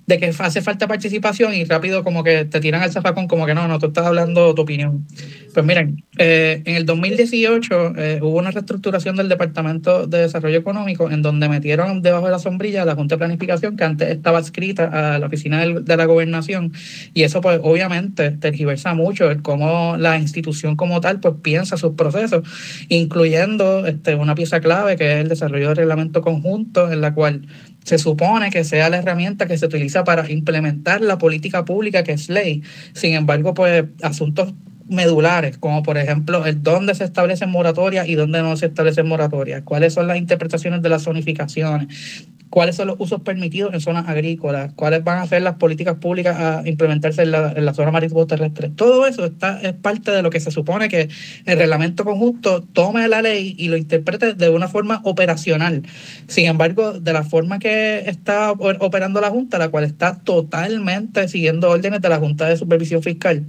de 0.07 0.19
que 0.19 0.33
hace 0.39 0.61
falta 0.61 0.87
participación 0.87 1.53
y 1.53 1.65
rápido 1.65 2.01
como 2.01 2.23
que 2.23 2.45
te 2.45 2.61
tiran 2.61 2.81
al 2.81 2.91
zafacón 2.91 3.27
como 3.27 3.45
que 3.45 3.53
no, 3.53 3.67
no, 3.67 3.77
tú 3.77 3.87
estás 3.87 4.05
hablando 4.05 4.55
tu 4.55 4.61
opinión. 4.61 5.05
Pues 5.53 5.65
miren, 5.65 6.05
eh, 6.17 6.61
en 6.63 6.77
el 6.77 6.85
2018 6.85 7.93
eh, 7.97 8.19
hubo 8.21 8.37
una 8.37 8.51
reestructuración 8.51 9.17
del 9.17 9.27
Departamento 9.27 10.07
de 10.07 10.19
Desarrollo 10.19 10.59
Económico 10.59 11.11
en 11.11 11.21
donde 11.21 11.49
metieron 11.49 12.01
debajo 12.01 12.25
de 12.25 12.31
la 12.31 12.39
sombrilla 12.39 12.85
la 12.85 12.95
Junta 12.95 13.15
de 13.15 13.19
Planificación 13.19 13.75
que 13.75 13.83
antes 13.83 14.09
estaba 14.09 14.37
adscrita 14.37 15.15
a 15.15 15.19
la 15.19 15.27
Oficina 15.27 15.65
de 15.65 15.97
la 15.97 16.05
Gobernación 16.05 16.71
y 17.13 17.23
eso 17.23 17.41
pues 17.41 17.59
obviamente 17.61 18.31
tergiversa 18.31 18.93
mucho 18.93 19.29
el 19.29 19.41
cómo 19.41 19.97
la 19.97 20.17
institución 20.17 20.77
como 20.77 21.01
tal 21.01 21.19
pues 21.19 21.33
piensa 21.43 21.75
sus 21.75 21.95
procesos, 21.95 22.47
incluyendo 22.87 23.85
este, 23.85 24.15
una 24.15 24.35
pieza 24.35 24.61
clave 24.61 24.95
que 24.95 25.15
es 25.15 25.19
el 25.19 25.27
desarrollo 25.27 25.67
del 25.67 25.77
reglamento 25.77 26.21
conjunto 26.21 26.89
en 26.89 27.01
la 27.01 27.13
cual 27.13 27.41
se 27.87 27.97
supone 27.97 28.49
que 28.49 28.65
sea 28.65 28.89
la 28.89 28.97
herramienta 28.97 29.45
que 29.45 29.57
se 29.57 29.65
utiliza 29.65 30.03
para 30.03 30.29
implementar 30.29 30.99
la 30.99 31.17
política 31.17 31.63
pública 31.63 32.03
que 32.03 32.11
es 32.11 32.27
ley. 32.27 32.61
Sin 32.91 33.13
embargo, 33.13 33.53
pues 33.53 33.85
asuntos 34.01 34.53
medulares, 34.89 35.57
como 35.57 35.83
por 35.83 35.97
ejemplo 35.97 36.45
el 36.45 36.61
dónde 36.61 36.95
se 36.95 37.05
establecen 37.05 37.49
moratorias 37.49 38.05
y 38.09 38.15
dónde 38.15 38.41
no 38.41 38.57
se 38.57 38.65
establecen 38.65 39.07
moratorias, 39.07 39.61
cuáles 39.63 39.93
son 39.93 40.05
las 40.05 40.17
interpretaciones 40.17 40.81
de 40.81 40.89
las 40.89 41.05
zonificaciones, 41.05 42.27
cuáles 42.49 42.75
son 42.75 42.87
los 42.87 42.95
usos 42.99 43.21
permitidos 43.21 43.73
en 43.73 43.81
zonas 43.81 44.07
agrícolas, 44.07 44.73
cuáles 44.73 45.03
van 45.03 45.19
a 45.19 45.27
ser 45.27 45.41
las 45.41 45.55
políticas 45.55 45.95
públicas 45.95 46.37
a 46.37 46.67
implementarse 46.67 47.23
en 47.23 47.31
la, 47.31 47.53
en 47.55 47.65
la 47.65 47.73
zona 47.73 47.91
marítimo 47.91 48.25
terrestre. 48.27 48.69
Todo 48.69 49.07
eso 49.07 49.25
está, 49.25 49.59
es 49.61 49.73
parte 49.73 50.11
de 50.11 50.21
lo 50.21 50.29
que 50.29 50.39
se 50.39 50.51
supone 50.51 50.89
que 50.89 51.09
el 51.45 51.57
reglamento 51.57 52.05
conjunto 52.05 52.61
tome 52.61 53.07
la 53.07 53.21
ley 53.21 53.55
y 53.57 53.67
lo 53.67 53.77
interprete 53.77 54.33
de 54.33 54.49
una 54.49 54.67
forma 54.67 55.01
operacional. 55.03 55.83
Sin 56.27 56.45
embargo, 56.45 56.99
de 56.99 57.13
la 57.13 57.23
forma 57.23 57.59
que 57.59 58.03
está 58.07 58.51
operando 58.51 59.21
la 59.21 59.29
Junta, 59.29 59.57
la 59.57 59.69
cual 59.69 59.83
está 59.83 60.19
totalmente 60.19 61.27
siguiendo 61.27 61.69
órdenes 61.69 62.01
de 62.01 62.09
la 62.09 62.17
Junta 62.17 62.47
de 62.47 62.57
Supervisión 62.57 63.03
Fiscal, 63.03 63.45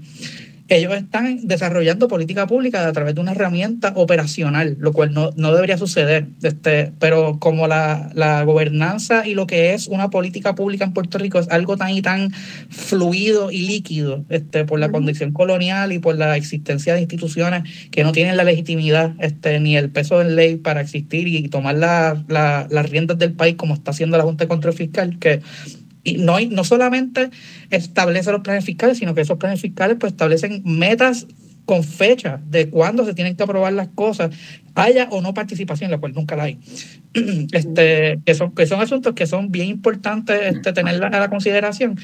ellos 0.69 0.95
están 0.95 1.47
desarrollando 1.47 2.09
política 2.09 2.47
pública 2.47 2.87
a 2.87 2.93
través 2.93 3.15
de 3.15 3.21
una 3.21 3.33
herramienta 3.33 3.93
operacional, 3.97 4.77
lo 4.79 4.93
cual 4.93 5.15
no, 5.15 5.31
debería 5.31 5.79
suceder. 5.79 6.27
Este, 6.43 6.93
pero 6.99 7.39
como 7.39 7.67
la, 7.67 8.11
la, 8.15 8.43
gobernanza 8.45 9.27
y 9.27 9.35
lo 9.35 9.47
que 9.47 9.75
es 9.75 9.89
una 9.89 10.11
política 10.11 10.55
pública 10.55 10.85
en 10.85 10.93
Puerto 10.93 11.19
Rico 11.19 11.39
es 11.39 11.49
algo 11.49 11.77
tan 11.77 11.91
y 11.91 12.03
tan 12.03 12.31
fluido 12.69 13.51
y 13.51 13.63
líquido 13.63 14.25
este, 14.29 14.65
por 14.65 14.79
la 14.79 14.91
condición 14.91 15.33
colonial 15.33 15.93
y 15.93 15.99
por 15.99 16.17
la 16.17 16.37
existencia 16.37 16.95
de 16.95 17.01
instituciones 17.01 17.65
que 17.91 18.05
no 18.05 18.13
tienen 18.13 18.37
la 18.37 18.45
legitimidad 18.45 19.15
este, 19.21 19.61
ni 19.61 19.77
el 19.77 19.91
peso 19.91 20.19
de 20.19 20.31
ley 20.31 20.57
para 20.57 20.83
existir 20.83 21.29
y 21.29 21.49
tomar 21.49 21.77
la, 21.77 22.23
las 22.29 22.91
riendas 22.91 23.19
del 23.19 23.33
país 23.33 23.57
como 23.57 23.75
está 23.75 23.91
haciendo 23.91 24.17
la 24.17 24.25
Junta 24.25 24.45
de 24.45 24.49
Control 24.49 24.75
Fiscal, 24.75 25.19
que 25.19 25.41
y 26.09 26.17
no, 26.19 26.41
no 26.41 26.65
solamente 26.65 27.31
establece 27.71 28.33
los 28.33 28.43
planes 28.43 28.65
fiscales, 28.65 28.99
sino 28.99 29.15
que 29.15 29.21
esos 29.21 29.39
planes 29.39 29.61
fiscales 29.61 29.97
pues 29.99 30.13
establecen 30.13 30.63
metas 30.65 31.27
con 31.65 31.85
fecha 31.85 32.41
de 32.47 32.71
cuándo 32.71 33.05
se 33.05 33.13
tienen 33.13 33.37
que 33.37 33.43
aprobar 33.43 33.75
las 33.75 33.89
cosas, 33.89 34.35
haya 34.79 35.09
o 35.11 35.21
no 35.21 35.35
participación, 35.35 35.91
la 35.91 35.99
cual 35.99 36.13
nunca 36.15 36.37
la 36.37 36.45
hay. 36.45 36.59
Este, 37.53 38.21
que, 38.25 38.35
son, 38.35 38.55
que 38.55 38.67
son 38.67 38.81
asuntos 38.81 39.15
que 39.15 39.27
son 39.27 39.51
bien 39.51 39.69
importantes 39.69 40.41
este, 40.55 40.73
tener 40.73 41.03
a 41.03 41.11
la 41.11 41.29
consideración 41.31 41.99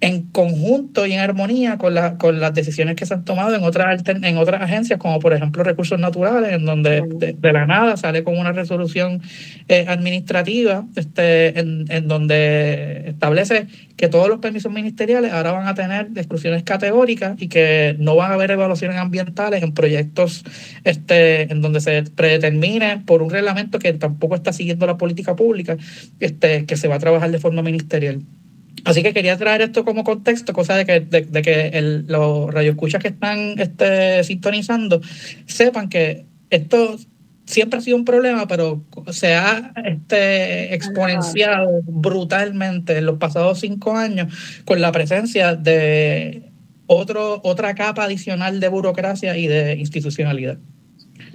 en 0.00 0.22
conjunto 0.26 1.06
y 1.06 1.12
en 1.12 1.20
armonía 1.20 1.76
con, 1.76 1.94
la, 1.94 2.16
con 2.16 2.40
las 2.40 2.54
decisiones 2.54 2.94
que 2.94 3.04
se 3.04 3.14
han 3.14 3.24
tomado 3.24 3.54
en 3.54 3.64
otras, 3.64 4.02
en 4.06 4.38
otras 4.38 4.62
agencias, 4.62 4.98
como 4.98 5.18
por 5.18 5.32
ejemplo 5.32 5.64
recursos 5.64 5.98
naturales, 5.98 6.52
en 6.52 6.64
donde 6.64 7.02
de, 7.02 7.52
la 7.52 7.66
nada 7.66 7.96
sale 7.96 8.22
con 8.22 8.38
una 8.38 8.52
resolución 8.52 9.20
eh, 9.68 9.86
administrativa 9.88 10.86
este, 10.94 11.58
en, 11.58 11.86
en 11.88 12.06
donde 12.06 13.08
establece 13.08 13.66
que 14.00 14.08
todos 14.08 14.28
los 14.28 14.38
permisos 14.38 14.72
ministeriales 14.72 15.30
ahora 15.30 15.52
van 15.52 15.68
a 15.68 15.74
tener 15.74 16.08
exclusiones 16.16 16.62
categóricas 16.62 17.36
y 17.38 17.48
que 17.48 17.96
no 17.98 18.16
van 18.16 18.30
a 18.30 18.34
haber 18.34 18.50
evaluaciones 18.50 18.96
ambientales 18.96 19.62
en 19.62 19.74
proyectos 19.74 20.42
este, 20.84 21.52
en 21.52 21.60
donde 21.60 21.82
se 21.82 21.98
predetermine 22.20 23.02
por 23.06 23.22
un 23.22 23.30
reglamento 23.30 23.78
que 23.78 23.94
tampoco 23.94 24.34
está 24.34 24.52
siguiendo 24.52 24.86
la 24.86 24.98
política 24.98 25.34
pública, 25.36 25.78
este, 26.18 26.66
que 26.66 26.76
se 26.76 26.86
va 26.86 26.96
a 26.96 26.98
trabajar 26.98 27.30
de 27.30 27.38
forma 27.38 27.62
ministerial. 27.62 28.20
Así 28.84 29.02
que 29.02 29.14
quería 29.14 29.38
traer 29.38 29.62
esto 29.62 29.86
como 29.86 30.04
contexto, 30.04 30.52
cosa 30.52 30.76
de 30.76 30.84
que, 30.84 31.00
de, 31.00 31.42
que 31.42 31.68
el, 31.68 32.04
los 32.08 32.52
radioescuchas 32.52 33.00
que 33.00 33.08
están 33.08 33.58
este, 33.58 34.22
sintonizando 34.22 35.00
sepan 35.46 35.88
que 35.88 36.26
esto 36.50 36.98
siempre 37.46 37.78
ha 37.78 37.82
sido 37.82 37.96
un 37.96 38.04
problema, 38.04 38.46
pero 38.46 38.84
se 39.10 39.32
ha 39.34 39.72
este, 39.82 40.74
exponenciado 40.74 41.80
brutalmente 41.84 42.98
en 42.98 43.06
los 43.06 43.16
pasados 43.16 43.60
cinco 43.60 43.96
años 43.96 44.62
con 44.66 44.82
la 44.82 44.92
presencia 44.92 45.54
de 45.54 46.50
otro, 46.86 47.40
otra 47.44 47.74
capa 47.74 48.04
adicional 48.04 48.60
de 48.60 48.68
burocracia 48.68 49.38
y 49.38 49.46
de 49.46 49.76
institucionalidad. 49.76 50.58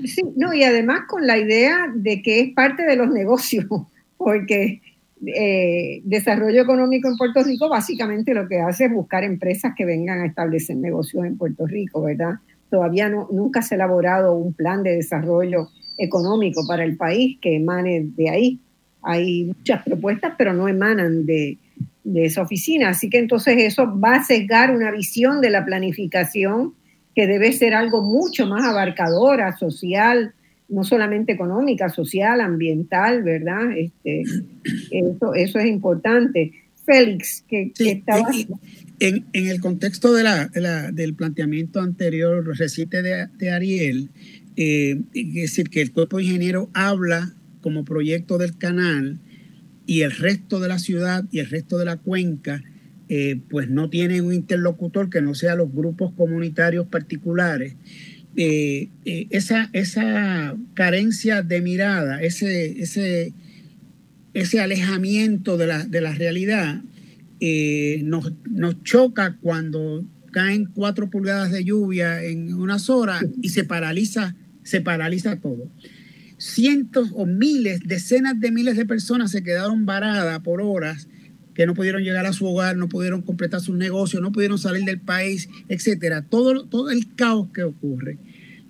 Sí, 0.05 0.21
no, 0.35 0.53
y 0.53 0.63
además 0.63 1.01
con 1.07 1.25
la 1.25 1.37
idea 1.37 1.91
de 1.93 2.21
que 2.21 2.39
es 2.39 2.53
parte 2.53 2.83
de 2.83 2.95
los 2.95 3.09
negocios, 3.09 3.65
porque 4.17 4.81
eh, 5.25 6.01
desarrollo 6.03 6.61
económico 6.61 7.07
en 7.07 7.17
Puerto 7.17 7.41
Rico 7.43 7.69
básicamente 7.69 8.33
lo 8.33 8.47
que 8.47 8.59
hace 8.59 8.85
es 8.85 8.91
buscar 8.91 9.23
empresas 9.23 9.73
que 9.75 9.85
vengan 9.85 10.19
a 10.19 10.25
establecer 10.25 10.75
negocios 10.75 11.25
en 11.25 11.37
Puerto 11.37 11.65
Rico, 11.65 12.01
¿verdad? 12.01 12.35
Todavía 12.69 13.09
no, 13.09 13.27
nunca 13.31 13.61
se 13.61 13.75
ha 13.75 13.77
elaborado 13.77 14.33
un 14.33 14.53
plan 14.53 14.83
de 14.83 14.97
desarrollo 14.97 15.69
económico 15.97 16.67
para 16.67 16.83
el 16.83 16.97
país 16.97 17.37
que 17.41 17.55
emane 17.55 18.07
de 18.15 18.29
ahí. 18.29 18.59
Hay 19.01 19.45
muchas 19.45 19.83
propuestas, 19.83 20.33
pero 20.37 20.53
no 20.53 20.67
emanan 20.67 21.25
de, 21.25 21.57
de 22.03 22.25
esa 22.25 22.41
oficina. 22.41 22.89
Así 22.89 23.09
que 23.09 23.19
entonces 23.19 23.55
eso 23.57 23.99
va 23.99 24.15
a 24.15 24.23
sesgar 24.23 24.75
una 24.75 24.91
visión 24.91 25.41
de 25.41 25.49
la 25.49 25.65
planificación 25.65 26.73
que 27.15 27.27
debe 27.27 27.53
ser 27.53 27.73
algo 27.73 28.03
mucho 28.03 28.45
más 28.45 28.65
abarcadora, 28.65 29.55
social, 29.57 30.33
no 30.67 30.83
solamente 30.83 31.31
económica, 31.31 31.89
social, 31.89 32.41
ambiental, 32.41 33.23
¿verdad? 33.23 33.71
Este, 33.77 34.23
eso, 34.91 35.33
eso 35.33 35.59
es 35.59 35.67
importante. 35.67 36.51
Félix, 36.85 37.43
que, 37.47 37.71
estaba... 37.79 38.29
En, 38.99 39.25
en, 39.33 39.47
el 39.47 39.59
contexto 39.59 40.13
de 40.13 40.23
la, 40.23 40.47
del 40.91 41.15
planteamiento 41.15 41.81
anterior 41.81 42.45
reciente 42.57 43.01
de, 43.01 43.27
de 43.37 43.51
Ariel, 43.51 44.09
eh, 44.55 45.01
es 45.13 45.33
decir, 45.33 45.69
que 45.69 45.81
el 45.81 45.91
cuerpo 45.91 46.19
ingeniero 46.19 46.69
habla 46.73 47.33
como 47.61 47.83
proyecto 47.83 48.37
del 48.37 48.57
canal 48.57 49.19
y 49.85 50.01
el 50.01 50.11
resto 50.11 50.59
de 50.59 50.67
la 50.67 50.79
ciudad 50.79 51.25
y 51.31 51.39
el 51.39 51.49
resto 51.49 51.77
de 51.77 51.85
la 51.85 51.97
cuenca 51.97 52.63
eh, 53.07 53.39
pues 53.49 53.69
no 53.69 53.89
tienen 53.89 54.25
un 54.25 54.33
interlocutor 54.33 55.11
que 55.11 55.21
no 55.21 55.35
sea 55.35 55.55
los 55.55 55.71
grupos 55.71 56.11
comunitarios 56.13 56.87
particulares. 56.87 57.75
Eh, 58.35 58.89
eh, 59.05 59.27
esa, 59.29 59.69
esa 59.73 60.55
carencia 60.73 61.43
de 61.43 61.61
mirada, 61.61 62.21
ese, 62.21 62.81
ese, 62.81 63.33
ese 64.33 64.59
alejamiento 64.59 65.55
de 65.57 65.67
la, 65.67 65.85
de 65.85 66.01
la 66.01 66.13
realidad, 66.13 66.81
nos, 68.03 68.33
nos 68.49 68.81
choca 68.83 69.37
cuando 69.39 70.03
caen 70.31 70.65
cuatro 70.65 71.11
pulgadas 71.11 71.51
de 71.51 71.63
lluvia 71.63 72.23
en 72.23 72.55
unas 72.55 72.89
horas 72.89 73.23
y 73.41 73.49
se 73.49 73.65
paraliza, 73.65 74.35
se 74.63 74.81
paraliza 74.81 75.39
todo. 75.39 75.69
Cientos 76.39 77.11
o 77.13 77.27
miles, 77.27 77.81
decenas 77.85 78.39
de 78.39 78.51
miles 78.51 78.77
de 78.77 78.85
personas 78.85 79.29
se 79.31 79.43
quedaron 79.43 79.85
varadas 79.85 80.39
por 80.39 80.59
horas 80.59 81.07
que 81.55 81.65
no 81.65 81.73
pudieron 81.73 82.03
llegar 82.03 82.25
a 82.25 82.33
su 82.33 82.45
hogar, 82.45 82.75
no 82.75 82.89
pudieron 82.89 83.21
completar 83.21 83.61
sus 83.61 83.75
negocios, 83.77 84.21
no 84.21 84.33
pudieron 84.33 84.59
salir 84.59 84.83
del 84.83 84.99
país, 84.99 85.49
etcétera. 85.69 86.21
Todo, 86.21 86.65
todo 86.65 86.91
el 86.91 87.15
caos 87.15 87.47
que 87.53 87.63
ocurre. 87.63 88.17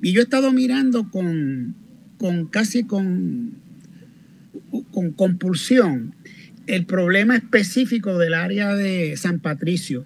Y 0.02 0.12
yo 0.12 0.22
he 0.22 0.24
estado 0.24 0.54
mirando 0.54 1.10
con, 1.10 1.76
con 2.20 2.46
casi 2.46 2.84
con, 2.84 3.56
con 4.92 5.12
compulsión 5.12 6.14
el 6.68 6.86
problema 6.86 7.36
específico 7.36 8.18
del 8.20 8.36
área 8.36 8.76
de 8.76 9.18
San 9.18 9.40
Patricio. 9.40 10.06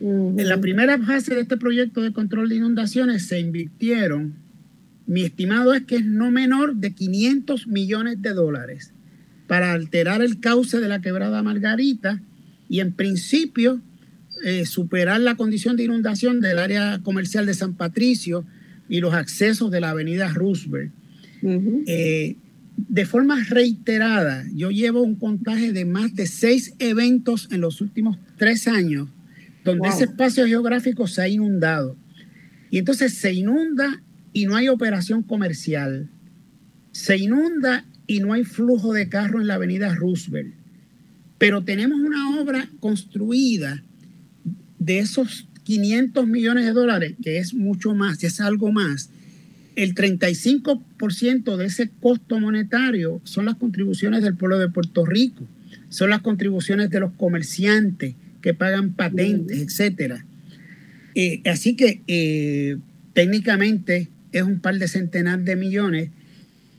En 0.00 0.48
la 0.48 0.60
primera 0.60 0.98
fase 0.98 1.34
de 1.34 1.42
este 1.42 1.56
proyecto 1.56 2.02
de 2.02 2.12
control 2.12 2.48
de 2.48 2.56
inundaciones 2.56 3.26
se 3.26 3.38
invirtieron, 3.38 4.34
mi 5.06 5.22
estimado 5.22 5.74
es 5.74 5.82
que 5.84 5.96
es 5.96 6.04
no 6.04 6.30
menor 6.30 6.74
de 6.74 6.92
500 6.92 7.68
millones 7.68 8.20
de 8.20 8.32
dólares 8.32 8.93
para 9.46 9.72
alterar 9.72 10.22
el 10.22 10.40
cauce 10.40 10.80
de 10.80 10.88
la 10.88 11.00
quebrada 11.00 11.42
Margarita 11.42 12.20
y 12.68 12.80
en 12.80 12.92
principio 12.92 13.80
eh, 14.44 14.66
superar 14.66 15.20
la 15.20 15.36
condición 15.36 15.76
de 15.76 15.84
inundación 15.84 16.40
del 16.40 16.58
área 16.58 17.00
comercial 17.02 17.46
de 17.46 17.54
San 17.54 17.74
Patricio 17.74 18.44
y 18.88 19.00
los 19.00 19.14
accesos 19.14 19.70
de 19.70 19.80
la 19.80 19.90
avenida 19.90 20.28
Roosevelt. 20.28 20.92
Eh, 21.86 22.36
de 22.76 23.06
forma 23.06 23.44
reiterada, 23.44 24.44
yo 24.54 24.70
llevo 24.70 25.02
un 25.02 25.14
contaje 25.14 25.72
de 25.72 25.84
más 25.84 26.14
de 26.14 26.26
seis 26.26 26.74
eventos 26.78 27.48
en 27.52 27.60
los 27.60 27.80
últimos 27.80 28.18
tres 28.36 28.66
años 28.66 29.08
donde 29.64 29.88
ese 29.88 30.04
espacio 30.04 30.46
geográfico 30.46 31.06
se 31.06 31.22
ha 31.22 31.28
inundado. 31.28 31.96
Y 32.70 32.78
entonces 32.78 33.14
se 33.14 33.32
inunda 33.32 34.02
y 34.32 34.46
no 34.46 34.56
hay 34.56 34.68
operación 34.68 35.22
comercial. 35.22 36.08
Se 36.92 37.16
inunda 37.16 37.84
y 38.06 38.20
no 38.20 38.32
hay 38.32 38.44
flujo 38.44 38.92
de 38.92 39.08
carro 39.08 39.40
en 39.40 39.46
la 39.46 39.54
avenida 39.54 39.94
Roosevelt. 39.94 40.54
Pero 41.38 41.64
tenemos 41.64 42.00
una 42.00 42.40
obra 42.40 42.68
construida 42.80 43.82
de 44.78 44.98
esos 44.98 45.48
500 45.64 46.26
millones 46.26 46.66
de 46.66 46.72
dólares, 46.72 47.14
que 47.22 47.38
es 47.38 47.54
mucho 47.54 47.94
más, 47.94 48.22
es 48.22 48.40
algo 48.40 48.70
más. 48.70 49.10
El 49.76 49.94
35% 49.94 51.56
de 51.56 51.66
ese 51.66 51.90
costo 52.00 52.38
monetario 52.38 53.20
son 53.24 53.46
las 53.46 53.56
contribuciones 53.56 54.22
del 54.22 54.36
pueblo 54.36 54.58
de 54.58 54.68
Puerto 54.68 55.04
Rico, 55.04 55.46
son 55.88 56.10
las 56.10 56.20
contribuciones 56.20 56.90
de 56.90 57.00
los 57.00 57.12
comerciantes 57.12 58.14
que 58.40 58.54
pagan 58.54 58.92
patentes, 58.92 59.58
etcétera. 59.58 60.24
Eh, 61.14 61.40
así 61.46 61.76
que 61.76 62.02
eh, 62.06 62.76
técnicamente 63.14 64.10
es 64.32 64.42
un 64.42 64.60
par 64.60 64.78
de 64.78 64.88
centenares 64.88 65.44
de 65.44 65.56
millones 65.56 66.10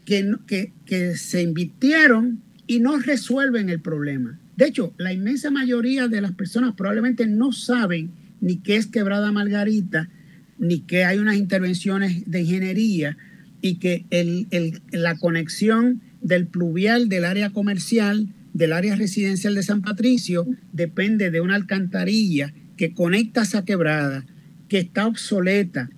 que, 0.06 0.72
que, 0.86 1.18
se 1.18 1.42
invirtieron 1.42 2.42
y 2.68 2.80
no 2.80 2.98
resuelven 2.98 3.70
el 3.70 3.82
problema. 3.82 4.40
De 4.56 4.68
hecho, 4.68 4.94
la 4.98 5.12
inmensa 5.12 5.52
mayoría 5.52 6.08
de 6.08 6.22
las 6.22 6.32
personas 6.32 6.76
probablemente 6.76 7.28
no 7.28 7.52
saben 7.52 8.12
ni 8.40 8.58
qué 8.58 8.78
es 8.78 8.88
quebrada 8.88 9.32
Margarita, 9.32 10.10
ni 10.58 10.80
que 10.80 11.04
hay 11.04 11.18
unas 11.18 11.36
intervenciones 11.36 12.30
de 12.30 12.42
ingeniería 12.42 13.18
y 13.62 13.76
que 13.76 14.06
el, 14.12 14.48
la 14.92 15.18
conexión 15.18 16.02
del 16.22 16.48
pluvial 16.48 17.10
del 17.10 17.26
área 17.26 17.50
comercial, 17.50 18.30
del 18.54 18.74
área 18.74 18.96
residencial 18.96 19.56
de 19.56 19.64
San 19.64 19.82
Patricio, 19.82 20.48
depende 20.72 21.32
de 21.32 21.42
una 21.42 21.56
alcantarilla 21.56 22.54
que 22.78 22.94
conecta 22.94 23.42
esa 23.42 23.66
quebrada, 23.66 24.26
que 24.70 24.80
está 24.80 25.08
obsoleta, 25.08 25.90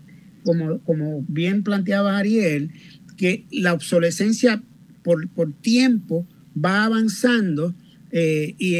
como, 0.44 0.80
como 0.80 1.24
bien 1.28 1.64
planteaba 1.64 2.18
Ariel, 2.18 2.72
que 3.18 3.46
la 3.52 3.74
obsolescencia 3.74 4.64
por, 5.04 5.28
por 5.30 5.54
tiempo 5.54 6.28
va 6.56 6.86
avanzando 6.86 7.76
eh, 8.12 8.56
y, 8.58 8.76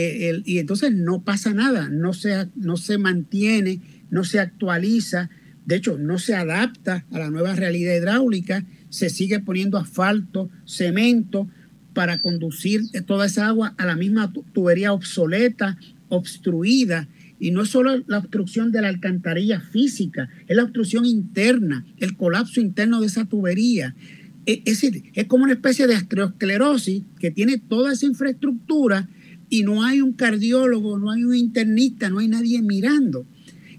y, 0.50 0.60
entonces 0.60 0.94
no 0.94 1.22
pasa 1.24 1.54
nada, 1.54 1.90
no 1.90 2.14
se, 2.14 2.48
no 2.56 2.78
se 2.78 2.98
mantiene, 2.98 3.82
no 4.10 4.24
se 4.24 4.40
actualiza, 4.40 5.30
de 5.66 5.76
hecho 5.76 5.98
no 5.98 6.18
se 6.18 6.34
adapta 6.34 7.06
a 7.12 7.20
la 7.20 7.30
nueva 7.30 7.54
realidad 7.54 7.94
hidráulica, 7.94 8.66
se 8.90 9.10
sigue 9.10 9.40
poniendo 9.40 9.78
asfalto, 9.78 10.50
cemento 10.66 11.50
para 11.94 12.22
conducir 12.22 12.84
toda 13.06 13.26
esa 13.26 13.48
agua 13.48 13.74
a 13.78 13.86
la 13.86 13.96
misma 13.96 14.32
tubería 14.54 14.94
obsoleta, 14.94 15.78
obstruida. 16.10 17.08
Y 17.40 17.52
no 17.52 17.64
es 17.64 17.70
solo 17.70 18.04
la 18.08 18.20
obstrucción 18.20 18.72
de 18.72 18.82
la 18.82 18.88
alcantarilla 18.88 19.60
física, 19.60 20.30
es 20.48 20.56
la 20.56 20.64
obstrucción 20.64 21.06
interna, 21.06 21.86
el 21.98 22.16
colapso 22.16 22.62
interno 22.62 23.02
de 23.02 23.08
esa 23.08 23.26
tubería. 23.26 23.96
Es 24.48 24.64
decir, 24.64 25.12
es 25.14 25.26
como 25.26 25.44
una 25.44 25.54
especie 25.54 25.88
de 25.88 25.96
aterosclerosis 25.96 27.04
que 27.20 27.32
tiene 27.32 27.58
toda 27.58 27.92
esa 27.92 28.06
infraestructura 28.06 29.10
y 29.50 29.64
no 29.64 29.84
hay 29.84 30.00
un 30.00 30.14
cardiólogo, 30.14 30.98
no 30.98 31.12
hay 31.12 31.26
un 31.26 31.36
internista, 31.36 32.10
no 32.10 32.20
hay 32.20 32.30
nadie 32.30 32.62
mirando. 32.62 33.26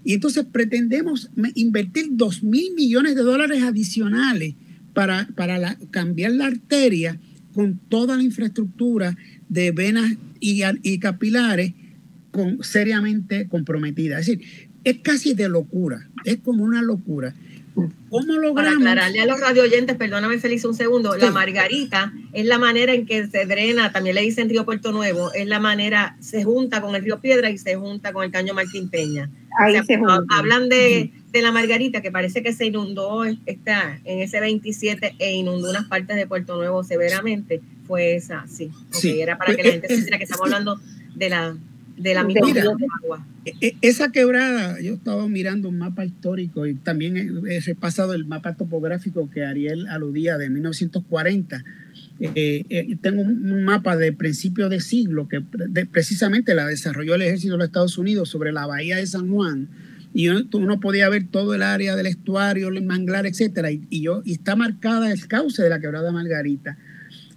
Y 0.03 0.13
entonces 0.13 0.45
pretendemos 0.45 1.31
invertir 1.55 2.09
dos 2.11 2.43
mil 2.43 2.73
millones 2.75 3.15
de 3.15 3.23
dólares 3.23 3.63
adicionales 3.63 4.53
para, 4.93 5.27
para 5.35 5.75
cambiar 5.89 6.33
la 6.33 6.45
arteria 6.45 7.19
con 7.55 7.79
toda 7.89 8.15
la 8.15 8.23
infraestructura 8.23 9.17
de 9.49 9.71
venas 9.71 10.17
y, 10.39 10.61
y 10.83 10.99
capilares 10.99 11.73
con, 12.29 12.63
seriamente 12.63 13.47
comprometida. 13.47 14.19
Es 14.19 14.27
decir, 14.27 14.45
es 14.83 14.99
casi 14.99 15.33
de 15.33 15.49
locura, 15.49 16.07
es 16.25 16.37
como 16.37 16.63
una 16.63 16.83
locura. 16.83 17.33
¿Cómo 18.09 18.33
logramos? 18.33 18.53
Para 18.55 18.71
aclararle 18.71 19.21
a 19.21 19.25
los 19.25 19.39
radio 19.39 19.63
oyentes, 19.63 19.95
perdóname 19.95 20.39
Feliz 20.39 20.65
un 20.65 20.73
segundo, 20.73 21.15
la 21.15 21.31
margarita 21.31 22.11
es 22.33 22.45
la 22.45 22.57
manera 22.57 22.93
en 22.93 23.05
que 23.05 23.27
se 23.27 23.45
drena, 23.45 23.91
también 23.91 24.15
le 24.15 24.21
dicen 24.21 24.49
río 24.49 24.65
Puerto 24.65 24.91
Nuevo, 24.91 25.31
es 25.33 25.47
la 25.47 25.59
manera, 25.59 26.17
se 26.19 26.43
junta 26.43 26.81
con 26.81 26.95
el 26.95 27.03
río 27.03 27.19
Piedra 27.19 27.49
y 27.49 27.57
se 27.57 27.75
junta 27.75 28.13
con 28.13 28.23
el 28.23 28.31
caño 28.31 28.53
Martín 28.53 28.89
Peña. 28.89 29.29
Ahí 29.59 29.75
se 29.85 29.99
Hablan 30.29 30.69
de, 30.69 31.11
de, 31.31 31.41
la 31.41 31.51
margarita 31.51 32.01
que 32.01 32.11
parece 32.11 32.41
que 32.43 32.53
se 32.53 32.65
inundó 32.65 33.25
está 33.45 33.99
en 34.05 34.19
ese 34.21 34.39
27 34.39 35.15
e 35.19 35.31
inundó 35.33 35.69
unas 35.69 35.87
partes 35.87 36.15
de 36.15 36.27
Puerto 36.27 36.55
Nuevo 36.55 36.83
severamente, 36.83 37.61
fue 37.85 38.15
esa, 38.15 38.45
sí. 38.47 38.71
sí. 38.91 39.19
Era 39.19 39.37
para 39.37 39.55
que 39.55 39.63
la 39.63 39.71
gente 39.71 39.87
se 39.87 40.09
que 40.09 40.23
estamos 40.23 40.45
hablando 40.45 40.79
de 41.15 41.29
la 41.29 41.57
de 41.99 42.13
la 42.13 42.23
misma 42.23 42.47
agua. 43.03 43.25
E, 43.45 43.53
e, 43.61 43.75
esa 43.81 44.11
quebrada, 44.11 44.79
yo 44.81 44.93
estaba 44.93 45.27
mirando 45.27 45.69
un 45.69 45.77
mapa 45.77 46.05
histórico 46.05 46.65
y 46.65 46.75
también 46.75 47.43
he 47.47 47.59
repasado 47.59 48.13
el 48.13 48.25
mapa 48.25 48.55
topográfico 48.55 49.29
que 49.29 49.43
Ariel 49.43 49.87
aludía 49.87 50.37
de 50.37 50.49
1940. 50.49 51.63
Eh, 52.21 52.65
eh, 52.69 52.97
tengo 53.01 53.21
un 53.21 53.63
mapa 53.63 53.95
de 53.95 54.11
principio 54.11 54.67
de 54.67 54.81
siglo 54.81 55.27
que 55.27 55.41
precisamente 55.85 56.53
la 56.53 56.65
desarrolló 56.65 57.15
el 57.15 57.21
ejército 57.21 57.53
de 57.53 57.59
los 57.59 57.67
Estados 57.67 57.97
Unidos 57.97 58.29
sobre 58.29 58.51
la 58.51 58.65
bahía 58.65 58.97
de 58.97 59.07
San 59.07 59.29
Juan 59.29 59.69
y 60.13 60.27
uno, 60.29 60.79
podía 60.79 61.07
ver 61.09 61.27
todo 61.29 61.53
el 61.53 61.61
área 61.61 61.95
del 61.95 62.07
estuario, 62.07 62.69
el 62.69 62.83
manglar, 62.83 63.25
etcétera, 63.25 63.71
y, 63.71 63.85
y, 63.89 64.01
yo, 64.01 64.21
y 64.25 64.33
está 64.33 64.55
marcada 64.55 65.11
el 65.11 65.27
cauce 65.27 65.61
de 65.61 65.69
la 65.69 65.79
quebrada 65.79 66.11
Margarita. 66.11 66.77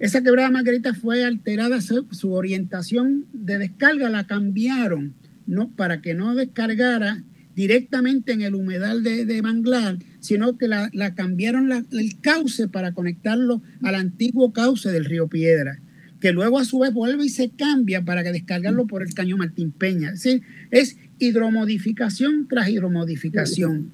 Esa 0.02 0.20
quebrada 0.20 0.50
Margarita 0.50 0.94
fue 0.94 1.24
alterada, 1.24 1.80
su, 1.80 2.32
orientación 2.32 3.26
de 3.32 3.58
descarga 3.58 4.10
la 4.10 4.26
cambiaron, 4.26 5.14
¿no? 5.46 5.70
Para 5.76 6.02
que 6.02 6.12
no 6.12 6.34
descargara 6.34 7.22
directamente 7.54 8.32
en 8.32 8.42
el 8.42 8.56
humedal 8.56 9.04
de, 9.04 9.42
Manglar, 9.42 9.98
sino 10.18 10.58
que 10.58 10.66
la, 10.66 10.90
cambiaron 11.14 11.70
el 11.92 12.20
cauce 12.20 12.66
para 12.66 12.94
conectarlo 12.94 13.62
al 13.80 13.94
antiguo 13.94 14.52
cauce 14.52 14.90
del 14.90 15.04
río 15.04 15.28
Piedra, 15.28 15.78
que 16.18 16.32
luego 16.32 16.58
a 16.58 16.64
su 16.64 16.80
vez 16.80 16.92
vuelve 16.92 17.26
y 17.26 17.28
se 17.28 17.50
cambia 17.50 18.04
para 18.04 18.24
que 18.24 18.32
descargarlo 18.32 18.88
por 18.88 19.04
el 19.04 19.14
caño 19.14 19.36
Martín 19.36 19.70
Peña. 19.70 20.08
Es 20.08 20.24
decir, 20.24 20.42
es 20.72 20.96
hidromodificación 21.20 22.48
tras 22.48 22.68
hidromodificación. 22.68 23.92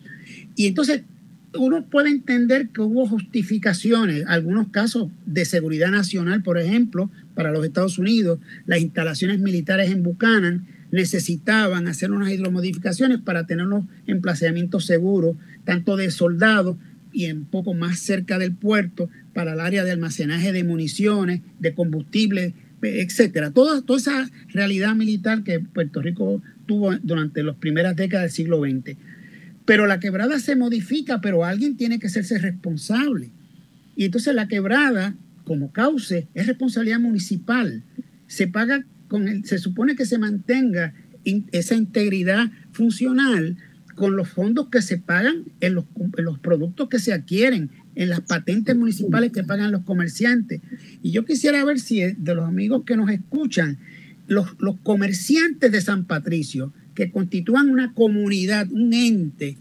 Y 0.56 0.68
entonces 0.68 1.02
uno 1.54 1.86
puede 1.86 2.10
entender 2.10 2.68
que 2.68 2.80
hubo 2.80 3.06
justificaciones, 3.06 4.24
algunos 4.26 4.68
casos 4.68 5.08
de 5.24 5.44
seguridad 5.44 5.90
nacional, 5.90 6.42
por 6.42 6.58
ejemplo, 6.58 7.10
para 7.34 7.52
los 7.52 7.64
Estados 7.64 7.98
Unidos, 7.98 8.38
las 8.66 8.80
instalaciones 8.80 9.38
militares 9.38 9.90
en 9.90 10.02
Buchanan 10.02 10.66
necesitaban 10.90 11.86
hacer 11.86 12.10
unas 12.10 12.30
hidromodificaciones 12.30 13.20
para 13.20 13.46
tener 13.46 13.66
unos 13.66 13.84
emplazamientos 14.06 14.86
seguros, 14.86 15.36
tanto 15.64 15.96
de 15.96 16.10
soldados 16.10 16.76
y 17.12 17.30
un 17.30 17.44
poco 17.44 17.74
más 17.74 17.98
cerca 17.98 18.38
del 18.38 18.54
puerto, 18.54 19.08
para 19.32 19.54
el 19.54 19.60
área 19.60 19.84
de 19.84 19.92
almacenaje 19.92 20.52
de 20.52 20.64
municiones, 20.64 21.40
de 21.58 21.74
combustible, 21.74 22.54
etcétera. 22.82 23.50
Toda, 23.50 23.82
toda 23.82 23.98
esa 23.98 24.30
realidad 24.48 24.94
militar 24.94 25.42
que 25.42 25.60
Puerto 25.60 26.02
Rico 26.02 26.42
tuvo 26.66 26.96
durante 26.98 27.42
las 27.42 27.56
primeras 27.56 27.96
décadas 27.96 28.24
del 28.24 28.32
siglo 28.32 28.60
XX. 28.60 28.96
Pero 29.68 29.86
la 29.86 30.00
quebrada 30.00 30.40
se 30.40 30.56
modifica, 30.56 31.20
pero 31.20 31.44
alguien 31.44 31.76
tiene 31.76 31.98
que 31.98 32.08
serse 32.08 32.38
responsable. 32.38 33.32
Y 33.96 34.06
entonces 34.06 34.34
la 34.34 34.48
quebrada, 34.48 35.14
como 35.44 35.72
cauce, 35.72 36.26
es 36.32 36.46
responsabilidad 36.46 37.00
municipal. 37.00 37.84
Se 38.26 38.48
paga 38.48 38.86
con 39.08 39.28
el, 39.28 39.44
se 39.44 39.58
supone 39.58 39.94
que 39.94 40.06
se 40.06 40.16
mantenga 40.16 40.94
esa 41.52 41.74
integridad 41.74 42.50
funcional 42.72 43.58
con 43.94 44.16
los 44.16 44.30
fondos 44.30 44.70
que 44.70 44.80
se 44.80 44.96
pagan 44.96 45.44
en 45.60 45.74
los, 45.74 45.84
productos 46.40 46.88
que 46.88 46.98
se 46.98 47.12
adquieren, 47.12 47.68
en 47.94 48.08
las 48.08 48.22
patentes 48.22 48.74
municipales 48.74 49.32
que 49.32 49.44
pagan 49.44 49.70
los 49.70 49.82
comerciantes. 49.82 50.62
Y 51.02 51.10
yo 51.10 51.26
quisiera 51.26 51.62
ver 51.66 51.78
si 51.78 52.00
de 52.00 52.34
los 52.34 52.48
amigos 52.48 52.84
que 52.86 52.96
nos 52.96 53.10
escuchan, 53.10 53.76
los 54.28 54.46
comerciantes 54.82 55.70
de 55.70 55.82
San 55.82 56.06
Patricio, 56.06 56.72
que 56.98 57.12
constituyan 57.12 57.70
una 57.70 57.94
comunidad, 57.94 58.66
un 58.72 58.92
ente, 58.92 59.56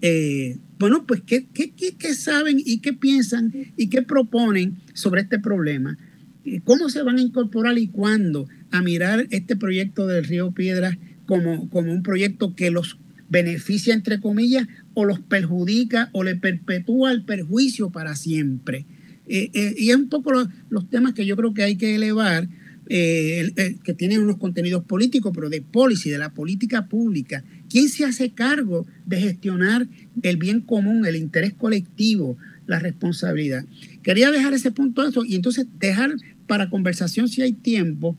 eh, 0.00 0.56
bueno, 0.78 1.04
pues 1.06 1.20
¿qué, 1.20 1.44
qué, 1.52 1.70
qué, 1.70 2.14
saben 2.14 2.62
y 2.64 2.78
qué 2.78 2.94
piensan 2.94 3.52
y 3.76 3.88
qué 3.90 4.00
proponen 4.00 4.78
sobre 4.94 5.20
este 5.20 5.38
problema. 5.38 5.98
¿Cómo 6.64 6.88
se 6.88 7.02
van 7.02 7.18
a 7.18 7.20
incorporar 7.20 7.76
y 7.76 7.88
cuándo 7.88 8.48
a 8.70 8.80
mirar 8.80 9.26
este 9.32 9.54
proyecto 9.54 10.06
del 10.06 10.24
Río 10.24 10.52
Piedras 10.52 10.96
como, 11.26 11.68
como 11.68 11.92
un 11.92 12.02
proyecto 12.02 12.54
que 12.54 12.70
los 12.70 12.98
beneficia, 13.28 13.92
entre 13.92 14.18
comillas, 14.18 14.66
o 14.94 15.04
los 15.04 15.20
perjudica 15.20 16.08
o 16.12 16.24
le 16.24 16.36
perpetúa 16.36 17.12
el 17.12 17.22
perjuicio 17.22 17.90
para 17.90 18.16
siempre? 18.16 18.86
Eh, 19.26 19.50
eh, 19.52 19.74
y 19.76 19.90
es 19.90 19.96
un 19.96 20.08
poco 20.08 20.32
los 20.70 20.88
temas 20.88 21.12
que 21.12 21.26
yo 21.26 21.36
creo 21.36 21.52
que 21.52 21.64
hay 21.64 21.76
que 21.76 21.96
elevar, 21.96 22.48
eh, 22.88 23.76
que 23.84 23.94
tienen 23.94 24.22
unos 24.22 24.38
contenidos 24.38 24.84
políticos, 24.84 25.32
pero 25.34 25.48
de 25.48 25.60
policy, 25.60 26.10
de 26.10 26.18
la 26.18 26.30
política 26.30 26.86
pública. 26.86 27.44
¿Quién 27.68 27.88
se 27.88 28.04
hace 28.04 28.30
cargo 28.30 28.86
de 29.04 29.20
gestionar 29.20 29.86
el 30.22 30.36
bien 30.36 30.60
común, 30.60 31.06
el 31.06 31.16
interés 31.16 31.52
colectivo, 31.54 32.36
la 32.66 32.78
responsabilidad? 32.78 33.64
Quería 34.02 34.30
dejar 34.30 34.54
ese 34.54 34.70
punto 34.70 35.06
eso 35.06 35.24
y 35.24 35.34
entonces 35.34 35.66
dejar 35.78 36.12
para 36.46 36.70
conversación, 36.70 37.28
si 37.28 37.42
hay 37.42 37.52
tiempo, 37.52 38.16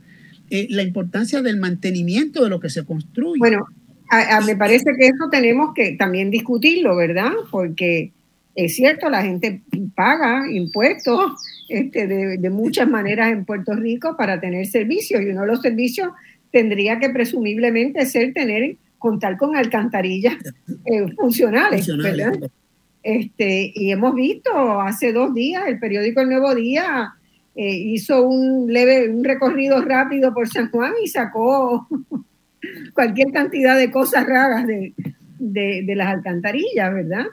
la 0.51 0.83
importancia 0.83 1.41
del 1.41 1.57
mantenimiento 1.57 2.43
de 2.43 2.49
lo 2.49 2.59
que 2.59 2.69
se 2.69 2.83
construye. 2.83 3.39
Bueno, 3.39 3.65
me 4.45 4.55
parece 4.55 4.91
que 4.97 5.07
eso 5.07 5.29
tenemos 5.31 5.73
que 5.73 5.95
también 5.95 6.31
discutirlo, 6.31 6.95
¿verdad? 6.95 7.31
Porque 7.51 8.11
es 8.65 8.76
cierto, 8.76 9.10
la 9.10 9.22
gente 9.22 9.61
paga 9.95 10.52
impuestos 10.52 11.31
este, 11.69 12.07
de, 12.07 12.49
muchas 12.49 12.90
maneras 12.90 13.31
en 13.31 13.45
Puerto 13.45 13.73
Rico 13.73 14.18
para 14.18 14.41
tener 14.41 14.65
servicios 14.68 15.22
y 15.22 15.27
uno 15.27 15.41
de 15.41 15.48
los 15.48 15.61
servicios 15.61 16.10
tendría 16.52 16.99
que 16.99 17.10
presumiblemente 17.10 18.06
ser 18.06 18.34
tener 18.34 18.76
contar 18.98 19.38
con 19.38 19.56
alcantarillas 19.56 20.36
eh, 20.86 21.07
funcionales, 21.15 21.88
¿verdad? 21.88 22.38
Este, 23.02 23.72
y 23.73 23.91
hemos 23.91 24.14
visto 24.14 24.81
hace 24.81 25.14
dos 25.14 25.34
días 25.34 25.64
el 25.65 25.80
periódico 25.80 26.19
El 26.19 26.27
Nuevo 26.27 26.53
Día 26.53 27.14
eh, 27.56 27.76
hizo 27.76 28.27
un 28.27 28.73
leve 28.73 29.07
un 29.07 29.23
recorrido 29.23 29.81
rápido 29.81 30.34
por 30.34 30.49
San 30.49 30.69
Juan 30.69 30.91
y 31.02 31.07
sacó 31.07 31.88
cualquier 32.94 33.31
cantidad 33.31 33.77
de 33.77 33.90
cosas 33.90 34.26
raras 34.27 34.68
de, 34.68 34.94
de 35.40 35.95
las 35.95 36.10
alcantarillas, 36.10 36.94
¿verdad? 36.94 37.26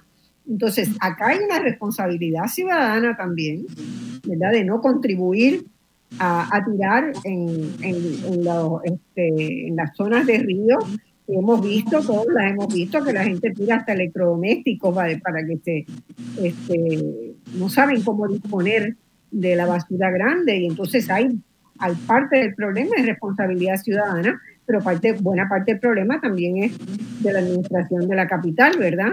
Entonces, 0.48 0.90
acá 1.00 1.28
hay 1.28 1.38
una 1.38 1.58
responsabilidad 1.58 2.46
ciudadana 2.46 3.16
también, 3.16 3.66
¿verdad? 4.24 4.52
De 4.52 4.64
no 4.64 4.80
contribuir 4.80 5.66
a, 6.18 6.64
tirar 6.64 7.12
en, 7.24 7.74
este, 8.84 9.66
en, 9.66 9.76
las 9.76 9.96
zonas 9.96 10.26
de 10.26 10.38
río. 10.38 10.78
Hemos 11.28 11.60
visto, 11.60 12.00
todos 12.00 12.26
las 12.32 12.52
hemos 12.52 12.72
visto, 12.72 13.02
que 13.02 13.12
la 13.12 13.24
gente 13.24 13.50
tira 13.50 13.76
hasta 13.76 13.92
electrodomésticos 13.92 14.94
para, 14.94 15.18
para 15.18 15.44
que 15.44 15.58
se, 15.58 15.86
este, 16.42 17.34
no 17.54 17.68
saben 17.68 18.02
cómo 18.02 18.28
disponer 18.28 18.96
de 19.30 19.56
la 19.56 19.66
basura 19.66 20.10
grande 20.10 20.56
y 20.56 20.66
entonces 20.66 21.10
hay, 21.10 21.38
parte 22.06 22.36
del 22.36 22.54
problema 22.54 22.92
es 22.96 23.06
responsabilidad 23.06 23.76
ciudadana, 23.76 24.40
pero 24.64 24.80
parte, 24.80 25.12
buena 25.12 25.46
parte 25.48 25.72
del 25.72 25.80
problema 25.80 26.20
también 26.20 26.64
es 26.64 27.22
de 27.22 27.32
la 27.32 27.40
administración 27.40 28.08
de 28.08 28.16
la 28.16 28.26
capital, 28.26 28.78
¿verdad? 28.78 29.12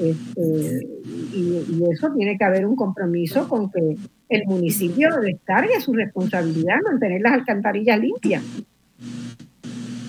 Este, 0.00 0.88
y, 1.32 1.82
eso 1.92 2.12
tiene 2.16 2.36
que 2.36 2.44
haber 2.44 2.66
un 2.66 2.76
compromiso 2.76 3.48
con 3.48 3.70
que 3.70 3.96
el 4.28 4.46
municipio 4.46 5.08
descargue 5.20 5.80
su 5.80 5.92
responsabilidad 5.92 6.76
de 6.78 6.90
mantener 6.90 7.20
las 7.20 7.34
alcantarillas 7.34 8.00
limpias. 8.00 8.42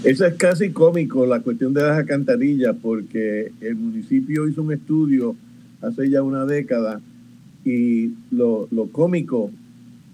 Eso 0.04 0.26
es 0.26 0.36
casi 0.36 0.70
cómico, 0.70 1.26
la 1.26 1.40
cuestión 1.40 1.74
de 1.74 1.82
las 1.82 1.98
alcantarillas, 1.98 2.76
porque 2.82 3.52
el 3.62 3.76
municipio 3.76 4.48
hizo 4.48 4.62
un 4.62 4.74
estudio 4.74 5.36
hace 5.82 6.10
ya 6.10 6.22
una 6.22 6.46
década 6.46 7.02
y 7.64 8.14
lo, 8.32 8.68
cómico 8.92 9.52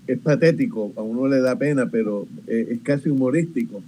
es 0.07 0.17
patético, 0.19 0.91
a 0.95 1.01
uno 1.01 1.27
le 1.27 1.39
da 1.41 1.57
pena, 1.57 1.87
pero 1.91 2.27
es, 2.47 2.69
es 2.69 2.79
casi 2.81 3.09
humorístico. 3.09 3.81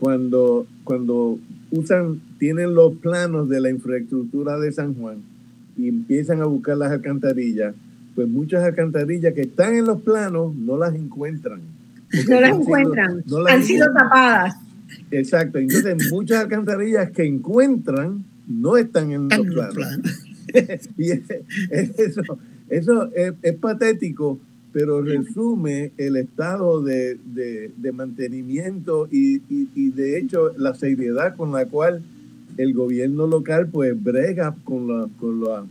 Cuando, 0.00 0.66
cuando 0.82 1.38
usan, 1.70 2.20
tienen 2.38 2.74
los 2.74 2.94
planos 2.96 3.48
de 3.48 3.60
la 3.60 3.70
infraestructura 3.70 4.58
de 4.58 4.72
San 4.72 4.94
Juan 4.94 5.18
y 5.76 5.88
empiezan 5.88 6.40
a 6.40 6.46
buscar 6.46 6.78
las 6.78 6.90
alcantarillas, 6.90 7.74
pues 8.14 8.26
muchas 8.26 8.64
alcantarillas 8.64 9.34
que 9.34 9.42
están 9.42 9.74
en 9.74 9.84
los 9.84 10.00
planos 10.00 10.54
no 10.54 10.78
las 10.78 10.94
encuentran. 10.94 11.60
No 12.28 12.40
las 12.40 12.56
encuentran, 12.56 13.22
han 13.48 13.62
sido 13.62 13.92
tapadas. 13.92 14.56
Exacto, 15.10 15.58
entonces 15.58 16.10
muchas 16.10 16.44
alcantarillas 16.44 17.10
que 17.10 17.24
encuentran 17.24 18.24
no 18.48 18.76
están 18.78 19.12
en 19.12 19.28
los 19.28 19.74
planos. 19.74 20.26
y 20.98 21.10
eso, 21.10 22.38
eso 22.68 23.10
es 23.14 23.54
patético 23.60 24.40
pero 24.72 25.02
resume 25.02 25.92
el 25.96 26.16
estado 26.16 26.82
de, 26.82 27.18
mantenimiento 27.92 29.08
y, 29.10 29.38
de 29.90 30.18
hecho 30.18 30.52
la 30.56 30.74
seriedad 30.74 31.36
con 31.36 31.52
la 31.52 31.66
cual 31.66 32.02
el 32.56 32.74
gobierno 32.74 33.26
local 33.26 33.68
pues 33.68 34.00
brega 34.00 34.54
con 34.64 34.88
la, 34.88 35.08
con 35.18 35.40
la, 35.40 35.64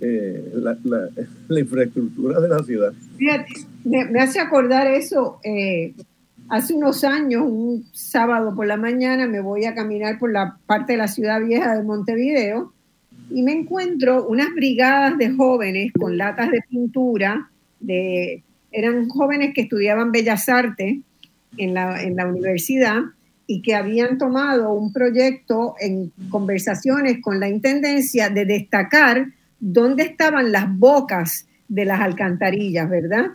eh, 0.00 0.52
la, 0.54 1.08
infraestructura 1.60 2.40
de 2.40 2.48
la 2.48 2.62
ciudad. 2.62 2.92
Fíjate, 3.18 3.52
me, 3.84 4.20
hace 4.20 4.40
acordar 4.40 4.86
eso. 4.86 5.38
Eh, 5.44 5.94
hace 6.48 6.74
unos 6.74 7.04
años, 7.04 7.42
un 7.46 7.84
sábado 7.92 8.54
por 8.54 8.66
la 8.66 8.76
mañana, 8.76 9.26
me 9.26 9.40
voy 9.40 9.66
a 9.66 9.74
caminar 9.74 10.18
por 10.18 10.32
la 10.32 10.58
parte 10.66 10.92
de 10.92 10.98
la 10.98 11.08
ciudad 11.08 11.44
vieja 11.44 11.76
de 11.76 11.82
Montevideo 11.82 12.72
y 13.30 13.42
me 13.42 13.52
encuentro 13.52 14.26
unas 14.26 14.52
brigadas 14.54 15.16
de 15.18 15.30
jóvenes 15.30 15.92
con 15.92 16.16
latas 16.16 16.50
de 16.50 16.60
pintura 16.68 17.51
eran 18.70 19.08
jóvenes 19.08 19.52
que 19.54 19.62
estudiaban 19.62 20.12
Bellas 20.12 20.48
Artes 20.48 20.98
en 21.58 21.74
la, 21.74 22.02
en 22.02 22.16
la 22.16 22.26
universidad 22.26 23.00
y 23.46 23.62
que 23.62 23.74
habían 23.74 24.18
tomado 24.18 24.72
un 24.72 24.92
proyecto 24.92 25.74
en 25.80 26.12
conversaciones 26.30 27.20
con 27.20 27.40
la 27.40 27.48
Intendencia 27.48 28.30
de 28.30 28.46
destacar 28.46 29.26
dónde 29.60 30.04
estaban 30.04 30.52
las 30.52 30.76
bocas 30.76 31.46
de 31.68 31.84
las 31.84 32.00
alcantarillas, 32.00 32.88
¿verdad? 32.88 33.26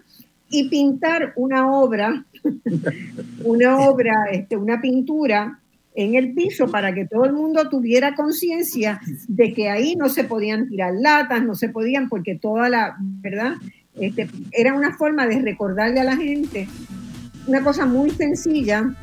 Y 0.49 0.69
pintar 0.69 1.33
una 1.35 1.71
obra, 1.71 2.25
una 3.43 3.79
obra, 3.79 4.25
este, 4.31 4.55
una 4.57 4.79
pintura 4.81 5.59
en 5.95 6.13
el 6.13 6.33
piso 6.33 6.67
para 6.67 6.93
que 6.93 7.05
todo 7.05 7.25
el 7.25 7.33
mundo 7.33 7.69
tuviera 7.69 8.13
conciencia 8.13 9.01
de 9.27 9.53
que 9.53 9.69
ahí 9.69 9.95
no 9.95 10.09
se 10.09 10.23
podían 10.23 10.67
tirar 10.69 10.93
latas, 10.93 11.43
no 11.43 11.55
se 11.55 11.69
podían, 11.69 12.07
porque 12.07 12.35
toda 12.35 12.69
la, 12.69 12.95
¿verdad? 12.99 13.53
Este, 13.99 14.29
era 14.51 14.73
una 14.73 14.95
forma 14.95 15.25
de 15.27 15.41
recordarle 15.41 15.99
a 15.99 16.03
la 16.03 16.15
gente 16.15 16.67
una 17.47 17.63
cosa 17.63 17.85
muy 17.85 18.09
sencilla, 18.11 18.93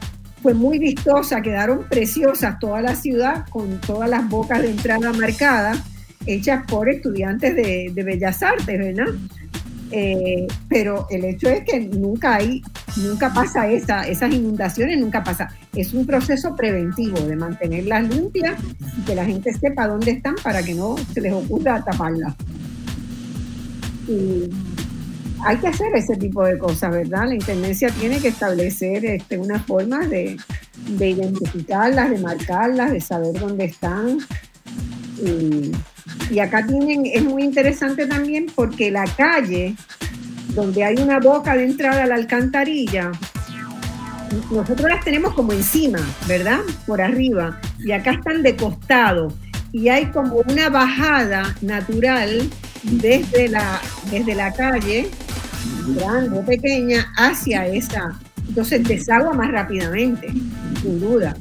fue 0.42 0.54
muy 0.54 0.78
vistosa, 0.78 1.40
quedaron 1.40 1.84
preciosas 1.88 2.58
toda 2.58 2.82
la 2.82 2.94
ciudad 2.94 3.46
con 3.48 3.80
todas 3.80 4.08
las 4.10 4.28
bocas 4.28 4.60
de 4.60 4.70
entrada 4.70 5.12
marcadas, 5.14 5.82
hechas 6.26 6.64
por 6.68 6.88
estudiantes 6.88 7.56
de, 7.56 8.02
Bellas 8.04 8.42
Artes, 8.42 8.78
¿verdad? 8.78 9.14
Eh, 9.90 10.46
pero 10.68 11.06
el 11.10 11.24
hecho 11.24 11.48
es 11.48 11.64
que 11.64 11.80
nunca 11.80 12.36
hay, 12.36 12.62
nunca 12.96 13.32
pasa 13.32 13.70
esa, 13.70 14.06
esas 14.06 14.34
inundaciones, 14.34 14.98
nunca 14.98 15.22
pasa. 15.22 15.48
Es 15.74 15.94
un 15.94 16.04
proceso 16.04 16.54
preventivo 16.56 17.20
de 17.20 17.36
mantenerlas 17.36 18.08
limpias 18.08 18.60
y 18.98 19.02
que 19.02 19.14
la 19.14 19.24
gente 19.24 19.52
sepa 19.54 19.86
dónde 19.86 20.10
están 20.10 20.34
para 20.42 20.62
que 20.62 20.74
no 20.74 20.96
se 21.12 21.20
les 21.20 21.32
ocurra 21.32 21.82
taparlas. 21.82 22.34
Hay 25.44 25.58
que 25.58 25.68
hacer 25.68 25.94
ese 25.94 26.16
tipo 26.16 26.44
de 26.44 26.58
cosas, 26.58 26.90
¿verdad? 26.90 27.28
La 27.28 27.34
Intendencia 27.34 27.90
tiene 27.90 28.18
que 28.18 28.28
establecer 28.28 29.04
este, 29.04 29.36
una 29.36 29.60
forma 29.60 30.06
de, 30.06 30.36
identificarlas, 30.98 32.10
de 32.10 32.18
marcarlas, 32.18 32.92
de 32.92 33.00
saber 33.00 33.38
dónde 33.38 33.66
están. 33.66 34.18
Y, 36.30 36.38
acá 36.38 36.66
tienen, 36.66 37.06
es 37.06 37.22
muy 37.22 37.44
interesante 37.44 38.06
también 38.06 38.46
porque 38.54 38.90
la 38.90 39.04
calle, 39.04 39.76
donde 40.54 40.82
hay 40.82 40.96
una 40.96 41.20
boca 41.20 41.54
de 41.56 41.64
entrada 41.64 42.04
a 42.04 42.06
la 42.06 42.14
alcantarilla, 42.14 43.12
nosotros 44.50 44.88
las 44.88 45.04
tenemos 45.04 45.34
como 45.34 45.52
encima, 45.52 46.00
¿verdad? 46.26 46.60
Por 46.86 47.02
arriba. 47.02 47.60
Y 47.84 47.92
acá 47.92 48.12
están 48.12 48.42
de 48.42 48.56
costado. 48.56 49.32
Y 49.72 49.88
hay 49.88 50.06
como 50.06 50.36
una 50.36 50.70
bajada 50.70 51.54
natural 51.60 52.48
desde 52.82 53.48
la, 53.48 53.80
desde 54.10 54.34
la 54.34 54.52
calle 54.52 55.10
grande 55.86 56.38
o 56.38 56.44
pequeña 56.44 57.12
hacia 57.16 57.66
esa. 57.66 58.18
Entonces 58.48 58.86
desagua 58.86 59.32
más 59.32 59.50
rápidamente, 59.50 60.28
sin 60.82 61.00
duda. 61.00 61.36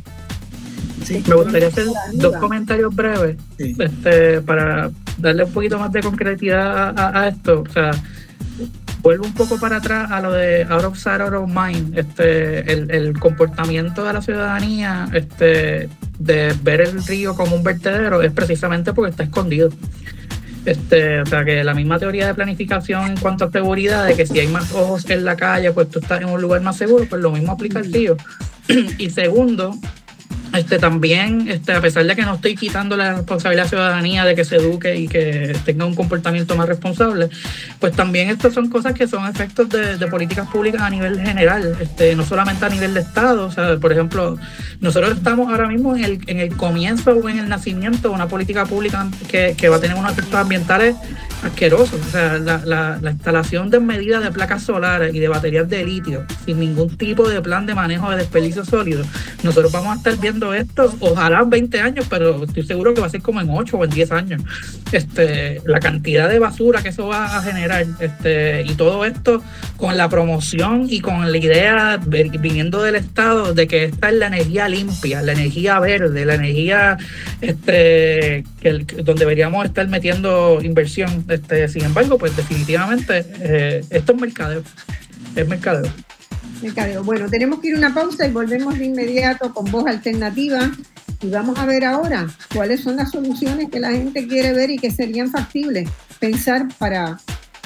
me 1.10 1.36
gustaría 1.36 1.68
hacer 1.68 1.86
dos 2.14 2.36
comentarios 2.38 2.96
breves 2.96 3.38
este, 3.58 4.42
para 4.42 4.90
darle 5.18 5.44
un 5.44 5.52
poquito 5.52 5.78
más 5.78 5.92
de 5.92 6.02
concretidad 6.02 6.94
a, 6.98 7.28
esto. 7.28 7.64
O 7.68 7.70
sea, 7.72 7.92
vuelvo 9.02 9.26
un 9.26 9.34
poco 9.34 9.60
para 9.60 9.78
atrás 9.78 10.10
a 10.12 10.22
lo 10.22 10.32
de 10.32 10.64
out 10.64 10.86
of 10.86 10.98
sight, 10.98 11.22
out 11.22 11.34
of 11.34 11.50
mind. 11.50 11.98
Este, 11.98 12.72
el, 12.72 12.90
el 12.90 13.20
comportamiento 13.20 14.04
de 14.06 14.14
la 14.14 14.22
ciudadanía 14.22 15.10
este, 15.14 15.90
de 16.20 16.56
ver 16.64 16.82
el 16.82 17.04
río 17.06 17.36
como 17.36 17.56
un 17.56 17.64
vertedero 17.64 18.22
es 18.22 18.32
precisamente 18.32 18.94
porque 18.94 19.12
está 19.12 19.24
escondido. 19.24 19.70
Este, 20.66 21.22
o 21.22 21.26
sea, 21.26 21.44
que 21.44 21.64
la 21.64 21.74
misma 21.74 22.00
teoría 22.00 22.28
de 22.28 22.34
planificación 22.34 23.12
en 23.12 23.18
cuanto 23.18 23.46
a 23.46 23.52
seguridad, 23.52 24.06
de 24.06 24.16
que 24.16 24.26
si 24.26 24.40
hay 24.40 24.48
más 24.48 24.72
ojos 24.72 25.10
en 25.10 25.26
la 25.26 25.36
calle, 25.36 25.72
pues 25.74 25.90
tú 25.90 26.00
estás 26.00 26.22
en 26.22 26.30
un 26.30 26.42
lugar 26.42 26.62
más 26.62 26.78
seguro, 26.78 27.06
pues 27.10 27.22
lo 27.22 27.32
mismo 27.32 27.52
aplica 27.52 27.80
al 27.80 27.92
tío. 27.92 28.16
y 28.98 29.10
segundo, 29.10 29.76
este, 30.54 30.78
también, 30.78 31.48
este, 31.48 31.74
a 31.74 31.82
pesar 31.82 32.06
de 32.06 32.16
que 32.16 32.22
no 32.22 32.36
estoy 32.36 32.56
quitando 32.56 32.96
la 32.96 33.16
responsabilidad 33.16 33.64
a 33.64 33.66
la 33.66 33.70
ciudadanía 33.70 34.24
de 34.24 34.36
que 34.36 34.46
se 34.46 34.58
eduque 34.58 34.96
y 34.96 35.08
que 35.08 35.56
tenga 35.66 35.86
un 35.86 35.96
comportamiento 35.96 36.56
más 36.56 36.68
responsable, 36.68 37.30
pues 37.80 37.94
también 37.94 38.30
estas 38.30 38.54
son 38.54 38.70
cosas 38.70 38.94
que 38.94 39.08
son 39.08 39.28
efectos 39.28 39.68
de, 39.70 40.04
políticas 40.08 40.48
públicas 40.50 40.82
a 40.82 40.90
nivel 40.92 41.20
general, 41.20 41.76
este, 41.82 42.16
no 42.16 42.24
solamente 42.24 42.66
a 42.66 42.70
nivel 42.70 42.94
de 42.94 43.00
Estado. 43.00 43.48
O 43.48 43.52
sea, 43.52 43.78
por 43.78 43.92
ejemplo, 43.92 44.38
nosotros 44.80 45.18
estamos 45.18 45.50
ahora 45.50 45.68
mismo 45.68 45.96
en 45.96 46.04
el, 46.04 46.20
en 46.28 46.40
el 46.40 46.56
comienzo 46.56 47.12
o 47.12 47.30
en 47.30 47.40
el 47.40 47.50
nacimiento 47.50 48.10
de 48.10 48.14
una 48.14 48.28
política 48.28 48.66
pública 48.66 49.08
que, 49.28 49.70
va 49.70 49.78
a 49.78 49.80
tener 49.80 49.98
unos 49.98 50.12
efectos 50.12 50.36
ambientales 50.36 50.96
asquerosos. 51.44 52.00
O 52.00 52.12
sea, 52.12 52.38
la, 52.38 52.62
la, 52.64 53.00
la 53.02 53.12
instalación 53.12 53.72
de 53.72 53.80
medidas 53.80 54.24
de 54.24 54.32
placas 54.32 54.62
solares 54.62 55.16
y 55.16 55.20
de 55.20 55.28
baterías 55.28 55.68
de 55.68 55.84
litio 55.84 56.26
sin 56.46 56.60
ningún 56.60 56.96
tipo 56.96 57.28
de 57.28 57.42
plan 57.42 57.66
de 57.66 57.74
manejo 57.74 58.12
de 58.12 58.18
desperdicio 58.18 58.64
sólido, 58.66 59.04
nosotros 59.42 59.72
vamos 59.72 59.94
a 59.94 59.98
estar 59.98 60.18
viendo 60.18 60.43
esto, 60.52 60.92
ojalá 61.00 61.42
en 61.42 61.52
20 61.52 61.80
años, 61.80 62.08
pero 62.10 62.44
estoy 62.44 62.64
seguro 62.64 62.96
que 62.96 63.02
va 63.02 63.06
a 63.06 63.12
ser 63.12 63.22
como 63.22 63.40
en 63.40 63.50
8 63.52 63.78
o 63.78 63.84
en 63.84 63.92
10 63.92 64.12
años. 64.12 64.42
Este, 64.92 65.62
la 65.66 65.80
cantidad 65.80 66.28
de 66.28 66.40
basura 66.40 66.82
que 66.82 66.90
eso 66.90 67.08
va 67.08 67.38
a 67.38 67.44
generar, 67.44 67.86
este, 68.00 68.64
y 68.64 68.74
todo 68.74 69.06
esto 69.06 69.44
con 69.78 69.96
la 69.96 70.10
promoción 70.10 70.88
y 70.90 71.02
con 71.02 71.32
la 71.32 71.38
idea 71.38 72.00
viniendo 72.06 72.82
del 72.82 72.96
Estado 72.96 73.54
de 73.54 73.68
que 73.68 73.86
esta 73.86 74.10
es 74.10 74.16
la 74.16 74.28
energía 74.28 74.68
limpia, 74.68 75.22
la 75.22 75.34
energía 75.34 75.80
verde, 75.80 76.26
la 76.26 76.36
energía 76.36 76.98
este, 77.42 78.44
que, 78.62 78.86
donde 79.04 79.20
deberíamos 79.20 79.66
estar 79.66 79.88
metiendo 79.88 80.60
inversión. 80.62 81.26
Este, 81.30 81.68
sin 81.68 81.84
embargo, 81.84 82.18
pues 82.18 82.36
definitivamente 82.36 83.26
eh, 83.40 83.84
esto 83.90 84.14
es 84.14 84.20
mercadeo. 84.20 84.64
Es 85.36 85.48
mercadeo. 85.48 85.92
Bueno, 87.04 87.30
tenemos 87.30 87.60
que 87.60 87.68
ir 87.70 87.76
a 87.76 87.78
una 87.78 87.94
pausa 87.94 88.26
y 88.26 88.32
volvemos 88.32 88.80
de 88.80 88.86
inmediato 88.86 89.54
con 89.54 89.70
voz 89.70 89.86
alternativa. 89.86 90.72
Y 91.22 91.30
vamos 91.30 91.58
a 91.60 91.66
ver 91.66 91.86
ahora 91.86 92.28
cuáles 92.54 92.82
son 92.82 92.96
las 92.98 93.12
soluciones 93.12 93.70
que 93.70 93.80
la 93.80 93.92
gente 93.92 94.28
quiere 94.28 94.54
ver 94.54 94.70
y 94.70 94.78
que 94.78 94.92
serían 94.92 95.30
factibles. 95.30 95.90
Pensar 96.20 96.68
para 96.78 97.20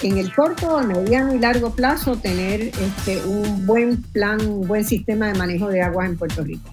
en 0.03 0.17
el 0.17 0.33
corto, 0.33 0.79
mediano 0.81 1.33
y 1.33 1.39
largo 1.39 1.73
plazo 1.73 2.17
tener 2.17 2.61
este, 2.61 3.23
un 3.25 3.65
buen 3.65 4.01
plan, 4.01 4.39
un 4.41 4.67
buen 4.67 4.83
sistema 4.83 5.27
de 5.27 5.33
manejo 5.35 5.69
de 5.69 5.81
aguas 5.81 6.09
en 6.09 6.17
Puerto 6.17 6.43
Rico. 6.43 6.69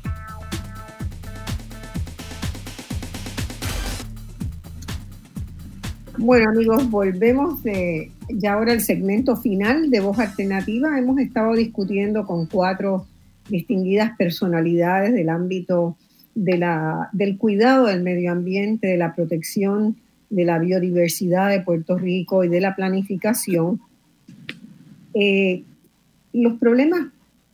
Bueno 6.19 6.51
amigos, 6.51 6.89
volvemos 6.91 7.62
de 7.65 8.11
ya 8.29 8.55
ahora 8.55 8.73
el 8.73 8.81
segmento 8.81 9.37
final 9.37 9.91
de 9.91 10.01
Voz 10.01 10.19
Alternativa. 10.19 10.99
Hemos 10.99 11.19
estado 11.19 11.55
discutiendo 11.55 12.27
con 12.27 12.47
cuatro 12.47 13.07
distinguidas 13.49 14.17
personalidades 14.17 15.13
del 15.13 15.29
ámbito 15.29 15.97
del 16.35 17.39
cuidado 17.39 17.87
del 17.87 18.03
medio 18.03 18.33
ambiente, 18.33 18.89
de 18.89 18.97
la 18.97 19.15
protección 19.15 19.97
de 20.31 20.45
la 20.45 20.59
biodiversidad 20.59 21.51
de 21.51 21.61
Puerto 21.61 21.97
Rico 21.97 22.43
y 22.43 22.49
de 22.49 22.61
la 22.61 22.75
planificación. 22.75 23.81
Eh, 25.15 25.63
los 26.33 26.55
problemas 26.55 27.07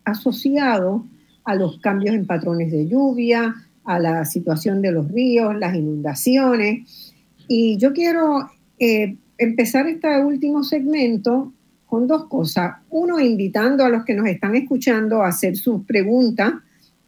asociados 0.05 1.03
a 1.45 1.55
los 1.55 1.79
cambios 1.81 2.15
en 2.15 2.27
patrones 2.27 2.73
de 2.73 2.89
lluvia, 2.89 3.55
a 3.85 3.99
la 3.99 4.25
situación 4.25 4.81
de 4.81 4.93
los 4.93 5.11
ríos, 5.11 5.59
las 5.59 5.75
inundaciones. 5.75 7.13
Y 7.49 7.77
yo 7.77 7.93
quiero 7.93 8.49
eh, 8.79 9.17
empezar 9.41 9.89
este 9.89 10.21
último 10.21 10.63
segmento 10.63 11.53
con 11.87 12.07
dos 12.07 12.27
cosas. 12.27 12.77
Uno, 12.91 13.19
invitando 13.19 13.85
a 13.85 13.89
los 13.89 14.05
que 14.05 14.15
nos 14.15 14.29
están 14.29 14.55
escuchando 14.55 15.23
a 15.23 15.29
hacer 15.29 15.57
sus 15.57 15.85
preguntas. 15.87 16.53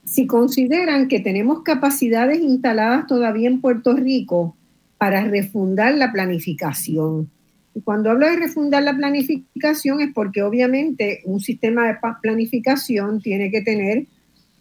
si 0.05 0.27
consideran 0.27 1.07
que 1.07 1.19
tenemos 1.19 1.63
capacidades 1.63 2.39
instaladas 2.41 3.07
todavía 3.07 3.47
en 3.47 3.61
Puerto 3.61 3.93
Rico 3.93 4.55
para 4.97 5.23
refundar 5.25 5.95
la 5.95 6.11
planificación. 6.11 7.29
Y 7.75 7.81
cuando 7.81 8.11
hablo 8.11 8.27
de 8.27 8.35
refundar 8.35 8.83
la 8.83 8.95
planificación 8.95 10.01
es 10.01 10.13
porque 10.13 10.43
obviamente 10.43 11.21
un 11.25 11.39
sistema 11.39 11.87
de 11.87 11.97
planificación 12.21 13.21
tiene 13.21 13.49
que 13.49 13.61
tener 13.61 14.05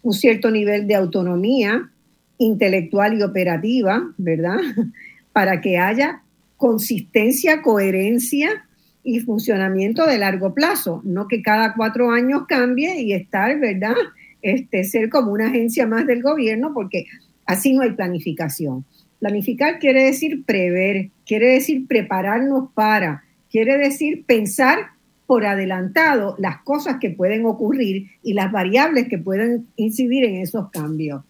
un 0.03 0.15
cierto 0.15 0.51
nivel 0.51 0.87
de 0.87 0.95
autonomía 0.95 1.91
intelectual 2.39 3.19
y 3.19 3.23
operativa, 3.23 4.03
¿verdad? 4.17 4.59
Para 5.33 5.61
que 5.61 5.79
haya 5.79 6.23
consistencia, 6.57 7.63
coherencia 7.63 8.67
y 9.05 9.21
funcionamiento 9.21 10.07
de 10.07 10.19
largo 10.19 10.55
plazo, 10.55 11.03
no 11.05 11.27
que 11.29 11.43
cada 11.43 11.75
cuatro 11.75 12.11
años 12.11 12.43
cambie 12.49 13.03
y 13.03 13.13
estar, 13.13 13.59
¿verdad? 13.59 13.95
Este, 14.43 14.85
ser 14.85 15.09
como 15.09 15.33
una 15.33 15.49
agencia 15.49 15.87
más 15.87 16.07
del 16.07 16.23
gobierno, 16.23 16.73
porque 16.75 17.07
así 17.47 17.73
no 17.73 17.83
hay 17.83 17.93
planificación. 17.93 18.85
Planificar 19.21 19.79
quiere 19.79 20.05
decir 20.05 20.45
prever, 20.45 21.11
quiere 21.25 21.51
decir 21.51 21.87
prepararnos 21.87 22.71
para, 22.75 23.23
quiere 23.51 23.79
decir 23.79 24.25
pensar 24.27 24.79
por 25.27 25.47
adelantado 25.47 26.35
las 26.39 26.61
cosas 26.63 26.97
que 27.01 27.11
pueden 27.11 27.47
ocurrir 27.47 28.09
y 28.23 28.35
las 28.35 28.51
variables 28.53 29.09
que 29.09 29.19
pueden 29.19 29.67
incidir 29.77 30.25
en 30.25 30.37
esos 30.37 30.71
cambios. 30.71 31.23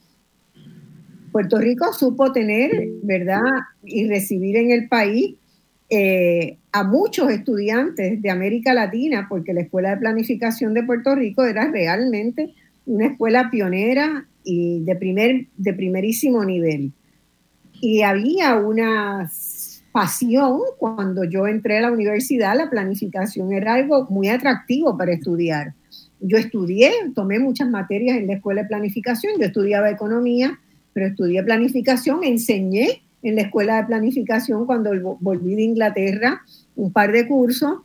Puerto 1.30 1.58
Rico 1.58 1.92
supo 1.92 2.32
tener, 2.32 2.88
¿verdad? 3.02 3.40
Y 3.84 4.06
recibir 4.08 4.56
en 4.56 4.70
el 4.70 4.88
país 4.88 5.36
eh, 5.88 6.58
a 6.72 6.84
muchos 6.84 7.30
estudiantes 7.30 8.20
de 8.22 8.30
América 8.30 8.74
Latina, 8.74 9.26
porque 9.28 9.52
la 9.52 9.60
Escuela 9.60 9.90
de 9.90 9.98
Planificación 9.98 10.74
de 10.74 10.82
Puerto 10.82 11.14
Rico 11.14 11.44
era 11.44 11.70
realmente 11.70 12.54
una 12.86 13.06
escuela 13.06 13.50
pionera 13.50 14.26
y 14.44 14.80
de, 14.80 14.96
primer, 14.96 15.46
de 15.56 15.72
primerísimo 15.74 16.44
nivel. 16.44 16.92
Y 17.80 18.02
había 18.02 18.56
una 18.56 19.30
pasión 19.92 20.60
cuando 20.78 21.24
yo 21.24 21.46
entré 21.46 21.78
a 21.78 21.82
la 21.82 21.92
universidad, 21.92 22.56
la 22.56 22.70
planificación 22.70 23.52
era 23.52 23.74
algo 23.74 24.06
muy 24.08 24.28
atractivo 24.28 24.96
para 24.96 25.12
estudiar. 25.12 25.74
Yo 26.20 26.38
estudié, 26.38 26.92
tomé 27.14 27.38
muchas 27.38 27.68
materias 27.68 28.16
en 28.16 28.28
la 28.28 28.34
escuela 28.34 28.62
de 28.62 28.68
planificación, 28.68 29.34
yo 29.38 29.44
estudiaba 29.44 29.90
economía, 29.90 30.58
pero 30.92 31.06
estudié 31.06 31.42
planificación, 31.42 32.24
enseñé 32.24 33.02
en 33.22 33.36
la 33.36 33.42
escuela 33.42 33.76
de 33.76 33.84
planificación 33.84 34.66
cuando 34.66 35.18
volví 35.20 35.54
de 35.54 35.62
Inglaterra 35.62 36.42
un 36.74 36.92
par 36.92 37.12
de 37.12 37.26
cursos 37.26 37.80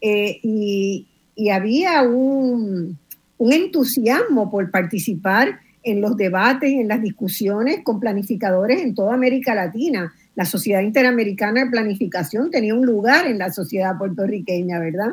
eh, 0.00 0.38
y, 0.42 1.08
y 1.34 1.50
había 1.50 2.02
un, 2.02 2.98
un 3.40 3.54
entusiasmo 3.54 4.50
por 4.50 4.70
participar 4.70 5.60
en 5.82 6.02
los 6.02 6.14
debates, 6.14 6.70
en 6.70 6.88
las 6.88 7.00
discusiones 7.00 7.80
con 7.82 7.98
planificadores 7.98 8.82
en 8.82 8.94
toda 8.94 9.14
América 9.14 9.54
Latina. 9.54 10.12
La 10.34 10.44
Sociedad 10.44 10.82
Interamericana 10.82 11.64
de 11.64 11.70
Planificación 11.70 12.50
tenía 12.50 12.74
un 12.74 12.84
lugar 12.84 13.26
en 13.26 13.38
la 13.38 13.50
sociedad 13.50 13.96
puertorriqueña, 13.96 14.78
¿verdad? 14.78 15.12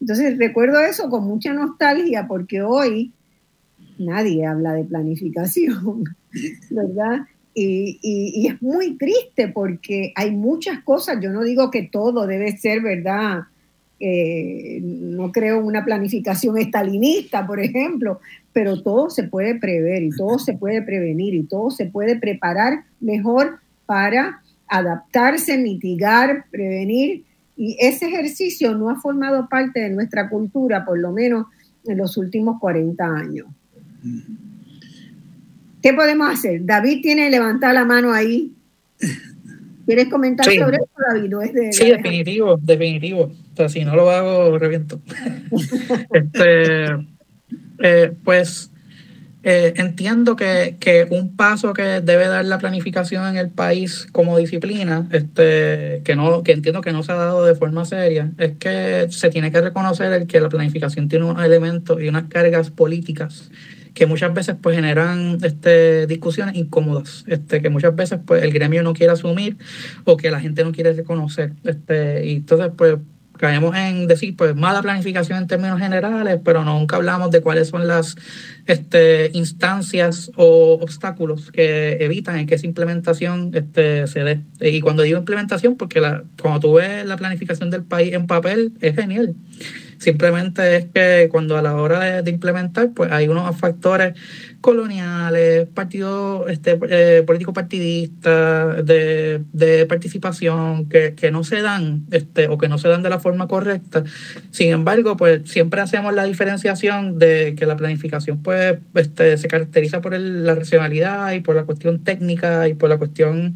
Entonces 0.00 0.38
recuerdo 0.38 0.78
eso 0.78 1.10
con 1.10 1.24
mucha 1.24 1.52
nostalgia 1.52 2.28
porque 2.28 2.62
hoy 2.62 3.12
nadie 3.98 4.46
habla 4.46 4.72
de 4.74 4.84
planificación, 4.84 6.04
¿verdad? 6.70 7.26
Y, 7.54 7.98
y, 8.02 8.46
es 8.46 8.62
muy 8.62 8.96
triste 8.96 9.48
porque 9.48 10.12
hay 10.14 10.30
muchas 10.30 10.84
cosas, 10.84 11.18
yo 11.20 11.30
no 11.30 11.42
digo 11.42 11.72
que 11.72 11.88
todo 11.90 12.28
debe 12.28 12.56
ser, 12.56 12.82
¿verdad? 12.82 13.44
Eh, 14.06 14.80
no 14.82 15.32
creo 15.32 15.64
una 15.64 15.82
planificación 15.82 16.58
estalinista, 16.58 17.46
por 17.46 17.58
ejemplo, 17.58 18.20
pero 18.52 18.82
todo 18.82 19.08
se 19.08 19.22
puede 19.22 19.54
prever 19.54 20.02
y 20.02 20.10
todo 20.10 20.38
se 20.38 20.52
puede 20.52 20.82
prevenir 20.82 21.32
y 21.32 21.44
todo 21.44 21.70
se 21.70 21.86
puede 21.86 22.18
preparar 22.18 22.84
mejor 23.00 23.60
para 23.86 24.42
adaptarse, 24.68 25.56
mitigar, 25.56 26.44
prevenir. 26.50 27.24
Y 27.56 27.78
ese 27.80 28.08
ejercicio 28.08 28.74
no 28.74 28.90
ha 28.90 28.96
formado 28.96 29.48
parte 29.48 29.80
de 29.80 29.88
nuestra 29.88 30.28
cultura, 30.28 30.84
por 30.84 30.98
lo 30.98 31.10
menos 31.10 31.46
en 31.86 31.96
los 31.96 32.18
últimos 32.18 32.60
40 32.60 33.06
años. 33.06 33.46
¿Qué 35.80 35.94
podemos 35.94 36.28
hacer? 36.30 36.62
David 36.66 37.00
tiene 37.00 37.30
levantar 37.30 37.72
la 37.72 37.86
mano 37.86 38.12
ahí. 38.12 38.52
¿Quieres 39.86 40.08
comentar 40.08 40.44
sobre 40.44 40.76
eso, 40.76 40.88
David? 41.08 41.72
sí, 41.72 41.86
definitivo, 41.86 42.58
definitivo. 42.60 43.32
Sea, 43.56 43.68
si 43.68 43.84
no 43.84 43.94
lo 43.94 44.10
hago, 44.10 44.58
reviento. 44.58 45.00
este, 46.12 46.86
eh, 47.82 48.12
pues 48.24 48.70
eh, 49.46 49.74
entiendo 49.76 50.36
que, 50.36 50.76
que, 50.80 51.06
un 51.10 51.36
paso 51.36 51.74
que 51.74 52.00
debe 52.00 52.26
dar 52.28 52.46
la 52.46 52.58
planificación 52.58 53.26
en 53.26 53.36
el 53.36 53.50
país 53.50 54.06
como 54.10 54.38
disciplina, 54.38 55.06
este, 55.12 56.00
que, 56.02 56.16
no, 56.16 56.42
que 56.42 56.52
entiendo 56.52 56.80
que 56.80 56.92
no 56.92 57.02
se 57.02 57.12
ha 57.12 57.16
dado 57.16 57.44
de 57.44 57.54
forma 57.54 57.84
seria, 57.84 58.32
es 58.38 58.56
que 58.56 59.06
se 59.10 59.28
tiene 59.28 59.52
que 59.52 59.60
reconocer 59.60 60.10
el 60.14 60.26
que 60.26 60.40
la 60.40 60.48
planificación 60.48 61.08
tiene 61.08 61.26
unos 61.26 61.44
elementos 61.44 62.00
y 62.00 62.08
unas 62.08 62.24
cargas 62.24 62.70
políticas 62.70 63.50
que 63.92 64.06
muchas 64.06 64.32
veces 64.34 64.56
pues 64.60 64.76
generan 64.76 65.38
este, 65.42 66.06
discusiones 66.06 66.56
incómodas, 66.56 67.24
este, 67.28 67.60
que 67.60 67.68
muchas 67.68 67.94
veces 67.94 68.20
pues 68.24 68.42
el 68.42 68.52
gremio 68.52 68.82
no 68.82 68.94
quiere 68.94 69.12
asumir 69.12 69.58
o 70.04 70.16
que 70.16 70.30
la 70.30 70.40
gente 70.40 70.64
no 70.64 70.72
quiere 70.72 70.94
reconocer. 70.94 71.52
Este, 71.64 72.26
y 72.26 72.36
entonces 72.36 72.72
pues 72.76 72.96
caemos 73.36 73.76
en 73.76 74.06
decir, 74.06 74.36
pues, 74.36 74.54
mala 74.54 74.82
planificación 74.82 75.38
en 75.38 75.46
términos 75.46 75.80
generales, 75.80 76.38
pero 76.44 76.64
nunca 76.64 76.96
hablamos 76.96 77.30
de 77.30 77.40
cuáles 77.40 77.68
son 77.68 77.86
las 77.86 78.16
este, 78.66 79.30
instancias 79.34 80.30
o 80.36 80.78
obstáculos 80.80 81.50
que 81.50 81.98
evitan 82.00 82.46
que 82.46 82.54
esa 82.54 82.66
implementación 82.66 83.50
este, 83.54 84.06
se 84.06 84.20
dé. 84.20 84.40
Y 84.60 84.80
cuando 84.80 85.02
digo 85.02 85.18
implementación, 85.18 85.76
porque 85.76 86.00
la, 86.00 86.24
cuando 86.40 86.60
tú 86.60 86.74
ves 86.74 87.04
la 87.06 87.16
planificación 87.16 87.70
del 87.70 87.84
país 87.84 88.14
en 88.14 88.26
papel, 88.26 88.72
es 88.80 88.94
genial. 88.94 89.34
Simplemente 90.04 90.76
es 90.76 90.84
que 90.92 91.30
cuando 91.32 91.56
a 91.56 91.62
la 91.62 91.76
hora 91.76 92.20
de, 92.20 92.30
implementar, 92.30 92.90
pues 92.94 93.10
hay 93.10 93.26
unos 93.26 93.56
factores 93.56 94.12
coloniales, 94.60 95.66
partidos 95.72 96.50
este, 96.50 96.78
eh, 96.90 97.22
políticos 97.22 97.54
partidistas, 97.54 98.84
de, 98.84 99.40
de 99.54 99.86
participación, 99.86 100.90
que, 100.90 101.14
que, 101.14 101.30
no 101.30 101.42
se 101.42 101.62
dan, 101.62 102.04
este, 102.10 102.48
o 102.48 102.58
que 102.58 102.68
no 102.68 102.76
se 102.76 102.88
dan 102.88 103.02
de 103.02 103.08
la 103.08 103.18
forma 103.18 103.48
correcta. 103.48 104.04
Sin 104.50 104.72
embargo, 104.72 105.16
pues 105.16 105.50
siempre 105.50 105.80
hacemos 105.80 106.12
la 106.12 106.24
diferenciación 106.24 107.18
de 107.18 107.54
que 107.56 107.64
la 107.64 107.78
planificación 107.78 108.42
pues, 108.42 108.76
este, 108.96 109.38
se 109.38 109.48
caracteriza 109.48 110.02
por 110.02 110.12
la 110.18 110.54
racionalidad 110.54 111.32
y 111.32 111.40
por 111.40 111.56
la 111.56 111.64
cuestión 111.64 112.04
técnica 112.04 112.68
y 112.68 112.74
por 112.74 112.90
la 112.90 112.98
cuestión 112.98 113.54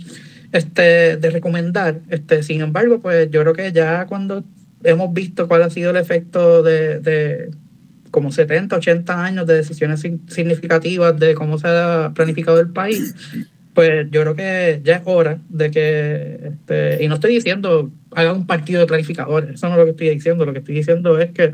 este, 0.53 1.19
de 1.19 1.31
recomendar. 1.31 2.01
Este, 2.09 2.43
sin 2.43 2.63
embargo, 2.63 3.01
pues 3.01 3.31
yo 3.31 3.43
creo 3.43 3.53
que 3.53 3.71
ya 3.71 4.07
cuando 4.07 4.45
hemos 4.85 5.13
visto 5.13 5.49
cuál 5.49 5.63
ha 5.63 5.71
sido 5.71 5.91
el 5.91 5.97
efecto 5.97 6.63
de, 6.63 7.01
de 7.01 7.51
como 8.11 8.33
70, 8.33 8.77
80 8.77 9.25
años 9.25 9.47
de 9.47 9.55
decisiones 9.55 10.01
significativas 10.01 11.19
de 11.19 11.35
cómo 11.35 11.59
se 11.59 11.69
ha 11.69 12.13
planificado 12.15 12.61
el 12.61 12.71
país, 12.71 13.15
pues 13.75 14.11
yo 14.11 14.23
creo 14.23 14.35
que 14.35 14.81
ya 14.83 14.97
es 14.97 15.03
hora 15.05 15.39
de 15.49 15.71
que, 15.71 16.41
este, 16.53 17.05
y 17.05 17.09
no 17.09 17.15
estoy 17.15 17.35
diciendo 17.35 17.91
haga 18.13 18.33
un 18.33 18.47
partido 18.47 18.81
de 18.81 18.87
planificadores, 18.87 19.55
eso 19.55 19.69
no 19.69 19.75
es 19.75 19.79
lo 19.79 19.85
que 19.85 19.91
estoy 19.91 20.11
diciendo, 20.11 20.47
lo 20.47 20.53
que 20.53 20.59
estoy 20.61 20.75
diciendo 20.75 21.19
es 21.19 21.31
que 21.31 21.53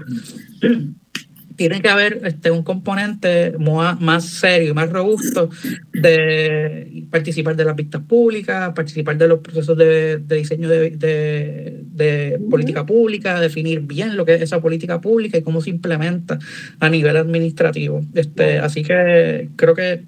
tiene 1.57 1.81
que 1.81 1.89
haber 1.89 2.21
este, 2.25 2.51
un 2.51 2.63
componente 2.63 3.55
más 3.59 4.25
serio 4.25 4.71
y 4.71 4.75
más 4.75 4.91
robusto 4.91 5.51
de 5.93 7.05
participar 7.11 7.55
de 7.57 7.65
las 7.65 7.77
vistas 7.77 8.03
públicas, 8.03 8.73
participar 8.75 9.17
de 9.17 9.29
los 9.29 9.39
procesos 9.41 9.77
de, 9.77 10.19
diseño 10.19 10.69
de, 10.69 12.41
política 12.51 12.85
pública, 12.85 13.41
definir 13.41 13.81
bien 13.81 14.17
lo 14.17 14.25
que 14.25 14.35
es 14.35 14.43
esa 14.43 14.61
política 14.61 15.01
pública 15.01 15.39
y 15.39 15.43
cómo 15.43 15.61
se 15.61 15.71
implementa 15.71 16.39
a 16.81 16.89
nivel 16.89 17.17
administrativo. 17.17 18.01
Este, 18.15 18.59
así 18.59 18.83
que 18.83 19.51
creo 19.57 19.75
que 19.75 20.05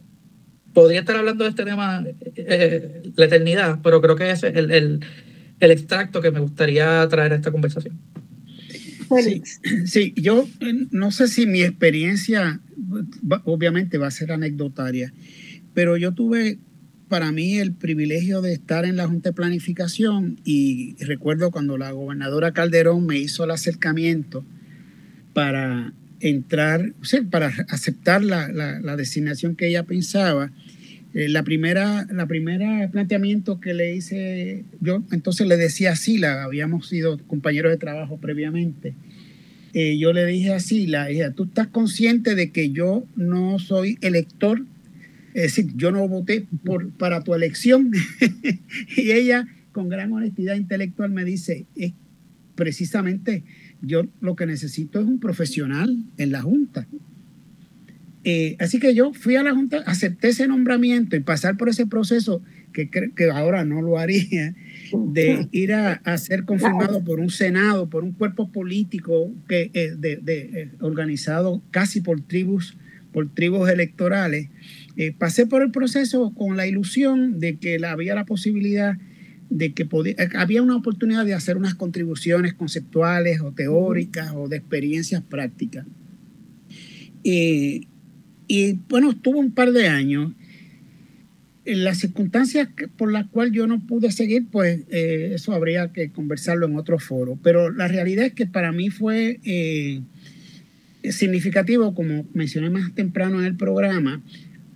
podría 0.72 1.00
estar 1.00 1.16
hablando 1.16 1.44
de 1.44 1.50
este 1.50 1.64
tema 1.64 2.04
eh, 2.34 3.02
la 3.14 3.24
eternidad, 3.24 3.78
pero 3.82 4.00
creo 4.02 4.16
que 4.16 4.30
ese 4.30 4.48
es 4.48 4.56
el, 4.56 4.70
el, 4.70 5.00
el 5.60 5.70
extracto 5.70 6.20
que 6.20 6.30
me 6.30 6.40
gustaría 6.40 7.06
traer 7.08 7.32
a 7.32 7.36
esta 7.36 7.52
conversación. 7.52 7.98
Sí, 9.86 10.12
yo 10.16 10.48
eh, 10.60 10.86
no 10.90 11.10
sé 11.10 11.28
si 11.28 11.46
mi 11.46 11.62
experiencia, 11.62 12.60
obviamente 13.44 13.98
va 13.98 14.08
a 14.08 14.10
ser 14.10 14.32
anecdotaria, 14.32 15.12
pero 15.74 15.96
yo 15.96 16.12
tuve 16.12 16.58
para 17.08 17.30
mí 17.30 17.58
el 17.58 17.72
privilegio 17.72 18.42
de 18.42 18.52
estar 18.52 18.84
en 18.84 18.96
la 18.96 19.06
Junta 19.06 19.30
de 19.30 19.34
Planificación 19.34 20.40
y 20.44 20.96
recuerdo 21.04 21.50
cuando 21.50 21.78
la 21.78 21.92
gobernadora 21.92 22.52
Calderón 22.52 23.06
me 23.06 23.18
hizo 23.18 23.44
el 23.44 23.52
acercamiento 23.52 24.44
para 25.32 25.92
entrar, 26.18 26.94
o 27.00 27.04
sea, 27.04 27.22
para 27.22 27.52
aceptar 27.68 28.24
la, 28.24 28.48
la 28.48 28.96
designación 28.96 29.54
que 29.54 29.68
ella 29.68 29.84
pensaba 29.84 30.50
eh, 31.16 31.30
la 31.30 31.44
primera, 31.44 32.06
la 32.12 32.26
primera 32.26 32.90
planteamiento 32.90 33.58
que 33.58 33.72
le 33.72 33.96
hice, 33.96 34.66
yo 34.82 35.02
entonces 35.12 35.46
le 35.46 35.56
decía 35.56 35.92
a 35.92 35.96
Sila, 35.96 36.44
habíamos 36.44 36.88
sido 36.88 37.16
compañeros 37.26 37.72
de 37.72 37.78
trabajo 37.78 38.18
previamente, 38.18 38.92
eh, 39.72 39.96
yo 39.96 40.12
le 40.12 40.26
dije 40.26 40.52
a 40.52 40.60
Sila, 40.60 41.08
tú 41.34 41.44
estás 41.44 41.68
consciente 41.68 42.34
de 42.34 42.50
que 42.50 42.68
yo 42.68 43.06
no 43.16 43.58
soy 43.58 43.96
elector, 44.02 44.60
es 45.32 45.42
decir, 45.54 45.72
yo 45.74 45.90
no 45.90 46.06
voté 46.06 46.44
por, 46.66 46.90
para 46.90 47.22
tu 47.22 47.34
elección. 47.34 47.92
y 48.98 49.12
ella, 49.12 49.48
con 49.72 49.88
gran 49.88 50.12
honestidad 50.12 50.56
intelectual, 50.56 51.12
me 51.12 51.24
dice, 51.24 51.64
es 51.76 51.94
precisamente 52.56 53.42
yo 53.80 54.02
lo 54.20 54.36
que 54.36 54.44
necesito 54.44 55.00
es 55.00 55.06
un 55.06 55.18
profesional 55.18 55.96
en 56.18 56.32
la 56.32 56.42
Junta. 56.42 56.86
Eh, 58.28 58.56
así 58.58 58.80
que 58.80 58.92
yo 58.92 59.12
fui 59.12 59.36
a 59.36 59.44
la 59.44 59.54
Junta, 59.54 59.84
acepté 59.86 60.30
ese 60.30 60.48
nombramiento 60.48 61.14
y 61.14 61.20
pasar 61.20 61.56
por 61.56 61.68
ese 61.68 61.86
proceso 61.86 62.42
que, 62.72 62.90
que 62.90 63.30
ahora 63.30 63.64
no 63.64 63.80
lo 63.82 63.98
haría, 63.98 64.52
de 64.92 65.46
ir 65.52 65.72
a, 65.72 66.18
ser 66.18 66.44
confirmado 66.44 67.04
por 67.04 67.20
un 67.20 67.30
Senado, 67.30 67.88
por 67.88 68.02
un 68.02 68.10
cuerpo 68.10 68.50
político 68.50 69.32
que, 69.48 69.70
eh, 69.74 69.92
de, 69.96 70.18
eh, 70.24 70.70
organizado 70.80 71.62
casi 71.70 72.00
por 72.00 72.20
tribus, 72.20 72.76
por 73.12 73.32
tribus 73.32 73.70
electorales. 73.70 74.48
pasé 75.18 75.46
por 75.46 75.62
el 75.62 75.70
proceso 75.70 76.34
con 76.34 76.56
la 76.56 76.66
ilusión 76.66 77.38
de 77.38 77.58
que 77.58 77.78
había 77.86 78.16
la 78.16 78.24
posibilidad 78.24 78.98
de 79.50 79.72
que 79.72 79.86
podía, 79.86 80.16
había 80.34 80.62
una 80.62 80.74
oportunidad 80.74 81.24
de 81.24 81.34
hacer 81.34 81.56
unas 81.56 81.76
contribuciones 81.76 82.54
conceptuales 82.54 83.40
o 83.40 83.52
teóricas 83.52 84.32
o 84.34 84.48
de 84.48 84.56
experiencias 84.56 85.22
prácticas. 85.22 85.86
Y 88.48 88.74
bueno, 88.88 89.10
estuvo 89.10 89.38
un 89.38 89.52
par 89.52 89.72
de 89.72 89.88
años. 89.88 90.32
En 91.64 91.82
las 91.82 91.98
circunstancias 91.98 92.68
por 92.96 93.10
las 93.10 93.26
cuales 93.26 93.52
yo 93.52 93.66
no 93.66 93.80
pude 93.80 94.12
seguir, 94.12 94.46
pues 94.52 94.82
eh, 94.90 95.32
eso 95.34 95.52
habría 95.52 95.92
que 95.92 96.10
conversarlo 96.10 96.66
en 96.66 96.76
otro 96.76 96.98
foro. 97.00 97.38
Pero 97.42 97.72
la 97.72 97.88
realidad 97.88 98.26
es 98.26 98.34
que 98.34 98.46
para 98.46 98.70
mí 98.70 98.88
fue 98.88 99.40
eh, 99.42 100.00
significativo, 101.10 101.92
como 101.94 102.24
mencioné 102.34 102.70
más 102.70 102.94
temprano 102.94 103.40
en 103.40 103.46
el 103.46 103.56
programa, 103.56 104.22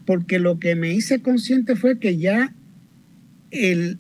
porque 0.05 0.41
lo 0.41 0.59
que 0.59 0.75
me 0.75 0.93
hice 0.93 1.23
consciente 1.23 1.77
fue 1.77 2.01
que 2.01 2.17
ya 2.17 2.53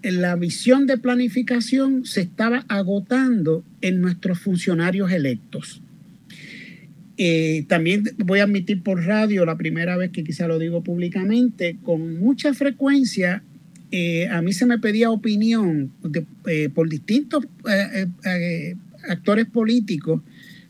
la 0.02 0.36
visión 0.36 0.86
de 0.86 0.98
planificación 0.98 2.04
se 2.04 2.22
estaba 2.22 2.64
agotando 2.68 3.64
en 3.80 4.00
nuestros 4.00 4.38
funcionarios 4.38 5.10
electos. 5.10 5.82
Eh, 7.22 7.66
también 7.68 8.04
voy 8.24 8.40
a 8.40 8.44
admitir 8.44 8.82
por 8.82 9.04
radio, 9.04 9.44
la 9.44 9.58
primera 9.58 9.94
vez 9.98 10.10
que 10.10 10.24
quizá 10.24 10.48
lo 10.48 10.58
digo 10.58 10.82
públicamente, 10.82 11.76
con 11.82 12.18
mucha 12.18 12.54
frecuencia 12.54 13.42
eh, 13.90 14.26
a 14.28 14.40
mí 14.40 14.54
se 14.54 14.64
me 14.64 14.78
pedía 14.78 15.10
opinión 15.10 15.92
eh, 16.46 16.70
por 16.70 16.88
distintos 16.88 17.44
actores 19.06 19.44
políticos 19.44 20.22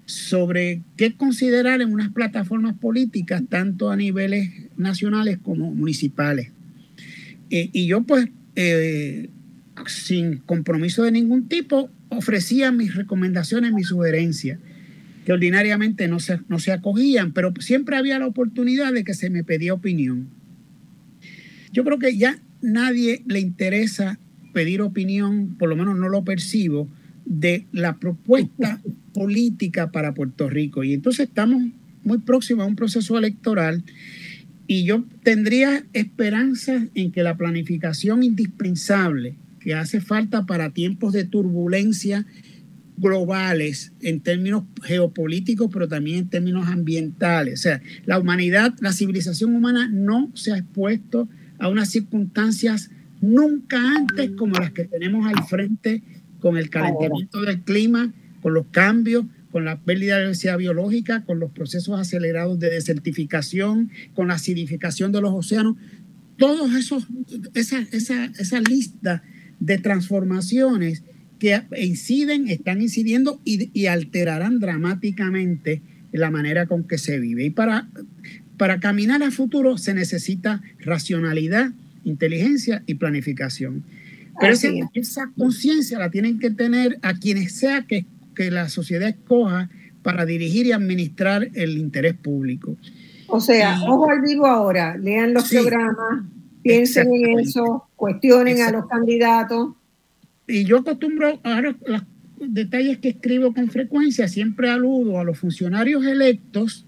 sobre 0.06 0.82
qué 0.96 1.14
considerar 1.14 1.82
en 1.82 1.92
unas 1.92 2.12
plataformas 2.12 2.76
políticas, 2.76 3.44
tanto 3.48 3.88
a 3.88 3.94
niveles 3.94 4.50
nacionales 4.76 5.38
como 5.40 5.72
municipales. 5.72 6.50
y 7.48 7.86
yo 7.86 8.02
pues, 8.02 8.26
sin 9.86 10.38
compromiso 10.38 11.04
de 11.04 11.12
ningún 11.12 11.46
tipo, 11.46 11.90
ofrecía 12.08 12.72
mis 12.72 12.96
recomendaciones, 12.96 13.72
mis 13.72 13.86
sugerencias 13.86 14.58
que 15.24 15.32
ordinariamente 15.32 16.08
no 16.08 16.20
se, 16.20 16.40
no 16.48 16.58
se 16.58 16.72
acogían, 16.72 17.32
pero 17.32 17.52
siempre 17.60 17.96
había 17.96 18.18
la 18.18 18.26
oportunidad 18.26 18.92
de 18.92 19.04
que 19.04 19.14
se 19.14 19.30
me 19.30 19.44
pedía 19.44 19.74
opinión. 19.74 20.28
Yo 21.72 21.84
creo 21.84 21.98
que 21.98 22.16
ya 22.16 22.38
nadie 22.62 23.22
le 23.26 23.40
interesa 23.40 24.18
pedir 24.52 24.82
opinión, 24.82 25.56
por 25.58 25.68
lo 25.68 25.76
menos 25.76 25.96
no 25.96 26.08
lo 26.08 26.24
percibo, 26.24 26.88
de 27.24 27.66
la 27.72 27.96
propuesta 27.96 28.80
política 29.14 29.90
para 29.90 30.14
Puerto 30.14 30.48
Rico. 30.48 30.84
Y 30.84 30.94
entonces 30.94 31.28
estamos 31.28 31.62
muy 32.02 32.18
próximos 32.18 32.64
a 32.64 32.66
un 32.66 32.76
proceso 32.76 33.18
electoral 33.18 33.84
y 34.66 34.84
yo 34.84 35.04
tendría 35.22 35.84
esperanzas 35.92 36.84
en 36.94 37.12
que 37.12 37.22
la 37.22 37.36
planificación 37.36 38.22
indispensable 38.22 39.34
que 39.58 39.74
hace 39.74 40.00
falta 40.00 40.46
para 40.46 40.70
tiempos 40.70 41.12
de 41.12 41.24
turbulencia 41.24 42.24
globales 43.00 43.92
en 44.02 44.20
términos 44.20 44.64
geopolíticos, 44.82 45.70
pero 45.72 45.88
también 45.88 46.18
en 46.18 46.28
términos 46.28 46.68
ambientales. 46.68 47.60
O 47.60 47.62
sea, 47.62 47.82
la 48.04 48.18
humanidad, 48.18 48.74
la 48.80 48.92
civilización 48.92 49.54
humana 49.54 49.88
no 49.90 50.30
se 50.34 50.52
ha 50.52 50.58
expuesto 50.58 51.28
a 51.58 51.68
unas 51.68 51.90
circunstancias 51.90 52.90
nunca 53.20 53.78
antes 53.96 54.30
como 54.32 54.54
las 54.58 54.72
que 54.72 54.84
tenemos 54.84 55.26
al 55.26 55.44
frente 55.44 56.02
con 56.40 56.56
el 56.56 56.70
calentamiento 56.70 57.40
del 57.42 57.60
clima, 57.62 58.12
con 58.42 58.54
los 58.54 58.66
cambios, 58.70 59.24
con 59.50 59.64
la 59.64 59.80
pérdida 59.80 60.16
de 60.16 60.22
diversidad 60.22 60.58
biológica, 60.58 61.24
con 61.24 61.40
los 61.40 61.50
procesos 61.50 61.98
acelerados 61.98 62.58
de 62.58 62.70
desertificación, 62.70 63.90
con 64.14 64.28
la 64.28 64.34
acidificación 64.34 65.10
de 65.12 65.20
los 65.20 65.32
océanos. 65.32 65.76
Todos 66.36 66.74
esos, 66.74 67.06
esa, 67.54 67.80
esa, 67.92 68.26
esa 68.26 68.60
lista 68.60 69.22
de 69.58 69.78
transformaciones 69.78 71.02
que 71.40 71.60
inciden, 71.76 72.46
están 72.46 72.80
incidiendo 72.80 73.40
y, 73.44 73.70
y, 73.72 73.86
alterarán 73.86 74.60
dramáticamente 74.60 75.82
la 76.12 76.30
manera 76.30 76.66
con 76.66 76.84
que 76.84 76.98
se 76.98 77.18
vive. 77.18 77.44
Y 77.44 77.50
para, 77.50 77.88
para 78.56 78.78
caminar 78.78 79.24
a 79.24 79.32
futuro 79.32 79.78
se 79.78 79.94
necesita 79.94 80.62
racionalidad, 80.78 81.72
inteligencia 82.04 82.84
y 82.86 82.94
planificación. 82.94 83.82
Pero 84.38 84.52
esa, 84.52 84.68
esa 84.94 85.32
conciencia 85.36 85.98
la 85.98 86.10
tienen 86.10 86.38
que 86.38 86.50
tener 86.50 86.98
a 87.02 87.14
quienes 87.14 87.52
sea 87.52 87.82
que, 87.82 88.06
que 88.36 88.50
la 88.50 88.68
sociedad 88.68 89.08
escoja 89.08 89.68
para 90.02 90.24
dirigir 90.24 90.66
y 90.66 90.72
administrar 90.72 91.48
el 91.54 91.76
interés 91.76 92.14
público. 92.14 92.76
O 93.26 93.40
sea, 93.40 93.80
ojo 93.86 94.10
al 94.10 94.22
vivo 94.22 94.46
ahora, 94.46 94.96
lean 94.96 95.34
los 95.34 95.48
programas, 95.48 96.24
piensen 96.62 97.12
en 97.14 97.40
eso, 97.40 97.84
cuestionen 97.96 98.60
a 98.62 98.70
los 98.72 98.86
candidatos. 98.86 99.74
Y 100.50 100.64
yo 100.64 100.78
acostumbro, 100.78 101.40
ahora 101.44 101.76
los 101.86 102.02
detalles 102.40 102.98
que 102.98 103.10
escribo 103.10 103.54
con 103.54 103.70
frecuencia, 103.70 104.28
siempre 104.28 104.70
aludo 104.70 105.20
a 105.20 105.24
los 105.24 105.38
funcionarios 105.38 106.04
electos 106.04 106.86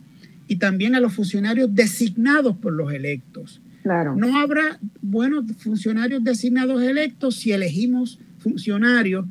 y 0.48 0.56
también 0.56 0.94
a 0.94 1.00
los 1.00 1.12
funcionarios 1.12 1.74
designados 1.74 2.56
por 2.56 2.72
los 2.72 2.92
electos. 2.92 3.60
Claro. 3.82 4.16
No 4.16 4.38
habrá 4.38 4.78
buenos 5.00 5.44
funcionarios 5.58 6.22
designados 6.22 6.82
electos 6.82 7.36
si 7.36 7.52
elegimos 7.52 8.18
funcionarios 8.38 9.26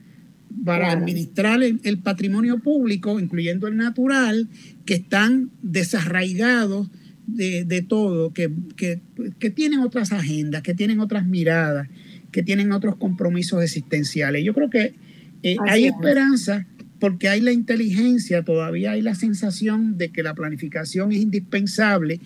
para 0.66 0.86
claro. 0.86 1.02
administrar 1.02 1.64
el, 1.64 1.80
el, 1.84 1.98
patrimonio 2.00 2.60
público, 2.60 3.20
incluyendo 3.20 3.68
el 3.68 3.78
natural, 3.78 4.50
que 4.86 4.96
están 4.96 5.50
desarraigados 5.62 6.90
de, 7.28 7.64
de 7.64 7.82
todo, 7.82 8.34
que, 8.34 8.52
que, 8.76 9.00
que, 9.40 9.50
tienen 9.50 9.80
otras 9.80 10.12
agendas, 10.12 10.62
que 10.62 10.74
tienen 10.74 11.00
otras 11.00 11.26
miradas, 11.26 11.88
que 12.32 12.44
tienen 12.44 12.72
otros 12.72 12.96
compromisos 12.96 13.64
existenciales. 13.64 14.44
Yo 14.44 14.54
creo 14.54 14.70
que 14.70 14.94
eh, 15.44 15.58
hay 15.68 15.86
es. 15.86 15.94
esperanza 15.94 16.66
porque 17.00 17.30
hay 17.30 17.42
la 17.42 17.52
inteligencia, 17.52 18.44
todavía 18.44 18.92
hay 18.92 19.02
la 19.02 19.16
sensación 19.16 19.98
de 19.98 20.10
que 20.10 20.22
la 20.22 20.36
planificación 20.36 21.12
es 21.12 21.20
indispensable 21.20 22.20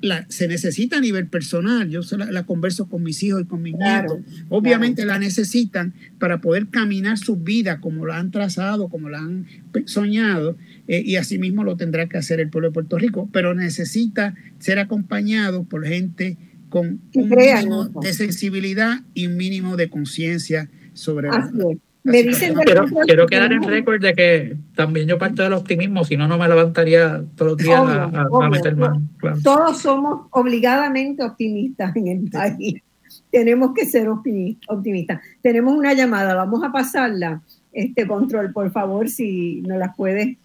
la, 0.00 0.26
se 0.28 0.48
necesita 0.48 0.98
a 0.98 1.00
nivel 1.00 1.26
personal. 1.26 1.88
Yo 1.88 2.00
la, 2.16 2.30
la, 2.30 2.44
converso 2.44 2.88
con 2.88 3.02
mis 3.02 3.22
hijos 3.22 3.42
y 3.42 3.44
con 3.44 3.62
mis 3.62 3.74
claro, 3.74 4.16
nietos. 4.16 4.44
Obviamente 4.48 5.02
claro. 5.02 5.18
la 5.18 5.26
necesitan 5.26 5.94
para 6.18 6.40
poder 6.40 6.68
caminar 6.68 7.18
su 7.18 7.36
vida 7.36 7.80
como 7.80 8.06
la 8.06 8.18
han 8.18 8.30
trazado, 8.30 8.88
como 8.88 9.08
la 9.08 9.18
han 9.18 9.46
soñado, 9.86 10.56
eh, 10.86 11.02
y 11.04 11.16
asimismo 11.16 11.64
lo 11.64 11.76
tendrá 11.76 12.08
que 12.08 12.18
hacer 12.18 12.40
el 12.40 12.48
pueblo 12.48 12.68
de 12.68 12.74
Puerto 12.74 12.98
Rico, 12.98 13.28
pero 13.32 13.54
necesita 13.54 14.34
ser 14.58 14.78
acompañado 14.78 15.64
por 15.64 15.86
gente 15.86 16.36
con 16.68 17.00
un 17.14 17.28
mínimo 17.28 17.84
de 17.84 18.12
sensibilidad 18.12 19.00
y 19.14 19.26
un 19.26 19.36
mínimo 19.36 19.76
de 19.76 19.88
conciencia 19.88 20.70
sobre 20.92 21.28
Así 21.28 21.50
la, 21.54 21.70
es. 21.70 21.78
Me 22.04 22.22
dicen 22.22 22.54
quiero, 22.54 22.86
quiero 23.04 23.26
quedar 23.26 23.52
en 23.52 23.62
récord 23.62 24.00
de 24.00 24.14
que 24.14 24.56
también 24.74 25.06
yo 25.06 25.18
parto 25.18 25.42
del 25.42 25.52
optimismo, 25.52 26.04
si 26.04 26.16
no, 26.16 26.26
no 26.26 26.38
me 26.38 26.48
levantaría 26.48 27.22
todos 27.36 27.52
los 27.52 27.58
días 27.58 27.80
obvio, 27.80 27.92
a, 27.92 28.04
a, 28.04 28.26
obvio. 28.30 28.42
a, 28.42 28.50
meter 28.50 28.76
mano. 28.76 29.02
Claro. 29.18 29.38
Todos 29.42 29.78
somos 29.78 30.26
obligadamente 30.30 31.22
optimistas 31.22 31.94
en 31.96 32.06
el 32.08 32.30
país. 32.30 32.82
Tenemos 33.30 33.74
que 33.74 33.84
ser 33.84 34.08
optimistas. 34.08 35.20
Tenemos 35.42 35.76
una 35.76 35.92
llamada, 35.92 36.34
vamos 36.34 36.62
a 36.64 36.72
pasarla. 36.72 37.42
Este 37.72 38.06
control, 38.06 38.52
por 38.52 38.70
favor, 38.70 39.08
si 39.08 39.60
nos 39.62 39.78
las 39.78 39.94
puede. 39.94 40.38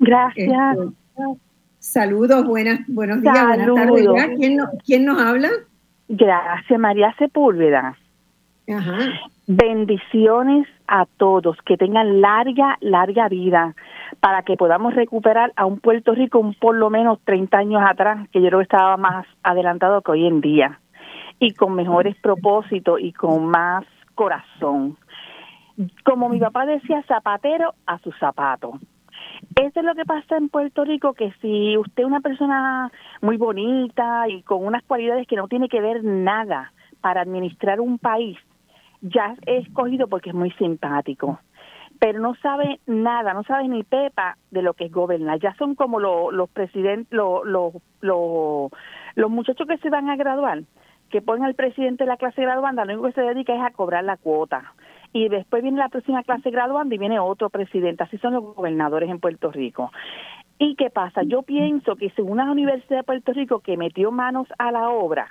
Gracias. 0.00 0.48
Este, 0.48 1.22
saludos, 1.84 2.44
buenas, 2.46 2.80
buenos 2.88 3.20
días, 3.20 3.36
saludos. 3.36 3.90
buenas 3.90 4.14
tardes. 4.16 4.38
¿Quién, 4.38 4.56
no, 4.56 4.64
¿Quién 4.84 5.04
nos 5.04 5.20
habla? 5.20 5.50
Gracias, 6.08 6.80
María 6.80 7.14
Sepúlveda. 7.18 7.96
Ajá. 8.68 8.98
Bendiciones 9.46 10.66
a 10.88 11.04
todos, 11.18 11.58
que 11.66 11.76
tengan 11.76 12.22
larga, 12.22 12.78
larga 12.80 13.28
vida 13.28 13.74
para 14.20 14.42
que 14.42 14.56
podamos 14.56 14.94
recuperar 14.94 15.52
a 15.56 15.66
un 15.66 15.80
Puerto 15.80 16.14
Rico 16.14 16.38
un 16.38 16.54
por 16.54 16.74
lo 16.74 16.88
menos 16.88 17.18
30 17.24 17.58
años 17.58 17.82
atrás, 17.86 18.28
que 18.30 18.40
yo 18.40 18.48
creo 18.48 18.60
que 18.60 18.64
estaba 18.64 18.96
más 18.96 19.26
adelantado 19.42 20.00
que 20.00 20.12
hoy 20.12 20.26
en 20.26 20.40
día, 20.40 20.80
y 21.38 21.52
con 21.52 21.74
mejores 21.74 22.16
propósitos 22.16 22.98
y 23.00 23.12
con 23.12 23.46
más 23.46 23.84
corazón. 24.14 24.96
Como 26.04 26.30
mi 26.30 26.38
papá 26.38 26.64
decía, 26.64 27.02
zapatero 27.06 27.74
a 27.86 27.98
su 27.98 28.12
zapato. 28.12 28.78
Eso 29.56 29.80
es 29.80 29.84
lo 29.84 29.94
que 29.94 30.04
pasa 30.04 30.36
en 30.36 30.48
Puerto 30.48 30.84
Rico, 30.84 31.12
que 31.14 31.32
si 31.40 31.76
usted 31.76 32.02
es 32.02 32.06
una 32.06 32.20
persona 32.20 32.90
muy 33.20 33.36
bonita 33.36 34.28
y 34.28 34.42
con 34.42 34.64
unas 34.64 34.82
cualidades 34.84 35.26
que 35.26 35.36
no 35.36 35.48
tiene 35.48 35.68
que 35.68 35.80
ver 35.80 36.04
nada 36.04 36.72
para 37.00 37.20
administrar 37.20 37.80
un 37.80 37.98
país, 37.98 38.38
ya 39.00 39.36
es 39.46 39.66
escogido 39.66 40.08
porque 40.08 40.30
es 40.30 40.34
muy 40.34 40.50
simpático, 40.52 41.38
pero 41.98 42.20
no 42.20 42.34
sabe 42.36 42.80
nada, 42.86 43.34
no 43.34 43.42
sabe 43.44 43.68
ni 43.68 43.82
pepa 43.82 44.36
de 44.50 44.62
lo 44.62 44.74
que 44.74 44.86
es 44.86 44.92
gobernar. 44.92 45.38
Ya 45.40 45.54
son 45.54 45.74
como 45.74 46.00
los, 46.00 46.32
los 46.32 46.48
presidentes, 46.50 47.12
los, 47.12 47.44
los, 47.44 47.74
los, 48.00 48.70
los 49.14 49.30
muchachos 49.30 49.66
que 49.66 49.78
se 49.78 49.90
van 49.90 50.08
a 50.08 50.16
graduar, 50.16 50.62
que 51.10 51.22
ponen 51.22 51.44
al 51.44 51.54
presidente 51.54 52.04
de 52.04 52.08
la 52.08 52.16
clase 52.16 52.42
graduanda, 52.42 52.84
lo 52.84 52.94
único 52.94 53.08
que 53.08 53.20
se 53.20 53.20
dedica 53.20 53.54
es 53.54 53.62
a 53.62 53.70
cobrar 53.70 54.04
la 54.04 54.16
cuota. 54.16 54.72
Y 55.14 55.28
después 55.28 55.62
viene 55.62 55.78
la 55.78 55.88
próxima 55.88 56.22
clase 56.24 56.50
graduanda 56.50 56.94
y 56.94 56.98
viene 56.98 57.18
otro 57.20 57.48
presidente. 57.48 58.02
Así 58.02 58.18
son 58.18 58.34
los 58.34 58.42
gobernadores 58.42 59.08
en 59.08 59.20
Puerto 59.20 59.50
Rico. 59.50 59.90
¿Y 60.58 60.74
qué 60.74 60.90
pasa? 60.90 61.22
Yo 61.22 61.42
pienso 61.42 61.96
que 61.96 62.10
según 62.10 62.38
la 62.38 62.50
Universidad 62.50 62.98
de 62.98 63.04
Puerto 63.04 63.32
Rico 63.32 63.60
que 63.60 63.76
metió 63.76 64.10
manos 64.10 64.48
a 64.58 64.72
la 64.72 64.90
obra, 64.90 65.28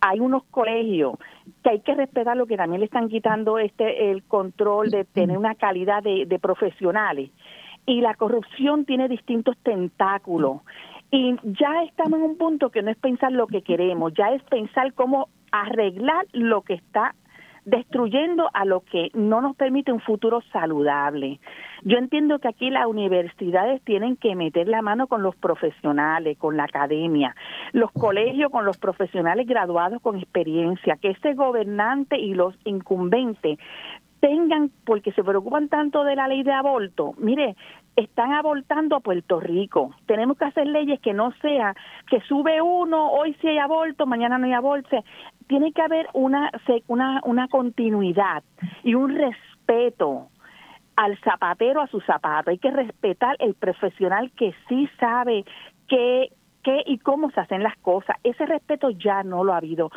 hay 0.00 0.20
unos 0.20 0.44
colegios 0.50 1.14
que 1.62 1.70
hay 1.70 1.80
que 1.80 1.94
respetar 1.94 2.36
lo 2.36 2.46
que 2.46 2.56
también 2.56 2.80
le 2.80 2.86
están 2.86 3.08
quitando 3.08 3.58
este 3.58 4.10
el 4.10 4.22
control 4.24 4.90
de 4.90 5.04
tener 5.04 5.38
una 5.38 5.54
calidad 5.54 6.02
de, 6.02 6.26
de 6.26 6.38
profesionales 6.38 7.30
y 7.86 8.00
la 8.00 8.14
corrupción 8.14 8.84
tiene 8.84 9.08
distintos 9.08 9.56
tentáculos 9.62 10.60
y 11.10 11.36
ya 11.42 11.82
estamos 11.84 12.18
en 12.18 12.24
un 12.24 12.38
punto 12.38 12.70
que 12.70 12.82
no 12.82 12.90
es 12.90 12.96
pensar 12.96 13.32
lo 13.32 13.46
que 13.46 13.62
queremos 13.62 14.12
ya 14.14 14.30
es 14.32 14.42
pensar 14.44 14.92
cómo 14.94 15.28
arreglar 15.52 16.26
lo 16.32 16.62
que 16.62 16.74
está 16.74 17.14
destruyendo 17.64 18.48
a 18.52 18.64
lo 18.64 18.80
que 18.80 19.10
no 19.14 19.40
nos 19.40 19.56
permite 19.56 19.92
un 19.92 20.00
futuro 20.00 20.42
saludable. 20.52 21.40
Yo 21.82 21.98
entiendo 21.98 22.38
que 22.38 22.48
aquí 22.48 22.70
las 22.70 22.86
universidades 22.86 23.82
tienen 23.82 24.16
que 24.16 24.34
meter 24.34 24.68
la 24.68 24.82
mano 24.82 25.06
con 25.06 25.22
los 25.22 25.36
profesionales, 25.36 26.38
con 26.38 26.56
la 26.56 26.64
academia, 26.64 27.34
los 27.72 27.90
colegios 27.92 28.50
con 28.50 28.64
los 28.64 28.78
profesionales 28.78 29.46
graduados 29.46 30.00
con 30.02 30.18
experiencia, 30.18 30.96
que 30.96 31.10
ese 31.10 31.34
gobernante 31.34 32.18
y 32.18 32.34
los 32.34 32.54
incumbentes 32.64 33.58
tengan, 34.20 34.70
porque 34.86 35.12
se 35.12 35.22
preocupan 35.22 35.68
tanto 35.68 36.02
de 36.02 36.16
la 36.16 36.28
ley 36.28 36.42
de 36.42 36.52
aborto, 36.52 37.12
mire, 37.18 37.56
están 37.94 38.32
abortando 38.32 38.96
a 38.96 39.00
Puerto 39.00 39.38
Rico. 39.38 39.94
Tenemos 40.06 40.36
que 40.36 40.46
hacer 40.46 40.66
leyes 40.66 40.98
que 41.00 41.12
no 41.12 41.32
sea 41.42 41.74
que 42.08 42.20
sube 42.22 42.60
uno, 42.62 43.10
hoy 43.12 43.36
sí 43.40 43.48
hay 43.48 43.58
aborto, 43.58 44.06
mañana 44.06 44.38
no 44.38 44.46
hay 44.46 44.52
aborto. 44.52 45.04
Tiene 45.46 45.72
que 45.72 45.82
haber 45.82 46.08
una, 46.12 46.50
una, 46.88 47.20
una 47.24 47.48
continuidad 47.48 48.42
y 48.82 48.94
un 48.94 49.14
respeto 49.14 50.28
al 50.96 51.18
zapatero 51.20 51.80
a 51.80 51.86
su 51.88 52.00
zapato. 52.00 52.50
Hay 52.50 52.58
que 52.58 52.70
respetar 52.70 53.36
el 53.40 53.54
profesional 53.54 54.30
que 54.32 54.54
sí 54.68 54.88
sabe 54.98 55.44
qué, 55.88 56.28
qué 56.62 56.82
y 56.86 56.98
cómo 56.98 57.30
se 57.30 57.40
hacen 57.40 57.62
las 57.62 57.76
cosas. 57.78 58.16
Ese 58.22 58.46
respeto 58.46 58.90
ya 58.90 59.22
no 59.22 59.44
lo 59.44 59.52
ha 59.52 59.58
habido. 59.58 59.90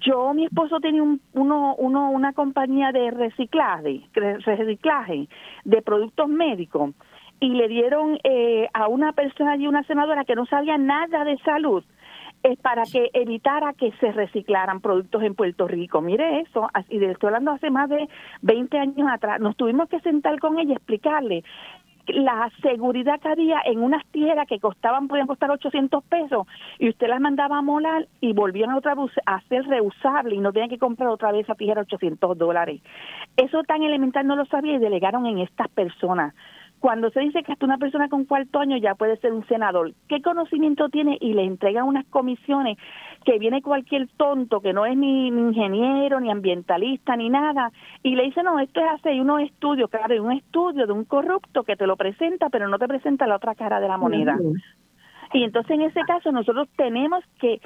Yo, 0.00 0.32
mi 0.34 0.46
esposo 0.46 0.80
tenía 0.80 1.02
un, 1.02 1.20
uno, 1.32 1.74
uno, 1.76 2.10
una 2.10 2.32
compañía 2.32 2.92
de 2.92 3.10
reciclaje, 3.10 4.02
reciclaje 4.14 5.28
de 5.64 5.82
productos 5.82 6.28
médicos 6.28 6.94
y 7.40 7.48
le 7.48 7.66
dieron 7.66 8.18
eh, 8.22 8.68
a 8.72 8.86
una 8.86 9.12
persona 9.12 9.56
y 9.56 9.66
una 9.66 9.82
senadora 9.82 10.24
que 10.24 10.36
no 10.36 10.46
sabía 10.46 10.78
nada 10.78 11.24
de 11.24 11.36
salud 11.38 11.84
es 12.42 12.58
para 12.58 12.82
que 12.84 13.10
evitara 13.12 13.72
que 13.74 13.92
se 14.00 14.12
reciclaran 14.12 14.80
productos 14.80 15.22
en 15.22 15.34
Puerto 15.34 15.68
Rico. 15.68 16.00
Mire 16.00 16.40
eso, 16.40 16.68
y 16.88 17.04
estoy 17.04 17.28
hablando 17.28 17.52
hace 17.52 17.70
más 17.70 17.88
de 17.88 18.08
20 18.42 18.78
años 18.78 19.08
atrás, 19.10 19.40
nos 19.40 19.56
tuvimos 19.56 19.88
que 19.88 20.00
sentar 20.00 20.38
con 20.40 20.58
ella 20.58 20.72
y 20.72 20.76
explicarle 20.76 21.44
la 22.06 22.50
seguridad 22.62 23.20
que 23.20 23.28
había 23.28 23.60
en 23.64 23.80
unas 23.80 24.04
tijeras 24.06 24.48
que 24.48 24.58
costaban, 24.58 25.08
podían 25.08 25.26
costar 25.26 25.50
800 25.50 26.02
pesos, 26.04 26.46
y 26.78 26.88
usted 26.88 27.08
las 27.08 27.20
mandaba 27.20 27.58
a 27.58 27.62
molar 27.62 28.08
y 28.20 28.32
volvían 28.32 28.72
otra 28.72 28.94
vez 28.94 29.12
a 29.24 29.40
ser 29.42 29.64
reusable 29.66 30.34
y 30.34 30.40
no 30.40 30.52
tenían 30.52 30.70
que 30.70 30.78
comprar 30.78 31.10
otra 31.10 31.30
vez 31.30 31.44
esa 31.44 31.54
tijera 31.54 31.82
800 31.82 32.36
dólares. 32.36 32.80
Eso 33.36 33.62
tan 33.62 33.82
elemental 33.82 34.26
no 34.26 34.36
lo 34.36 34.46
sabía 34.46 34.74
y 34.74 34.78
delegaron 34.78 35.26
en 35.26 35.38
estas 35.38 35.68
personas 35.68 36.34
Cuando 36.82 37.10
se 37.10 37.20
dice 37.20 37.44
que 37.44 37.52
hasta 37.52 37.64
una 37.64 37.78
persona 37.78 38.08
con 38.08 38.24
cuarto 38.24 38.58
año 38.58 38.76
ya 38.76 38.96
puede 38.96 39.16
ser 39.18 39.32
un 39.32 39.46
senador, 39.46 39.92
¿qué 40.08 40.20
conocimiento 40.20 40.88
tiene? 40.88 41.16
Y 41.20 41.32
le 41.32 41.44
entregan 41.44 41.86
unas 41.86 42.04
comisiones 42.06 42.76
que 43.24 43.38
viene 43.38 43.62
cualquier 43.62 44.08
tonto 44.16 44.60
que 44.60 44.72
no 44.72 44.84
es 44.84 44.96
ni, 44.96 45.28
ingeniero, 45.28 46.18
ni 46.18 46.28
ambientalista, 46.28 47.14
ni 47.14 47.30
nada, 47.30 47.70
y 48.02 48.16
le 48.16 48.24
dice, 48.24 48.42
no, 48.42 48.58
esto 48.58 48.80
es 48.80 48.86
así, 48.94 49.10
hay 49.10 49.20
unos 49.20 49.42
estudios, 49.42 49.88
claro, 49.90 50.12
hay 50.12 50.18
un 50.18 50.32
estudio 50.32 50.88
de 50.88 50.92
un 50.92 51.04
corrupto 51.04 51.62
que 51.62 51.76
te 51.76 51.86
lo 51.86 51.94
presenta, 51.94 52.48
pero 52.48 52.66
no 52.66 52.80
te 52.80 52.88
presenta 52.88 53.28
la 53.28 53.36
otra 53.36 53.54
cara 53.54 53.78
de 53.78 53.86
la 53.86 53.96
moneda. 53.96 54.36
Y 55.34 55.44
entonces 55.44 55.70
en 55.70 55.82
ese 55.82 56.00
caso 56.00 56.32
nosotros 56.32 56.68
tenemos 56.76 57.22
que 57.40 57.60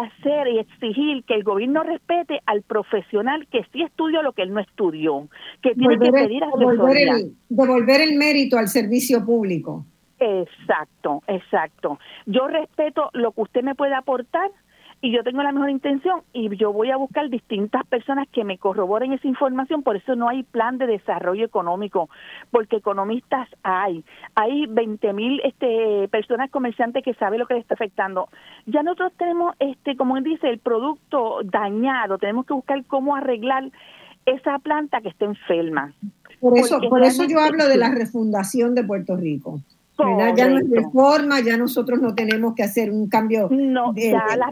hacer 0.00 0.48
y 0.48 0.58
exigir 0.58 1.24
que 1.24 1.34
el 1.34 1.44
gobierno 1.44 1.82
respete 1.82 2.40
al 2.46 2.62
profesional 2.62 3.46
que 3.50 3.64
sí 3.72 3.82
estudió 3.82 4.22
lo 4.22 4.32
que 4.32 4.42
él 4.42 4.52
no 4.52 4.60
estudió, 4.60 5.28
que 5.62 5.74
tiene 5.74 5.98
que 5.98 6.10
pedir 6.10 6.44
asesoría. 6.44 6.72
Devolver 6.72 7.08
el, 7.08 7.32
devolver 7.48 8.00
el 8.00 8.16
mérito 8.16 8.58
al 8.58 8.68
servicio 8.68 9.24
público. 9.24 9.84
Exacto, 10.18 11.22
exacto. 11.26 11.98
Yo 12.24 12.48
respeto 12.48 13.10
lo 13.12 13.32
que 13.32 13.42
usted 13.42 13.62
me 13.62 13.74
puede 13.74 13.94
aportar, 13.94 14.50
y 15.02 15.12
yo 15.12 15.22
tengo 15.22 15.42
la 15.42 15.52
mejor 15.52 15.70
intención 15.70 16.22
y 16.32 16.54
yo 16.56 16.72
voy 16.72 16.90
a 16.90 16.96
buscar 16.96 17.28
distintas 17.28 17.86
personas 17.86 18.26
que 18.32 18.44
me 18.44 18.58
corroboren 18.58 19.12
esa 19.12 19.28
información, 19.28 19.82
por 19.82 19.96
eso 19.96 20.16
no 20.16 20.28
hay 20.28 20.42
plan 20.42 20.78
de 20.78 20.86
desarrollo 20.86 21.44
económico, 21.44 22.08
porque 22.50 22.76
economistas 22.76 23.48
hay, 23.62 24.04
hay 24.34 24.66
20 24.66 25.12
mil 25.12 25.40
este, 25.44 26.08
personas 26.08 26.50
comerciantes 26.50 27.04
que 27.04 27.14
saben 27.14 27.40
lo 27.40 27.46
que 27.46 27.54
les 27.54 27.62
está 27.62 27.74
afectando. 27.74 28.28
Ya 28.64 28.82
nosotros 28.82 29.12
tenemos, 29.18 29.54
este, 29.58 29.96
como 29.96 30.16
él 30.16 30.24
dice, 30.24 30.48
el 30.48 30.58
producto 30.58 31.40
dañado, 31.44 32.18
tenemos 32.18 32.46
que 32.46 32.54
buscar 32.54 32.84
cómo 32.86 33.16
arreglar 33.16 33.70
esa 34.24 34.58
planta 34.58 35.00
que 35.02 35.10
está 35.10 35.26
enferma. 35.26 35.94
Por 36.40 36.58
eso, 36.58 36.80
por 36.88 37.02
eso 37.02 37.24
yo 37.24 37.38
hablo 37.40 37.68
de 37.68 37.76
la 37.76 37.90
refundación 37.90 38.74
de 38.74 38.82
Puerto 38.82 39.16
Rico. 39.16 39.60
Ya 39.98 40.48
no 40.48 40.58
es 40.58 40.70
reforma, 40.70 41.40
ya 41.40 41.56
nosotros 41.56 42.00
no 42.00 42.14
tenemos 42.14 42.54
que 42.54 42.62
hacer 42.62 42.90
un 42.90 43.08
cambio. 43.08 43.48
No, 43.50 43.92
de, 43.94 44.10
ya 44.10 44.36
la 44.36 44.46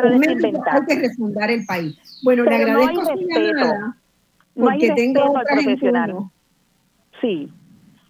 Hay 0.72 0.86
que 0.86 0.98
refundar 1.00 1.50
el 1.50 1.66
país. 1.66 2.20
Bueno, 2.22 2.44
le 2.44 2.56
agradezco 2.56 3.02
no 3.02 3.10
hay 3.10 3.18
respeto, 3.18 3.74
no 4.54 4.68
hay 4.68 4.80
respeto 4.80 5.36
al 5.36 5.44
profesional. 5.44 6.14
Sí, 7.20 7.48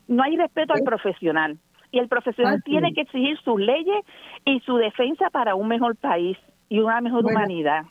no 0.06 0.22
hay 0.22 0.36
respeto 0.36 0.74
al 0.74 0.80
¿Eh? 0.80 0.84
profesional. 0.84 1.58
Y 1.90 1.98
el 1.98 2.08
profesional 2.08 2.62
tiene 2.64 2.92
que 2.92 3.02
exigir 3.02 3.38
sus 3.44 3.60
leyes 3.60 4.04
y 4.44 4.60
su 4.60 4.76
defensa 4.76 5.30
para 5.30 5.54
un 5.54 5.68
mejor 5.68 5.96
país 5.96 6.36
y 6.68 6.80
una 6.80 7.00
mejor 7.00 7.24
humanidad. 7.24 7.84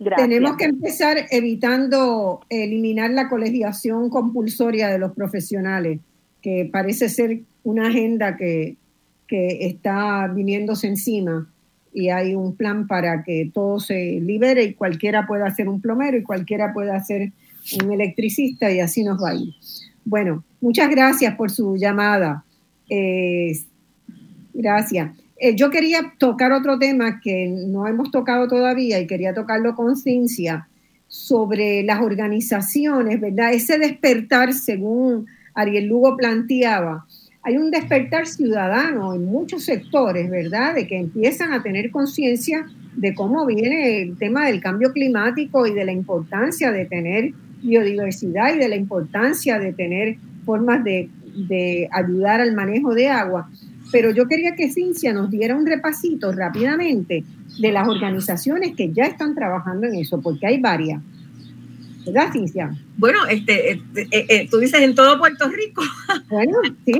Gracias. 0.00 0.28
Tenemos 0.28 0.56
que 0.56 0.64
empezar 0.64 1.16
evitando 1.30 2.40
eliminar 2.48 3.10
la 3.10 3.28
colegiación 3.28 4.10
compulsoria 4.10 4.88
de 4.88 4.98
los 4.98 5.12
profesionales, 5.12 6.00
que 6.42 6.68
parece 6.72 7.08
ser 7.08 7.42
una 7.62 7.86
agenda 7.86 8.36
que, 8.36 8.76
que 9.26 9.66
está 9.66 10.28
viniéndose 10.28 10.86
encima 10.86 11.48
y 11.92 12.08
hay 12.08 12.34
un 12.34 12.56
plan 12.56 12.86
para 12.86 13.22
que 13.22 13.50
todo 13.54 13.78
se 13.78 14.20
libere 14.20 14.64
y 14.64 14.74
cualquiera 14.74 15.26
pueda 15.26 15.54
ser 15.54 15.68
un 15.68 15.80
plomero 15.80 16.16
y 16.16 16.22
cualquiera 16.22 16.72
pueda 16.72 17.02
ser 17.02 17.32
un 17.82 17.92
electricista 17.92 18.70
y 18.70 18.80
así 18.80 19.04
nos 19.04 19.22
va 19.22 19.30
a 19.30 19.34
ir. 19.36 19.54
Bueno, 20.04 20.44
muchas 20.60 20.90
gracias 20.90 21.34
por 21.36 21.50
su 21.50 21.76
llamada. 21.76 22.44
Eh, 22.90 23.56
gracias. 24.52 25.12
Yo 25.56 25.70
quería 25.70 26.14
tocar 26.18 26.52
otro 26.52 26.78
tema 26.78 27.20
que 27.20 27.48
no 27.48 27.86
hemos 27.86 28.10
tocado 28.10 28.48
todavía 28.48 29.00
y 29.00 29.06
quería 29.06 29.34
tocarlo 29.34 29.74
con 29.74 29.96
Cincia 29.96 30.68
sobre 31.08 31.82
las 31.82 32.00
organizaciones, 32.00 33.20
¿verdad? 33.20 33.52
Ese 33.52 33.78
despertar, 33.78 34.52
según 34.52 35.26
Ariel 35.54 35.86
Lugo 35.86 36.16
planteaba, 36.16 37.06
hay 37.44 37.58
un 37.58 37.70
despertar 37.70 38.26
ciudadano 38.26 39.14
en 39.14 39.26
muchos 39.26 39.64
sectores, 39.64 40.30
¿verdad? 40.30 40.74
De 40.74 40.86
que 40.86 40.98
empiezan 40.98 41.52
a 41.52 41.62
tener 41.62 41.90
conciencia 41.90 42.66
de 42.96 43.14
cómo 43.14 43.44
viene 43.44 44.00
el 44.00 44.16
tema 44.16 44.46
del 44.46 44.60
cambio 44.60 44.92
climático 44.92 45.66
y 45.66 45.74
de 45.74 45.84
la 45.84 45.92
importancia 45.92 46.72
de 46.72 46.86
tener 46.86 47.32
biodiversidad 47.62 48.54
y 48.54 48.58
de 48.58 48.68
la 48.68 48.76
importancia 48.76 49.58
de 49.58 49.72
tener 49.74 50.16
formas 50.44 50.82
de, 50.84 51.10
ayudar 51.90 52.40
al 52.40 52.54
manejo 52.54 52.94
de 52.94 53.08
agua. 53.08 53.50
Pero 53.92 54.10
yo 54.10 54.26
quería 54.26 54.54
que 54.54 54.70
Cincia 54.70 55.12
nos 55.12 55.30
diera 55.30 55.54
un 55.54 55.66
repasito 55.66 56.32
rápidamente 56.32 57.24
de 57.58 57.72
las 57.72 57.86
organizaciones 57.88 58.74
que 58.74 58.92
ya 58.92 59.04
están 59.04 59.34
trabajando 59.34 59.86
en 59.86 59.96
eso, 59.96 60.20
porque 60.20 60.46
hay 60.46 60.60
varias. 60.60 61.02
¿Verdad, 62.04 62.32
Cintia? 62.32 62.76
Bueno, 62.96 63.26
este, 63.26 63.72
eh, 63.72 63.82
eh, 63.96 64.26
eh, 64.28 64.48
tú 64.50 64.58
dices 64.58 64.80
en 64.80 64.94
todo 64.94 65.18
Puerto 65.18 65.48
Rico. 65.48 65.82
Bueno, 66.28 66.58
sí, 66.84 66.92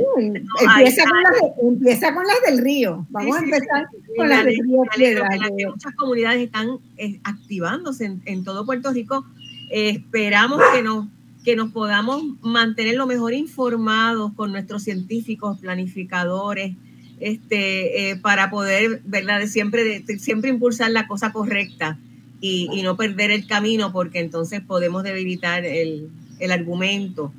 empieza, 0.60 1.04
con 1.08 1.22
las 1.22 1.32
empieza, 1.60 2.14
con 2.14 2.24
las 2.24 2.36
del 2.46 2.58
río. 2.58 3.06
Vamos 3.10 3.36
a 3.36 3.40
empezar 3.40 3.86
con 4.16 4.28
las 4.28 4.44
del 4.44 4.54
río 4.54 4.82
Piedra. 4.96 5.28
muchas 5.68 5.94
comunidades 5.96 6.42
están 6.42 6.78
activándose 7.24 8.16
en, 8.24 8.44
todo 8.44 8.64
Puerto 8.64 8.92
Rico. 8.92 9.26
esperamos 9.70 10.60
que 10.72 10.82
nos, 10.82 11.06
que 11.44 11.56
nos 11.56 11.72
podamos 11.72 12.22
mantener 12.42 12.94
lo 12.94 13.06
mejor 13.06 13.32
informados 13.32 14.32
con 14.34 14.52
nuestros 14.52 14.84
científicos, 14.84 15.58
planificadores, 15.58 16.76
este, 17.18 18.18
para 18.22 18.50
poder, 18.50 19.00
¿verdad?, 19.04 19.40
de 19.40 19.48
siempre, 19.48 20.00
de, 20.00 20.18
siempre 20.18 20.50
impulsar 20.50 20.90
la 20.90 21.08
cosa 21.08 21.32
correcta 21.32 21.98
y, 22.46 22.82
no 22.82 22.96
perder 22.96 23.30
el 23.30 23.46
camino 23.46 23.90
porque 23.90 24.18
entonces 24.20 24.60
podemos 24.60 25.02
debilitar 25.02 25.64
el, 25.64 26.10
el 26.38 26.52
argumento. 26.52 27.32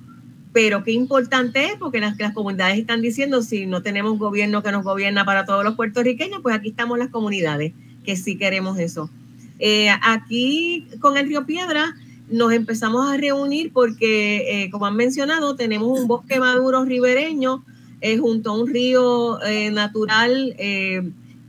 Pero 0.52 0.84
qué 0.84 0.94
importante 0.94 1.65
es 1.65 1.76
porque 1.77 1.99
las, 1.99 2.18
las 2.18 2.34
comunidades 2.34 2.80
están 2.80 3.02
diciendo 3.02 3.44
si 3.44 3.68
no 3.68 3.84
tenemos 3.84 4.18
gobierno 4.18 4.64
que 4.64 4.72
nos 4.72 4.84
gobierna 4.84 5.23
para 5.23 5.45
todos 5.45 5.64
los 5.64 5.76
puertorriqueños, 5.76 6.40
pues 6.41 6.56
aquí 6.56 6.69
estamos 6.69 6.98
las 6.98 7.10
comunidades 7.10 7.73
que 8.03 8.15
sí 8.15 8.36
queremos 8.36 8.80
eso. 8.80 9.10
Eh, 9.60 9.90
aquí 10.02 10.88
con 10.99 11.18
el 11.18 11.27
río 11.27 11.45
Piedra 11.45 11.95
nos 12.32 12.52
empezamos 12.52 13.07
a 13.07 13.18
reunir 13.18 13.72
porque, 13.73 14.64
eh, 14.64 14.72
como 14.72 14.88
han 14.88 14.95
mencionado, 14.95 15.56
tenemos 15.56 15.99
un 15.99 16.07
bosque 16.07 16.40
maduro 16.40 16.84
ribereño 16.84 17.64
eh, 18.02 18.18
junto 18.18 18.52
a 18.52 18.57
un 18.60 18.68
río 18.68 19.38
natural 19.72 20.56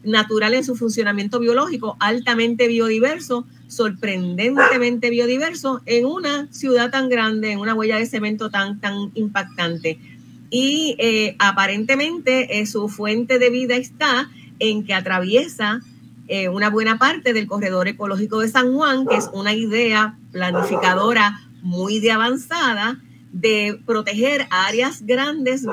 natural 0.06 0.54
en 0.54 0.64
su 0.64 0.76
funcionamiento 0.76 1.38
biológico, 1.38 1.96
altamente 2.00 2.68
biodiverso, 2.68 3.46
sorprendentemente 3.66 5.10
biodiverso, 5.10 5.82
en 5.84 6.06
una 6.06 6.48
ciudad 6.52 6.90
tan 6.90 7.08
grande, 7.08 7.52
en 7.52 7.58
una 7.58 7.74
huella 7.74 7.98
de 7.98 8.06
cemento 8.06 8.48
tan, 8.50 8.80
tan 8.80 9.10
impactante. 9.14 9.98
Y 10.48 10.96
eh, 10.98 11.34
aparentemente 11.38 12.60
eh, 12.60 12.66
su 12.66 12.88
fuente 12.88 13.38
de 13.38 13.50
vida 13.50 13.76
está 13.76 14.30
en 14.60 14.84
que 14.84 14.94
atraviesa 14.94 15.80
eh, 16.28 16.48
una 16.48 16.70
buena 16.70 16.98
parte 16.98 17.32
del 17.32 17.46
corredor 17.46 17.88
ecológico 17.88 18.40
de 18.40 18.48
San 18.48 18.72
Juan, 18.72 19.06
que 19.06 19.16
es 19.16 19.28
una 19.32 19.54
idea 19.54 20.16
planificadora 20.32 21.40
muy 21.62 21.98
de 21.98 22.12
avanzada 22.12 23.00
de 23.32 23.78
proteger 23.84 24.46
áreas 24.50 25.04
grandes, 25.04 25.66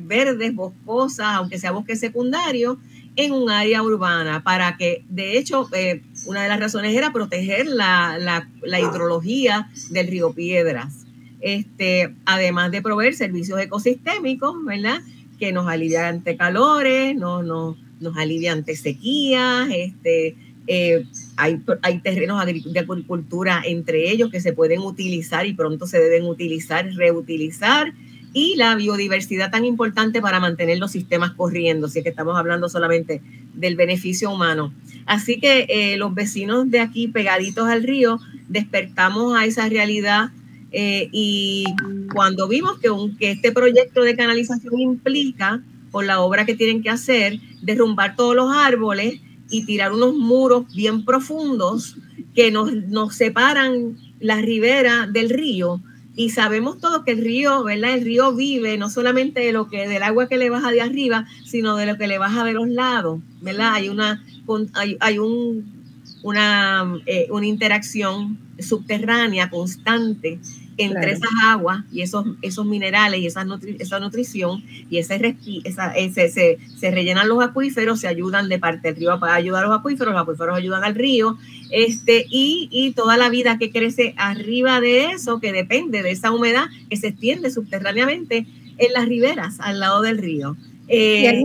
verdes, 0.00 0.54
boscosas, 0.54 1.28
aunque 1.34 1.58
sea 1.58 1.70
bosque 1.70 1.94
secundario, 1.94 2.80
en 3.16 3.32
un 3.32 3.50
área 3.50 3.82
urbana 3.82 4.42
para 4.42 4.76
que, 4.76 5.04
de 5.08 5.38
hecho, 5.38 5.68
eh, 5.74 6.02
una 6.26 6.42
de 6.42 6.48
las 6.48 6.60
razones 6.60 6.94
era 6.94 7.12
proteger 7.12 7.66
la, 7.66 8.18
la, 8.18 8.80
hidrología 8.80 9.70
del 9.90 10.06
río 10.08 10.32
Piedras. 10.32 11.06
Este, 11.40 12.14
además 12.24 12.70
de 12.70 12.82
proveer 12.82 13.14
servicios 13.14 13.60
ecosistémicos, 13.60 14.54
¿verdad? 14.64 15.00
Que 15.38 15.52
nos 15.52 15.66
alivian 15.66 16.04
ante 16.04 16.36
calores, 16.36 17.16
no, 17.16 17.42
no, 17.42 17.76
nos 18.00 18.16
alivian 18.16 18.58
ante 18.58 18.76
sequías, 18.76 19.68
este, 19.70 20.36
eh, 20.66 21.04
hay, 21.36 21.62
hay 21.82 22.00
terrenos 22.00 22.44
de 22.44 22.80
agricultura 22.80 23.62
entre 23.64 24.10
ellos 24.10 24.30
que 24.30 24.40
se 24.40 24.52
pueden 24.52 24.80
utilizar 24.80 25.46
y 25.46 25.54
pronto 25.54 25.86
se 25.86 25.98
deben 25.98 26.24
utilizar, 26.24 26.86
reutilizar 26.94 27.92
y 28.36 28.54
la 28.56 28.74
biodiversidad 28.74 29.50
tan 29.50 29.64
importante 29.64 30.20
para 30.20 30.40
mantener 30.40 30.76
los 30.76 30.90
sistemas 30.90 31.30
corriendo, 31.30 31.88
si 31.88 32.00
es 32.00 32.02
que 32.02 32.10
estamos 32.10 32.36
hablando 32.36 32.68
solamente 32.68 33.22
del 33.54 33.76
beneficio 33.76 34.30
humano. 34.30 34.74
Así 35.06 35.40
que 35.40 35.64
eh, 35.70 35.96
los 35.96 36.14
vecinos 36.14 36.70
de 36.70 36.80
aquí 36.80 37.08
pegaditos 37.08 37.66
al 37.66 37.82
río 37.82 38.20
despertamos 38.46 39.34
a 39.34 39.46
esa 39.46 39.66
realidad 39.70 40.32
eh, 40.70 41.08
y 41.12 41.64
cuando 42.12 42.46
vimos 42.46 42.78
que, 42.78 42.90
que 43.18 43.30
este 43.30 43.52
proyecto 43.52 44.02
de 44.02 44.14
canalización 44.14 44.80
implica, 44.80 45.62
por 45.90 46.04
la 46.04 46.20
obra 46.20 46.44
que 46.44 46.54
tienen 46.54 46.82
que 46.82 46.90
hacer, 46.90 47.40
derrumbar 47.62 48.16
todos 48.16 48.36
los 48.36 48.54
árboles 48.54 49.18
y 49.48 49.64
tirar 49.64 49.94
unos 49.94 50.12
muros 50.14 50.66
bien 50.74 51.06
profundos 51.06 51.96
que 52.34 52.50
nos, 52.50 52.70
nos 52.70 53.14
separan 53.14 53.96
la 54.20 54.42
ribera 54.42 55.06
del 55.06 55.30
río, 55.30 55.80
y 56.16 56.30
sabemos 56.30 56.78
todos 56.78 57.04
que 57.04 57.12
el 57.12 57.22
río, 57.22 57.62
¿verdad? 57.62 57.94
El 57.94 58.04
río 58.04 58.34
vive 58.34 58.78
no 58.78 58.88
solamente 58.88 59.40
de 59.40 59.52
lo 59.52 59.68
que 59.68 59.86
del 59.86 60.02
agua 60.02 60.28
que 60.28 60.38
le 60.38 60.48
baja 60.48 60.70
de 60.72 60.80
arriba, 60.80 61.26
sino 61.44 61.76
de 61.76 61.84
lo 61.84 61.98
que 61.98 62.08
le 62.08 62.16
baja 62.16 62.42
de 62.42 62.54
los 62.54 62.68
lados, 62.68 63.20
¿verdad? 63.42 63.74
Hay 63.74 63.90
una 63.90 64.24
hay, 64.72 64.96
hay 65.00 65.18
un, 65.18 65.84
una, 66.22 66.94
eh, 67.04 67.28
una 67.30 67.46
interacción 67.46 68.38
subterránea 68.58 69.50
constante 69.50 70.40
entre 70.78 71.12
esas 71.12 71.30
aguas 71.42 71.84
y 71.90 72.02
esos, 72.02 72.26
esos 72.42 72.66
minerales 72.66 73.20
y 73.20 73.26
esa, 73.26 73.46
esa 73.78 73.98
nutrición 73.98 74.62
y 74.90 74.98
ese, 74.98 75.36
esa, 75.64 75.92
ese 75.92 76.28
se, 76.28 76.58
se, 76.76 76.90
rellenan 76.90 77.28
los 77.28 77.42
acuíferos, 77.42 78.00
se 78.00 78.08
ayudan 78.08 78.48
de 78.48 78.58
parte 78.58 78.88
del 78.88 78.96
río 78.96 79.18
para 79.18 79.34
ayudar 79.34 79.64
a 79.64 79.68
los 79.68 79.78
acuíferos, 79.78 80.12
los 80.12 80.22
acuíferos 80.22 80.56
ayudan 80.56 80.84
al 80.84 80.94
río, 80.94 81.38
este, 81.70 82.26
y, 82.28 82.68
y, 82.70 82.92
toda 82.92 83.16
la 83.16 83.28
vida 83.28 83.58
que 83.58 83.70
crece 83.70 84.14
arriba 84.16 84.80
de 84.80 85.12
eso, 85.12 85.40
que 85.40 85.52
depende 85.52 86.02
de 86.02 86.10
esa 86.10 86.30
humedad 86.30 86.66
que 86.88 86.96
se 86.96 87.08
extiende 87.08 87.50
subterráneamente 87.50 88.46
en 88.78 88.92
las 88.92 89.06
riberas, 89.06 89.56
al 89.60 89.80
lado 89.80 90.02
del 90.02 90.18
río. 90.18 90.56
y 90.88 91.26
eh, 91.26 91.44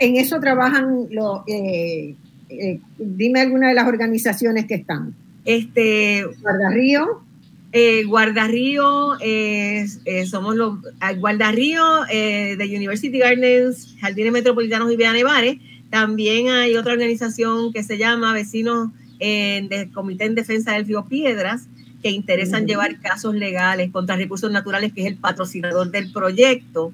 en 0.00 0.16
eso 0.16 0.40
trabajan 0.40 1.06
los, 1.10 1.40
eh, 1.46 2.14
eh, 2.48 2.80
dime 2.98 3.40
alguna 3.40 3.68
de 3.68 3.74
las 3.74 3.86
organizaciones 3.86 4.66
que 4.66 4.74
están. 4.76 5.14
Este, 5.44 6.24
Guardarrío. 6.40 7.27
Eh, 7.70 8.04
Guardarrío, 8.04 9.18
eh, 9.20 9.86
somos 10.26 10.56
los 10.56 10.78
Guardarrío 11.18 11.84
de 12.08 12.72
University 12.74 13.18
Gardens, 13.18 13.94
Jardines 14.00 14.32
Metropolitanos 14.32 14.90
y 14.90 14.96
Vía 14.96 15.12
Nevares. 15.12 15.58
También 15.90 16.48
hay 16.48 16.76
otra 16.76 16.92
organización 16.92 17.72
que 17.72 17.82
se 17.82 17.98
llama 17.98 18.32
Vecinos 18.32 18.90
del 19.18 19.90
Comité 19.92 20.24
en 20.24 20.34
Defensa 20.34 20.72
del 20.72 20.86
Río 20.86 21.06
Piedras, 21.08 21.68
que 22.02 22.10
interesan 22.10 22.66
llevar 22.66 23.00
casos 23.00 23.34
legales 23.34 23.90
contra 23.90 24.16
recursos 24.16 24.50
naturales, 24.50 24.92
que 24.92 25.02
es 25.02 25.06
el 25.08 25.16
patrocinador 25.16 25.90
del 25.90 26.10
proyecto. 26.10 26.92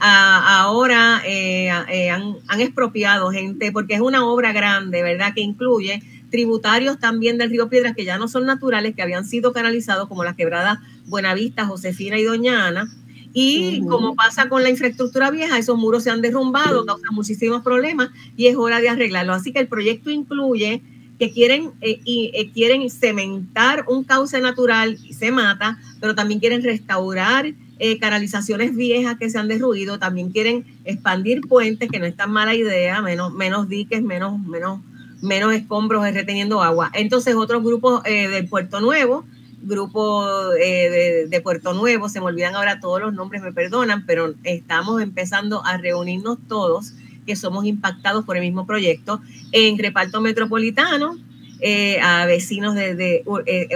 ahora 0.00 1.16
han, 1.16 2.36
han, 2.46 2.60
expropiado 2.60 3.30
gente, 3.30 3.70
porque 3.72 3.94
es 3.94 4.00
una 4.00 4.24
obra 4.24 4.52
grande, 4.52 5.02
¿verdad? 5.02 5.34
Que 5.34 5.42
incluye 5.42 6.02
tributarios 6.30 6.98
también 6.98 7.38
del 7.38 7.50
río 7.50 7.68
Piedras 7.68 7.94
que 7.94 8.04
ya 8.04 8.18
no 8.18 8.28
son 8.28 8.46
naturales, 8.46 8.94
que 8.94 9.02
habían 9.02 9.24
sido 9.24 9.52
canalizados 9.52 10.08
como 10.08 10.24
las 10.24 10.36
quebradas 10.36 10.78
Buenavista, 11.06 11.66
Josefina 11.66 12.18
y 12.18 12.24
Doña 12.24 12.66
Ana. 12.66 12.88
Y 13.32 13.82
como 13.82 14.16
pasa 14.16 14.48
con 14.48 14.62
la 14.62 14.70
infraestructura 14.70 15.30
vieja, 15.30 15.58
esos 15.58 15.76
muros 15.76 16.02
se 16.02 16.10
han 16.10 16.22
derrumbado, 16.22 16.86
causan 16.86 17.14
muchísimos 17.14 17.62
problemas 17.62 18.10
y 18.36 18.46
es 18.46 18.56
hora 18.56 18.80
de 18.80 18.88
arreglarlo. 18.88 19.34
Así 19.34 19.52
que 19.52 19.60
el 19.60 19.68
proyecto 19.68 20.10
incluye 20.10 20.82
que 21.18 21.32
quieren, 21.32 21.72
eh, 21.80 22.00
y, 22.04 22.30
eh, 22.34 22.50
quieren 22.52 22.88
cementar 22.90 23.84
un 23.88 24.04
cauce 24.04 24.40
natural 24.40 24.96
y 25.04 25.12
se 25.14 25.30
mata, 25.30 25.78
pero 26.00 26.14
también 26.14 26.40
quieren 26.40 26.62
restaurar 26.62 27.52
eh, 27.80 27.98
canalizaciones 27.98 28.74
viejas 28.74 29.18
que 29.18 29.28
se 29.30 29.38
han 29.38 29.48
derruido, 29.48 29.98
también 29.98 30.30
quieren 30.30 30.64
expandir 30.84 31.42
puentes, 31.42 31.90
que 31.90 31.98
no 31.98 32.06
es 32.06 32.16
tan 32.16 32.30
mala 32.30 32.54
idea, 32.54 33.02
menos, 33.02 33.32
menos 33.32 33.68
diques, 33.68 34.02
menos, 34.02 34.38
menos 34.40 34.80
menos 35.20 35.52
escombros 35.52 36.04
reteniendo 36.12 36.62
agua. 36.62 36.90
Entonces 36.94 37.34
otros 37.34 37.62
grupos 37.62 38.02
eh, 38.04 38.28
de 38.28 38.44
Puerto 38.44 38.80
Nuevo, 38.80 39.24
grupo 39.62 40.24
eh, 40.54 41.26
de, 41.28 41.40
Puerto 41.40 41.74
Nuevo, 41.74 42.08
se 42.08 42.20
me 42.20 42.26
olvidan 42.26 42.54
ahora 42.54 42.80
todos 42.80 43.00
los 43.00 43.12
nombres, 43.12 43.42
me 43.42 43.52
perdonan, 43.52 44.06
pero 44.06 44.34
estamos 44.44 45.02
empezando 45.02 45.64
a 45.64 45.76
reunirnos 45.76 46.38
todos 46.48 46.92
que 47.26 47.36
somos 47.36 47.66
impactados 47.66 48.24
por 48.24 48.36
el 48.36 48.42
mismo 48.42 48.66
proyecto 48.66 49.20
en 49.52 49.76
reparto 49.78 50.20
metropolitano, 50.20 51.18
eh, 51.60 52.00
a 52.00 52.24
vecinos 52.26 52.74
de, 52.74 53.24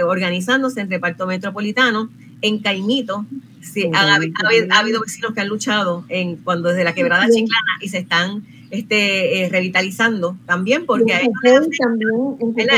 organizándose 0.05 0.81
en 0.81 0.89
reparto 0.89 1.27
metropolitano, 1.27 2.09
en 2.41 2.59
Caimito, 2.59 3.25
ha, 3.93 4.15
habido 4.79 5.01
vecinos 5.01 5.33
que 5.33 5.41
han 5.41 5.47
luchado 5.47 6.05
en, 6.09 6.37
cuando 6.37 6.69
desde 6.69 6.83
la 6.83 6.93
quebrada 6.93 7.25
chiclana 7.27 7.77
y 7.81 7.89
se 7.89 7.99
están 7.99 8.43
este, 8.73 9.43
eh, 9.43 9.49
revitalizando 9.49 10.35
también, 10.47 10.87
porque 10.87 11.13
hay, 11.13 11.29
también, 11.79 12.09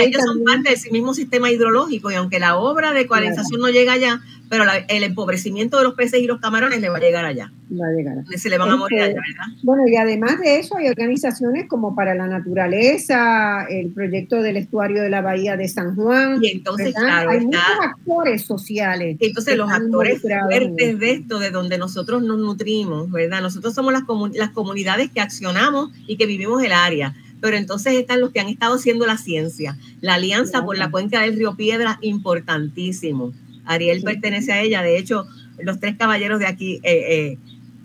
ellos 0.02 0.24
son 0.26 0.44
parte 0.44 0.72
del 0.72 0.92
mismo 0.92 1.14
sistema 1.14 1.50
hidrológico 1.50 2.12
y 2.12 2.16
aunque 2.16 2.38
la 2.38 2.58
obra 2.58 2.92
de 2.92 3.02
ecualización 3.02 3.62
no 3.62 3.70
llega 3.70 3.94
allá, 3.94 4.20
pero 4.50 4.64
el 4.88 5.04
empobrecimiento 5.04 5.78
de 5.78 5.84
los 5.84 5.94
peces 5.94 6.22
y 6.22 6.28
los 6.28 6.40
camarones 6.40 6.80
le 6.82 6.90
va 6.90 6.98
a 6.98 7.02
llegar 7.02 7.26
allá. 7.26 7.52
Va 7.72 7.88
a 7.88 7.92
llegar. 7.92 8.18
Se 8.38 8.50
le 8.50 8.58
van 8.58 8.70
a 8.70 8.76
morir 8.76 9.02
allá, 9.02 9.14
¿verdad? 9.14 9.58
Bueno, 9.64 9.88
y 9.88 9.96
además 9.96 10.40
de 10.40 10.60
eso 10.60 10.78
hay 10.78 10.88
organizaciones 10.88 11.68
como 11.68 11.96
para 11.96 12.14
la 12.14 12.28
naturaleza, 12.28 13.66
el 13.70 13.92
proyecto 13.92 14.42
del 14.42 14.58
estuario 14.58 15.02
de 15.02 15.10
la 15.10 15.22
Bahía 15.22 15.58
de 15.58 15.68
San 15.68 15.96
Juan. 15.96 16.44
Y 16.44 16.50
entonces, 16.50 16.94
claro, 16.94 17.32
hay 17.32 17.42
muchos 17.42 17.62
actores 17.82 18.44
sociales. 18.44 19.18
Entonces, 19.20 19.58
los 19.58 19.72
actores 19.72 20.22
fuertes 20.22 21.00
de 21.00 21.12
esto, 21.12 21.40
de 21.40 21.50
donde 21.50 21.78
nosotros 21.78 22.22
nos 22.24 22.38
nutrimos, 22.38 23.10
¿verdad? 23.12 23.42
Nosotros 23.42 23.74
somos 23.74 23.94
las, 23.94 24.04
las 24.34 24.52
comunidades 24.52 25.10
que 25.12 25.22
accionamos 25.22 25.92
y 26.08 26.18
que 26.18 26.26
vivimos 26.26 26.64
el 26.64 26.72
área 26.72 27.14
pero 27.42 27.58
entonces 27.58 27.94
están 27.94 28.22
los 28.22 28.32
que 28.32 28.40
han 28.40 28.48
estado 28.48 28.74
haciendo 28.74 29.06
la 29.06 29.18
ciencia. 29.18 29.78
La 30.02 30.16
Alianza 30.16 30.66
por 30.66 30.80
la 30.80 30.90
Cuenca 30.90 31.22
del 31.22 31.36
Río 31.36 31.56
Piedra, 31.56 32.00
importantísimo. 32.02 33.34
Ariel 33.66 34.02
pertenece 34.04 34.54
a 34.54 34.62
ella. 34.62 34.82
De 34.82 34.98
hecho, 34.98 35.28
los 35.60 35.80
tres 35.80 35.96
caballeros 35.98 36.40
de 36.40 36.48
aquí 36.48 36.80
eh, 36.84 37.38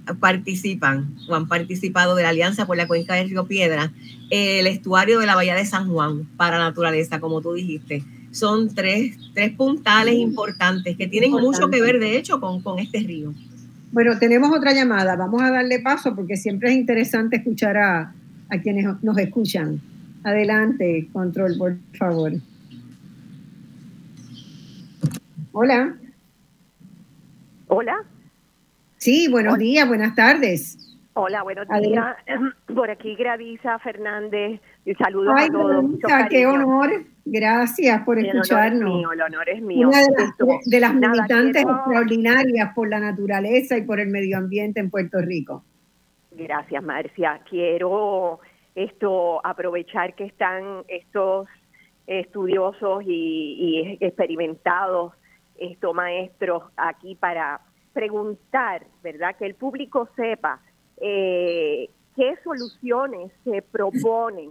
eh, 0.09 0.15
participan 0.19 1.15
o 1.29 1.35
han 1.35 1.49
participado 1.49 2.15
de 2.17 2.23
la 2.23 2.31
Alianza 2.31 2.67
por 2.67 2.77
la 2.77 2.87
Cuenca 2.87 3.15
del 3.15 3.29
Río 3.29 3.47
Piedra, 3.47 3.93
el 4.31 4.67
estuario 4.67 5.21
de 5.21 5.27
la 5.27 5.35
Bahía 5.35 5.55
de 5.55 5.67
San 5.67 5.89
Juan 5.89 6.25
para 6.37 6.59
naturaleza, 6.59 7.21
como 7.21 7.41
tú 7.41 7.55
dijiste. 7.55 8.05
Son 8.33 8.73
tres, 8.75 9.17
tres 9.35 9.53
puntales 9.53 10.15
importantes 10.15 10.97
que 10.97 11.09
tienen 11.09 11.33
mucho 11.33 11.69
que 11.69 11.83
ver, 11.83 11.99
de 11.99 12.17
hecho, 12.17 12.41
con, 12.41 12.63
con 12.63 12.79
este 12.79 13.01
río. 13.01 13.35
Bueno, 13.93 14.19
tenemos 14.19 14.57
otra 14.57 14.73
llamada. 14.73 15.17
Vamos 15.17 15.43
a 15.43 15.51
darle 15.51 15.81
paso 15.81 16.15
porque 16.15 16.37
siempre 16.37 16.71
es 16.71 16.77
interesante 16.77 17.39
escuchar 17.39 17.77
a, 17.77 18.15
a 18.49 18.59
quienes 18.61 18.87
nos 19.03 19.19
escuchan. 19.19 19.81
Adelante, 20.23 21.09
control, 21.13 21.57
por 21.59 21.77
favor. 21.99 22.33
Hola. 25.53 25.97
Hola. 27.67 28.05
Sí, 28.99 29.29
buenos 29.29 29.59
días, 29.59 29.89
buenas 29.89 30.15
tardes. 30.15 30.97
Hola, 31.15 31.43
buenos 31.43 31.67
días. 31.81 32.17
Por 32.75 32.89
aquí 32.89 33.17
Gravisa 33.17 33.79
Fernández. 33.81 34.61
Saludos 34.97 35.35
a 35.37 35.49
todos. 35.49 35.85
qué 36.31 36.47
honor. 36.47 37.05
Gracias 37.25 38.03
por 38.03 38.19
escucharnos. 38.19 39.03
El 39.03 39.05
honor 39.05 39.11
es 39.11 39.13
mío, 39.13 39.13
el 39.13 39.21
honor 39.23 39.49
es 39.49 39.63
mío. 39.63 39.89
Una 39.89 39.99
de 40.65 40.81
las, 40.81 40.95
militantes 40.95 41.63
extraordinarias 41.63 42.73
por 42.75 42.89
la 42.89 42.99
naturaleza 42.99 43.77
y 43.77 43.83
por 43.83 44.01
el 44.01 44.09
medio 44.09 44.39
ambiente 44.39 44.81
en 44.81 44.91
Puerto 44.91 45.19
Rico. 45.21 45.65
Gracias, 46.33 46.83
Marcia. 46.83 47.41
Quiero 47.49 48.41
esto 48.75 49.45
aprovechar 49.45 50.15
que 50.15 50.25
están 50.25 50.83
estos 50.89 51.47
estudiosos 52.07 53.05
y 53.07 53.99
experimentados 54.01 55.13
esto, 55.61 55.95
maestros, 55.95 56.65
aquí 56.77 57.15
para 57.15 57.61
preguntar, 57.93 58.87
¿verdad? 59.03 59.37
Que 59.37 59.47
el 59.47 59.55
público 59.55 60.09
sepa 60.17 60.61
eh, 60.97 61.89
qué 62.17 62.35
soluciones 62.43 63.31
se 63.45 63.63
proponen 63.63 64.49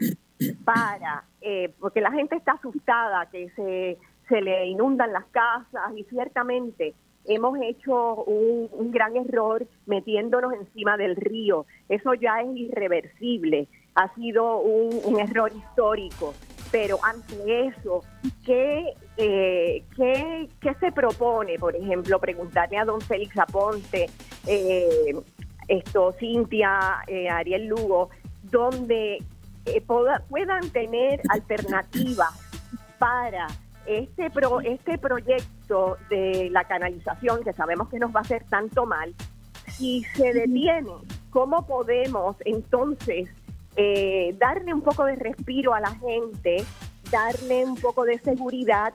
para, 0.63 1.25
eh, 1.41 1.73
porque 1.79 1.99
la 1.99 2.11
gente 2.11 2.35
está 2.35 2.53
asustada, 2.53 3.25
que 3.29 3.49
se, 3.51 3.97
se 4.27 4.41
le 4.41 4.67
inundan 4.67 5.11
las 5.11 5.25
casas 5.25 5.91
y 5.95 6.03
ciertamente 6.05 6.93
hemos 7.25 7.59
hecho 7.61 8.23
un, 8.23 8.69
un, 8.71 8.91
gran 8.91 9.15
error 9.17 9.67
metiéndonos 9.85 10.53
encima 10.53 10.97
del 10.97 11.15
río. 11.15 11.65
Eso 11.89 12.13
ya 12.13 12.41
es 12.41 12.55
irreversible, 12.55 13.67
ha 13.95 14.13
sido 14.15 14.59
un, 14.59 14.99
un 15.03 15.19
error 15.19 15.51
histórico. 15.55 16.33
Pero 16.71 16.99
ante 17.03 17.67
eso, 17.67 18.03
¿qué, 18.45 18.93
eh, 19.17 19.83
¿qué, 19.95 20.49
¿qué, 20.61 20.73
se 20.79 20.91
propone? 20.91 21.57
Por 21.57 21.75
ejemplo, 21.75 22.19
preguntarle 22.19 22.77
a 22.77 22.85
don 22.85 23.01
Félix 23.01 23.37
Aponte, 23.37 24.07
eh, 24.45 25.15
esto, 25.67 26.13
Cintia, 26.19 27.01
eh, 27.07 27.29
Ariel 27.29 27.67
Lugo, 27.67 28.09
donde 28.43 29.23
eh, 29.65 29.81
puedan 29.81 30.69
tener 30.71 31.21
alternativas 31.29 32.31
para 32.97 33.47
este, 33.85 34.29
pro, 34.29 34.61
este 34.61 34.97
proyecto 34.97 35.97
de 36.09 36.49
la 36.51 36.63
canalización, 36.63 37.43
que 37.43 37.53
sabemos 37.53 37.89
que 37.89 37.99
nos 37.99 38.13
va 38.13 38.19
a 38.19 38.23
hacer 38.23 38.43
tanto 38.49 38.85
mal, 38.85 39.13
si 39.67 40.03
se 40.15 40.33
detiene, 40.33 40.91
¿cómo 41.29 41.65
podemos 41.65 42.35
entonces 42.45 43.29
eh, 43.75 44.35
darle 44.37 44.73
un 44.73 44.81
poco 44.81 45.05
de 45.05 45.15
respiro 45.15 45.73
a 45.73 45.79
la 45.79 45.95
gente, 45.95 46.63
darle 47.11 47.65
un 47.65 47.75
poco 47.75 48.03
de 48.03 48.19
seguridad 48.19 48.93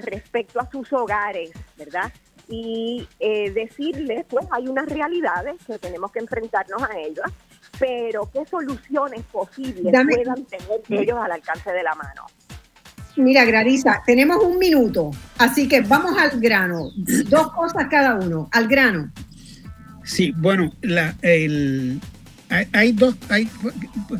respecto 0.00 0.60
a 0.60 0.70
sus 0.70 0.92
hogares, 0.92 1.50
¿verdad? 1.76 2.12
Y 2.48 3.08
eh, 3.20 3.50
decirles, 3.50 4.24
pues 4.28 4.46
hay 4.50 4.68
unas 4.68 4.86
realidades 4.86 5.56
que 5.66 5.78
tenemos 5.78 6.12
que 6.12 6.20
enfrentarnos 6.20 6.82
a 6.82 6.98
ellas, 6.98 7.30
pero 7.78 8.28
qué 8.32 8.44
soluciones 8.46 9.22
posibles 9.24 9.92
puedan 9.92 10.44
tener 10.44 10.82
ellos 10.88 11.18
al 11.18 11.32
alcance 11.32 11.70
de 11.70 11.82
la 11.82 11.94
mano. 11.94 12.26
Mira, 13.16 13.44
Gradisa, 13.44 14.02
tenemos 14.04 14.42
un 14.42 14.58
minuto, 14.58 15.12
así 15.38 15.68
que 15.68 15.82
vamos 15.82 16.16
al 16.18 16.40
grano. 16.40 16.90
Dos 16.96 17.52
cosas 17.52 17.86
cada 17.88 18.16
uno, 18.16 18.48
al 18.50 18.66
grano. 18.66 19.12
Sí, 20.02 20.32
bueno, 20.36 20.72
la, 20.82 21.14
el, 21.22 22.00
hay, 22.72 22.92
dos, 22.92 23.16
hay, 23.28 23.48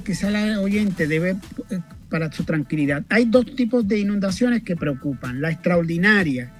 quizá 0.05 0.31
la 0.31 0.61
oyente 0.61 1.07
debe, 1.07 1.37
para 2.09 2.31
su 2.33 2.45
tranquilidad, 2.45 3.05
hay 3.09 3.25
dos 3.25 3.55
tipos 3.55 3.87
de 3.87 3.99
inundaciones 3.99 4.63
que 4.63 4.77
preocupan. 4.77 5.41
La 5.41 5.51
extraordinaria, 5.51 6.53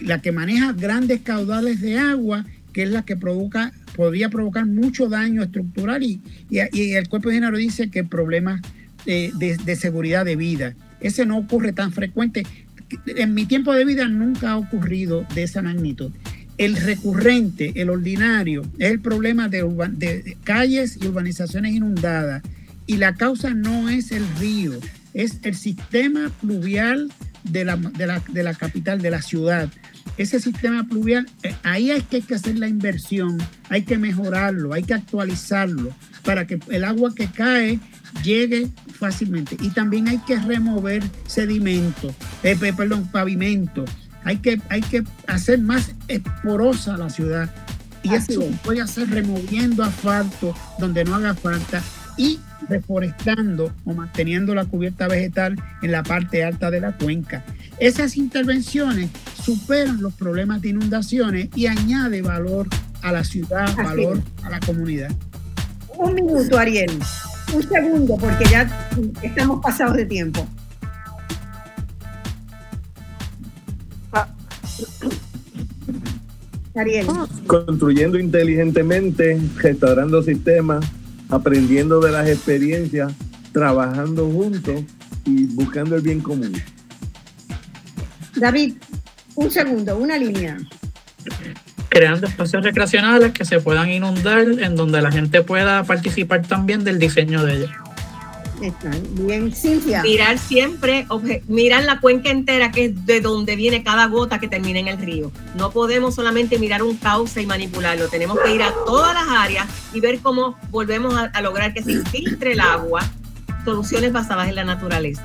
la 0.00 0.20
que 0.20 0.32
maneja 0.32 0.72
grandes 0.72 1.20
caudales 1.22 1.80
de 1.80 1.98
agua, 1.98 2.44
que 2.72 2.82
es 2.82 2.90
la 2.90 3.04
que 3.04 3.16
provoca, 3.16 3.72
podría 3.94 4.28
provocar 4.28 4.66
mucho 4.66 5.08
daño 5.08 5.42
estructural 5.42 6.02
y, 6.02 6.20
el 6.50 7.08
cuerpo 7.08 7.28
de 7.28 7.36
ingeniero 7.36 7.56
dice 7.56 7.88
que 7.88 8.04
problemas 8.04 8.60
de, 9.06 9.32
de, 9.64 9.76
seguridad 9.76 10.24
de 10.24 10.36
vida. 10.36 10.74
Ese 11.00 11.24
no 11.24 11.38
ocurre 11.38 11.72
tan 11.72 11.92
frecuente. 11.92 12.44
En 13.06 13.34
mi 13.34 13.46
tiempo 13.46 13.72
de 13.72 13.84
vida 13.84 14.08
nunca 14.08 14.50
ha 14.50 14.56
ocurrido 14.56 15.26
de 15.34 15.44
esa 15.44 15.62
magnitud. 15.62 16.12
El 16.58 16.76
recurrente, 16.76 17.72
el 17.76 17.90
ordinario, 17.90 18.62
es 18.78 18.90
el 18.90 19.00
problema 19.00 19.48
de, 19.48 20.36
calles 20.44 20.98
y 21.00 21.06
urbanizaciones 21.06 21.74
inundadas. 21.74 22.42
Y 22.86 22.96
la 22.96 23.14
causa 23.14 23.52
no 23.52 23.88
es 23.88 24.12
el 24.12 24.24
río, 24.38 24.72
es 25.12 25.40
el 25.42 25.54
sistema 25.54 26.30
pluvial 26.40 27.12
de 27.42 27.64
la, 27.64 27.76
de 27.76 28.06
la, 28.06 28.22
de 28.28 28.42
la 28.42 28.54
capital, 28.54 29.02
de 29.02 29.10
la 29.10 29.22
ciudad. 29.22 29.70
Ese 30.16 30.40
sistema 30.40 30.84
pluvial, 30.84 31.28
eh, 31.42 31.54
ahí 31.62 31.90
hay 31.90 32.00
que, 32.02 32.16
hay 32.16 32.22
que 32.22 32.34
hacer 32.34 32.58
la 32.58 32.68
inversión, 32.68 33.38
hay 33.68 33.82
que 33.82 33.98
mejorarlo, 33.98 34.72
hay 34.72 34.82
que 34.82 34.94
actualizarlo 34.94 35.92
para 36.24 36.46
que 36.46 36.58
el 36.70 36.84
agua 36.84 37.14
que 37.14 37.26
cae 37.28 37.78
llegue 38.22 38.68
fácilmente. 38.98 39.56
Y 39.60 39.70
también 39.70 40.08
hay 40.08 40.18
que 40.18 40.36
remover 40.38 41.02
sedimento, 41.26 42.14
eh, 42.42 42.56
perdón, 42.56 43.10
pavimento. 43.10 43.84
Hay 44.26 44.38
que, 44.38 44.60
hay 44.70 44.80
que 44.82 45.04
hacer 45.28 45.60
más 45.60 45.92
esporosa 46.08 46.96
la 46.96 47.08
ciudad. 47.08 47.48
Y 48.02 48.12
eso 48.12 48.40
puede 48.64 48.80
hacer 48.80 49.08
removiendo 49.08 49.84
asfalto 49.84 50.52
donde 50.78 51.04
no 51.04 51.14
haga 51.14 51.34
falta 51.34 51.80
y 52.16 52.40
reforestando 52.68 53.72
o 53.84 53.94
manteniendo 53.94 54.52
la 54.54 54.64
cubierta 54.64 55.06
vegetal 55.06 55.56
en 55.80 55.92
la 55.92 56.02
parte 56.02 56.44
alta 56.44 56.72
de 56.72 56.80
la 56.80 56.92
cuenca. 56.96 57.44
Esas 57.78 58.16
intervenciones 58.16 59.10
superan 59.40 60.02
los 60.02 60.12
problemas 60.14 60.60
de 60.60 60.70
inundaciones 60.70 61.48
y 61.54 61.66
añade 61.66 62.20
valor 62.20 62.68
a 63.02 63.12
la 63.12 63.22
ciudad, 63.22 63.76
valor 63.76 64.20
a 64.42 64.50
la 64.50 64.58
comunidad. 64.58 65.10
Un 65.96 66.14
minuto, 66.14 66.58
Ariel. 66.58 66.98
Un 67.54 67.62
segundo, 67.62 68.16
porque 68.16 68.44
ya 68.50 68.88
estamos 69.22 69.60
pasados 69.62 69.96
de 69.96 70.04
tiempo. 70.04 70.48
Ariel. 76.74 77.06
Construyendo 77.46 78.18
inteligentemente, 78.18 79.40
restaurando 79.56 80.22
sistemas, 80.22 80.84
aprendiendo 81.30 82.00
de 82.00 82.12
las 82.12 82.28
experiencias, 82.28 83.12
trabajando 83.52 84.26
juntos 84.28 84.82
y 85.24 85.46
buscando 85.46 85.96
el 85.96 86.02
bien 86.02 86.20
común. 86.20 86.52
David, 88.36 88.74
un 89.34 89.50
segundo, 89.50 89.96
una 89.96 90.18
línea. 90.18 90.58
Creando 91.88 92.26
espacios 92.26 92.62
recreacionales 92.62 93.32
que 93.32 93.46
se 93.46 93.60
puedan 93.60 93.90
inundar, 93.90 94.40
en 94.40 94.76
donde 94.76 95.00
la 95.00 95.10
gente 95.10 95.42
pueda 95.42 95.84
participar 95.84 96.46
también 96.46 96.84
del 96.84 96.98
diseño 96.98 97.42
de 97.42 97.56
ellos. 97.56 97.85
Bien, 98.60 99.52
Cintia. 99.52 100.02
Mirar 100.02 100.38
siempre, 100.38 101.06
mirar 101.48 101.84
la 101.84 102.00
cuenca 102.00 102.30
entera, 102.30 102.70
que 102.70 102.86
es 102.86 103.06
de 103.06 103.20
donde 103.20 103.56
viene 103.56 103.82
cada 103.82 104.06
gota 104.06 104.38
que 104.38 104.48
termina 104.48 104.78
en 104.78 104.88
el 104.88 104.98
río. 104.98 105.30
No 105.54 105.70
podemos 105.70 106.14
solamente 106.14 106.58
mirar 106.58 106.82
un 106.82 106.96
cauce 106.96 107.42
y 107.42 107.46
manipularlo, 107.46 108.08
tenemos 108.08 108.38
que 108.40 108.54
ir 108.54 108.62
a 108.62 108.72
todas 108.84 109.14
las 109.14 109.28
áreas 109.28 109.66
y 109.92 110.00
ver 110.00 110.20
cómo 110.20 110.56
volvemos 110.70 111.14
a, 111.14 111.40
lograr 111.40 111.72
que 111.72 111.82
se 111.82 111.92
infiltre 111.92 112.52
el 112.52 112.60
agua, 112.60 113.00
soluciones 113.64 114.12
basadas 114.12 114.48
en 114.48 114.56
la 114.56 114.64
naturaleza. 114.64 115.22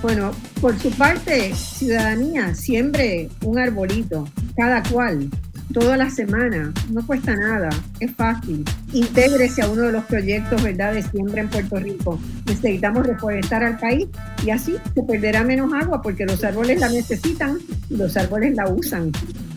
Bueno, 0.00 0.30
por 0.60 0.78
su 0.78 0.90
parte, 0.92 1.54
ciudadanía, 1.54 2.54
siempre 2.54 3.28
un 3.42 3.58
arbolito, 3.58 4.28
cada 4.56 4.82
cual, 4.84 5.28
toda 5.72 5.96
la 5.96 6.10
semana, 6.10 6.72
no 6.90 7.06
cuesta 7.06 7.34
nada, 7.36 7.68
es 8.00 8.14
fácil. 8.14 8.64
Intégrese 8.92 9.62
a 9.62 9.68
uno 9.68 9.82
de 9.82 9.92
los 9.92 10.04
proyectos, 10.04 10.62
¿verdad?, 10.62 10.94
de 10.94 11.02
siembra 11.02 11.42
en 11.42 11.48
Puerto 11.48 11.76
Rico. 11.76 12.18
Necesitamos 12.46 13.06
reforestar 13.06 13.62
al 13.62 13.78
país 13.78 14.06
y 14.44 14.50
así 14.50 14.76
se 14.94 15.02
perderá 15.02 15.44
menos 15.44 15.72
agua 15.72 16.00
porque 16.02 16.24
los 16.24 16.42
árboles 16.42 16.80
la 16.80 16.88
necesitan 16.88 17.58
y 17.90 17.96
los 17.96 18.16
árboles 18.16 18.54
la 18.54 18.68
usan. 18.68 19.12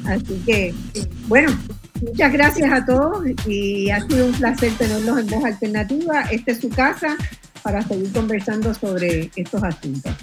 Así 0.05 0.41
que, 0.45 0.73
bueno, 1.27 1.51
muchas 2.01 2.33
gracias 2.33 2.71
a 2.71 2.85
todos 2.85 3.25
y 3.47 3.89
ha 3.89 4.01
sido 4.01 4.25
un 4.25 4.33
placer 4.33 4.71
tenerlos 4.73 5.19
en 5.19 5.27
Voz 5.27 5.45
Alternativa. 5.45 6.21
Esta 6.31 6.51
es 6.51 6.59
su 6.59 6.69
casa 6.69 7.15
para 7.63 7.81
seguir 7.83 8.11
conversando 8.11 8.73
sobre 8.73 9.29
estos 9.35 9.63
asuntos. 9.63 10.13